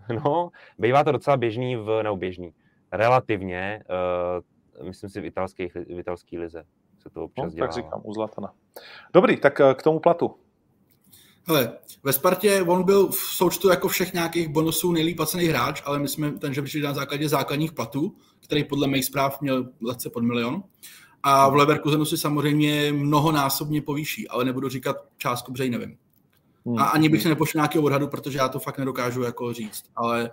No, 0.26 0.50
bývá 0.80 1.04
to 1.04 1.12
docela 1.12 1.38
běžný 1.38 1.76
v, 1.76 2.04
nebo 2.04 2.18
běžný 2.18 2.54
relativně, 2.92 3.84
uh, 4.80 4.88
myslím 4.88 5.10
si, 5.10 5.22
v, 5.22 5.26
italské, 5.26 5.68
v 5.70 6.00
italské 6.00 6.40
lize 6.40 6.64
se 7.00 7.10
to 7.10 7.24
občas 7.24 7.46
no, 7.46 7.50
dělá. 7.50 7.68
Tak 7.68 7.76
říkám, 7.76 8.02
u 8.04 8.14
Zlatana. 8.14 8.54
Dobrý, 9.14 9.38
tak 9.38 9.60
uh, 9.60 9.74
k 9.74 9.84
tomu 9.84 10.00
platu. 10.00 10.36
Hele, 11.48 11.78
ve 12.04 12.14
Spartě 12.14 12.62
on 12.62 12.84
byl 12.84 13.08
v 13.08 13.16
součtu 13.16 13.70
jako 13.70 13.88
všech 13.88 14.14
nějakých 14.14 14.48
bonusů 14.48 14.92
nejlíp 14.92 15.18
placený 15.18 15.46
hráč, 15.46 15.82
ale 15.86 16.00
my 16.00 16.08
jsme 16.08 16.32
ten 16.32 16.54
žebříček 16.54 16.84
na 16.84 16.94
základě 16.94 17.30
základních 17.30 17.72
platů, 17.72 18.16
který 18.40 18.64
podle 18.64 18.88
mých 18.88 19.06
zpráv 19.06 19.42
měl 19.42 19.70
letce 19.82 20.10
pod 20.10 20.24
milion. 20.24 20.64
A 21.24 21.50
v 21.50 21.56
Leverkusenu 21.56 22.06
si 22.06 22.18
samozřejmě 22.18 22.94
mnohonásobně 22.94 23.82
povýší, 23.82 24.28
ale 24.28 24.46
nebudu 24.46 24.70
říkat 24.70 24.96
částku, 25.18 25.52
protože 25.52 25.70
nevím. 25.70 25.98
Hmm. 26.66 26.80
A 26.80 26.84
ani 26.84 27.09
bych 27.09 27.22
se 27.22 27.30
nepošel 27.30 27.59
nějakého 27.59 27.84
odhadu, 27.84 28.07
protože 28.07 28.38
já 28.38 28.49
to 28.49 28.59
fakt 28.59 28.78
nedokážu 28.78 29.24
jako 29.24 29.53
říct, 29.53 29.84
ale 29.95 30.32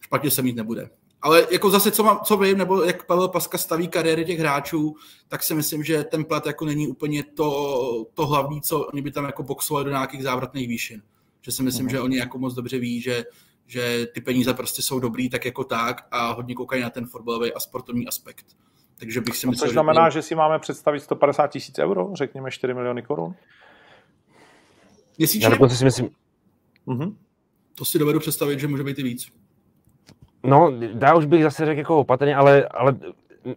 špatně 0.00 0.30
se 0.30 0.42
mít 0.42 0.56
nebude. 0.56 0.90
Ale 1.22 1.46
jako 1.50 1.70
zase, 1.70 1.90
co, 1.90 2.04
mám, 2.04 2.18
co 2.24 2.36
vím, 2.36 2.58
nebo 2.58 2.82
jak 2.82 3.06
Pavel 3.06 3.28
Paska 3.28 3.58
staví 3.58 3.88
kariéry 3.88 4.24
těch 4.24 4.38
hráčů, 4.38 4.94
tak 5.28 5.42
si 5.42 5.54
myslím, 5.54 5.84
že 5.84 6.04
ten 6.04 6.24
plat 6.24 6.46
jako 6.46 6.64
není 6.64 6.88
úplně 6.88 7.22
to, 7.22 8.06
to 8.14 8.26
hlavní, 8.26 8.62
co 8.62 8.80
oni 8.80 9.02
by 9.02 9.10
tam 9.10 9.24
jako 9.24 9.42
boxovali 9.42 9.84
do 9.84 9.90
nějakých 9.90 10.22
závratných 10.22 10.68
výšin. 10.68 11.02
Že 11.40 11.52
si 11.52 11.62
myslím, 11.62 11.84
mm. 11.84 11.90
že 11.90 12.00
oni 12.00 12.16
jako 12.16 12.38
moc 12.38 12.54
dobře 12.54 12.78
ví, 12.78 13.00
že, 13.00 13.24
že 13.66 14.06
ty 14.14 14.20
peníze 14.20 14.54
prostě 14.54 14.82
jsou 14.82 15.00
dobrý 15.00 15.30
tak 15.30 15.44
jako 15.44 15.64
tak 15.64 16.06
a 16.10 16.32
hodně 16.32 16.54
koukají 16.54 16.82
na 16.82 16.90
ten 16.90 17.06
fotbalový 17.06 17.52
a 17.52 17.60
sportovní 17.60 18.06
aspekt. 18.06 18.46
Takže 18.96 19.20
bych 19.20 19.36
si 19.36 19.46
no, 19.46 19.50
myslel, 19.50 19.68
což 19.68 19.72
znamená, 19.72 20.08
že, 20.08 20.18
že 20.18 20.22
si 20.22 20.34
máme 20.34 20.58
představit 20.58 21.00
150 21.00 21.46
tisíc 21.46 21.78
euro, 21.78 22.10
řekněme 22.14 22.50
4 22.50 22.74
miliony 22.74 23.02
korun? 23.02 23.34
Měsíčně? 25.18 25.56
Já 25.60 25.68
si 25.68 25.84
myslím... 25.84 26.10
Mm-hmm. 26.86 27.14
To 27.74 27.84
si 27.84 27.98
dovedu 27.98 28.20
představit, 28.20 28.60
že 28.60 28.68
může 28.68 28.84
být 28.84 28.98
i 28.98 29.02
víc. 29.02 29.32
No, 30.42 30.72
já 31.00 31.14
už 31.14 31.26
bych 31.26 31.42
zase 31.42 31.66
řekl 31.66 31.78
jako 31.78 31.98
opatrně, 31.98 32.36
ale, 32.36 32.68
ale 32.68 32.96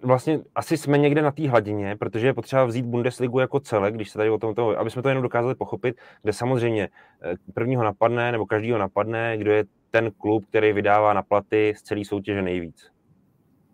vlastně 0.01 0.39
asi 0.55 0.78
jsme 0.78 0.97
někde 0.97 1.22
na 1.22 1.32
té 1.32 1.49
hladině, 1.49 1.95
protože 1.95 2.28
je 2.28 2.34
potřeba 2.34 2.66
vzít 2.66 2.86
Bundesligu 2.86 3.39
jako 3.39 3.60
celek, 3.60 3.95
když 3.95 4.10
se 4.10 4.18
tady 4.18 4.30
o 4.30 4.38
tom, 4.38 4.55
to, 4.55 4.80
aby 4.80 4.89
jsme 4.89 5.01
to 5.01 5.10
jenom 5.10 5.24
dokázali 5.24 5.55
pochopit, 5.55 5.95
kde 6.24 6.34
samozřejmě 6.34 6.89
eh, 7.22 7.36
prvního 7.53 7.84
napadne, 7.84 8.32
nebo 8.32 8.45
každýho 8.45 8.78
napadne, 8.78 9.38
kdo 9.38 9.51
je 9.51 9.64
ten 9.91 10.12
klub, 10.12 10.45
který 10.45 10.74
vydává 10.74 11.14
na 11.14 11.24
platy 11.24 11.74
z 11.78 11.82
celé 11.82 12.05
soutěže 12.05 12.41
nejvíc. 12.41 12.91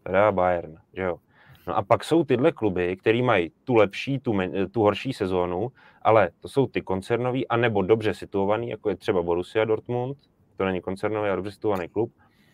Teda 0.04 0.32
Bayern, 0.32 0.76
že 0.94 1.02
jo. 1.02 1.20
No 1.68 1.78
a 1.78 1.82
pak 1.82 2.04
jsou 2.04 2.24
tyhle 2.24 2.52
kluby, 2.52 2.98
které 2.98 3.22
mají 3.22 3.52
tu 3.64 3.76
lepší, 3.76 4.20
tu, 4.20 4.34
men, 4.34 4.70
tu 4.72 4.82
horší 4.82 5.14
sezónu, 5.14 5.72
ale 6.02 6.30
to 6.40 6.50
jsou 6.50 6.68
ty 6.68 6.82
koncernový, 6.82 7.48
anebo 7.48 7.82
dobře 7.82 8.14
situovaný, 8.14 8.70
jako 8.70 8.90
je 8.90 8.96
třeba 8.96 9.22
Borussia 9.22 9.66
Dortmund, 9.66 10.18
to 10.58 10.66
není 10.66 10.82
koncernový 10.82 11.30
a 11.30 11.36
dobře 11.36 11.52
situovaný 11.52 11.90
klub, 11.90 12.12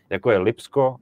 jako 0.10 0.32
je 0.32 0.38
Lipsko, 0.38 0.96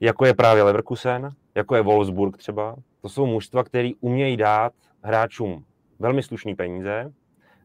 jako 0.00 0.26
je 0.26 0.34
právě 0.34 0.62
Leverkusen, 0.62 1.30
jako 1.54 1.74
je 1.74 1.82
Wolfsburg 1.82 2.36
třeba. 2.36 2.76
To 3.00 3.08
jsou 3.08 3.26
mužstva, 3.26 3.64
které 3.64 3.90
umějí 4.00 4.36
dát 4.36 4.72
hráčům 5.02 5.64
velmi 5.98 6.22
slušný 6.22 6.54
peníze 6.54 7.12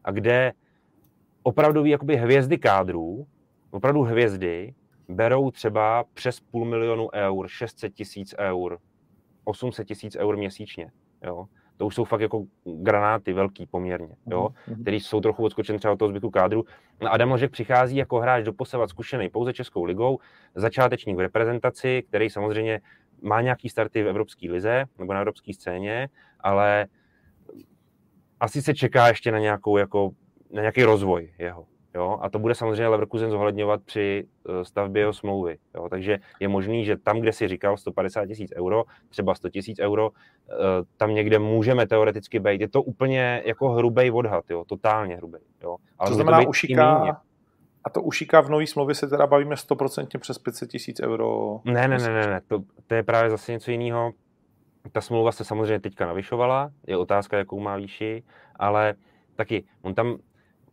a 0.04 0.10
kde 0.10 0.52
opravdu 1.42 1.84
jakoby 1.84 2.16
hvězdy 2.16 2.58
kádrů, 2.58 3.26
opravdu 3.70 4.02
hvězdy, 4.02 4.74
berou 5.08 5.50
třeba 5.50 6.04
přes 6.14 6.40
půl 6.40 6.64
milionu 6.64 7.08
eur, 7.14 7.48
600 7.48 7.94
tisíc 7.94 8.34
eur, 8.38 8.78
800 9.44 9.88
tisíc 9.88 10.16
eur 10.16 10.36
měsíčně. 10.36 10.90
Jo? 11.24 11.46
To 11.76 11.86
už 11.86 11.94
jsou 11.94 12.04
fakt 12.04 12.20
jako 12.20 12.44
granáty 12.64 13.32
velký 13.32 13.66
poměrně, 13.66 14.16
jo? 14.26 14.48
Mm-hmm. 14.68 14.82
který 14.82 15.00
jsou 15.00 15.20
trochu 15.20 15.44
odskočen 15.44 15.78
třeba 15.78 15.92
od 15.92 15.96
toho 15.96 16.08
zbytku 16.08 16.30
kádru. 16.30 16.64
No 17.00 17.12
Adam 17.12 17.30
Ložek 17.30 17.50
přichází 17.50 17.96
jako 17.96 18.18
hráč 18.18 18.44
doposavat 18.44 18.90
zkušený 18.90 19.28
pouze 19.28 19.52
Českou 19.52 19.84
ligou, 19.84 20.18
začátečník 20.54 21.16
v 21.16 21.20
reprezentaci, 21.20 22.04
který 22.08 22.30
samozřejmě 22.30 22.80
má 23.22 23.40
nějaký 23.40 23.68
starty 23.68 24.02
v 24.02 24.08
Evropské 24.08 24.50
lize 24.50 24.84
nebo 24.98 25.12
na 25.12 25.20
evropské 25.20 25.54
scéně, 25.54 26.08
ale 26.40 26.86
asi 28.40 28.62
se 28.62 28.74
čeká 28.74 29.08
ještě 29.08 29.32
na, 29.32 29.38
nějakou, 29.38 29.76
jako, 29.76 30.10
na 30.52 30.60
nějaký 30.60 30.82
rozvoj 30.84 31.34
jeho. 31.38 31.66
Jo? 31.94 32.18
A 32.22 32.30
to 32.30 32.38
bude 32.38 32.54
samozřejmě 32.54 32.88
Leverkusen 32.88 33.30
zohledňovat 33.30 33.82
při 33.84 34.26
eh, 34.48 34.64
stavbě 34.64 35.02
jeho 35.02 35.12
smlouvy. 35.12 35.58
Jo? 35.74 35.88
Takže 35.88 36.18
je 36.40 36.48
možný, 36.48 36.84
že 36.84 36.96
tam, 36.96 37.20
kde 37.20 37.32
si 37.32 37.48
říkal 37.48 37.76
150 37.76 38.26
tisíc 38.26 38.52
euro, 38.56 38.84
třeba 39.08 39.34
100 39.34 39.50
tisíc 39.50 39.78
euro, 39.78 40.10
eh, 40.50 40.54
tam 40.96 41.14
někde 41.14 41.38
můžeme 41.38 41.86
teoreticky 41.86 42.38
být. 42.38 42.60
Je 42.60 42.68
to 42.68 42.82
úplně 42.82 43.42
jako 43.44 43.68
hrubý 43.68 44.10
odhad, 44.10 44.44
jo? 44.50 44.64
totálně 44.64 45.16
hrubý. 45.16 45.38
Jo? 45.62 45.76
Ale 45.98 46.10
to 46.10 46.14
znamená, 46.14 46.42
to 46.42 46.48
ušiká, 46.48 47.20
a 47.84 47.90
to 47.90 48.02
ušiká 48.02 48.40
v 48.40 48.50
nový 48.50 48.66
smlouvě 48.66 48.94
se 48.94 49.08
teda 49.08 49.26
bavíme 49.26 49.54
100% 49.54 50.18
přes 50.18 50.38
500 50.38 50.70
tisíc 50.70 51.00
euro. 51.00 51.60
Ne, 51.64 51.88
ne, 51.88 51.98
ne, 51.98 52.08
ne, 52.08 52.26
ne. 52.26 52.40
To, 52.48 52.58
to 52.86 52.94
je 52.94 53.02
právě 53.02 53.30
zase 53.30 53.52
něco 53.52 53.70
jiného. 53.70 54.12
Ta 54.92 55.00
smlouva 55.00 55.32
se 55.32 55.44
samozřejmě 55.44 55.80
teďka 55.80 56.06
navyšovala, 56.06 56.70
je 56.86 56.96
otázka, 56.96 57.38
jakou 57.38 57.60
má 57.60 57.76
výši, 57.76 58.22
ale 58.56 58.94
taky 59.36 59.64
on 59.82 59.94
tam 59.94 60.16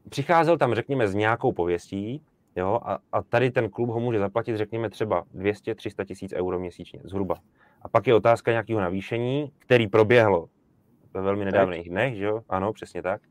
přicházel 0.10 0.58
tam, 0.58 0.74
řekněme, 0.74 1.08
s 1.08 1.16
nějakou 1.16 1.52
pověstí, 1.52 2.22
jo, 2.56 2.80
a, 2.84 3.00
a 3.12 3.22
tady 3.22 3.52
ten 3.52 3.70
klub 3.70 3.90
ho 3.90 4.00
může 4.00 4.20
zaplatit, 4.20 4.58
řekněme, 4.58 4.90
třeba 4.90 5.24
200-300 5.36 6.06
tisíc 6.06 6.34
euro 6.34 6.60
měsíčně, 6.60 7.00
zhruba. 7.04 7.36
A 7.82 7.90
pak 7.90 8.08
je 8.08 8.16
otázka 8.16 8.52
nějakého 8.52 8.82
navýšení, 8.82 9.52
který 9.58 9.88
proběhlo 9.88 10.50
ve 11.14 11.22
velmi 11.22 11.46
nedávných 11.46 11.90
dnech, 11.90 12.16
že 12.16 12.26
jo? 12.26 12.42
Ano, 12.50 12.74
přesně 12.74 13.02
tak. 13.02 13.22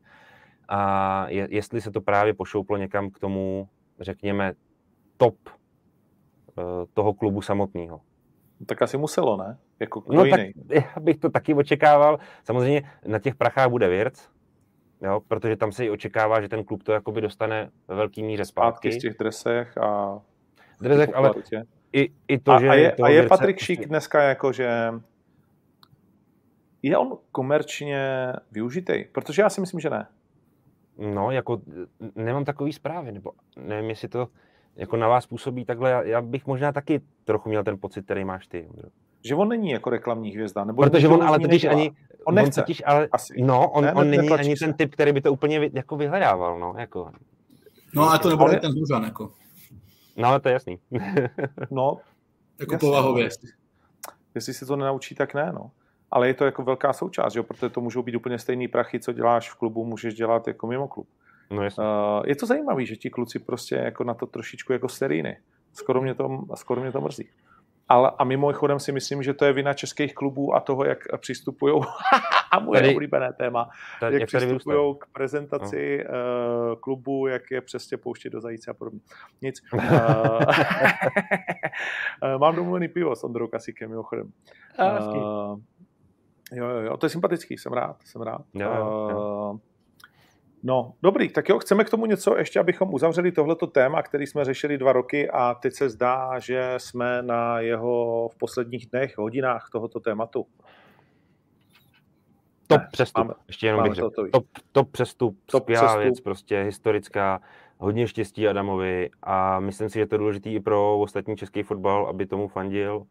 A 0.69 1.27
je, 1.29 1.49
jestli 1.51 1.81
se 1.81 1.91
to 1.91 2.01
právě 2.01 2.35
pošouplo 2.35 2.77
někam 2.77 3.11
k 3.11 3.19
tomu, 3.19 3.69
řekněme, 4.01 4.53
top 5.17 5.37
uh, 5.49 6.65
toho 6.95 7.15
klubu 7.15 7.43
samotného. 7.43 8.01
Tak 8.67 8.83
asi 8.83 8.97
muselo, 8.97 9.37
ne? 9.37 9.59
Jako 9.81 10.05
no 10.09 10.27
tak 10.31 10.41
já 10.71 11.01
bych 11.01 11.17
to 11.17 11.31
taky 11.31 11.55
očekával. 11.55 12.19
Samozřejmě 12.45 12.83
na 13.07 13.19
těch 13.19 13.35
prachách 13.35 13.69
bude 13.69 13.89
věc, 13.89 14.29
jo, 15.01 15.21
protože 15.29 15.57
tam 15.57 15.73
se 15.73 15.85
i 15.85 15.91
očekává, 15.91 16.41
že 16.41 16.49
ten 16.49 16.65
klub 16.65 16.83
to 16.83 16.93
jakoby 16.93 17.21
dostane 17.21 17.71
ve 17.89 17.95
velký 17.95 18.23
míře 18.23 18.45
zpátky. 18.45 18.93
Zpátky 18.93 19.01
z 19.01 19.03
těch 19.03 19.19
dresech 19.19 19.79
a... 19.79 20.21
Dresech, 20.81 21.15
ale 21.15 21.33
i, 21.93 22.13
i 22.29 22.39
to, 22.39 22.53
a, 22.53 22.61
že... 22.61 22.69
A 22.69 22.75
je, 22.75 22.93
a 22.93 23.09
je 23.09 23.27
Patrik 23.27 23.59
Šík 23.59 23.87
dneska 23.87 24.23
jako, 24.23 24.53
že 24.53 24.93
je 26.83 26.99
on 26.99 27.19
komerčně 27.33 28.33
využitý? 28.53 29.05
Protože 29.13 29.43
já 29.43 29.51
si 29.51 29.61
myslím, 29.61 29.81
že 29.81 29.91
ne. 29.91 30.07
No, 30.99 31.31
jako 31.31 31.61
nemám 32.15 32.45
takový 32.45 32.73
zprávy, 32.73 33.13
nebo 33.13 33.33
nevím, 33.57 33.91
jestli 33.91 34.09
to 34.09 34.29
jako 34.77 34.97
na 34.97 35.09
vás 35.09 35.27
působí 35.27 35.65
takhle. 35.65 35.91
Já, 35.91 36.03
já 36.03 36.23
bych 36.23 36.47
možná 36.47 36.73
taky 36.73 37.01
trochu 37.25 37.49
měl 37.49 37.65
ten 37.65 37.79
pocit, 37.79 38.05
který 38.05 38.25
máš 38.25 38.47
ty. 38.47 38.69
Že 39.25 39.35
on 39.35 39.49
není 39.49 39.71
jako 39.71 39.91
reklamní 39.91 40.31
hvězda. 40.31 40.65
Nebo 40.65 40.83
Protože 40.83 41.09
on 41.09 41.23
ale 41.23 41.39
totiž 41.39 41.65
ani, 41.65 41.93
On 42.25 42.35
nechce. 42.35 42.61
On 42.61 42.65
totiž, 42.65 42.83
ale, 42.87 43.09
Asi. 43.13 43.43
No, 43.43 43.71
on, 43.71 43.85
ne, 43.85 43.95
on 43.95 44.11
není 44.11 44.31
ani 44.31 44.57
se. 44.57 44.65
ten 44.65 44.75
typ, 44.75 44.93
který 44.93 45.13
by 45.13 45.21
to 45.21 45.33
úplně 45.33 45.61
vy, 45.61 45.71
jako 45.73 45.97
vyhledával. 45.97 46.61
No, 46.61 46.75
jako. 46.79 47.13
no 47.95 48.11
a 48.11 48.19
to 48.19 48.29
nebude 48.29 48.51
ale... 48.51 48.61
ten 48.61 48.73
Zuzan, 48.73 49.05
jako. 49.05 49.33
No, 50.17 50.29
ale 50.29 50.41
to 50.41 50.49
je 50.49 50.53
jasný. 50.53 50.79
no, 51.71 51.99
jako 52.61 52.79
povahově. 52.79 53.25
Jestli, 53.25 53.49
jestli 54.35 54.55
se 54.55 54.67
to 54.67 54.77
nenaučí, 54.77 55.15
tak 55.15 55.35
ne, 55.35 55.53
no. 55.53 55.71
Ale 56.11 56.27
je 56.27 56.35
to 56.35 56.45
jako 56.45 56.63
velká 56.63 56.93
součást, 56.93 57.35
jo? 57.35 57.43
protože 57.43 57.69
to 57.69 57.81
můžou 57.81 58.03
být 58.03 58.15
úplně 58.15 58.39
stejný 58.39 58.69
prachy, 58.69 59.01
co 59.01 59.13
děláš 59.13 59.51
v 59.51 59.55
klubu, 59.55 59.85
můžeš 59.85 60.15
dělat 60.15 60.49
jako 60.49 60.67
mimo 60.67 60.89
klub. 60.89 61.09
No, 61.51 61.63
jasný. 61.63 61.85
uh, 61.85 62.23
je 62.27 62.37
to 62.37 62.47
zajímavé, 62.47 62.85
že 62.85 62.97
ti 62.97 63.11
kluci 63.11 63.39
prostě 63.39 63.75
jako 63.75 64.05
na 64.05 64.15
to 64.15 64.27
trošičku 64.27 64.73
jako 64.73 64.89
steríny. 64.89 65.37
Skoro 65.73 66.03
mě 66.03 66.15
to, 66.15 66.45
skoro 66.55 66.81
mě 66.81 66.93
to 66.93 67.01
mrzí. 67.01 67.29
Ale, 67.91 68.13
a 68.19 68.25
mimochodem 68.25 68.79
si 68.79 68.93
myslím, 68.93 69.23
že 69.23 69.35
to 69.35 69.45
je 69.45 69.53
vina 69.53 69.73
českých 69.73 70.15
klubů 70.15 70.55
a 70.55 70.61
toho, 70.61 70.85
jak 70.85 70.99
přistupují, 71.17 71.81
a 72.53 72.59
moje 72.59 72.81
tady, 72.81 72.95
oblíbené 72.95 73.33
téma, 73.33 73.71
tady, 74.01 74.15
jak, 74.15 74.21
jak 74.21 74.29
přistupují 74.29 74.95
k 74.99 75.07
prezentaci 75.13 76.05
no. 76.05 76.11
uh, 76.73 76.81
klubu, 76.81 77.27
jak 77.27 77.51
je 77.51 77.61
přesně 77.61 77.97
pouštět 77.97 78.31
do 78.31 78.41
zajíce 78.41 78.71
a 78.71 78.75
podobně. 78.75 79.01
Nic. 79.43 79.63
Uh, 79.75 79.81
mám 82.39 82.57
domluvený 82.57 82.89
pivo 82.89 83.17
s 83.17 83.25
Ondrou 83.25 83.47
Kasikem, 83.47 83.91
mimochodem. 83.91 84.33
Uh, 84.79 85.61
jo, 86.53 86.67
jo, 86.67 86.81
jo, 86.81 86.97
to 86.97 87.07
je 87.07 87.11
sympatický, 87.11 87.59
jsem 87.59 87.73
rád, 87.73 87.97
jsem 88.05 88.23
rád. 88.23 88.43
Jo, 88.55 88.75
jo. 88.75 89.53
Uh, 89.53 89.59
No, 90.63 90.95
dobrý, 91.03 91.29
tak 91.29 91.49
jo, 91.49 91.59
chceme 91.59 91.85
k 91.85 91.91
tomu 91.91 92.07
něco 92.07 92.37
ještě, 92.37 92.61
abychom 92.61 92.95
uzavřeli 92.95 93.33
tohleto 93.33 93.67
téma, 93.67 94.03
který 94.03 94.27
jsme 94.27 94.45
řešili 94.45 94.79
dva 94.79 94.93
roky 94.93 95.31
a 95.31 95.55
teď 95.55 95.75
se 95.75 95.89
zdá, 95.89 96.39
že 96.39 96.75
jsme 96.79 97.23
na 97.23 97.61
jeho 97.61 98.29
v 98.33 98.37
posledních 98.37 98.87
dnech, 98.87 99.19
hodinách 99.19 99.69
tohoto 99.73 100.01
tématu. 100.01 100.47
Top 102.67 102.81
ne, 102.81 102.89
přestup, 102.93 103.25
máme, 103.25 103.35
ještě 103.49 103.67
jenom 103.67 103.83
bych 103.83 103.95
řekl. 103.95 104.11
Top, 104.33 104.47
top 104.73 104.91
přestup, 104.91 105.39
top 105.47 105.63
skvělá 105.63 105.83
přestup. 105.83 106.03
věc, 106.03 106.21
prostě 106.21 106.63
historická, 106.63 107.41
hodně 107.79 108.09
štěstí 108.09 108.49
Adamovi 108.49 109.11
a 109.23 109.61
myslím 109.61 109.89
si, 109.89 109.99
že 109.99 110.07
to 110.07 110.15
je 110.15 110.19
důležité 110.19 110.51
i 110.51 110.61
pro 110.61 111.01
ostatní 111.01 111.37
český 111.37 111.63
fotbal, 111.63 112.07
aby 112.07 112.27
tomu 112.27 112.49
fandil 112.49 113.07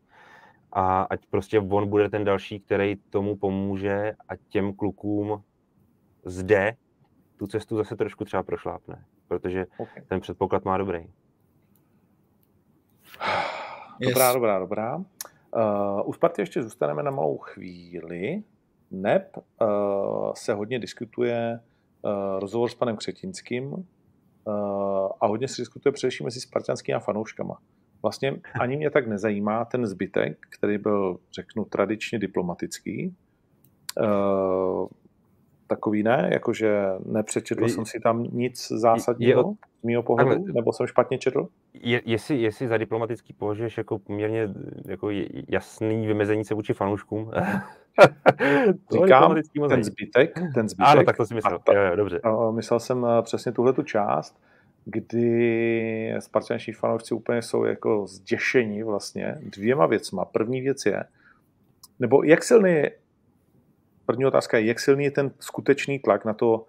a 0.71 1.01
ať 1.01 1.25
prostě 1.29 1.59
on 1.59 1.89
bude 1.89 2.09
ten 2.09 2.23
další, 2.23 2.59
který 2.59 2.95
tomu 3.09 3.35
pomůže 3.35 4.13
a 4.29 4.35
těm 4.49 4.73
klukům 4.73 5.43
zde 6.25 6.75
tu 7.39 7.47
cestu 7.47 7.77
zase 7.77 7.95
trošku 7.95 8.25
třeba 8.25 8.43
prošlápne, 8.43 9.05
protože 9.27 9.65
okay. 9.77 10.03
ten 10.07 10.19
předpoklad 10.19 10.65
má 10.65 10.77
dobrý. 10.77 10.99
Yes. 14.01 14.09
Dobrá, 14.09 14.33
dobrá, 14.33 14.59
dobrá. 14.59 14.95
Uh, 14.97 15.03
u 16.05 16.13
Sparty 16.13 16.41
ještě 16.41 16.63
zůstaneme 16.63 17.03
na 17.03 17.11
malou 17.11 17.37
chvíli. 17.37 18.43
NEP 18.91 19.37
uh, 19.37 20.31
se 20.33 20.53
hodně 20.53 20.79
diskutuje 20.79 21.59
uh, 22.01 22.39
rozhovor 22.39 22.69
s 22.69 22.75
panem 22.75 22.97
Křetinským 22.97 23.73
uh, 23.73 23.83
a 25.21 25.27
hodně 25.27 25.47
se 25.47 25.61
diskutuje 25.61 25.93
především 25.93 26.23
mezi 26.23 26.41
spartanskými 26.41 26.99
fanouškama. 26.99 27.57
Vlastně 28.01 28.41
ani 28.59 28.77
mě 28.77 28.89
tak 28.89 29.07
nezajímá 29.07 29.65
ten 29.65 29.87
zbytek, 29.87 30.37
který 30.49 30.77
byl, 30.77 31.19
řeknu, 31.31 31.65
tradičně 31.65 32.19
diplomatický. 32.19 33.15
Uh, 34.01 34.87
takový 35.79 36.03
ne, 36.03 36.29
jakože 36.31 36.83
nepřečetl 37.05 37.63
je, 37.63 37.69
jsem 37.69 37.85
si 37.85 37.99
tam 37.99 38.23
nic 38.23 38.67
zásadního 38.67 39.39
je, 39.39 39.55
z 39.81 39.83
mého 39.83 40.03
pohledu, 40.03 40.29
takhle, 40.29 40.53
nebo 40.53 40.73
jsem 40.73 40.87
špatně 40.87 41.17
četl? 41.17 41.47
Je, 41.73 42.01
jestli, 42.05 42.41
jestli 42.41 42.67
za 42.67 42.77
diplomatický 42.77 43.33
považuješ 43.33 43.77
jako 43.77 43.99
poměrně 43.99 44.49
jako 44.85 45.09
jasný 45.47 46.07
vymezení 46.07 46.45
se 46.45 46.53
vůči 46.53 46.73
fanouškům, 46.73 47.31
Říkám, 48.91 49.35
ten 49.69 49.83
zbytek, 49.83 50.39
ten 50.53 50.69
zbytek. 50.69 50.87
Ano, 50.87 51.03
tak 51.03 51.17
to 51.17 51.25
si 51.25 51.33
myslel. 51.35 51.59
Ta, 51.59 51.73
jo, 51.73 51.81
jo, 51.81 51.95
dobře. 51.95 52.21
Myslel 52.51 52.79
jsem 52.79 53.05
eh, 53.05 53.21
přesně 53.21 53.51
tuhle 53.51 53.73
tu 53.73 53.83
část, 53.83 54.39
kdy 54.85 56.15
spartanští 56.19 56.71
fanoušci 56.71 57.13
úplně 57.13 57.41
jsou 57.41 57.63
jako 57.63 58.07
zděšení 58.07 58.83
vlastně 58.83 59.35
dvěma 59.41 59.85
věcma. 59.85 60.25
První 60.25 60.61
věc 60.61 60.85
je, 60.85 61.03
nebo 61.99 62.23
jak 62.23 62.43
silný 62.43 62.71
je, 62.71 62.91
první 64.09 64.25
otázka 64.25 64.57
je, 64.57 64.65
jak 64.65 64.79
silný 64.79 65.03
je 65.03 65.11
ten 65.11 65.31
skutečný 65.39 65.99
tlak 65.99 66.25
na 66.25 66.33
to 66.33 66.65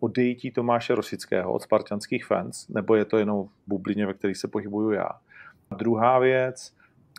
odejítí 0.00 0.50
Tomáše 0.50 0.94
Rosického 0.94 1.52
od 1.52 1.62
spartanských 1.62 2.26
fans, 2.26 2.68
nebo 2.68 2.94
je 2.94 3.04
to 3.04 3.18
jenom 3.18 3.44
v 3.44 3.50
bublině, 3.66 4.06
ve 4.06 4.14
které 4.14 4.34
se 4.34 4.48
pohybuju 4.48 4.90
já. 4.90 5.08
A 5.70 5.74
druhá 5.74 6.18
věc, 6.18 6.72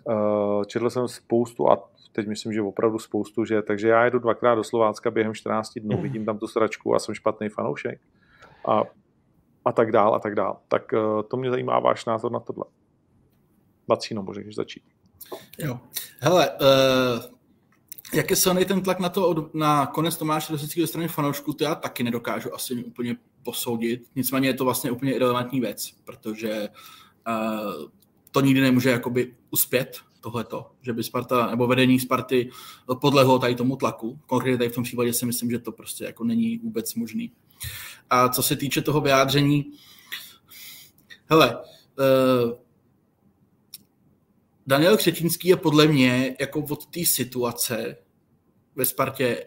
eh, 0.10 0.66
četl 0.66 0.90
jsem 0.90 1.08
spoustu, 1.08 1.70
a 1.72 1.90
teď 2.12 2.28
myslím, 2.28 2.54
že 2.54 2.62
opravdu 2.62 3.00
spoustu, 3.00 3.46
že 3.46 3.62
takže 3.62 3.88
já 3.88 4.06
jedu 4.06 4.20
dvakrát 4.20 4.56
do 4.56 4.64
Slovácka 4.64 5.12
během 5.12 5.34
14 5.34 5.80
dnů, 5.80 6.02
vidím 6.02 6.26
tam 6.26 6.40
tu 6.40 6.48
sračku 6.48 6.96
a 6.96 7.00
jsem 7.00 7.16
špatný 7.16 7.50
fanoušek. 7.50 8.00
A 8.68 8.84
a 9.66 9.72
tak 9.72 9.92
dál 9.92 10.16
a 10.16 10.20
tak 10.20 10.36
dál. 10.36 10.58
Tak 10.68 10.94
uh, 10.94 11.22
to 11.22 11.38
mě 11.38 11.50
zajímá 11.50 11.80
váš 11.80 12.06
názor 12.06 12.32
na 12.32 12.40
tohle. 12.40 12.66
Vacíno, 13.88 14.24
můžeš 14.24 14.56
začít. 14.56 14.84
Jo. 15.60 15.80
Hele, 16.20 16.50
uh, 16.50 17.35
jak 18.14 18.30
je 18.30 18.36
silný 18.36 18.66
ten 18.66 18.82
tlak 18.82 19.00
na 19.00 19.10
to 19.10 19.52
na 19.54 19.86
konec 19.86 20.18
Tomáše 20.18 20.54
Rosického 20.54 20.88
strany 20.88 21.08
fanoušků, 21.08 21.54
to 21.54 21.64
já 21.64 21.76
taky 21.76 22.04
nedokážu 22.04 22.56
asi 22.56 22.84
úplně 22.84 23.16
posoudit. 23.44 24.02
Nicméně 24.16 24.50
je 24.50 24.54
to 24.54 24.66
vlastně 24.66 24.92
úplně 24.92 25.14
irrelevantní 25.14 25.60
věc, 25.60 25.92
protože 26.06 26.70
uh, 27.28 27.90
to 28.32 28.42
nikdy 28.42 28.62
nemůže 28.62 28.90
jakoby 28.90 29.36
uspět, 29.52 29.98
tohleto, 30.22 30.72
že 30.82 30.94
by 30.94 31.04
Sparta 31.04 31.48
nebo 31.52 31.68
vedení 31.68 32.00
Sparty 32.00 32.50
podlehlo 33.02 33.40
tady 33.40 33.56
tomu 33.56 33.76
tlaku. 33.76 34.20
Konkrétně 34.26 34.58
tady 34.58 34.70
v 34.70 34.76
tom 34.76 34.84
případě 34.84 35.14
si 35.14 35.26
myslím, 35.26 35.52
že 35.52 35.60
to 35.60 35.72
prostě 35.72 36.06
jako 36.06 36.24
není 36.24 36.58
vůbec 36.58 36.96
možný. 36.96 37.32
A 38.10 38.30
co 38.30 38.44
se 38.44 38.56
týče 38.56 38.82
toho 38.82 39.02
vyjádření, 39.02 39.66
hele, 41.26 41.58
uh, 41.58 42.65
Daniel 44.68 44.98
Křetínský 44.98 45.48
je 45.48 45.58
podle 45.58 45.88
mě 45.88 46.36
jako 46.40 46.60
od 46.60 46.86
té 46.86 47.06
situace 47.06 47.98
ve 48.76 48.86
Spartě 48.86 49.46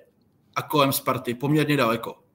a 0.57 0.63
kolem 0.63 0.93
Sparty 0.93 1.35
poměrně 1.35 1.77
daleko 1.77 2.28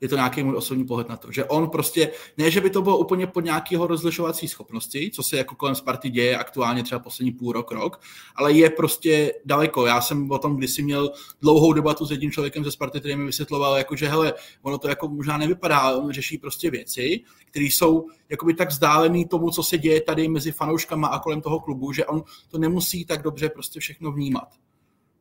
je 0.00 0.08
to 0.08 0.14
nějaký 0.14 0.42
můj 0.42 0.56
osobní 0.56 0.84
pohled 0.84 1.08
na 1.08 1.16
to, 1.16 1.32
že 1.32 1.44
on 1.44 1.68
prostě, 1.70 2.10
ne, 2.38 2.50
že 2.50 2.60
by 2.60 2.70
to 2.70 2.82
bylo 2.82 2.98
úplně 2.98 3.26
pod 3.26 3.44
nějakého 3.44 3.86
rozlišovací 3.86 4.48
schopnosti, 4.48 5.10
co 5.14 5.22
se 5.22 5.36
jako 5.36 5.54
kolem 5.54 5.74
Sparty 5.74 6.10
děje 6.10 6.36
aktuálně 6.36 6.82
třeba 6.82 6.98
poslední 6.98 7.32
půl 7.32 7.52
rok, 7.52 7.72
rok, 7.72 8.00
ale 8.36 8.52
je 8.52 8.70
prostě 8.70 9.32
daleko. 9.44 9.86
Já 9.86 10.00
jsem 10.00 10.30
o 10.30 10.38
tom 10.38 10.56
kdysi 10.56 10.82
měl 10.82 11.10
dlouhou 11.40 11.72
debatu 11.72 12.06
s 12.06 12.10
jedním 12.10 12.30
člověkem 12.30 12.64
ze 12.64 12.70
Sparty, 12.70 13.00
který 13.00 13.16
mi 13.16 13.24
vysvětloval, 13.24 13.76
jako, 13.76 13.96
že 13.96 14.08
hele, 14.08 14.34
ono 14.62 14.78
to 14.78 14.88
jako 14.88 15.08
možná 15.08 15.36
nevypadá, 15.36 15.78
ale 15.78 15.96
on 15.96 16.12
řeší 16.12 16.38
prostě 16.38 16.70
věci, 16.70 17.20
které 17.46 17.64
jsou 17.64 18.06
jakoby 18.28 18.54
tak 18.54 18.68
vzdálený 18.68 19.24
tomu, 19.24 19.50
co 19.50 19.62
se 19.62 19.78
děje 19.78 20.00
tady 20.00 20.28
mezi 20.28 20.52
fanouškama 20.52 21.08
a 21.08 21.18
kolem 21.18 21.40
toho 21.40 21.60
klubu, 21.60 21.92
že 21.92 22.06
on 22.06 22.22
to 22.48 22.58
nemusí 22.58 23.04
tak 23.04 23.22
dobře 23.22 23.48
prostě 23.48 23.80
všechno 23.80 24.12
vnímat. 24.12 24.48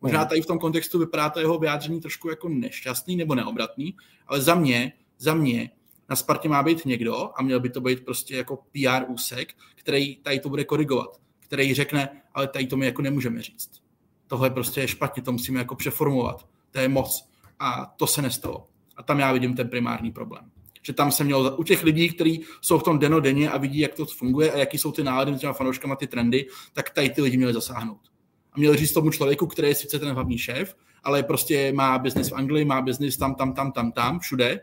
Možná 0.02 0.20
hmm. 0.20 0.30
tady 0.30 0.42
v 0.42 0.46
tom 0.46 0.60
kontextu 0.60 1.00
vypadá 1.00 1.30
to 1.30 1.40
jeho 1.40 1.60
vyjádření 1.60 2.02
trošku 2.02 2.30
jako 2.30 2.50
nešťastný 2.50 3.16
nebo 3.16 3.36
neobratný, 3.36 3.96
ale 4.28 4.42
za 4.42 4.56
mě, 4.56 4.94
za 5.18 5.34
mě 5.34 5.70
na 6.10 6.16
Spartě 6.16 6.50
má 6.50 6.64
být 6.64 6.86
někdo 6.86 7.30
a 7.36 7.44
měl 7.44 7.60
by 7.60 7.70
to 7.70 7.82
být 7.82 8.06
prostě 8.06 8.36
jako 8.36 8.56
PR 8.56 9.04
úsek, 9.08 9.54
který 9.76 10.16
tady 10.16 10.40
to 10.40 10.50
bude 10.50 10.64
korigovat, 10.64 11.22
který 11.40 11.74
řekne, 11.74 12.22
ale 12.34 12.48
tady 12.48 12.68
to 12.68 12.78
my 12.78 12.86
jako 12.86 13.02
nemůžeme 13.02 13.42
říct. 13.42 13.72
Tohle 14.28 14.50
prostě 14.50 14.82
je 14.82 14.88
špatně, 14.88 15.24
to 15.24 15.32
musíme 15.32 15.60
jako 15.60 15.76
přeformovat. 15.76 16.48
To 16.72 16.80
je 16.80 16.88
moc. 16.88 17.30
A 17.60 17.94
to 17.98 18.08
se 18.08 18.22
nestalo. 18.22 18.68
A 18.98 19.04
tam 19.04 19.20
já 19.20 19.34
vidím 19.34 19.56
ten 19.56 19.70
primární 19.70 20.12
problém. 20.12 20.52
Že 20.82 20.94
tam 20.94 21.12
se 21.12 21.24
mělo 21.24 21.58
u 21.58 21.64
těch 21.64 21.84
lidí, 21.84 22.10
kteří 22.10 22.44
jsou 22.62 22.80
v 22.80 22.84
tom 22.84 23.00
denodenně 23.00 23.50
a 23.50 23.58
vidí, 23.58 23.80
jak 23.80 23.94
to 23.94 24.06
funguje 24.06 24.52
a 24.52 24.58
jaký 24.58 24.78
jsou 24.78 24.92
ty 24.92 25.04
nálady 25.04 25.32
mezi 25.32 25.48
fanouškama, 25.54 25.96
ty 25.96 26.08
trendy, 26.08 26.48
tak 26.74 26.90
tady 26.90 27.10
ty 27.10 27.22
lidi 27.22 27.38
měli 27.38 27.54
zasáhnout 27.54 28.15
a 28.56 28.60
měl 28.60 28.76
říct 28.76 28.94
tomu 28.94 29.10
člověku, 29.10 29.48
který 29.48 29.68
je 29.68 29.76
sice 29.76 30.00
ten 30.00 30.14
hlavní 30.14 30.38
šéf, 30.38 30.76
ale 31.04 31.24
prostě 31.24 31.74
má 31.74 32.00
biznis 32.00 32.30
v 32.30 32.36
Anglii, 32.36 32.66
má 32.66 32.82
biznis 32.82 33.18
tam, 33.18 33.36
tam, 33.36 33.54
tam, 33.54 33.72
tam, 33.72 33.92
tam, 33.92 34.20
všude, 34.20 34.60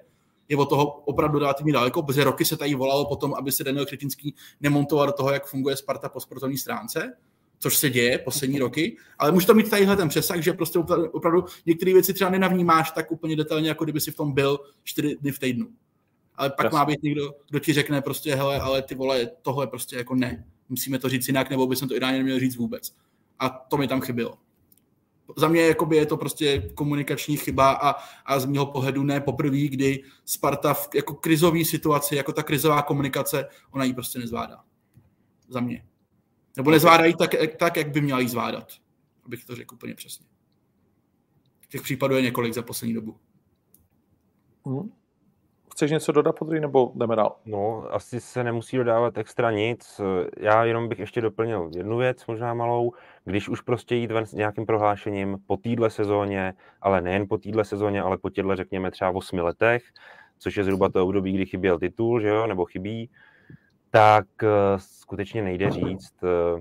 je 0.49 0.57
od 0.57 0.67
toho 0.69 0.87
opravdu 0.87 1.39
relativně 1.39 1.73
daleko, 1.73 2.03
protože 2.03 2.25
roky 2.25 2.45
se 2.45 2.57
tady 2.57 2.75
volalo 2.75 3.05
potom, 3.05 3.35
aby 3.35 3.53
se 3.53 3.65
Daniel 3.65 3.87
Křetinský 3.87 4.35
nemontoval 4.61 5.07
do 5.07 5.13
toho, 5.13 5.31
jak 5.31 5.47
funguje 5.47 5.77
Sparta 5.77 6.09
po 6.09 6.21
sportovní 6.21 6.59
stránce, 6.59 7.13
což 7.59 7.77
se 7.77 7.91
děje 7.91 8.19
poslední 8.19 8.59
roky, 8.59 8.97
ale 9.19 9.33
může 9.33 9.47
to 9.47 9.55
mít 9.55 9.71
tadyhle 9.71 9.97
ten 9.97 10.09
přesah, 10.09 10.41
že 10.41 10.53
prostě 10.53 10.79
opravdu 11.13 11.45
některé 11.67 11.93
věci 11.93 12.15
třeba 12.15 12.31
nenavnímáš 12.31 12.91
tak 12.91 13.13
úplně 13.13 13.37
detailně, 13.37 13.69
jako 13.69 13.85
kdyby 13.85 14.01
si 14.01 14.11
v 14.11 14.17
tom 14.17 14.33
byl 14.33 14.59
čtyři 14.83 15.17
dny 15.21 15.33
v 15.33 15.39
týdnu. 15.39 15.67
Ale 16.35 16.51
pak 16.51 16.65
Jasně. 16.65 16.79
má 16.79 16.85
být 16.85 17.03
někdo, 17.03 17.35
kdo 17.51 17.59
ti 17.59 17.73
řekne 17.73 18.03
prostě, 18.03 18.35
hele, 18.35 18.61
ale 18.61 18.83
ty 18.83 18.95
vole, 18.95 19.31
tohle 19.43 19.67
prostě 19.67 19.97
jako 19.97 20.15
ne. 20.15 20.45
Musíme 20.69 20.99
to 20.99 21.09
říct 21.09 21.29
jinak, 21.29 21.51
nebo 21.51 21.67
bychom 21.67 21.89
to 21.89 21.97
ideálně 21.97 22.19
neměli 22.19 22.41
říct 22.41 22.57
vůbec. 22.57 22.95
A 23.43 23.49
to 23.49 23.77
mi 23.77 23.89
tam 23.89 24.01
chybělo. 24.01 24.39
Za 25.37 25.49
mě 25.49 25.63
jakoby 25.63 25.97
je 25.97 26.07
to 26.07 26.17
prostě 26.17 26.71
komunikační 26.75 27.37
chyba 27.37 27.73
a, 27.73 27.95
a 28.25 28.41
z 28.41 28.47
mého 28.47 28.67
pohledu 28.67 29.03
ne 29.03 29.21
poprvé, 29.21 29.69
kdy 29.69 30.03
Sparta 30.25 30.75
v 30.75 30.89
jako 30.95 31.15
krizové 31.15 31.65
situaci, 31.65 32.17
jako 32.17 32.33
ta 32.33 32.43
krizová 32.43 32.83
komunikace, 32.83 33.49
ona 33.71 33.85
ji 33.85 33.95
prostě 33.95 34.19
nezvládá. 34.19 34.65
Za 35.49 35.61
mě. 35.61 35.87
Nebo 36.57 36.71
nezvládají 36.71 37.15
tak, 37.15 37.31
tak, 37.59 37.77
jak 37.77 37.91
by 37.91 38.01
měla 38.01 38.21
jí 38.21 38.29
zvládat. 38.29 38.73
Abych 39.25 39.45
to 39.45 39.57
řekl 39.57 39.75
úplně 39.75 39.95
přesně. 39.95 40.27
Těch 41.69 41.83
případů 41.83 42.17
je 42.17 42.23
několik 42.23 42.55
za 42.55 42.63
poslední 42.63 42.95
dobu. 42.95 43.17
Hmm. 44.67 44.93
Chceš 45.73 45.91
něco 45.91 46.13
dodat, 46.13 46.39
Podry, 46.39 46.61
nebo 46.61 46.93
jdeme 46.95 47.17
dál? 47.17 47.37
No, 47.45 47.85
asi 47.91 48.21
se 48.21 48.45
nemusí 48.45 48.77
dodávat 48.77 49.19
extra 49.19 49.51
nic. 49.51 50.01
Já 50.37 50.65
jenom 50.65 50.89
bych 50.89 50.99
ještě 50.99 51.21
doplnil 51.21 51.71
jednu 51.77 51.97
věc, 51.99 52.27
možná 52.27 52.55
malou. 52.55 52.93
Když 53.25 53.49
už 53.49 53.61
prostě 53.61 53.95
jít 53.95 54.11
ven 54.11 54.27
s 54.27 54.33
nějakým 54.33 54.67
prohlášením 54.67 55.39
po 55.47 55.57
týdle 55.57 55.91
sezóně, 55.91 56.55
ale 56.81 57.01
nejen 57.01 57.29
po 57.29 57.39
týdle 57.39 57.65
sezóně, 57.65 58.03
ale 58.03 58.19
po 58.19 58.31
těchto, 58.31 58.57
řekněme, 58.57 58.91
třeba 58.91 59.11
v 59.11 59.17
osmi 59.17 59.41
letech, 59.41 59.83
což 60.39 60.57
je 60.57 60.65
zhruba 60.65 60.89
to 60.89 61.05
období, 61.05 61.33
kdy 61.33 61.47
chyběl 61.47 61.79
titul, 61.79 62.21
že 62.21 62.29
jo, 62.29 62.47
nebo 62.47 62.65
chybí, 62.65 63.11
tak 63.91 64.27
uh, 64.43 64.49
skutečně 64.77 65.43
nejde 65.43 65.71
říct, 65.71 66.15
uh, 66.23 66.61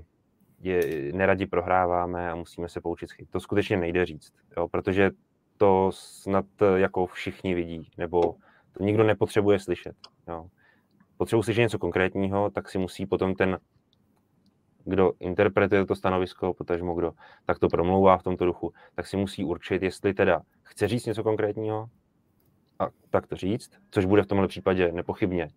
je, 0.60 1.12
neradi 1.12 1.46
prohráváme 1.46 2.30
a 2.30 2.34
musíme 2.34 2.68
se 2.68 2.80
poučit 2.80 3.12
chyb. 3.12 3.26
To 3.30 3.40
skutečně 3.40 3.76
nejde 3.76 4.06
říct, 4.06 4.32
jo, 4.56 4.68
protože 4.68 5.10
to 5.56 5.90
snad 5.94 6.46
uh, 6.62 6.76
jako 6.76 7.06
všichni 7.06 7.54
vidí, 7.54 7.90
nebo 7.98 8.34
to 8.72 8.84
nikdo 8.84 9.04
nepotřebuje 9.04 9.58
slyšet. 9.58 9.96
Jo. 10.28 10.46
Potřebuji 11.16 11.42
slyšet 11.42 11.60
něco 11.60 11.78
konkrétního, 11.78 12.50
tak 12.50 12.68
si 12.68 12.78
musí 12.78 13.06
potom 13.06 13.34
ten, 13.34 13.58
kdo 14.84 15.12
interpretuje 15.20 15.86
to 15.86 15.96
stanovisko, 15.96 16.54
potažmo 16.54 16.94
kdo 16.94 17.12
tak 17.46 17.58
to 17.58 17.68
promlouvá 17.68 18.18
v 18.18 18.22
tomto 18.22 18.46
duchu, 18.46 18.72
tak 18.94 19.06
si 19.06 19.16
musí 19.16 19.44
určit, 19.44 19.82
jestli 19.82 20.14
teda 20.14 20.42
chce 20.62 20.88
říct 20.88 21.06
něco 21.06 21.22
konkrétního, 21.22 21.86
a 22.78 22.88
tak 23.10 23.26
to 23.26 23.36
říct, 23.36 23.70
což 23.90 24.04
bude 24.04 24.22
v 24.22 24.26
tomhle 24.26 24.48
případě 24.48 24.92
nepochybně 24.92 25.48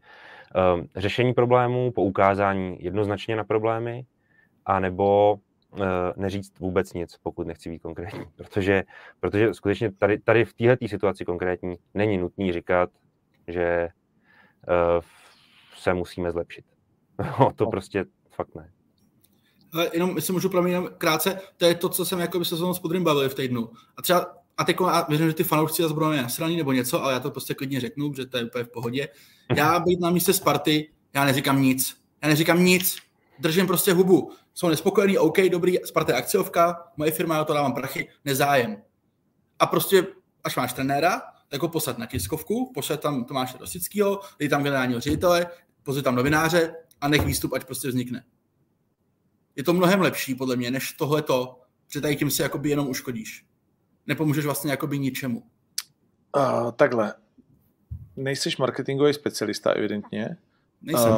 um, 0.75 0.87
řešení 0.95 1.33
problémů, 1.33 1.91
poukázání 1.91 2.77
jednoznačně 2.79 3.35
na 3.35 3.43
problémy, 3.43 4.05
anebo 4.65 5.35
uh, 5.71 5.79
neříct 6.15 6.59
vůbec 6.59 6.93
nic, 6.93 7.17
pokud 7.23 7.47
nechci 7.47 7.69
být 7.69 7.81
konkrétní. 7.81 8.25
Protože, 8.35 8.83
protože 9.19 9.53
skutečně 9.53 9.91
tady, 9.91 10.19
tady 10.19 10.45
v 10.45 10.53
této 10.53 10.87
situaci 10.87 11.25
konkrétní 11.25 11.75
není 11.93 12.17
nutný 12.17 12.53
říkat, 12.53 12.89
že 13.47 13.87
uh, 14.67 15.03
se 15.77 15.93
musíme 15.93 16.31
zlepšit. 16.31 16.65
No, 17.39 17.51
to 17.55 17.63
no. 17.63 17.71
prostě 17.71 18.05
fakt 18.31 18.55
ne. 18.55 18.71
Ale 19.73 19.89
jenom, 19.93 20.15
jestli 20.15 20.33
můžu 20.33 20.49
proměnit 20.49 20.89
krátce, 20.97 21.39
to 21.57 21.65
je 21.65 21.75
to, 21.75 21.89
co 21.89 22.05
jsem 22.05 22.19
jako 22.19 22.39
by 22.39 22.45
se 22.45 22.57
s 22.57 22.79
Podrym 22.79 23.03
bavili 23.03 23.29
v 23.29 23.35
týdnu. 23.35 23.69
A 23.97 24.01
třeba, 24.01 24.33
a 24.57 24.63
teď 24.63 24.77
já 24.81 25.05
věřím, 25.09 25.27
že 25.27 25.33
ty 25.33 25.43
fanoušci 25.43 25.81
zase 25.81 25.93
budou 25.93 26.11
nasraní 26.11 26.57
nebo 26.57 26.71
něco, 26.71 27.03
ale 27.03 27.13
já 27.13 27.19
to 27.19 27.31
prostě 27.31 27.53
klidně 27.53 27.79
řeknu, 27.79 28.13
že 28.13 28.25
to 28.25 28.37
je 28.37 28.45
úplně 28.45 28.63
v 28.63 28.69
pohodě. 28.69 29.07
Já 29.55 29.79
být 29.79 29.99
na 29.99 30.09
místě 30.09 30.33
Sparty, 30.33 30.89
já 31.13 31.25
neříkám 31.25 31.61
nic. 31.61 31.97
Já 32.23 32.29
neříkám 32.29 32.63
nic. 32.63 32.97
Držím 33.39 33.67
prostě 33.67 33.93
hubu. 33.93 34.31
Jsou 34.53 34.69
nespokojení, 34.69 35.17
OK, 35.17 35.37
dobrý, 35.51 35.77
Sparta 35.85 36.11
je 36.11 36.17
akciovka, 36.17 36.91
moje 36.97 37.11
firma, 37.11 37.35
já 37.35 37.43
to 37.43 37.53
dávám 37.53 37.73
prachy, 37.73 38.09
nezájem. 38.25 38.81
A 39.59 39.67
prostě, 39.67 40.07
až 40.43 40.55
máš 40.55 40.73
trenéra, 40.73 41.21
tak 41.47 41.61
ho 41.61 41.69
poslat 41.69 41.97
na 41.97 42.05
tiskovku, 42.05 42.71
pošle 42.73 42.97
tam 42.97 43.25
Tomáše 43.25 43.57
Rosického, 43.57 44.19
dej 44.39 44.49
tam 44.49 44.63
generálního 44.63 44.99
ředitele, 44.99 45.47
pozve 45.83 46.01
tam 46.01 46.15
novináře 46.15 46.75
a 47.01 47.07
nech 47.07 47.25
výstup, 47.25 47.53
ať 47.53 47.65
prostě 47.65 47.87
vznikne. 47.87 48.25
Je 49.55 49.63
to 49.63 49.73
mnohem 49.73 50.01
lepší, 50.01 50.35
podle 50.35 50.55
mě, 50.55 50.71
než 50.71 50.93
tohleto, 50.93 51.61
že 51.93 52.01
tady 52.01 52.15
tím 52.15 52.31
si 52.31 52.41
jakoby 52.41 52.69
jenom 52.69 52.87
uškodíš. 52.87 53.45
Nepomůžeš 54.07 54.45
vlastně 54.45 54.71
jakoby 54.71 54.99
ničemu. 54.99 55.43
Uh, 56.35 56.71
takhle. 56.71 57.13
Nejseš 58.15 58.57
marketingový 58.57 59.13
specialista, 59.13 59.71
evidentně. 59.71 60.37
Nejsem. 60.81 61.11
Uh, 61.11 61.17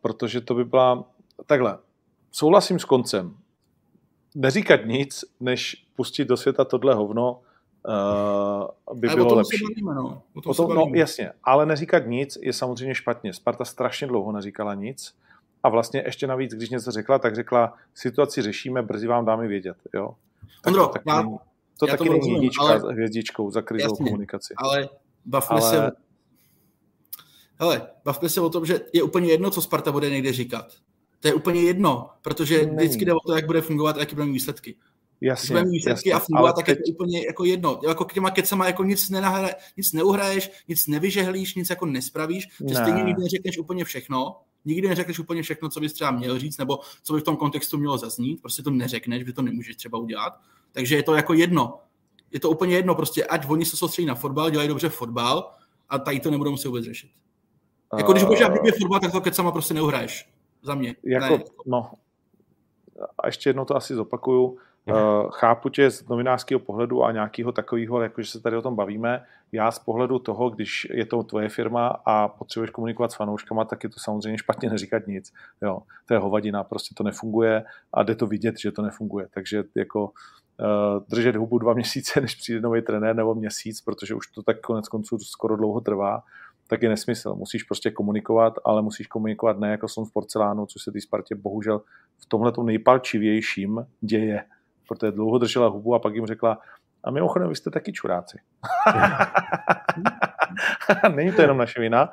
protože 0.00 0.40
to 0.40 0.54
by 0.54 0.64
byla... 0.64 1.10
Takhle. 1.46 1.78
Souhlasím 2.30 2.78
s 2.78 2.84
koncem. 2.84 3.36
Neříkat 4.34 4.80
nic, 4.86 5.24
než 5.40 5.86
pustit 5.96 6.24
do 6.24 6.36
světa 6.36 6.64
tohle 6.64 6.94
hovno, 6.94 7.40
uh, 7.88 8.98
by 8.98 9.08
ale 9.08 9.16
bylo 9.16 9.34
lepší. 9.34 9.64
Bavíme, 9.64 9.94
no. 9.94 10.22
O 10.46 10.54
tom, 10.54 10.74
no 10.74 10.86
jasně, 10.94 11.32
ale 11.44 11.66
neříkat 11.66 12.06
nic 12.06 12.38
je 12.42 12.52
samozřejmě 12.52 12.94
špatně. 12.94 13.32
Sparta 13.32 13.64
strašně 13.64 14.06
dlouho 14.06 14.32
neříkala 14.32 14.74
nic 14.74 15.14
a 15.62 15.68
vlastně 15.68 16.02
ještě 16.06 16.26
navíc, 16.26 16.54
když 16.54 16.70
něco 16.70 16.90
řekla, 16.90 17.18
tak 17.18 17.34
řekla, 17.34 17.74
situaci 17.94 18.42
řešíme, 18.42 18.82
brzy 18.82 19.06
vám 19.06 19.24
dáme 19.24 19.48
vědět. 19.48 19.76
Jo? 19.94 20.14
Ondro, 20.66 20.86
to 20.86 20.92
taky, 20.92 21.10
já, 21.10 21.22
není, 21.22 21.38
to 21.78 21.86
já 21.86 21.92
taky 21.92 22.04
není 22.04 22.18
rozumím, 22.18 22.34
jednička 22.34 22.62
ale, 22.64 22.92
hvězdičkou 22.92 23.50
za 23.50 23.62
krizovou 23.62 23.96
komunikaci. 23.96 24.54
Ale 24.56 24.88
bavme 25.24 25.60
ale... 25.60 25.70
se 25.70 25.90
Hele, 27.60 27.88
bavme 28.04 28.28
se 28.28 28.40
o 28.40 28.50
tom, 28.50 28.66
že 28.66 28.80
je 28.92 29.02
úplně 29.02 29.30
jedno, 29.30 29.50
co 29.50 29.62
Sparta 29.62 29.92
bude 29.92 30.10
někde 30.10 30.32
říkat. 30.32 30.66
To 31.20 31.28
je 31.28 31.34
úplně 31.34 31.62
jedno, 31.62 32.10
protože 32.22 32.58
Není. 32.58 32.76
vždycky 32.76 33.04
jde 33.04 33.12
o 33.12 33.20
to, 33.26 33.36
jak 33.36 33.46
bude 33.46 33.60
fungovat 33.60 33.96
a 33.96 34.00
jaký 34.00 34.14
budeme 34.14 34.32
výsledky. 34.32 34.76
Jasně, 35.22 35.60
Když 35.60 35.70
výsledky 35.70 36.08
jasně, 36.08 36.12
a 36.12 36.18
fungovat, 36.18 36.56
tak 36.56 36.66
teď... 36.66 36.78
je 36.78 36.84
to 36.84 36.92
úplně 36.92 37.26
jako 37.26 37.44
jedno. 37.44 37.80
Jako 37.88 38.04
k 38.04 38.12
těma 38.12 38.30
kecama 38.30 38.66
jako 38.66 38.84
nic, 38.84 39.10
nenahra, 39.10 39.48
nic 39.76 39.92
neuhraješ, 39.92 40.50
nic 40.68 40.86
nevyžehlíš, 40.86 41.54
nic 41.54 41.70
jako 41.70 41.86
nespravíš, 41.86 42.48
že 42.58 42.74
ne. 42.74 42.80
stejně 42.80 43.02
nikdy 43.02 43.22
neřekneš 43.22 43.58
úplně 43.58 43.84
všechno, 43.84 44.40
nikdy 44.64 44.88
neřekneš 44.88 45.18
úplně 45.18 45.42
všechno, 45.42 45.68
co 45.68 45.80
bys 45.80 45.92
třeba 45.92 46.10
měl 46.10 46.38
říct, 46.38 46.58
nebo 46.58 46.78
co 47.02 47.12
by 47.14 47.20
v 47.20 47.22
tom 47.22 47.36
kontextu 47.36 47.78
mělo 47.78 47.98
zaznít, 47.98 48.40
prostě 48.40 48.62
to 48.62 48.70
neřekneš, 48.70 49.26
že 49.26 49.32
to 49.32 49.42
nemůžeš 49.42 49.76
třeba 49.76 49.98
udělat. 49.98 50.32
Takže 50.72 50.96
je 50.96 51.02
to 51.02 51.14
jako 51.14 51.34
jedno. 51.34 51.78
Je 52.30 52.40
to 52.40 52.50
úplně 52.50 52.76
jedno, 52.76 52.94
prostě 52.94 53.24
ať 53.24 53.50
oni 53.50 53.64
se 53.64 53.76
soustředí 53.76 54.06
na 54.06 54.14
fotbal, 54.14 54.50
dělají 54.50 54.68
dobře 54.68 54.88
fotbal 54.88 55.50
a 55.88 55.98
tady 55.98 56.20
to 56.20 56.30
nebudou 56.30 56.50
muset 56.50 56.68
vůbec 56.68 56.84
řešit. 56.84 57.10
Jako 57.96 58.12
když 58.12 58.24
budeš 58.24 58.40
hrát 58.40 58.52
fotbal, 58.80 59.00
tak 59.00 59.12
to 59.12 59.20
kecama 59.20 59.52
prostě 59.52 59.74
neuhraješ. 59.74 60.28
Za 60.62 60.74
mě. 60.74 60.96
Jako, 61.02 61.36
ne. 61.36 61.44
no, 61.66 61.90
a 63.18 63.26
ještě 63.26 63.50
jednou 63.50 63.64
to 63.64 63.76
asi 63.76 63.94
zopakuju. 63.94 64.58
Uh, 64.86 65.30
chápu 65.30 65.68
tě 65.68 65.90
z 65.90 66.08
novinářského 66.08 66.58
pohledu 66.58 67.04
a 67.04 67.12
nějakého 67.12 67.52
takového, 67.52 68.02
jakože 68.02 68.30
se 68.30 68.40
tady 68.40 68.56
o 68.56 68.62
tom 68.62 68.76
bavíme. 68.76 69.24
Já 69.52 69.70
z 69.70 69.78
pohledu 69.78 70.18
toho, 70.18 70.50
když 70.50 70.86
je 70.90 71.06
to 71.06 71.22
tvoje 71.22 71.48
firma 71.48 71.88
a 72.06 72.28
potřebuješ 72.28 72.70
komunikovat 72.70 73.12
s 73.12 73.14
fanouškama, 73.14 73.64
tak 73.64 73.84
je 73.84 73.90
to 73.90 74.00
samozřejmě 74.00 74.38
špatně 74.38 74.70
neříkat 74.70 75.06
nic. 75.06 75.32
Jo, 75.62 75.78
to 76.06 76.14
je 76.14 76.20
hovadina, 76.20 76.64
prostě 76.64 76.94
to 76.94 77.04
nefunguje 77.04 77.64
a 77.92 78.02
jde 78.02 78.14
to 78.14 78.26
vidět, 78.26 78.58
že 78.58 78.72
to 78.72 78.82
nefunguje. 78.82 79.28
Takže 79.34 79.64
jako 79.76 80.04
uh, 80.04 80.10
držet 81.08 81.36
hubu 81.36 81.58
dva 81.58 81.74
měsíce, 81.74 82.20
než 82.20 82.34
přijde 82.34 82.60
nový 82.60 82.82
trenér 82.82 83.16
nebo 83.16 83.34
měsíc, 83.34 83.80
protože 83.80 84.14
už 84.14 84.26
to 84.26 84.42
tak 84.42 84.60
konec 84.60 84.88
konců 84.88 85.18
skoro 85.18 85.56
dlouho 85.56 85.80
trvá, 85.80 86.22
tak 86.68 86.82
je 86.82 86.88
nesmysl. 86.88 87.34
Musíš 87.34 87.62
prostě 87.62 87.90
komunikovat, 87.90 88.54
ale 88.64 88.82
musíš 88.82 89.06
komunikovat 89.06 89.58
ne 89.58 89.70
jako 89.70 89.88
jsem 89.88 90.04
v 90.04 90.12
porcelánu, 90.12 90.66
což 90.66 90.82
se 90.82 90.92
té 90.92 91.00
Spartě 91.00 91.34
bohužel 91.34 91.78
v 92.18 92.26
tomhle 92.26 92.52
nejpalčivějším 92.64 93.86
děje, 94.00 94.44
protože 94.94 95.12
dlouho 95.12 95.38
držela 95.38 95.68
hubu 95.68 95.94
a 95.94 95.98
pak 95.98 96.14
jim 96.14 96.26
řekla, 96.26 96.58
a 97.04 97.10
mimochodem, 97.10 97.48
vy 97.48 97.56
jste 97.56 97.70
taky 97.70 97.92
čuráci. 97.92 98.38
Není 101.14 101.32
to 101.32 101.42
jenom 101.42 101.58
naše 101.58 101.80
vina, 101.80 102.08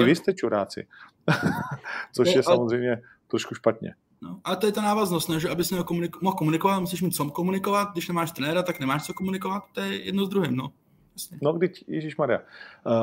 i 0.00 0.04
vy 0.04 0.16
jste 0.16 0.34
čuráci. 0.34 0.86
Což 2.12 2.34
je 2.34 2.42
samozřejmě 2.42 3.02
trošku 3.26 3.54
špatně. 3.54 3.94
No, 4.22 4.40
ale 4.44 4.56
to 4.56 4.66
je 4.66 4.72
ta 4.72 4.82
návaznost, 4.82 5.28
ne? 5.28 5.40
že 5.40 5.48
aby 5.48 5.64
se 5.64 5.74
mohl 6.22 6.36
komunikovat, 6.36 6.80
musíš 6.80 7.02
mít 7.02 7.10
co 7.10 7.30
komunikovat, 7.30 7.92
když 7.92 8.08
nemáš 8.08 8.32
trenéra, 8.32 8.62
tak 8.62 8.80
nemáš 8.80 9.06
co 9.06 9.14
komunikovat, 9.14 9.62
to 9.72 9.80
je 9.80 10.04
jedno 10.04 10.26
s 10.26 10.28
druhým. 10.28 10.56
No. 10.56 10.72
Jasně. 11.16 11.38
No, 11.42 11.52
když, 11.52 11.84
Ježíš 11.88 12.16
Maria. 12.16 12.38
Uh, 12.38 12.94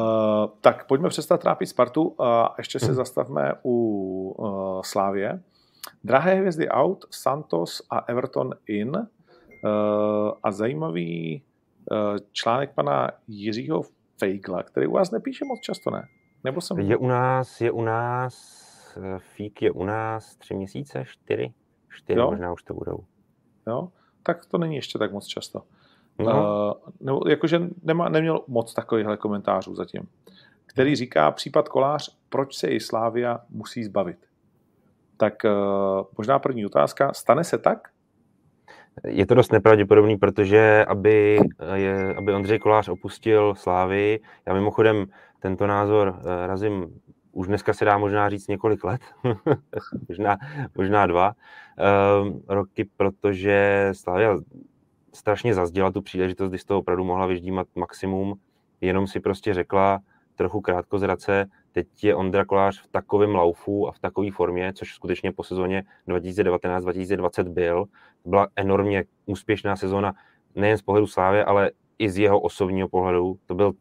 tak 0.62 0.88
pojďme 0.88 1.10
přestat 1.10 1.42
trápit 1.42 1.68
Spartu 1.68 2.16
a 2.20 2.56
ještě 2.58 2.80
se 2.80 2.86
hmm. 2.86 2.96
zastavme 2.96 3.54
u 3.64 4.36
uh, 4.38 4.82
Slávě. 4.82 5.40
Drahé 6.04 6.36
hvězdy 6.36 6.70
out, 6.70 7.06
Santos 7.12 7.82
a 7.90 8.00
Everton 8.00 8.52
in. 8.68 8.90
Uh, 8.96 10.32
a 10.44 10.52
zajímavý 10.52 11.44
uh, 11.92 12.18
článek 12.32 12.74
pana 12.74 13.12
Jiřího 13.28 13.82
Fejgla, 14.20 14.64
který 14.64 14.88
u 14.88 14.92
vás 14.92 15.12
nepíše 15.12 15.46
moc 15.46 15.60
často, 15.60 15.92
ne? 15.92 16.08
Nebo 16.44 16.62
jsem... 16.62 16.80
Je 16.80 16.98
u 16.98 17.08
nás, 17.08 17.62
je 17.62 17.72
u 17.72 17.82
nás, 17.82 18.64
Fík 19.18 19.62
je 19.62 19.72
u 19.72 19.84
nás 19.84 20.36
tři 20.36 20.54
měsíce, 20.54 21.04
čtyři, 21.08 21.54
čtyři 21.90 22.20
jo? 22.20 22.32
možná 22.32 22.54
už 22.54 22.64
to 22.64 22.74
budou. 22.74 23.00
Jo, 23.68 23.88
tak 24.24 24.46
to 24.46 24.58
není 24.58 24.76
ještě 24.76 25.00
tak 25.00 25.12
moc 25.12 25.26
často. 25.26 25.62
No. 26.20 26.26
Uh, 26.26 26.92
nebo 27.00 27.22
jakože 27.28 27.62
nemá, 27.84 28.10
neměl 28.10 28.42
moc 28.48 28.74
takovýchhle 28.74 29.18
komentářů 29.18 29.76
zatím, 29.76 30.10
který 30.66 30.96
říká 30.96 31.32
případ 31.32 31.70
kolář, 31.70 32.18
proč 32.30 32.56
se 32.56 32.68
i 32.68 32.80
Slávia 32.80 33.40
musí 33.50 33.84
zbavit. 33.84 34.33
Tak 35.24 35.34
uh, 35.46 36.06
možná 36.18 36.40
první 36.40 36.66
otázka, 36.66 37.14
stane 37.14 37.44
se 37.44 37.58
tak? 37.58 37.88
Je 39.08 39.26
to 39.26 39.36
dost 39.36 39.52
nepravděpodobný, 39.52 40.18
protože 40.18 40.86
aby, 40.88 41.40
je, 41.74 42.16
aby 42.16 42.34
Ondřej 42.34 42.60
Kolář 42.60 42.90
opustil 42.90 43.56
Slávy, 43.56 44.20
já 44.46 44.54
mimochodem 44.54 45.06
tento 45.40 45.68
názor 45.68 46.08
uh, 46.08 46.24
razím 46.46 47.00
už 47.32 47.48
dneska 47.48 47.74
se 47.74 47.86
dá 47.86 47.98
možná 47.98 48.30
říct 48.30 48.48
několik 48.48 48.84
let, 48.84 49.02
možná, 50.10 50.38
možná 50.78 51.08
dva 51.08 51.32
uh, 51.32 52.40
roky, 52.48 52.90
protože 52.98 53.90
Slavia 53.92 54.38
strašně 55.14 55.54
zazděla 55.54 55.92
tu 55.92 56.02
příležitost, 56.02 56.50
kdy 56.50 56.58
z 56.58 56.66
toho 56.66 56.80
opravdu 56.80 57.04
mohla 57.04 57.26
vyždímat 57.26 57.68
maximum, 57.76 58.36
jenom 58.82 59.08
si 59.08 59.20
prostě 59.20 59.54
řekla 59.54 60.00
trochu 60.36 60.62
krátko 60.62 61.00
zrace, 61.00 61.46
teď 61.74 62.04
je 62.04 62.16
Ondra 62.16 62.46
Kolář 62.46 62.82
v 62.82 62.88
takovém 62.88 63.36
laufu 63.36 63.88
a 63.88 63.92
v 63.92 64.00
takové 64.00 64.32
formě, 64.32 64.74
což 64.74 64.94
skutečně 64.94 65.32
po 65.32 65.44
sezóně 65.44 65.84
2019-2020 66.08 67.44
byl. 67.44 67.86
Byla 68.26 68.48
enormně 68.56 69.04
úspěšná 69.26 69.76
sezóna 69.76 70.14
nejen 70.56 70.78
z 70.78 70.82
pohledu 70.82 71.08
Slávy, 71.08 71.44
ale 71.44 71.72
i 72.00 72.10
z 72.10 72.18
jeho 72.18 72.40
osobního 72.40 72.90
pohledu. 72.90 73.36
To 73.46 73.56
byl 73.56 73.74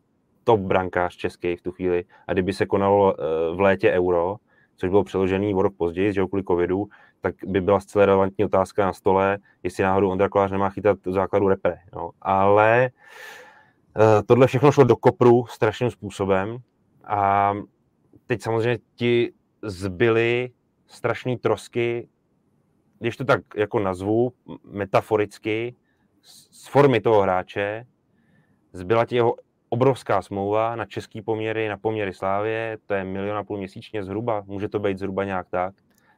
top 0.44 0.60
brankář 0.60 1.16
český 1.16 1.56
v 1.56 1.62
tu 1.62 1.72
chvíli. 1.72 2.04
A 2.26 2.32
kdyby 2.32 2.52
se 2.52 2.66
konalo 2.66 3.14
eh, 3.14 3.54
v 3.56 3.60
létě 3.60 3.90
euro, 3.90 4.36
což 4.76 4.90
bylo 4.90 5.04
přeložený 5.04 5.54
o 5.54 5.62
rok 5.62 5.74
později, 5.76 6.12
že 6.12 6.26
kvůli 6.26 6.44
covidu, 6.44 6.86
tak 7.20 7.34
by 7.46 7.60
byla 7.60 7.80
zcela 7.80 8.06
relevantní 8.06 8.44
otázka 8.44 8.86
na 8.86 8.92
stole, 8.92 9.38
jestli 9.62 9.82
náhodou 9.84 10.10
Ondra 10.10 10.28
Kolář 10.28 10.50
nemá 10.50 10.70
chytat 10.70 10.98
základu 11.06 11.48
repre. 11.48 11.78
No. 11.94 12.10
Ale 12.22 12.90
uh, 13.96 14.02
tohle 14.26 14.46
všechno 14.46 14.72
šlo 14.72 14.84
do 14.84 14.96
kopru 14.96 15.46
strašným 15.46 15.90
způsobem 15.90 16.58
a 17.04 17.52
teď 18.32 18.42
samozřejmě 18.42 18.78
ti 18.94 19.32
zbyly 19.62 20.50
strašné 20.86 21.38
trosky, 21.38 22.08
když 22.98 23.16
to 23.16 23.24
tak 23.24 23.40
jako 23.56 23.78
nazvu, 23.78 24.32
metaforicky, 24.64 25.74
z 26.22 26.68
formy 26.68 27.00
toho 27.00 27.22
hráče, 27.22 27.86
zbyla 28.72 29.04
ti 29.04 29.16
jeho 29.16 29.36
obrovská 29.68 30.22
smlouva 30.22 30.76
na 30.76 30.86
český 30.86 31.22
poměry, 31.22 31.68
na 31.68 31.76
poměry 31.76 32.14
Slávě, 32.14 32.78
to 32.86 32.94
je 32.94 33.04
milion 33.04 33.36
a 33.36 33.44
půl 33.44 33.58
měsíčně 33.58 34.04
zhruba, 34.04 34.44
může 34.46 34.68
to 34.68 34.78
být 34.78 34.98
zhruba 34.98 35.24
nějak 35.24 35.48
tak. 35.50 35.74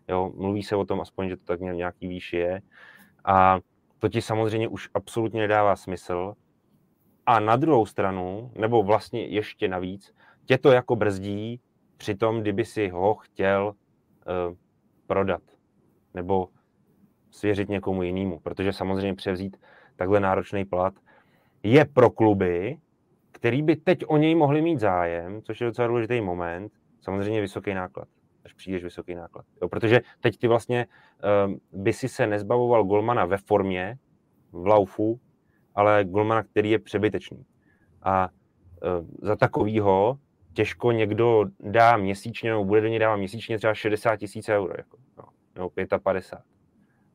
Jo, 0.08 0.32
mluví 0.36 0.62
se 0.62 0.76
o 0.76 0.84
tom 0.84 1.00
aspoň, 1.00 1.28
že 1.28 1.36
to 1.36 1.44
tak 1.44 1.60
nějaký 1.60 2.08
výši 2.08 2.36
je. 2.36 2.62
A 3.24 3.58
to 3.98 4.08
ti 4.08 4.22
samozřejmě 4.22 4.68
už 4.68 4.88
absolutně 4.94 5.40
nedává 5.40 5.76
smysl. 5.76 6.34
A 7.26 7.40
na 7.40 7.56
druhou 7.56 7.86
stranu, 7.86 8.50
nebo 8.54 8.82
vlastně 8.82 9.26
ještě 9.26 9.68
navíc, 9.68 10.14
tě 10.44 10.58
to 10.58 10.72
jako 10.72 10.96
brzdí 10.96 11.60
při 11.96 12.14
tom, 12.14 12.40
kdyby 12.40 12.64
si 12.64 12.88
ho 12.88 13.14
chtěl 13.14 13.74
uh, 14.48 14.56
prodat 15.06 15.42
nebo 16.14 16.48
svěřit 17.30 17.68
někomu 17.68 18.02
jinému, 18.02 18.40
protože 18.40 18.72
samozřejmě 18.72 19.14
převzít 19.14 19.56
takhle 19.96 20.20
náročný 20.20 20.64
plat 20.64 20.94
je 21.62 21.84
pro 21.84 22.10
kluby, 22.10 22.78
který 23.32 23.62
by 23.62 23.76
teď 23.76 24.04
o 24.06 24.16
něj 24.16 24.34
mohli 24.34 24.62
mít 24.62 24.80
zájem, 24.80 25.42
což 25.42 25.60
je 25.60 25.66
docela 25.66 25.88
důležitý 25.88 26.20
moment, 26.20 26.72
samozřejmě 27.00 27.40
vysoký 27.40 27.74
náklad 27.74 28.08
až 28.44 28.52
přijdeš 28.52 28.84
vysoký 28.84 29.14
náklad. 29.14 29.44
Jo, 29.62 29.68
protože 29.68 30.00
teď 30.20 30.38
ty 30.38 30.48
vlastně 30.48 30.86
um, 31.46 31.60
by 31.72 31.92
si 31.92 32.08
se 32.08 32.26
nezbavoval 32.26 32.84
golmana 32.84 33.24
ve 33.24 33.36
formě, 33.36 33.98
v 34.52 34.66
laufu, 34.66 35.20
ale 35.74 36.04
golmana, 36.04 36.42
který 36.42 36.70
je 36.70 36.78
přebytečný. 36.78 37.44
A 38.02 38.28
um, 38.28 39.10
za 39.22 39.36
takovýho 39.36 40.18
těžko 40.54 40.92
někdo 40.92 41.44
dá 41.60 41.96
měsíčně, 41.96 42.50
nebo 42.50 42.64
bude 42.64 42.80
do 42.80 42.88
něj 42.88 42.98
dávat 42.98 43.16
měsíčně 43.16 43.58
třeba 43.58 43.74
60 43.74 44.16
tisíc 44.16 44.48
euro, 44.48 44.74
jako, 44.76 44.96
no, 45.18 45.24
nebo 45.54 45.70
55. 46.02 46.54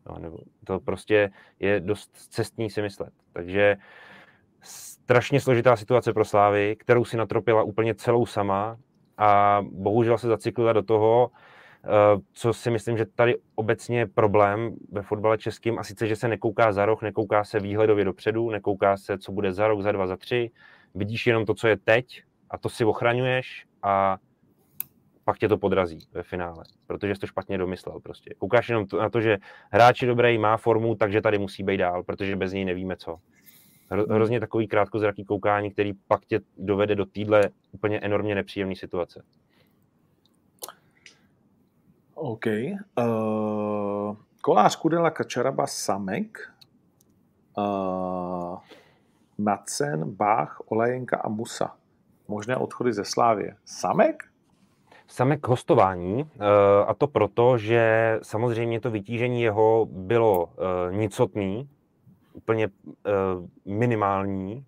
No, 0.09 0.19
nebo 0.19 0.37
to 0.63 0.79
prostě 0.79 1.31
je 1.59 1.79
dost 1.79 2.11
cestný 2.13 2.69
si 2.69 2.81
myslet. 2.81 3.13
Takže 3.33 3.77
strašně 4.61 5.39
složitá 5.39 5.75
situace 5.75 6.13
pro 6.13 6.25
Slávy, 6.25 6.75
kterou 6.79 7.05
si 7.05 7.17
natropila 7.17 7.63
úplně 7.63 7.95
celou 7.95 8.25
sama 8.25 8.77
a 9.17 9.61
bohužel 9.71 10.17
se 10.17 10.27
zaciklila 10.27 10.73
do 10.73 10.83
toho, 10.83 11.31
eh, 11.85 11.89
co 12.33 12.53
si 12.53 12.71
myslím, 12.71 12.97
že 12.97 13.05
tady 13.05 13.35
obecně 13.55 13.99
je 13.99 14.07
problém 14.07 14.75
ve 14.91 15.01
fotbale 15.01 15.37
českým 15.37 15.79
a 15.79 15.83
sice, 15.83 16.07
že 16.07 16.15
se 16.15 16.27
nekouká 16.27 16.71
za 16.71 16.85
rok, 16.85 17.01
nekouká 17.01 17.43
se 17.43 17.59
výhledově 17.59 18.05
dopředu, 18.05 18.49
nekouká 18.49 18.97
se, 18.97 19.17
co 19.17 19.31
bude 19.31 19.53
za 19.53 19.67
rok, 19.67 19.81
za 19.81 19.91
dva, 19.91 20.07
za 20.07 20.17
tři, 20.17 20.51
vidíš 20.95 21.27
jenom 21.27 21.45
to, 21.45 21.53
co 21.53 21.67
je 21.67 21.77
teď 21.77 22.23
a 22.49 22.57
to 22.57 22.69
si 22.69 22.85
ochraňuješ 22.85 23.65
a 23.83 24.17
pak 25.23 25.37
tě 25.37 25.47
to 25.47 25.57
podrazí 25.57 25.99
ve 26.13 26.23
finále, 26.23 26.63
protože 26.87 27.15
jsi 27.15 27.21
to 27.21 27.27
špatně 27.27 27.57
domyslel 27.57 27.99
prostě. 27.99 28.33
Koukáš 28.37 28.69
jenom 28.69 28.87
to, 28.87 29.01
na 29.01 29.09
to, 29.09 29.21
že 29.21 29.37
hráč 29.71 30.01
je 30.01 30.07
dobrý, 30.07 30.37
má 30.37 30.57
formu, 30.57 30.95
takže 30.95 31.21
tady 31.21 31.37
musí 31.37 31.63
být 31.63 31.77
dál, 31.77 32.03
protože 32.03 32.35
bez 32.35 32.53
něj 32.53 32.65
nevíme 32.65 32.95
co. 32.95 33.17
Hro, 33.91 34.05
hrozně 34.09 34.39
takový 34.39 34.67
krátkozraký 34.67 35.25
koukání, 35.25 35.71
který 35.71 35.93
pak 35.93 36.25
tě 36.25 36.39
dovede 36.57 36.95
do 36.95 37.05
téhle 37.05 37.49
úplně 37.71 37.99
enormně 37.99 38.35
nepříjemné 38.35 38.75
situace. 38.75 39.23
OK. 42.13 42.45
Uh, 42.45 44.15
kolář 44.41 44.75
Kudela 44.75 45.11
Kačaraba 45.11 45.67
Samek, 45.67 46.53
uh, 47.57 48.59
Macen, 49.37 50.11
Bach, 50.11 50.61
Olajenka 50.65 51.17
a 51.17 51.29
Musa. 51.29 51.78
Možné 52.29 52.57
odchody 52.57 52.93
ze 52.93 53.05
Slávě. 53.05 53.55
Samek? 53.65 54.23
Samek 55.07 55.47
hostování, 55.47 56.23
uh, 56.23 56.29
a 56.87 56.93
to 56.93 57.07
proto, 57.07 57.57
že 57.57 58.19
samozřejmě 58.23 58.79
to 58.79 58.91
vytížení 58.91 59.41
jeho 59.41 59.87
bylo 59.89 60.45
uh, 60.45 60.51
nicotný, 60.91 61.69
úplně 62.33 62.67
uh, 62.67 63.45
minimální 63.65 64.65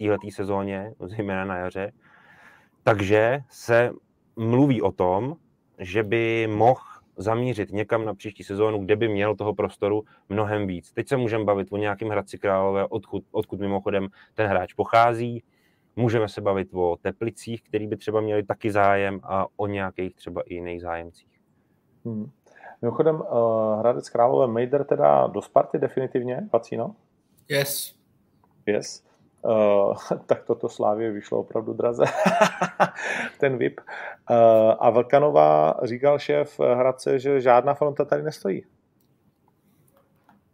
v 0.00 0.08
této 0.08 0.30
sezóně, 0.30 0.94
zejména 1.00 1.44
na 1.44 1.56
jaře. 1.56 1.92
Takže 2.82 3.40
se 3.48 3.90
mluví 4.36 4.82
o 4.82 4.92
tom, 4.92 5.36
že 5.78 6.02
by 6.02 6.48
mohl 6.52 6.80
zamířit 7.16 7.72
někam 7.72 8.04
na 8.04 8.14
příští 8.14 8.44
sezónu, 8.44 8.78
kde 8.78 8.96
by 8.96 9.08
měl 9.08 9.34
toho 9.34 9.54
prostoru 9.54 10.04
mnohem 10.28 10.66
víc. 10.66 10.92
Teď 10.92 11.08
se 11.08 11.16
můžeme 11.16 11.44
bavit 11.44 11.68
o 11.70 11.76
nějakém 11.76 12.08
Hradci 12.08 12.38
Králové, 12.38 12.86
odkud, 12.86 13.24
odkud 13.30 13.60
mimochodem 13.60 14.08
ten 14.34 14.46
hráč 14.50 14.72
pochází. 14.72 15.42
Můžeme 15.96 16.28
se 16.28 16.40
bavit 16.40 16.68
o 16.72 16.96
Teplicích, 17.02 17.62
který 17.62 17.86
by 17.86 17.96
třeba 17.96 18.20
měli 18.20 18.42
taky 18.42 18.70
zájem 18.70 19.20
a 19.22 19.46
o 19.56 19.66
nějakých 19.66 20.14
třeba 20.14 20.42
i 20.42 20.54
jiných 20.54 20.80
zájemcích. 20.80 21.40
Hmm. 22.04 22.30
Mimochodem, 22.82 23.20
uh, 23.20 23.78
Hradec 23.78 24.08
Králové 24.08 24.46
Mejder 24.46 24.84
teda 24.84 25.26
do 25.26 25.42
Sparty 25.42 25.78
definitivně, 25.78 26.48
Pacino? 26.50 26.94
Yes. 27.48 27.94
Yes. 28.66 29.04
Uh, 29.42 29.94
tak 30.26 30.44
toto 30.44 30.68
Slávě 30.68 31.10
vyšlo 31.10 31.38
opravdu 31.38 31.72
draze, 31.72 32.04
ten 33.40 33.58
VIP. 33.58 33.80
Uh, 33.80 34.36
a 34.78 34.90
Vlkanová 34.90 35.74
říkal 35.82 36.18
šéf 36.18 36.60
Hradce, 36.60 37.18
že 37.18 37.40
žádná 37.40 37.74
fronta 37.74 38.04
tady 38.04 38.22
nestojí. 38.22 38.64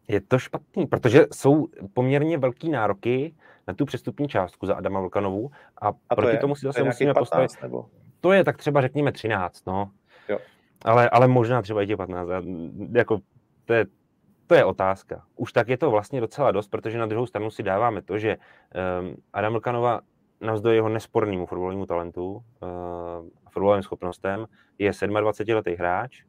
Je 0.08 0.20
to 0.20 0.38
špatný, 0.38 0.86
protože 0.86 1.26
jsou 1.32 1.68
poměrně 1.94 2.38
velký 2.38 2.70
nároky 2.70 3.34
na 3.68 3.74
tu 3.74 3.84
přestupní 3.84 4.28
částku 4.28 4.66
za 4.66 4.74
Adama 4.74 5.00
Vlkanovu 5.00 5.50
a, 5.82 5.92
a 6.08 6.14
proti 6.14 6.34
je, 6.34 6.38
tomu 6.38 6.54
si 6.54 6.66
zase 6.66 6.84
musíme 6.84 7.14
15, 7.14 7.20
postavit. 7.20 7.62
Nebo? 7.62 7.86
To 8.20 8.32
je 8.32 8.44
tak 8.44 8.56
třeba 8.56 8.80
řekněme 8.80 9.12
13, 9.12 9.66
no. 9.66 9.90
Jo. 10.28 10.38
Ale, 10.84 11.10
ale 11.10 11.28
možná 11.28 11.62
třeba 11.62 11.82
i 11.82 11.86
těch 11.86 11.96
15. 11.96 12.28
Jako, 12.92 13.18
to 13.64 13.72
je 13.74 13.86
to 14.50 14.54
je 14.54 14.64
otázka. 14.64 15.22
Už 15.36 15.52
tak 15.52 15.68
je 15.68 15.78
to 15.78 15.90
vlastně 15.90 16.20
docela 16.20 16.50
dost, 16.50 16.68
protože 16.68 16.98
na 16.98 17.06
druhou 17.06 17.26
stranu 17.26 17.50
si 17.50 17.62
dáváme 17.62 18.02
to, 18.02 18.18
že 18.18 18.36
um, 18.36 19.16
Adam 19.32 19.54
Lkanova 19.54 20.00
navzdory 20.40 20.76
jeho 20.76 20.88
nespornému 20.88 21.46
fotbalovému 21.46 21.86
talentu 21.86 22.32
uh, 22.32 22.42
a 23.46 23.50
fotbalovým 23.50 23.82
schopnostem 23.82 24.46
je 24.78 24.90
27-letý 24.90 25.74
hráč, 25.74 26.22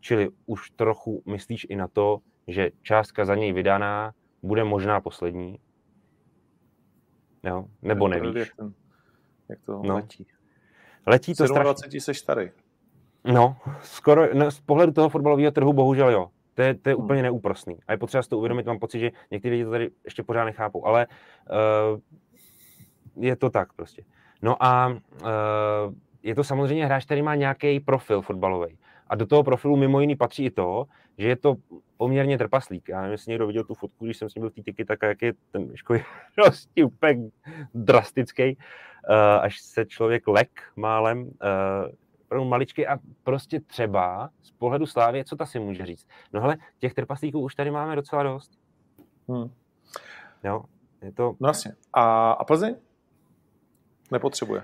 čili 0.00 0.28
už 0.46 0.70
trochu 0.70 1.22
myslíš 1.26 1.66
i 1.68 1.76
na 1.76 1.88
to, 1.88 2.18
že 2.48 2.70
částka 2.82 3.24
za 3.24 3.34
něj 3.34 3.52
vydaná 3.52 4.12
bude 4.42 4.64
možná 4.64 5.00
poslední. 5.00 5.58
Jo? 7.42 7.64
Nebo 7.82 8.08
nevíš. 8.08 8.34
Jak, 8.34 8.56
ten, 8.56 8.74
jak 9.48 9.60
to 9.60 9.82
no. 9.84 9.94
letí. 9.94 10.26
Letí 11.06 11.34
to 11.34 11.46
27 11.46 11.74
strašně. 11.76 12.00
jsi 12.00 12.14
starý. 12.14 12.50
No, 13.24 13.56
skoro, 13.82 14.34
no, 14.34 14.50
z 14.50 14.60
pohledu 14.60 14.92
toho 14.92 15.08
fotbalového 15.08 15.50
trhu 15.50 15.72
bohužel 15.72 16.10
jo. 16.10 16.28
To 16.54 16.62
je, 16.62 16.74
to 16.74 16.88
je 16.88 16.94
hmm. 16.94 17.04
úplně 17.04 17.22
neúprostný. 17.22 17.78
A 17.88 17.92
je 17.92 17.98
potřeba 17.98 18.22
si 18.22 18.28
to 18.28 18.38
uvědomit, 18.38 18.66
mám 18.66 18.78
pocit, 18.78 18.98
že 18.98 19.10
někteří 19.30 19.50
lidi 19.50 19.64
to 19.64 19.70
tady 19.70 19.90
ještě 20.04 20.22
pořád 20.22 20.44
nechápou, 20.44 20.86
ale 20.86 21.06
uh, 21.06 22.00
je 23.24 23.36
to 23.36 23.50
tak 23.50 23.72
prostě. 23.72 24.04
No 24.42 24.64
a 24.64 24.88
uh, 24.88 24.98
je 26.22 26.34
to 26.34 26.44
samozřejmě 26.44 26.86
hráč, 26.86 27.04
který 27.04 27.22
má 27.22 27.34
nějaký 27.34 27.80
profil 27.80 28.22
fotbalový. 28.22 28.78
A 29.06 29.14
do 29.14 29.26
toho 29.26 29.42
profilu 29.42 29.76
mimo 29.76 30.00
jiný 30.00 30.16
patří 30.16 30.44
i 30.44 30.50
to, 30.50 30.84
že 31.18 31.28
je 31.28 31.36
to 31.36 31.56
poměrně 32.02 32.38
trpaslík. 32.38 32.88
Já 32.88 33.00
nevím, 33.00 33.12
jestli 33.12 33.30
někdo 33.30 33.46
viděl 33.46 33.64
tu 33.64 33.74
fotku, 33.74 34.04
když 34.04 34.16
jsem 34.16 34.30
s 34.30 34.34
ním 34.34 34.40
byl 34.40 34.50
v 34.50 34.54
té 34.54 34.62
tyky, 34.62 34.84
tak 34.84 34.98
jak 35.02 35.22
je 35.22 35.32
ten 35.50 35.70
Miško 35.70 35.94
prostě 36.34 36.84
úplně 36.84 37.30
drastický, 37.74 38.56
uh, 38.56 39.14
až 39.40 39.60
se 39.60 39.86
člověk 39.86 40.28
lek 40.28 40.62
málem. 40.76 41.22
Uh, 41.22 41.30
opravdu 42.24 42.48
maličký 42.48 42.86
a 42.86 42.98
prostě 43.24 43.60
třeba 43.60 44.30
z 44.42 44.50
pohledu 44.50 44.86
Slávě, 44.86 45.24
co 45.24 45.36
ta 45.36 45.46
si 45.46 45.58
může 45.58 45.86
říct? 45.86 46.06
No 46.32 46.40
hele, 46.40 46.56
těch 46.78 46.94
trpaslíků 46.94 47.40
už 47.40 47.54
tady 47.54 47.70
máme 47.70 47.96
docela 47.96 48.22
dost. 48.22 48.50
Hmm. 49.28 49.50
Jo, 50.44 50.62
je 51.02 51.12
to... 51.12 51.34
No 51.40 51.48
jasně. 51.48 51.72
A, 51.92 52.32
a 52.32 52.44
Plzeň? 52.44 52.76
Nepotřebuje. 54.12 54.62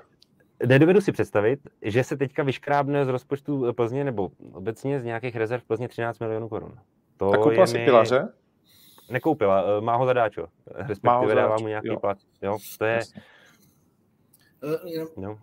Nedovedu 0.67 1.01
si 1.01 1.13
představit, 1.13 1.61
že 1.83 2.05
se 2.05 2.17
teďka 2.17 2.43
vyškrábne 2.43 3.05
z 3.05 3.09
rozpočtu 3.09 3.73
Plzně 3.73 4.05
nebo 4.05 4.31
obecně 4.53 5.01
z 5.01 5.05
nějakých 5.05 5.37
rezerv 5.37 5.63
Plzně 5.67 5.89
13 5.89 6.19
milionů 6.19 6.49
korun. 6.49 6.79
To 7.19 7.31
tak 7.31 7.41
koupila 7.41 7.67
si 7.67 7.79
mi... 7.79 7.85
pilaře? 7.85 8.29
Nekoupila, 9.11 9.65
eh, 9.79 9.81
má 9.81 9.97
ho 9.97 10.07
zadáčo. 10.07 10.47
Respektive 10.67 11.35
dává 11.35 11.57
mu 11.57 11.69
nějaký 11.69 11.89
jo. 11.89 11.99
plat. 12.01 12.19
Jo, 12.43 12.59
to 12.79 12.85
je... 12.85 13.01
Uh, 14.63 15.07
no 15.17 15.39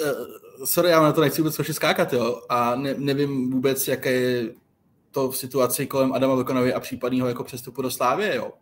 uh, 0.00 0.64
sorry, 0.64 0.90
já 0.90 1.02
na 1.02 1.12
to 1.12 1.20
nechci 1.20 1.40
vůbec 1.42 1.54
troši 1.54 1.74
skákat, 1.74 2.12
jo, 2.12 2.42
a 2.48 2.74
ne, 2.74 2.94
nevím 2.98 3.50
vůbec, 3.50 3.88
jaké 3.88 4.12
je 4.12 4.48
to 5.10 5.30
v 5.30 5.36
situaci 5.36 5.86
kolem 5.86 6.12
Adama 6.12 6.34
Vlkanovi 6.34 6.74
a 6.74 6.80
případného 6.80 7.28
jako 7.28 7.44
přestupu 7.44 7.82
do 7.82 7.90
Slávě, 7.90 8.36
jo. 8.36 8.52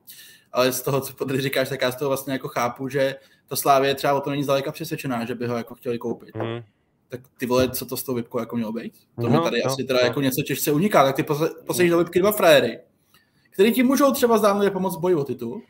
Ale 0.53 0.73
z 0.73 0.83
toho, 0.83 1.01
co 1.01 1.13
tady 1.13 1.41
říkáš, 1.41 1.69
tak 1.69 1.83
já 1.83 1.93
z 1.93 1.97
toho 1.97 2.09
vlastně 2.09 2.33
jako 2.33 2.49
chápu, 2.49 2.89
že 2.89 3.17
ta 3.47 3.57
Slávě 3.57 3.95
třeba 3.95 4.15
o 4.15 4.21
to 4.21 4.31
není 4.31 4.43
zdaleka 4.43 4.73
přesvědčená, 4.73 5.25
že 5.25 5.35
by 5.35 5.47
ho 5.47 5.57
jako 5.57 5.75
chtěli 5.75 5.99
koupit. 5.99 6.37
Hmm. 6.37 6.63
Tak 7.09 7.21
ty 7.39 7.47
vole, 7.47 7.71
co 7.71 7.87
to 7.87 7.97
s 7.97 8.03
tou 8.03 8.15
vypkou 8.15 8.39
jako 8.39 8.57
mělo 8.57 8.73
být? 8.73 8.93
To 9.21 9.29
no, 9.29 9.31
mi 9.31 9.45
tady 9.45 9.63
no, 9.65 9.71
asi 9.71 9.85
teda 9.85 9.99
no. 10.01 10.07
jako 10.07 10.21
něco 10.21 10.43
těžce 10.43 10.73
uniká. 10.73 11.05
Tak 11.05 11.17
ty 11.17 11.23
poslední 11.67 11.91
do 11.91 11.99
vypky 11.99 12.21
dva 12.21 12.33
frajery, 12.33 12.79
který 13.51 13.73
ti 13.73 13.83
můžou 13.83 14.13
třeba 14.13 14.39
zdánlivě 14.39 14.71
pomoct 14.71 14.97
boji 14.97 15.15
o 15.15 15.25
titul, 15.25 15.63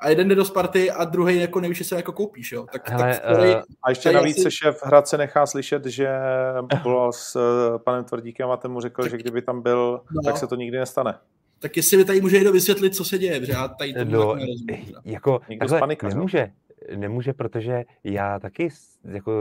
a 0.00 0.08
jeden 0.08 0.28
jde 0.28 0.34
do 0.34 0.44
Sparty 0.44 0.90
a 0.90 1.04
druhý 1.04 1.40
jako 1.40 1.60
nevíš, 1.60 1.86
se 1.86 1.96
jako 1.96 2.12
koupíš, 2.12 2.52
jo. 2.52 2.66
Tak, 2.72 2.90
Hele, 2.90 3.02
tak 3.02 3.34
který, 3.34 3.54
uh, 3.54 3.60
a 3.82 3.90
ještě 3.90 4.12
navíc 4.12 4.36
asi... 4.36 4.42
se 4.42 4.50
šéf 4.50 4.80
Hradce 4.84 5.18
nechá 5.18 5.46
slyšet, 5.46 5.86
že 5.86 6.08
byl 6.82 7.12
s 7.12 7.36
uh, 7.36 7.78
panem 7.78 8.04
Tvrdíkem 8.04 8.50
a 8.50 8.56
ten 8.56 8.70
mu 8.70 8.80
řekl, 8.80 9.02
tak, 9.02 9.10
že 9.10 9.16
kdyby 9.16 9.42
tam 9.42 9.62
byl, 9.62 10.00
no, 10.10 10.22
tak 10.24 10.36
se 10.36 10.46
to 10.46 10.54
nikdy 10.54 10.78
nestane. 10.78 11.14
Tak 11.58 11.76
jestli 11.76 11.96
mi 11.96 12.04
tady 12.04 12.20
může 12.20 12.36
někdo 12.36 12.52
vysvětlit, 12.52 12.94
co 12.94 13.04
se 13.04 13.18
děje, 13.18 13.44
že 13.44 13.52
já 13.52 13.68
tady 13.68 13.94
to 13.94 14.04
no, 14.04 14.34
nerozumím. 14.34 14.94
Jako, 15.04 15.40
takhle, 15.58 15.96
nemůže, 16.02 16.50
nemůže, 16.96 17.32
protože 17.32 17.84
já 18.04 18.38
taky 18.38 18.68
jako 19.04 19.32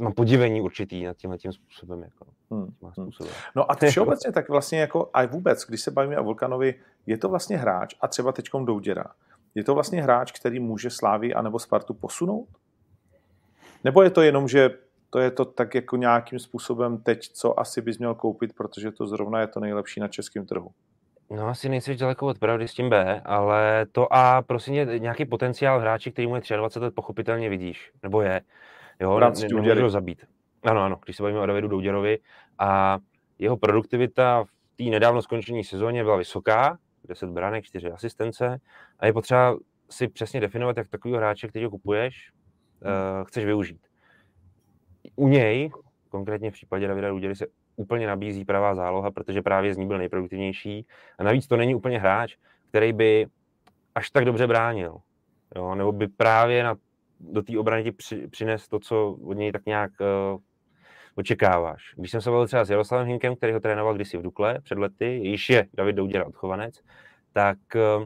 mám 0.00 0.12
podivení 0.12 0.60
určitý 0.60 1.04
nad 1.04 1.16
tímhle 1.16 1.38
tím 1.38 1.52
způsobem. 1.52 2.02
Jako, 2.02 2.26
hmm. 2.50 2.74
způsobem. 2.92 3.32
No 3.56 3.72
a 3.72 3.74
všeobecně 3.74 4.32
tak 4.32 4.48
vlastně 4.48 4.80
jako 4.80 5.10
a 5.14 5.26
vůbec, 5.26 5.66
když 5.66 5.80
se 5.80 5.90
bavíme 5.90 6.18
o 6.18 6.24
Vulkanovi, 6.24 6.74
je 7.06 7.18
to 7.18 7.28
vlastně 7.28 7.56
hráč 7.56 7.94
a 8.00 8.08
třeba 8.08 8.32
teďkom 8.32 8.64
Douděra. 8.64 9.04
Je 9.54 9.64
to 9.64 9.74
vlastně 9.74 10.02
hráč, 10.02 10.32
který 10.32 10.60
může 10.60 10.90
Slávy 10.90 11.34
anebo 11.34 11.58
Spartu 11.58 11.94
posunout? 11.94 12.48
Nebo 13.84 14.02
je 14.02 14.10
to 14.10 14.22
jenom, 14.22 14.48
že 14.48 14.70
to 15.10 15.18
je 15.18 15.30
to 15.30 15.44
tak 15.44 15.74
jako 15.74 15.96
nějakým 15.96 16.38
způsobem 16.38 16.98
teď, 16.98 17.28
co 17.32 17.60
asi 17.60 17.80
bys 17.80 17.98
měl 17.98 18.14
koupit, 18.14 18.52
protože 18.56 18.90
to 18.90 19.06
zrovna 19.06 19.40
je 19.40 19.46
to 19.46 19.60
nejlepší 19.60 20.00
na 20.00 20.08
českém 20.08 20.46
trhu? 20.46 20.70
No 21.30 21.48
asi 21.48 21.68
nejsi 21.68 21.96
daleko 21.96 22.26
od 22.26 22.38
pravdy 22.38 22.68
s 22.68 22.74
tím 22.74 22.90
B, 22.90 23.22
ale 23.24 23.86
to 23.92 24.12
A, 24.12 24.42
prosím, 24.42 24.74
nějaký 24.98 25.24
potenciál 25.24 25.80
hráči, 25.80 26.12
který 26.12 26.26
mu 26.26 26.36
je 26.36 26.56
23 26.56 26.84
let, 26.84 26.94
pochopitelně 26.94 27.48
vidíš, 27.48 27.90
nebo 28.02 28.22
je. 28.22 28.40
Jo, 29.00 29.18
ne, 29.18 29.74
ne, 29.74 29.90
zabít. 29.90 30.24
Ano, 30.62 30.80
ano, 30.80 30.98
když 31.04 31.16
se 31.16 31.22
bavíme 31.22 31.40
o 31.40 31.46
Davidu 31.46 31.68
Douděrovi 31.68 32.18
a 32.58 32.98
jeho 33.38 33.56
produktivita 33.56 34.44
v 34.44 34.76
té 34.76 34.84
nedávno 34.84 35.22
skončení 35.22 35.64
sezóně 35.64 36.04
byla 36.04 36.16
vysoká, 36.16 36.78
10 37.08 37.30
branek, 37.30 37.64
4 37.64 37.90
asistence 37.90 38.60
a 38.98 39.06
je 39.06 39.12
potřeba 39.12 39.56
si 39.90 40.08
přesně 40.08 40.40
definovat, 40.40 40.76
jak 40.76 40.88
takového 40.88 41.18
hráče, 41.18 41.48
který 41.48 41.64
ho 41.64 41.70
kupuješ, 41.70 42.32
uh, 42.82 43.24
chceš 43.24 43.44
využít. 43.44 43.80
U 45.16 45.28
něj, 45.28 45.70
konkrétně 46.08 46.50
v 46.50 46.54
případě 46.54 46.88
Davida 46.88 47.08
Douděry, 47.08 47.36
se 47.36 47.46
úplně 47.76 48.06
nabízí 48.06 48.44
pravá 48.44 48.74
záloha, 48.74 49.10
protože 49.10 49.42
právě 49.42 49.74
z 49.74 49.76
ní 49.76 49.86
byl 49.86 49.98
nejproduktivnější. 49.98 50.86
A 51.18 51.22
navíc 51.22 51.46
to 51.46 51.56
není 51.56 51.74
úplně 51.74 51.98
hráč, 51.98 52.36
který 52.68 52.92
by 52.92 53.26
až 53.94 54.10
tak 54.10 54.24
dobře 54.24 54.46
bránil. 54.46 54.96
Jo? 55.56 55.74
Nebo 55.74 55.92
by 55.92 56.08
právě 56.08 56.64
na 56.64 56.74
do 57.22 57.42
té 57.42 57.58
obrany 57.58 57.82
ti 57.82 57.92
při, 57.92 58.28
přines 58.28 58.68
to, 58.68 58.78
co 58.78 59.18
od 59.24 59.32
něj 59.32 59.52
tak 59.52 59.66
nějak 59.66 59.90
uh, 60.00 60.40
očekáváš. 61.14 61.94
Když 61.96 62.10
jsem 62.10 62.20
se 62.20 62.30
bavil 62.30 62.46
třeba 62.46 62.64
s 62.64 62.70
Jaroslavem 62.70 63.06
Hinkem, 63.06 63.36
který 63.36 63.52
ho 63.52 63.60
trénoval 63.60 63.94
kdysi 63.94 64.18
v 64.18 64.22
Dukle 64.22 64.60
před 64.60 64.78
lety, 64.78 65.06
již 65.06 65.50
je 65.50 65.66
David 65.74 65.96
Douděra 65.96 66.26
odchovanec, 66.26 66.82
tak 67.32 67.58
uh, 67.74 68.04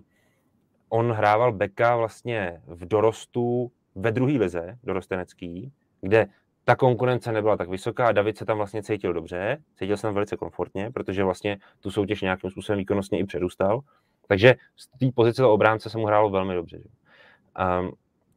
on 0.88 1.12
hrával 1.12 1.52
beka 1.52 1.96
vlastně 1.96 2.60
v 2.66 2.88
dorostu 2.88 3.70
ve 3.94 4.12
druhé 4.12 4.32
lize, 4.32 4.78
dorostenecký, 4.84 5.72
kde 6.00 6.26
ta 6.64 6.76
konkurence 6.76 7.32
nebyla 7.32 7.56
tak 7.56 7.68
vysoká 7.68 8.06
a 8.06 8.12
David 8.12 8.38
se 8.38 8.44
tam 8.44 8.56
vlastně 8.56 8.82
cítil 8.82 9.12
dobře, 9.12 9.58
cítil 9.78 9.96
se 9.96 10.02
tam 10.02 10.14
velice 10.14 10.36
komfortně, 10.36 10.90
protože 10.90 11.24
vlastně 11.24 11.58
tu 11.80 11.90
soutěž 11.90 12.20
nějakým 12.20 12.50
způsobem 12.50 12.78
výkonnostně 12.78 13.18
i 13.18 13.24
předůstal. 13.24 13.80
Takže 14.28 14.54
z 14.76 14.88
té 14.88 15.06
pozice 15.14 15.42
do 15.42 15.52
obránce 15.52 15.90
se 15.90 15.98
mu 15.98 16.06
hrálo 16.06 16.30
velmi 16.30 16.54
dobře. 16.54 16.78
Um, 17.80 17.92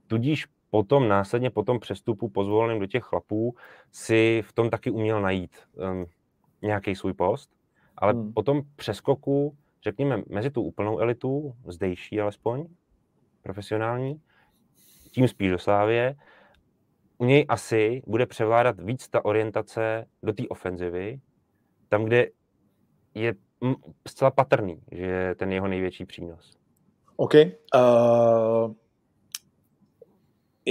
tudíž 0.07 0.45
potom, 0.69 1.07
následně 1.07 1.49
po 1.49 1.63
tom 1.63 1.79
přestupu 1.79 2.29
pozvoleným 2.29 2.79
do 2.79 2.87
těch 2.87 3.03
chlapů, 3.03 3.55
si 3.91 4.41
v 4.45 4.53
tom 4.53 4.69
taky 4.69 4.91
uměl 4.91 5.21
najít 5.21 5.57
um, 5.73 6.05
nějaký 6.61 6.95
svůj 6.95 7.13
post, 7.13 7.49
ale 7.97 8.13
hmm. 8.13 8.33
po 8.33 8.43
tom 8.43 8.61
přeskoku, 8.75 9.57
řekněme, 9.83 10.23
mezi 10.29 10.49
tu 10.51 10.61
úplnou 10.61 10.99
elitu, 10.99 11.55
zdejší 11.67 12.21
alespoň, 12.21 12.65
profesionální, 13.41 14.21
tím 15.11 15.27
spíš 15.27 15.51
do 15.51 15.59
Slávě, 15.59 16.15
u 17.17 17.25
něj 17.25 17.45
asi 17.49 18.01
bude 18.07 18.25
převládat 18.25 18.79
víc 18.79 19.09
ta 19.09 19.25
orientace 19.25 20.05
do 20.23 20.33
té 20.33 20.43
ofenzivy, 20.47 21.19
tam, 21.89 22.05
kde 22.05 22.27
je 23.13 23.33
zcela 24.07 24.31
patrný, 24.31 24.81
že 24.91 25.05
je 25.05 25.35
ten 25.35 25.51
jeho 25.51 25.67
největší 25.67 26.05
přínos. 26.05 26.53
OK. 27.15 27.33
Uh, 27.35 28.73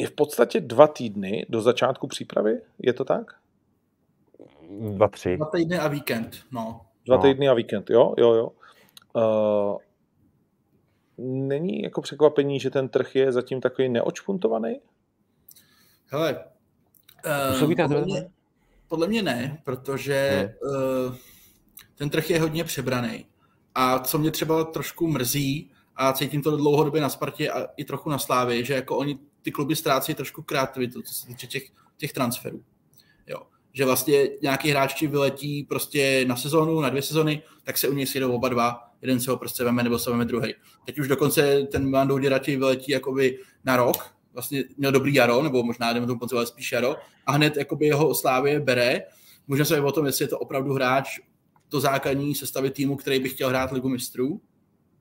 je 0.01 0.07
v 0.07 0.13
podstatě 0.13 0.61
dva 0.61 0.87
týdny 0.87 1.47
do 1.49 1.61
začátku 1.61 2.07
přípravy, 2.07 2.61
je 2.79 2.93
to 2.93 3.05
tak? 3.05 3.35
Dva, 4.81 5.09
tři. 5.09 5.37
Dva 5.37 5.47
týdny 5.47 5.79
a 5.79 5.89
víkend, 5.89 6.37
no. 6.51 6.81
Dva 7.07 7.17
no. 7.17 7.23
týdny 7.23 7.49
a 7.49 7.55
víkend, 7.55 7.91
jo, 7.91 8.15
jo, 8.19 8.35
jo. 8.35 8.53
Uh, 9.13 9.79
není 11.19 11.83
jako 11.83 12.01
překvapení, 12.01 12.61
že 12.61 12.71
ten 12.71 12.89
trh 12.89 13.17
je 13.17 13.33
zatím 13.33 13.61
takový 13.61 13.89
neočpuntovaný? 13.89 14.81
Hele, 16.07 16.45
uh, 17.61 17.75
podle, 17.77 18.05
mě, 18.05 18.31
podle 18.89 19.09
mě 19.09 19.23
ne, 19.23 19.63
protože 19.65 20.49
uh, 20.63 21.15
ten 21.95 22.11
trh 22.11 22.31
je 22.31 22.41
hodně 22.41 22.65
přebraný. 22.65 23.27
A 23.75 23.99
co 23.99 24.19
mě 24.19 24.31
třeba 24.31 24.65
trošku 24.65 25.07
mrzí, 25.07 25.71
a 25.97 26.13
cítím 26.13 26.43
to 26.43 26.57
dlouhodobě 26.57 27.01
na 27.01 27.09
Spartě 27.09 27.51
a 27.51 27.69
i 27.77 27.85
trochu 27.85 28.11
na 28.11 28.19
Slávě, 28.19 28.65
že 28.65 28.75
jako 28.75 28.97
oni 28.97 29.19
ty 29.43 29.51
kluby 29.51 29.77
ztrácí 29.77 30.15
trošku 30.15 30.43
kreativitu, 30.43 31.03
co 31.03 31.15
se 31.15 31.27
týče 31.27 31.47
těch, 31.47 31.63
těch 31.97 32.13
transferů. 32.13 32.63
Jo. 33.27 33.43
Že 33.73 33.85
vlastně 33.85 34.29
nějaký 34.43 34.71
hráči 34.71 35.07
vyletí 35.07 35.65
prostě 35.65 36.25
na 36.29 36.37
sezonu, 36.37 36.81
na 36.81 36.89
dvě 36.89 37.03
sezony, 37.03 37.43
tak 37.65 37.79
se 37.79 37.89
u 37.89 37.95
něj 37.95 38.07
sjedou 38.07 38.33
oba 38.33 38.49
dva, 38.49 38.89
jeden 39.03 39.21
se 39.21 39.31
ho 39.31 39.37
prostě 39.37 39.65
veme 39.65 39.83
nebo 39.83 39.99
se 39.99 40.11
veme 40.11 40.25
druhý. 40.25 40.55
Teď 40.87 40.99
už 40.99 41.09
dokonce 41.09 41.63
ten 41.63 41.91
Mandou 41.91 42.19
Dirati 42.19 42.57
vyletí 42.57 42.93
jakoby 42.93 43.39
na 43.65 43.77
rok, 43.77 44.15
vlastně 44.33 44.65
měl 44.77 44.93
dobrý 44.93 45.15
jaro, 45.15 45.43
nebo 45.43 45.63
možná 45.63 45.93
jdeme 45.93 46.07
tomu 46.07 46.19
podzvat 46.19 46.49
spíš 46.49 46.73
jaro, 46.73 46.97
a 47.27 47.33
hned 47.33 47.57
jakoby 47.57 47.87
jeho 47.87 48.15
Slávě 48.15 48.61
bere. 48.61 49.03
Můžeme 49.47 49.65
se 49.67 49.81
o 49.81 49.93
tom, 49.93 50.07
jestli 50.07 50.25
je 50.25 50.29
to 50.29 50.39
opravdu 50.39 50.73
hráč 50.73 51.19
to 51.69 51.81
základní 51.81 52.35
sestavy 52.35 52.71
týmu, 52.71 52.97
který 52.97 53.21
by 53.21 53.29
chtěl 53.29 53.49
hrát 53.49 53.73
ligu 53.73 53.89
mistrů, 53.89 54.41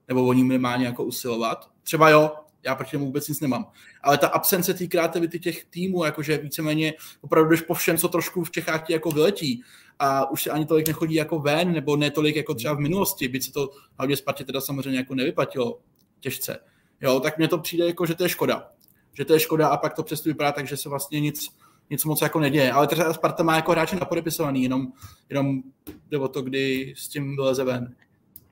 nebo 0.07 0.25
o 0.25 0.33
ní 0.33 0.43
minimálně 0.43 0.85
jako 0.85 1.03
usilovat. 1.03 1.69
Třeba 1.83 2.09
jo, 2.09 2.31
já 2.67 2.75
proti 2.75 2.91
tomu 2.91 3.05
vůbec 3.05 3.27
nic 3.27 3.39
nemám. 3.39 3.65
Ale 4.03 4.17
ta 4.17 4.27
absence 4.27 4.73
té 4.73 4.87
kreativity 4.87 5.39
těch 5.39 5.65
týmů, 5.65 6.03
jakože 6.03 6.37
víceméně 6.37 6.93
opravdu 7.21 7.49
jdeš 7.49 7.61
po 7.61 7.73
všem, 7.73 7.97
co 7.97 8.07
trošku 8.07 8.43
v 8.43 8.51
Čechách 8.51 8.87
ti 8.87 8.93
jako 8.93 9.11
vyletí 9.11 9.63
a 9.99 10.31
už 10.31 10.43
se 10.43 10.49
ani 10.49 10.65
tolik 10.65 10.87
nechodí 10.87 11.15
jako 11.15 11.39
ven, 11.39 11.71
nebo 11.71 11.95
ne 11.95 12.11
tolik 12.11 12.35
jako 12.35 12.53
třeba 12.53 12.73
v 12.73 12.79
minulosti, 12.79 13.27
byť 13.27 13.43
se 13.43 13.51
to 13.51 13.69
hlavně 13.97 14.15
Spartě 14.15 14.43
teda 14.43 14.61
samozřejmě 14.61 14.97
jako 14.97 15.15
nevyplatilo 15.15 15.79
těžce. 16.19 16.59
Jo, 17.01 17.19
tak 17.19 17.37
mně 17.37 17.47
to 17.47 17.57
přijde 17.57 17.85
jako, 17.85 18.05
že 18.05 18.15
to 18.15 18.23
je 18.23 18.29
škoda. 18.29 18.71
Že 19.13 19.25
to 19.25 19.33
je 19.33 19.39
škoda 19.39 19.67
a 19.67 19.77
pak 19.77 19.93
to 19.93 20.03
přesto 20.03 20.29
vypadá 20.29 20.51
tak, 20.51 20.67
že 20.67 20.77
se 20.77 20.89
vlastně 20.89 21.19
nic, 21.19 21.49
nic 21.89 22.05
moc 22.05 22.21
jako 22.21 22.39
neděje. 22.39 22.71
Ale 22.71 22.87
třeba 22.87 23.13
Sparta 23.13 23.43
má 23.43 23.55
jako 23.55 23.71
hráče 23.71 23.95
napodepisovaný, 23.95 24.63
jenom, 24.63 24.87
jenom 25.29 25.61
jde 26.09 26.17
o 26.17 26.27
to, 26.27 26.41
kdy 26.41 26.93
s 26.97 27.07
tím 27.07 27.35
vyleze 27.35 27.63
ven. 27.63 27.95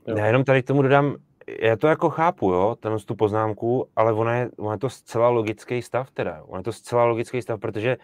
Já 0.07 0.26
jenom 0.26 0.43
tady 0.43 0.63
k 0.63 0.68
tomu 0.68 0.82
dodám, 0.82 1.16
já 1.48 1.76
to 1.76 1.88
jako 1.88 2.10
chápu, 2.10 2.52
jo, 2.52 2.76
ten 2.80 2.98
tu 3.06 3.16
poznámku, 3.16 3.88
ale 3.96 4.14
ono 4.14 4.32
je, 4.32 4.50
ono 4.58 4.72
je 4.72 4.78
to 4.78 4.89
zcela 4.89 5.30
logický 5.30 5.82
stav 5.82 6.12
teda. 6.12 6.43
Ono 6.43 6.60
je 6.60 6.64
to 6.64 6.72
zcela 6.72 7.06
logický 7.06 7.41
stav, 7.41 7.60
protože 7.60 7.98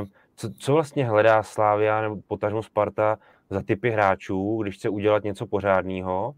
uh, 0.00 0.06
co, 0.36 0.50
co 0.50 0.72
vlastně 0.72 1.04
hledá 1.04 1.42
Slávia 1.42 2.02
nebo 2.02 2.16
potažmo 2.26 2.62
Sparta 2.62 3.18
za 3.50 3.62
typy 3.62 3.90
hráčů, 3.90 4.62
když 4.62 4.76
chce 4.76 4.88
udělat 4.88 5.24
něco 5.24 5.46
pořádného 5.46 6.34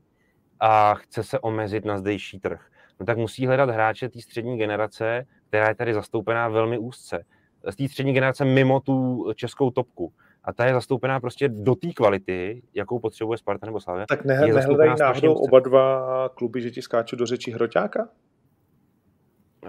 a 0.61 0.95
chce 0.95 1.23
se 1.23 1.39
omezit 1.41 1.85
na 1.85 1.99
zdejší 1.99 2.41
trh? 2.41 2.67
No 3.01 3.07
tak 3.07 3.19
musí 3.19 3.47
hledat 3.47 3.71
hráče 3.71 4.09
té 4.09 4.21
střední 4.21 4.59
generace, 4.59 5.27
která 5.49 5.69
je 5.69 5.75
tady 5.75 5.95
zastoupená 5.95 6.49
velmi 6.49 6.79
úzce. 6.79 7.25
Z 7.71 7.77
té 7.77 7.89
střední 7.89 8.13
generace 8.13 8.45
mimo 8.45 8.81
tu 8.81 9.27
českou 9.35 9.71
topku 9.71 10.13
a 10.45 10.53
ta 10.53 10.67
je 10.67 10.75
zastoupená 10.75 11.21
prostě 11.21 11.49
do 11.49 11.75
té 11.75 11.89
kvality, 11.93 12.63
jakou 12.75 12.99
potřebuje 12.99 13.39
Sparta 13.39 13.67
nebo 13.67 13.81
Slavia. 13.81 14.07
Tak 14.09 14.25
ne, 14.25 14.41
nehledají 14.41 14.95
náhodou 15.01 15.35
oba 15.35 15.61
dva 15.61 16.29
kluby, 16.29 16.63
že 16.63 16.71
ti 16.71 16.83
skáčou 16.83 17.17
do 17.17 17.27
řeči 17.27 17.51
Hroťáka? 17.51 18.09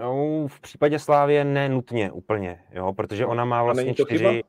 No, 0.00 0.46
v 0.48 0.60
případě 0.60 0.98
Slávě 0.98 1.44
ne 1.44 1.68
nutně 1.68 2.12
úplně, 2.12 2.58
jo, 2.72 2.92
protože 2.92 3.26
ona 3.26 3.44
má 3.44 3.62
vlastně 3.62 3.94
čtyři, 3.94 4.42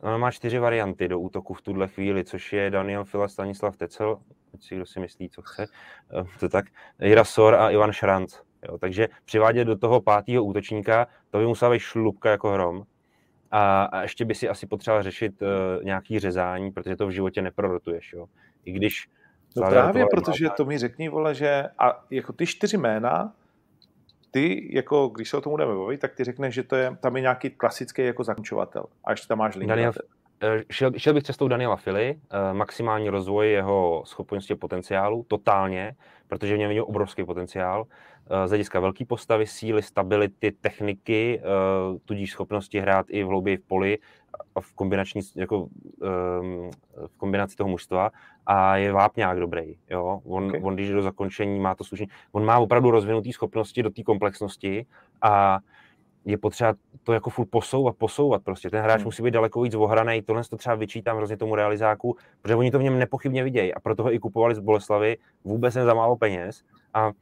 ona 0.00 0.18
má 0.18 0.30
čtyři 0.30 0.58
varianty 0.58 1.08
do 1.08 1.20
útoku 1.20 1.54
v 1.54 1.62
tuhle 1.62 1.88
chvíli, 1.88 2.24
což 2.24 2.52
je 2.52 2.70
Daniel 2.70 3.04
Fila, 3.04 3.28
Stanislav 3.28 3.76
Tecel, 3.76 4.18
si 4.60 4.76
kdo 4.76 4.86
si 4.86 5.00
myslí, 5.00 5.28
co 5.28 5.42
chce, 5.42 5.66
eh, 6.20 6.24
to 6.40 6.48
tak, 6.48 6.64
Jira 7.02 7.24
Sor 7.24 7.54
a 7.54 7.70
Ivan 7.70 7.92
Šranc. 7.92 8.34
Jo, 8.68 8.78
takže 8.78 9.08
přivádět 9.24 9.66
do 9.66 9.76
toho 9.76 10.00
pátého 10.00 10.44
útočníka, 10.44 11.06
to 11.30 11.38
by 11.38 11.46
musela 11.46 11.70
být 11.70 11.78
šlubka 11.78 12.30
jako 12.30 12.50
hrom. 12.50 12.84
A, 13.50 13.84
a 13.84 14.02
ještě 14.02 14.24
by 14.24 14.34
si 14.34 14.48
asi 14.48 14.66
potřeboval 14.66 15.02
řešit 15.02 15.42
uh, 15.42 15.48
nějaký 15.84 16.18
řezání, 16.18 16.72
protože 16.72 16.96
to 16.96 17.06
v 17.06 17.10
životě 17.10 17.42
neprorotuješ, 17.42 18.12
jo. 18.12 18.26
I 18.64 18.72
když... 18.72 19.08
No 19.56 19.68
právě, 19.68 20.06
protože 20.10 20.48
to 20.56 20.64
mi 20.64 20.78
řekni, 20.78 21.08
vole, 21.08 21.34
že 21.34 21.64
a 21.78 22.04
jako 22.10 22.32
ty 22.32 22.46
čtyři 22.46 22.76
jména, 22.76 23.32
ty, 24.30 24.68
jako 24.76 25.08
když 25.08 25.30
se 25.30 25.36
o 25.36 25.40
tom 25.40 25.50
budeme 25.50 25.74
bavit, 25.74 26.00
tak 26.00 26.14
ty 26.14 26.24
řekneš, 26.24 26.54
že 26.54 26.62
to 26.62 26.76
je, 26.76 26.96
tam 27.00 27.16
je 27.16 27.22
nějaký 27.22 27.50
klasický 27.50 28.04
jako 28.04 28.24
zakončovatel. 28.24 28.84
A 29.04 29.10
ještě 29.10 29.28
tam 29.28 29.38
máš 29.38 29.56
Daniel, 29.56 29.92
šel, 30.70 30.90
šel 30.96 31.14
bych 31.14 31.22
cestou 31.22 31.48
Daniela 31.48 31.76
Fili, 31.76 32.14
eh, 32.30 32.54
maximální 32.54 33.08
rozvoj 33.08 33.50
jeho 33.50 34.02
schopnosti 34.06 34.52
a 34.52 34.56
potenciálu, 34.56 35.24
totálně, 35.28 35.94
protože 36.26 36.54
v 36.54 36.58
něm 36.58 36.68
vidím 36.68 36.84
obrovský 36.84 37.24
potenciál. 37.24 37.86
Eh, 38.30 38.48
z 38.48 38.50
hlediska 38.50 38.80
velké 38.80 39.04
postavy, 39.04 39.46
síly, 39.46 39.82
stability, 39.82 40.52
techniky, 40.60 41.40
eh, 41.40 41.98
tudíž 42.04 42.30
schopnosti 42.30 42.80
hrát 42.80 43.06
i 43.08 43.24
v 43.24 43.26
hlouběji 43.26 43.56
v 43.56 43.62
poli 43.62 43.98
a 44.54 44.60
v, 44.60 44.72
kombinační, 44.72 45.20
jako, 45.34 45.68
ehm, 46.02 46.70
v 47.06 47.16
kombinaci 47.16 47.56
toho 47.56 47.68
mužstva 47.68 48.10
a 48.46 48.76
je 48.76 48.92
vápňák 48.92 49.40
dobrý. 49.40 49.76
Jo? 49.90 50.20
On, 50.24 50.48
okay. 50.48 50.60
on, 50.64 50.74
když 50.74 50.90
do 50.90 51.02
zakončení 51.02 51.60
má 51.60 51.74
to 51.74 51.84
slušení, 51.84 52.08
on 52.32 52.44
má 52.44 52.58
opravdu 52.58 52.90
rozvinuté 52.90 53.32
schopnosti 53.32 53.82
do 53.82 53.90
té 53.90 54.02
komplexnosti 54.02 54.86
a 55.22 55.58
je 56.26 56.38
potřeba 56.38 56.74
to 57.02 57.12
jako 57.12 57.30
furt 57.30 57.46
posouvat, 57.46 57.96
posouvat 57.96 58.42
prostě. 58.42 58.70
Ten 58.70 58.82
hráč 58.82 58.98
hmm. 58.98 59.04
musí 59.04 59.22
být 59.22 59.30
daleko 59.30 59.60
víc 59.60 59.74
ohraný, 59.74 60.22
tohle 60.22 60.44
to 60.44 60.56
třeba 60.56 60.74
vyčítám 60.74 61.16
hrozně 61.16 61.36
tomu 61.36 61.54
realizáku, 61.54 62.16
protože 62.42 62.54
oni 62.54 62.70
to 62.70 62.78
v 62.78 62.82
něm 62.82 62.98
nepochybně 62.98 63.44
vidějí 63.44 63.74
a 63.74 63.80
proto 63.80 64.02
ho 64.02 64.12
i 64.12 64.18
kupovali 64.18 64.54
z 64.54 64.58
Boleslavy 64.58 65.16
vůbec 65.44 65.74
ne 65.74 65.84
za 65.84 65.94
málo 65.94 66.16
peněz 66.16 66.62
a 66.94 67.12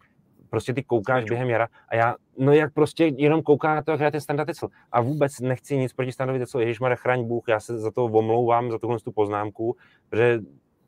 prostě 0.50 0.74
ty 0.74 0.82
koukáš 0.82 1.24
během 1.24 1.50
jara 1.50 1.68
a 1.88 1.96
já, 1.96 2.14
no 2.38 2.52
jak 2.52 2.72
prostě 2.72 3.04
jenom 3.04 3.42
kouká 3.42 3.74
na 3.74 3.82
to, 3.82 3.90
jak 3.90 4.00
hraje 4.00 4.10
ten 4.10 4.20
Standa 4.20 4.44
Tecl. 4.44 4.68
A 4.92 5.00
vůbec 5.00 5.40
nechci 5.40 5.76
nic 5.76 5.92
proti 5.92 6.12
Standovi 6.12 6.38
Teclu, 6.38 6.60
Ježíšmarja, 6.60 6.96
chraň 6.96 7.24
Bůh, 7.24 7.44
já 7.48 7.60
se 7.60 7.78
za 7.78 7.90
to 7.90 8.04
omlouvám, 8.04 8.70
za 8.70 8.78
tuhle 8.78 8.98
tu 9.00 9.12
poznámku, 9.12 9.76
protože 10.08 10.40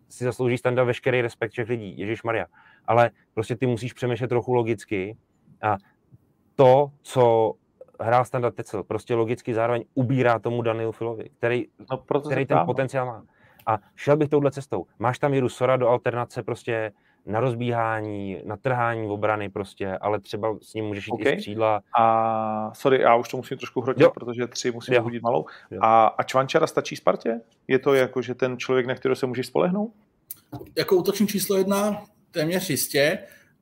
si 0.08 0.24
zaslouží 0.24 0.58
Standa 0.58 0.84
veškerý 0.84 1.22
respekt 1.22 1.50
všech 1.50 1.68
lidí, 1.68 1.98
Ježíš 1.98 2.22
Maria. 2.22 2.46
Ale 2.86 3.10
prostě 3.34 3.56
ty 3.56 3.66
musíš 3.66 3.92
přemýšlet 3.92 4.28
trochu 4.28 4.54
logicky 4.54 5.16
a 5.62 5.76
to, 6.54 6.90
co 7.02 7.54
hrál 8.00 8.24
Standa 8.24 8.50
Tecl, 8.50 8.82
prostě 8.82 9.14
logicky 9.14 9.54
zároveň 9.54 9.84
ubírá 9.94 10.38
tomu 10.38 10.62
Danielu 10.62 10.92
Filovi, 10.92 11.30
který, 11.38 11.66
no, 11.90 12.20
který 12.20 12.46
ten 12.46 12.58
potenciál 12.66 13.06
má. 13.06 13.22
A 13.66 13.78
šel 13.96 14.16
bych 14.16 14.28
touhle 14.28 14.50
cestou. 14.50 14.86
Máš 14.98 15.18
tam 15.18 15.34
Jiru 15.34 15.48
Sora 15.48 15.76
do 15.76 15.88
alternace 15.88 16.42
prostě 16.42 16.92
na 17.26 17.40
rozbíhání, 17.40 18.42
na 18.44 18.56
trhání 18.56 19.08
obrany 19.08 19.48
prostě, 19.48 19.98
ale 19.98 20.20
třeba 20.20 20.56
s 20.62 20.74
ním 20.74 20.84
můžeš 20.84 21.06
jít 21.06 21.12
okay. 21.12 21.32
i 21.32 21.38
střídla. 21.38 21.80
A 21.98 22.70
sorry, 22.74 23.00
já 23.00 23.16
už 23.16 23.28
to 23.28 23.36
musím 23.36 23.58
trošku 23.58 23.80
hrotit, 23.80 24.02
jo. 24.02 24.10
protože 24.14 24.46
tři 24.46 24.70
musím 24.70 24.94
jo. 24.94 25.02
hodit 25.02 25.22
malou. 25.22 25.46
Jo. 25.70 25.80
A, 25.82 26.06
a 26.06 26.22
Čvančara 26.22 26.66
stačí 26.66 26.96
Spartě? 26.96 27.40
Je 27.68 27.78
to 27.78 27.94
jako, 27.94 28.22
že 28.22 28.34
ten 28.34 28.58
člověk, 28.58 28.86
na 28.86 28.94
kterého 28.94 29.16
se 29.16 29.26
můžeš 29.26 29.46
spolehnout? 29.46 29.92
Jako 30.78 30.96
útočník 30.96 31.30
číslo 31.30 31.56
jedna 31.56 32.02
téměř 32.30 32.70
jistě, 32.70 33.18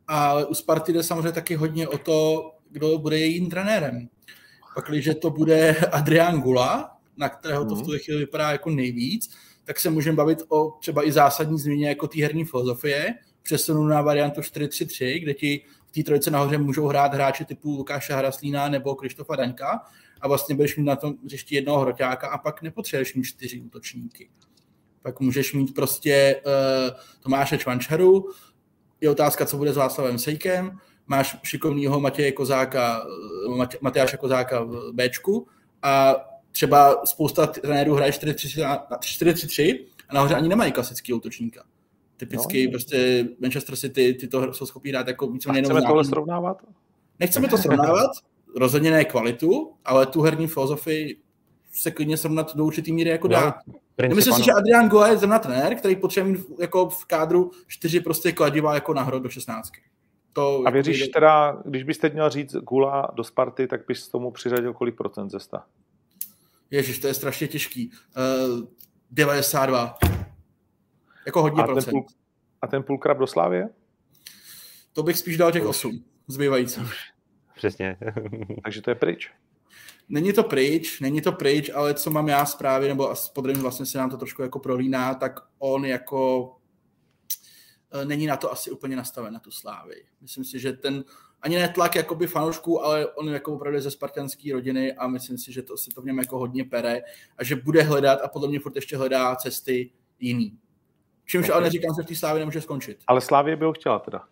ale 0.08 0.46
u 0.46 0.54
Sparty 0.54 0.92
jde 0.92 1.02
samozřejmě 1.02 1.32
taky 1.32 1.54
hodně 1.54 1.88
o 1.88 1.98
to, 1.98 2.50
kdo 2.70 2.98
bude 2.98 3.18
jejím 3.18 3.50
trenérem. 3.50 4.08
Pak, 4.74 4.88
když 4.88 5.10
to 5.22 5.30
bude 5.30 5.76
Adrián 5.92 6.40
Gula, 6.40 6.96
na 7.16 7.28
kterého 7.28 7.64
to 7.64 7.74
v 7.74 7.78
mhm. 7.78 7.84
tuhle 7.84 7.98
chvíli 7.98 8.20
vypadá 8.20 8.52
jako 8.52 8.70
nejvíc, 8.70 9.30
tak 9.64 9.80
se 9.80 9.90
můžeme 9.90 10.16
bavit 10.16 10.42
o 10.48 10.70
třeba 10.70 11.06
i 11.06 11.12
zásadní 11.12 11.58
změně 11.58 11.88
jako 11.88 12.08
té 12.08 12.22
herní 12.22 12.44
filozofie, 12.44 13.14
přesunu 13.42 13.86
na 13.86 14.02
variantu 14.02 14.40
4-3-3, 14.40 15.22
kde 15.22 15.34
ti 15.34 15.64
v 15.86 15.92
té 15.92 16.02
trojice 16.02 16.30
nahoře 16.30 16.58
můžou 16.58 16.86
hrát 16.86 17.14
hráči 17.14 17.44
typu 17.44 17.76
Lukáše 17.76 18.12
Haraslína 18.12 18.68
nebo 18.68 18.94
Krištofa 18.94 19.36
Daňka 19.36 19.80
a 20.20 20.28
vlastně 20.28 20.54
budeš 20.54 20.76
mít 20.76 20.84
na 20.84 20.96
tom 20.96 21.14
hřišti 21.24 21.54
jednoho 21.54 21.80
hroťáka 21.80 22.28
a 22.28 22.38
pak 22.38 22.62
nepotřebuješ 22.62 23.14
mít 23.14 23.24
čtyři 23.24 23.60
útočníky. 23.60 24.30
Pak 25.02 25.20
můžeš 25.20 25.52
mít 25.52 25.74
prostě 25.74 26.42
uh, 26.46 26.96
Tomáše 27.22 27.58
Čvančaru, 27.58 28.30
je 29.00 29.10
otázka, 29.10 29.46
co 29.46 29.56
bude 29.56 29.72
s 29.72 29.76
Václavem 29.76 30.18
Sejkem, 30.18 30.78
máš 31.06 31.36
šikovného 31.42 32.00
Matěje 32.00 32.32
Kozáka, 32.32 33.06
eh, 33.46 33.56
Mate, 33.56 33.78
Matyáše 33.80 34.16
Kozáka 34.16 34.62
v 34.62 34.92
Bčku 34.92 35.48
a 35.82 36.14
třeba 36.52 37.02
spousta 37.04 37.46
trenérů 37.46 37.94
hraje 37.94 38.12
4-3-3 38.12 39.86
a 40.08 40.14
nahoře 40.14 40.34
ani 40.34 40.48
nemají 40.48 40.72
klasický 40.72 41.12
útočníka. 41.12 41.64
Typicky 42.16 42.66
no. 42.66 42.70
prostě 42.70 43.28
Manchester 43.40 43.76
City, 43.76 44.14
ty 44.14 44.28
to 44.28 44.52
jsou 44.52 44.66
schopni 44.66 44.90
hrát 44.90 45.08
jako 45.08 45.26
více 45.26 45.52
Chceme 45.62 45.82
tohle 45.82 46.04
srovnávat? 46.04 46.62
Nechceme 47.20 47.48
to 47.48 47.58
srovnávat, 47.58 48.10
rozhodně 48.56 48.90
ne 48.90 49.04
kvalitu, 49.04 49.72
ale 49.84 50.06
tu 50.06 50.22
herní 50.22 50.46
filozofii 50.46 51.16
se 51.72 51.90
klidně 51.90 52.16
srovnat 52.16 52.56
do 52.56 52.64
určitý 52.64 52.92
míry 52.92 53.10
jako 53.10 53.28
dá. 53.28 53.54
No, 54.08 54.14
myslím 54.14 54.34
si, 54.34 54.42
že 54.42 54.52
Adrian 54.52 54.88
Goa 54.88 55.08
je 55.08 55.16
zrovna 55.16 55.38
trenér, 55.38 55.74
který 55.74 55.96
potřebuje 55.96 56.32
mít 56.32 56.46
jako 56.60 56.88
v 56.88 57.04
kádru 57.04 57.50
čtyři 57.66 58.00
prostě 58.00 58.32
kladiva 58.32 58.74
jako 58.74 58.94
nahrod 58.94 59.22
do 59.22 59.28
16. 59.28 59.72
To, 60.34 60.62
a 60.66 60.70
věříš 60.70 61.00
jako 61.00 61.12
teda, 61.12 61.62
když 61.64 61.82
byste 61.82 62.08
měl 62.08 62.30
říct 62.30 62.56
Gula 62.56 63.10
do 63.14 63.24
Sparty, 63.24 63.66
tak 63.66 63.86
bys 63.88 64.08
tomu 64.08 64.30
přiřadil 64.30 64.74
kolik 64.74 64.96
procent 64.96 65.30
ze 65.30 65.40
100? 65.40 65.58
Ježiš, 66.70 66.98
to 66.98 67.06
je 67.06 67.14
strašně 67.14 67.48
těžký. 67.48 67.90
Uh, 68.60 68.66
92. 69.10 69.98
Jako 71.26 71.42
hodně 71.42 71.62
a 71.62 71.66
procent. 71.66 71.84
Ten 71.84 71.92
půl, 71.92 72.06
a 72.62 72.66
ten 72.66 72.82
půlkrab 72.82 73.18
do 73.18 73.26
Slávě? 73.26 73.68
To 74.92 75.02
bych 75.02 75.18
spíš 75.18 75.36
dal 75.36 75.52
těch 75.52 75.66
8 75.66 76.04
zbývající. 76.28 76.80
Přesně. 77.56 77.96
Takže 78.64 78.82
to 78.82 78.90
je 78.90 78.94
pryč. 78.94 79.30
Není 80.08 80.32
to 80.32 80.42
pryč, 80.42 81.00
není 81.00 81.20
to 81.20 81.32
pryč, 81.32 81.70
ale 81.74 81.94
co 81.94 82.10
mám 82.10 82.28
já 82.28 82.46
zprávy, 82.46 82.88
nebo 82.88 83.14
podrým 83.34 83.56
vlastně 83.56 83.86
se 83.86 83.98
nám 83.98 84.10
to 84.10 84.16
trošku 84.16 84.42
jako 84.42 84.58
prolíná, 84.58 85.14
tak 85.14 85.40
on 85.58 85.84
jako 85.84 86.52
není 88.04 88.26
na 88.26 88.36
to 88.36 88.52
asi 88.52 88.70
úplně 88.70 88.96
nastaven 88.96 89.32
na 89.32 89.40
tu 89.40 89.50
slávy. 89.50 90.04
Myslím 90.20 90.44
si, 90.44 90.58
že 90.58 90.72
ten 90.72 91.04
ani 91.40 91.56
ne 91.56 91.68
tlak 91.68 91.94
jakoby 91.94 92.26
fanoušků, 92.26 92.84
ale 92.84 93.06
on 93.06 93.28
jako 93.28 93.54
opravdu 93.54 93.80
ze 93.80 93.90
spartanské 93.90 94.52
rodiny 94.52 94.92
a 94.92 95.06
myslím 95.06 95.38
si, 95.38 95.52
že 95.52 95.62
to 95.62 95.76
se 95.76 95.90
to 95.94 96.02
v 96.02 96.04
něm 96.04 96.18
jako 96.18 96.38
hodně 96.38 96.64
pere 96.64 97.02
a 97.38 97.44
že 97.44 97.56
bude 97.56 97.82
hledat 97.82 98.20
a 98.22 98.28
podle 98.28 98.48
mě 98.48 98.60
furt 98.60 98.76
ještě 98.76 98.96
hledá 98.96 99.36
cesty 99.36 99.90
jiný. 100.18 100.58
Čímž 101.24 101.44
okay. 101.44 101.54
ale 101.54 101.64
neříkám, 101.64 101.94
že 101.96 102.02
v 102.02 102.06
té 102.06 102.14
slávě 102.14 102.40
nemůže 102.40 102.60
skončit. 102.60 102.98
Ale 103.06 103.20
Slávě 103.20 103.56
by 103.56 103.64
ho 103.64 103.72
chtěla 103.72 103.98
teda. 103.98 104.28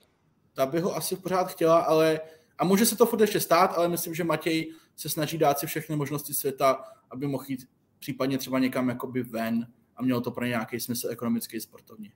Ta 0.55 0.67
by 0.67 0.81
ho 0.81 0.97
asi 0.97 1.17
pořád 1.17 1.45
chtěla, 1.45 1.81
ale 1.81 2.21
a 2.59 2.65
může 2.65 2.87
se 2.87 2.97
to 2.97 3.07
furt 3.07 3.21
ještě 3.21 3.41
stát, 3.41 3.75
ale 3.77 3.89
myslím, 3.89 4.15
že 4.15 4.25
Matěj 4.25 4.73
se 4.97 5.09
snaží 5.09 5.39
dát 5.39 5.59
si 5.59 5.67
všechny 5.67 5.97
možnosti 5.97 6.35
světa, 6.35 6.85
aby 7.11 7.27
mohl 7.27 7.45
jít 7.49 7.69
případně 7.99 8.39
třeba 8.39 8.59
někam 8.59 8.89
jakoby 8.89 9.23
ven 9.23 9.67
a 9.97 10.03
mělo 10.03 10.21
to 10.21 10.31
pro 10.31 10.45
ně 10.45 10.49
nějaký 10.49 10.81
smysl 10.81 11.09
ekonomický, 11.11 11.61
sportovní. 11.61 12.13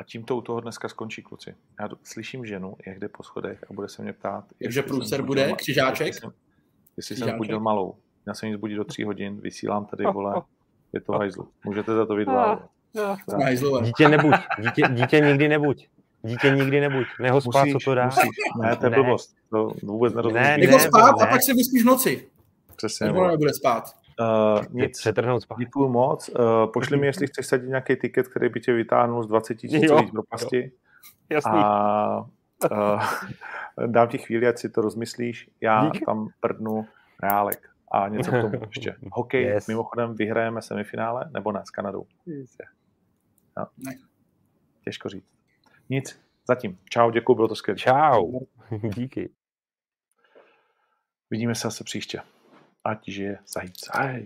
A 0.00 0.04
tím 0.04 0.24
to 0.24 0.36
u 0.36 0.40
toho 0.40 0.60
dneska 0.60 0.88
skončí, 0.88 1.22
kluci. 1.22 1.54
Já 1.80 1.88
slyším 2.02 2.46
ženu, 2.46 2.76
jak 2.86 2.98
jde 2.98 3.08
po 3.08 3.22
schodech 3.22 3.64
a 3.70 3.72
bude 3.72 3.88
se 3.88 4.02
mě 4.02 4.12
ptát. 4.12 4.44
Takže 4.62 4.82
průser 4.82 5.22
bude, 5.22 5.46
mal, 5.46 5.56
křižáček? 5.56 6.06
Jestli 6.06 6.20
jsem, 6.20 6.32
jestli 6.96 7.16
jsem 7.16 7.36
budil 7.36 7.60
malou. 7.60 7.94
Já 8.26 8.34
jsem 8.34 8.48
ji 8.48 8.54
zbudil 8.54 8.76
do 8.76 8.84
tří 8.84 9.04
hodin, 9.04 9.40
vysílám 9.40 9.86
tady, 9.86 10.04
vole, 10.04 10.42
je 10.92 11.00
to 11.00 11.12
hajzlu. 11.12 11.48
Můžete 11.64 11.94
za 11.94 12.06
to 12.06 12.14
vydvávat. 12.14 12.70
Dítě 13.82 14.08
nebuď, 14.08 14.34
dítě, 14.60 14.82
dítě 14.92 15.20
nikdy 15.20 15.48
nebuď. 15.48 15.88
Dítě 16.22 16.50
nikdy 16.50 16.80
nebuď. 16.80 17.06
Neho 17.20 17.40
spát, 17.40 17.64
musíš, 17.64 17.72
co 17.72 17.90
to 17.90 17.94
dá. 17.94 18.04
Musíš. 18.04 18.28
Ne, 18.62 18.76
to 18.76 18.86
je 18.86 18.90
blbost. 18.90 19.36
To 19.50 19.72
vůbec 19.82 20.14
nerozumím. 20.14 20.42
Ne, 20.42 20.58
Neho 20.58 20.78
spát 20.78 21.16
ne. 21.18 21.26
a 21.26 21.30
pak 21.30 21.42
se 21.42 21.54
vyspíš 21.54 21.82
v 21.82 21.86
noci. 21.86 22.28
Přesně. 22.76 23.06
Nebo 23.06 23.28
nebude 23.28 23.54
spát. 23.54 23.84
Uh, 24.20 24.64
nic. 24.70 24.98
Přetrhnout 24.98 25.42
spát. 25.42 25.58
Děkuju 25.58 25.88
moc. 25.88 26.28
Uh, 26.28 26.72
pošli 26.72 26.96
mi, 26.96 27.06
jestli 27.06 27.26
chceš 27.26 27.46
sadit 27.46 27.68
nějaký 27.68 27.96
tiket, 27.96 28.28
který 28.28 28.48
by 28.48 28.60
tě 28.60 28.72
vytáhnul 28.72 29.22
z 29.22 29.26
20 29.26 29.54
tisíc 29.54 29.90
propasti. 30.10 30.72
Jasný. 31.30 31.58
A 31.64 32.18
uh, 32.70 33.02
dám 33.86 34.08
ti 34.08 34.18
chvíli, 34.18 34.46
ať 34.46 34.58
si 34.58 34.68
to 34.68 34.80
rozmyslíš. 34.80 35.50
Já 35.60 35.88
Dík. 35.88 36.04
tam 36.04 36.28
prdnu 36.40 36.86
reálek 37.22 37.70
a 37.92 38.08
něco 38.08 38.30
k 38.30 38.40
tomu 38.40 38.60
ještě. 38.66 38.96
Hokej, 39.12 39.44
yes. 39.44 39.68
mimochodem 39.68 40.14
vyhrajeme 40.14 40.62
semifinále, 40.62 41.30
nebo 41.32 41.52
ne, 41.52 41.62
s 41.64 41.70
Kanadou. 41.70 42.06
No. 43.58 43.66
Těžko 44.84 45.08
říct. 45.08 45.26
Nic, 45.88 46.20
zatím. 46.48 46.78
Čau, 46.90 47.10
děkuji, 47.10 47.34
bylo 47.34 47.48
to 47.48 47.54
skvělé. 47.54 47.78
Čau, 47.78 48.40
díky. 48.94 49.30
Vidíme 51.30 51.54
se 51.54 51.68
zase 51.68 51.84
příště. 51.84 52.20
Ať 52.80 53.00
žije 53.12 53.34
zajíc. 53.44 53.80
Aj. 53.92 54.24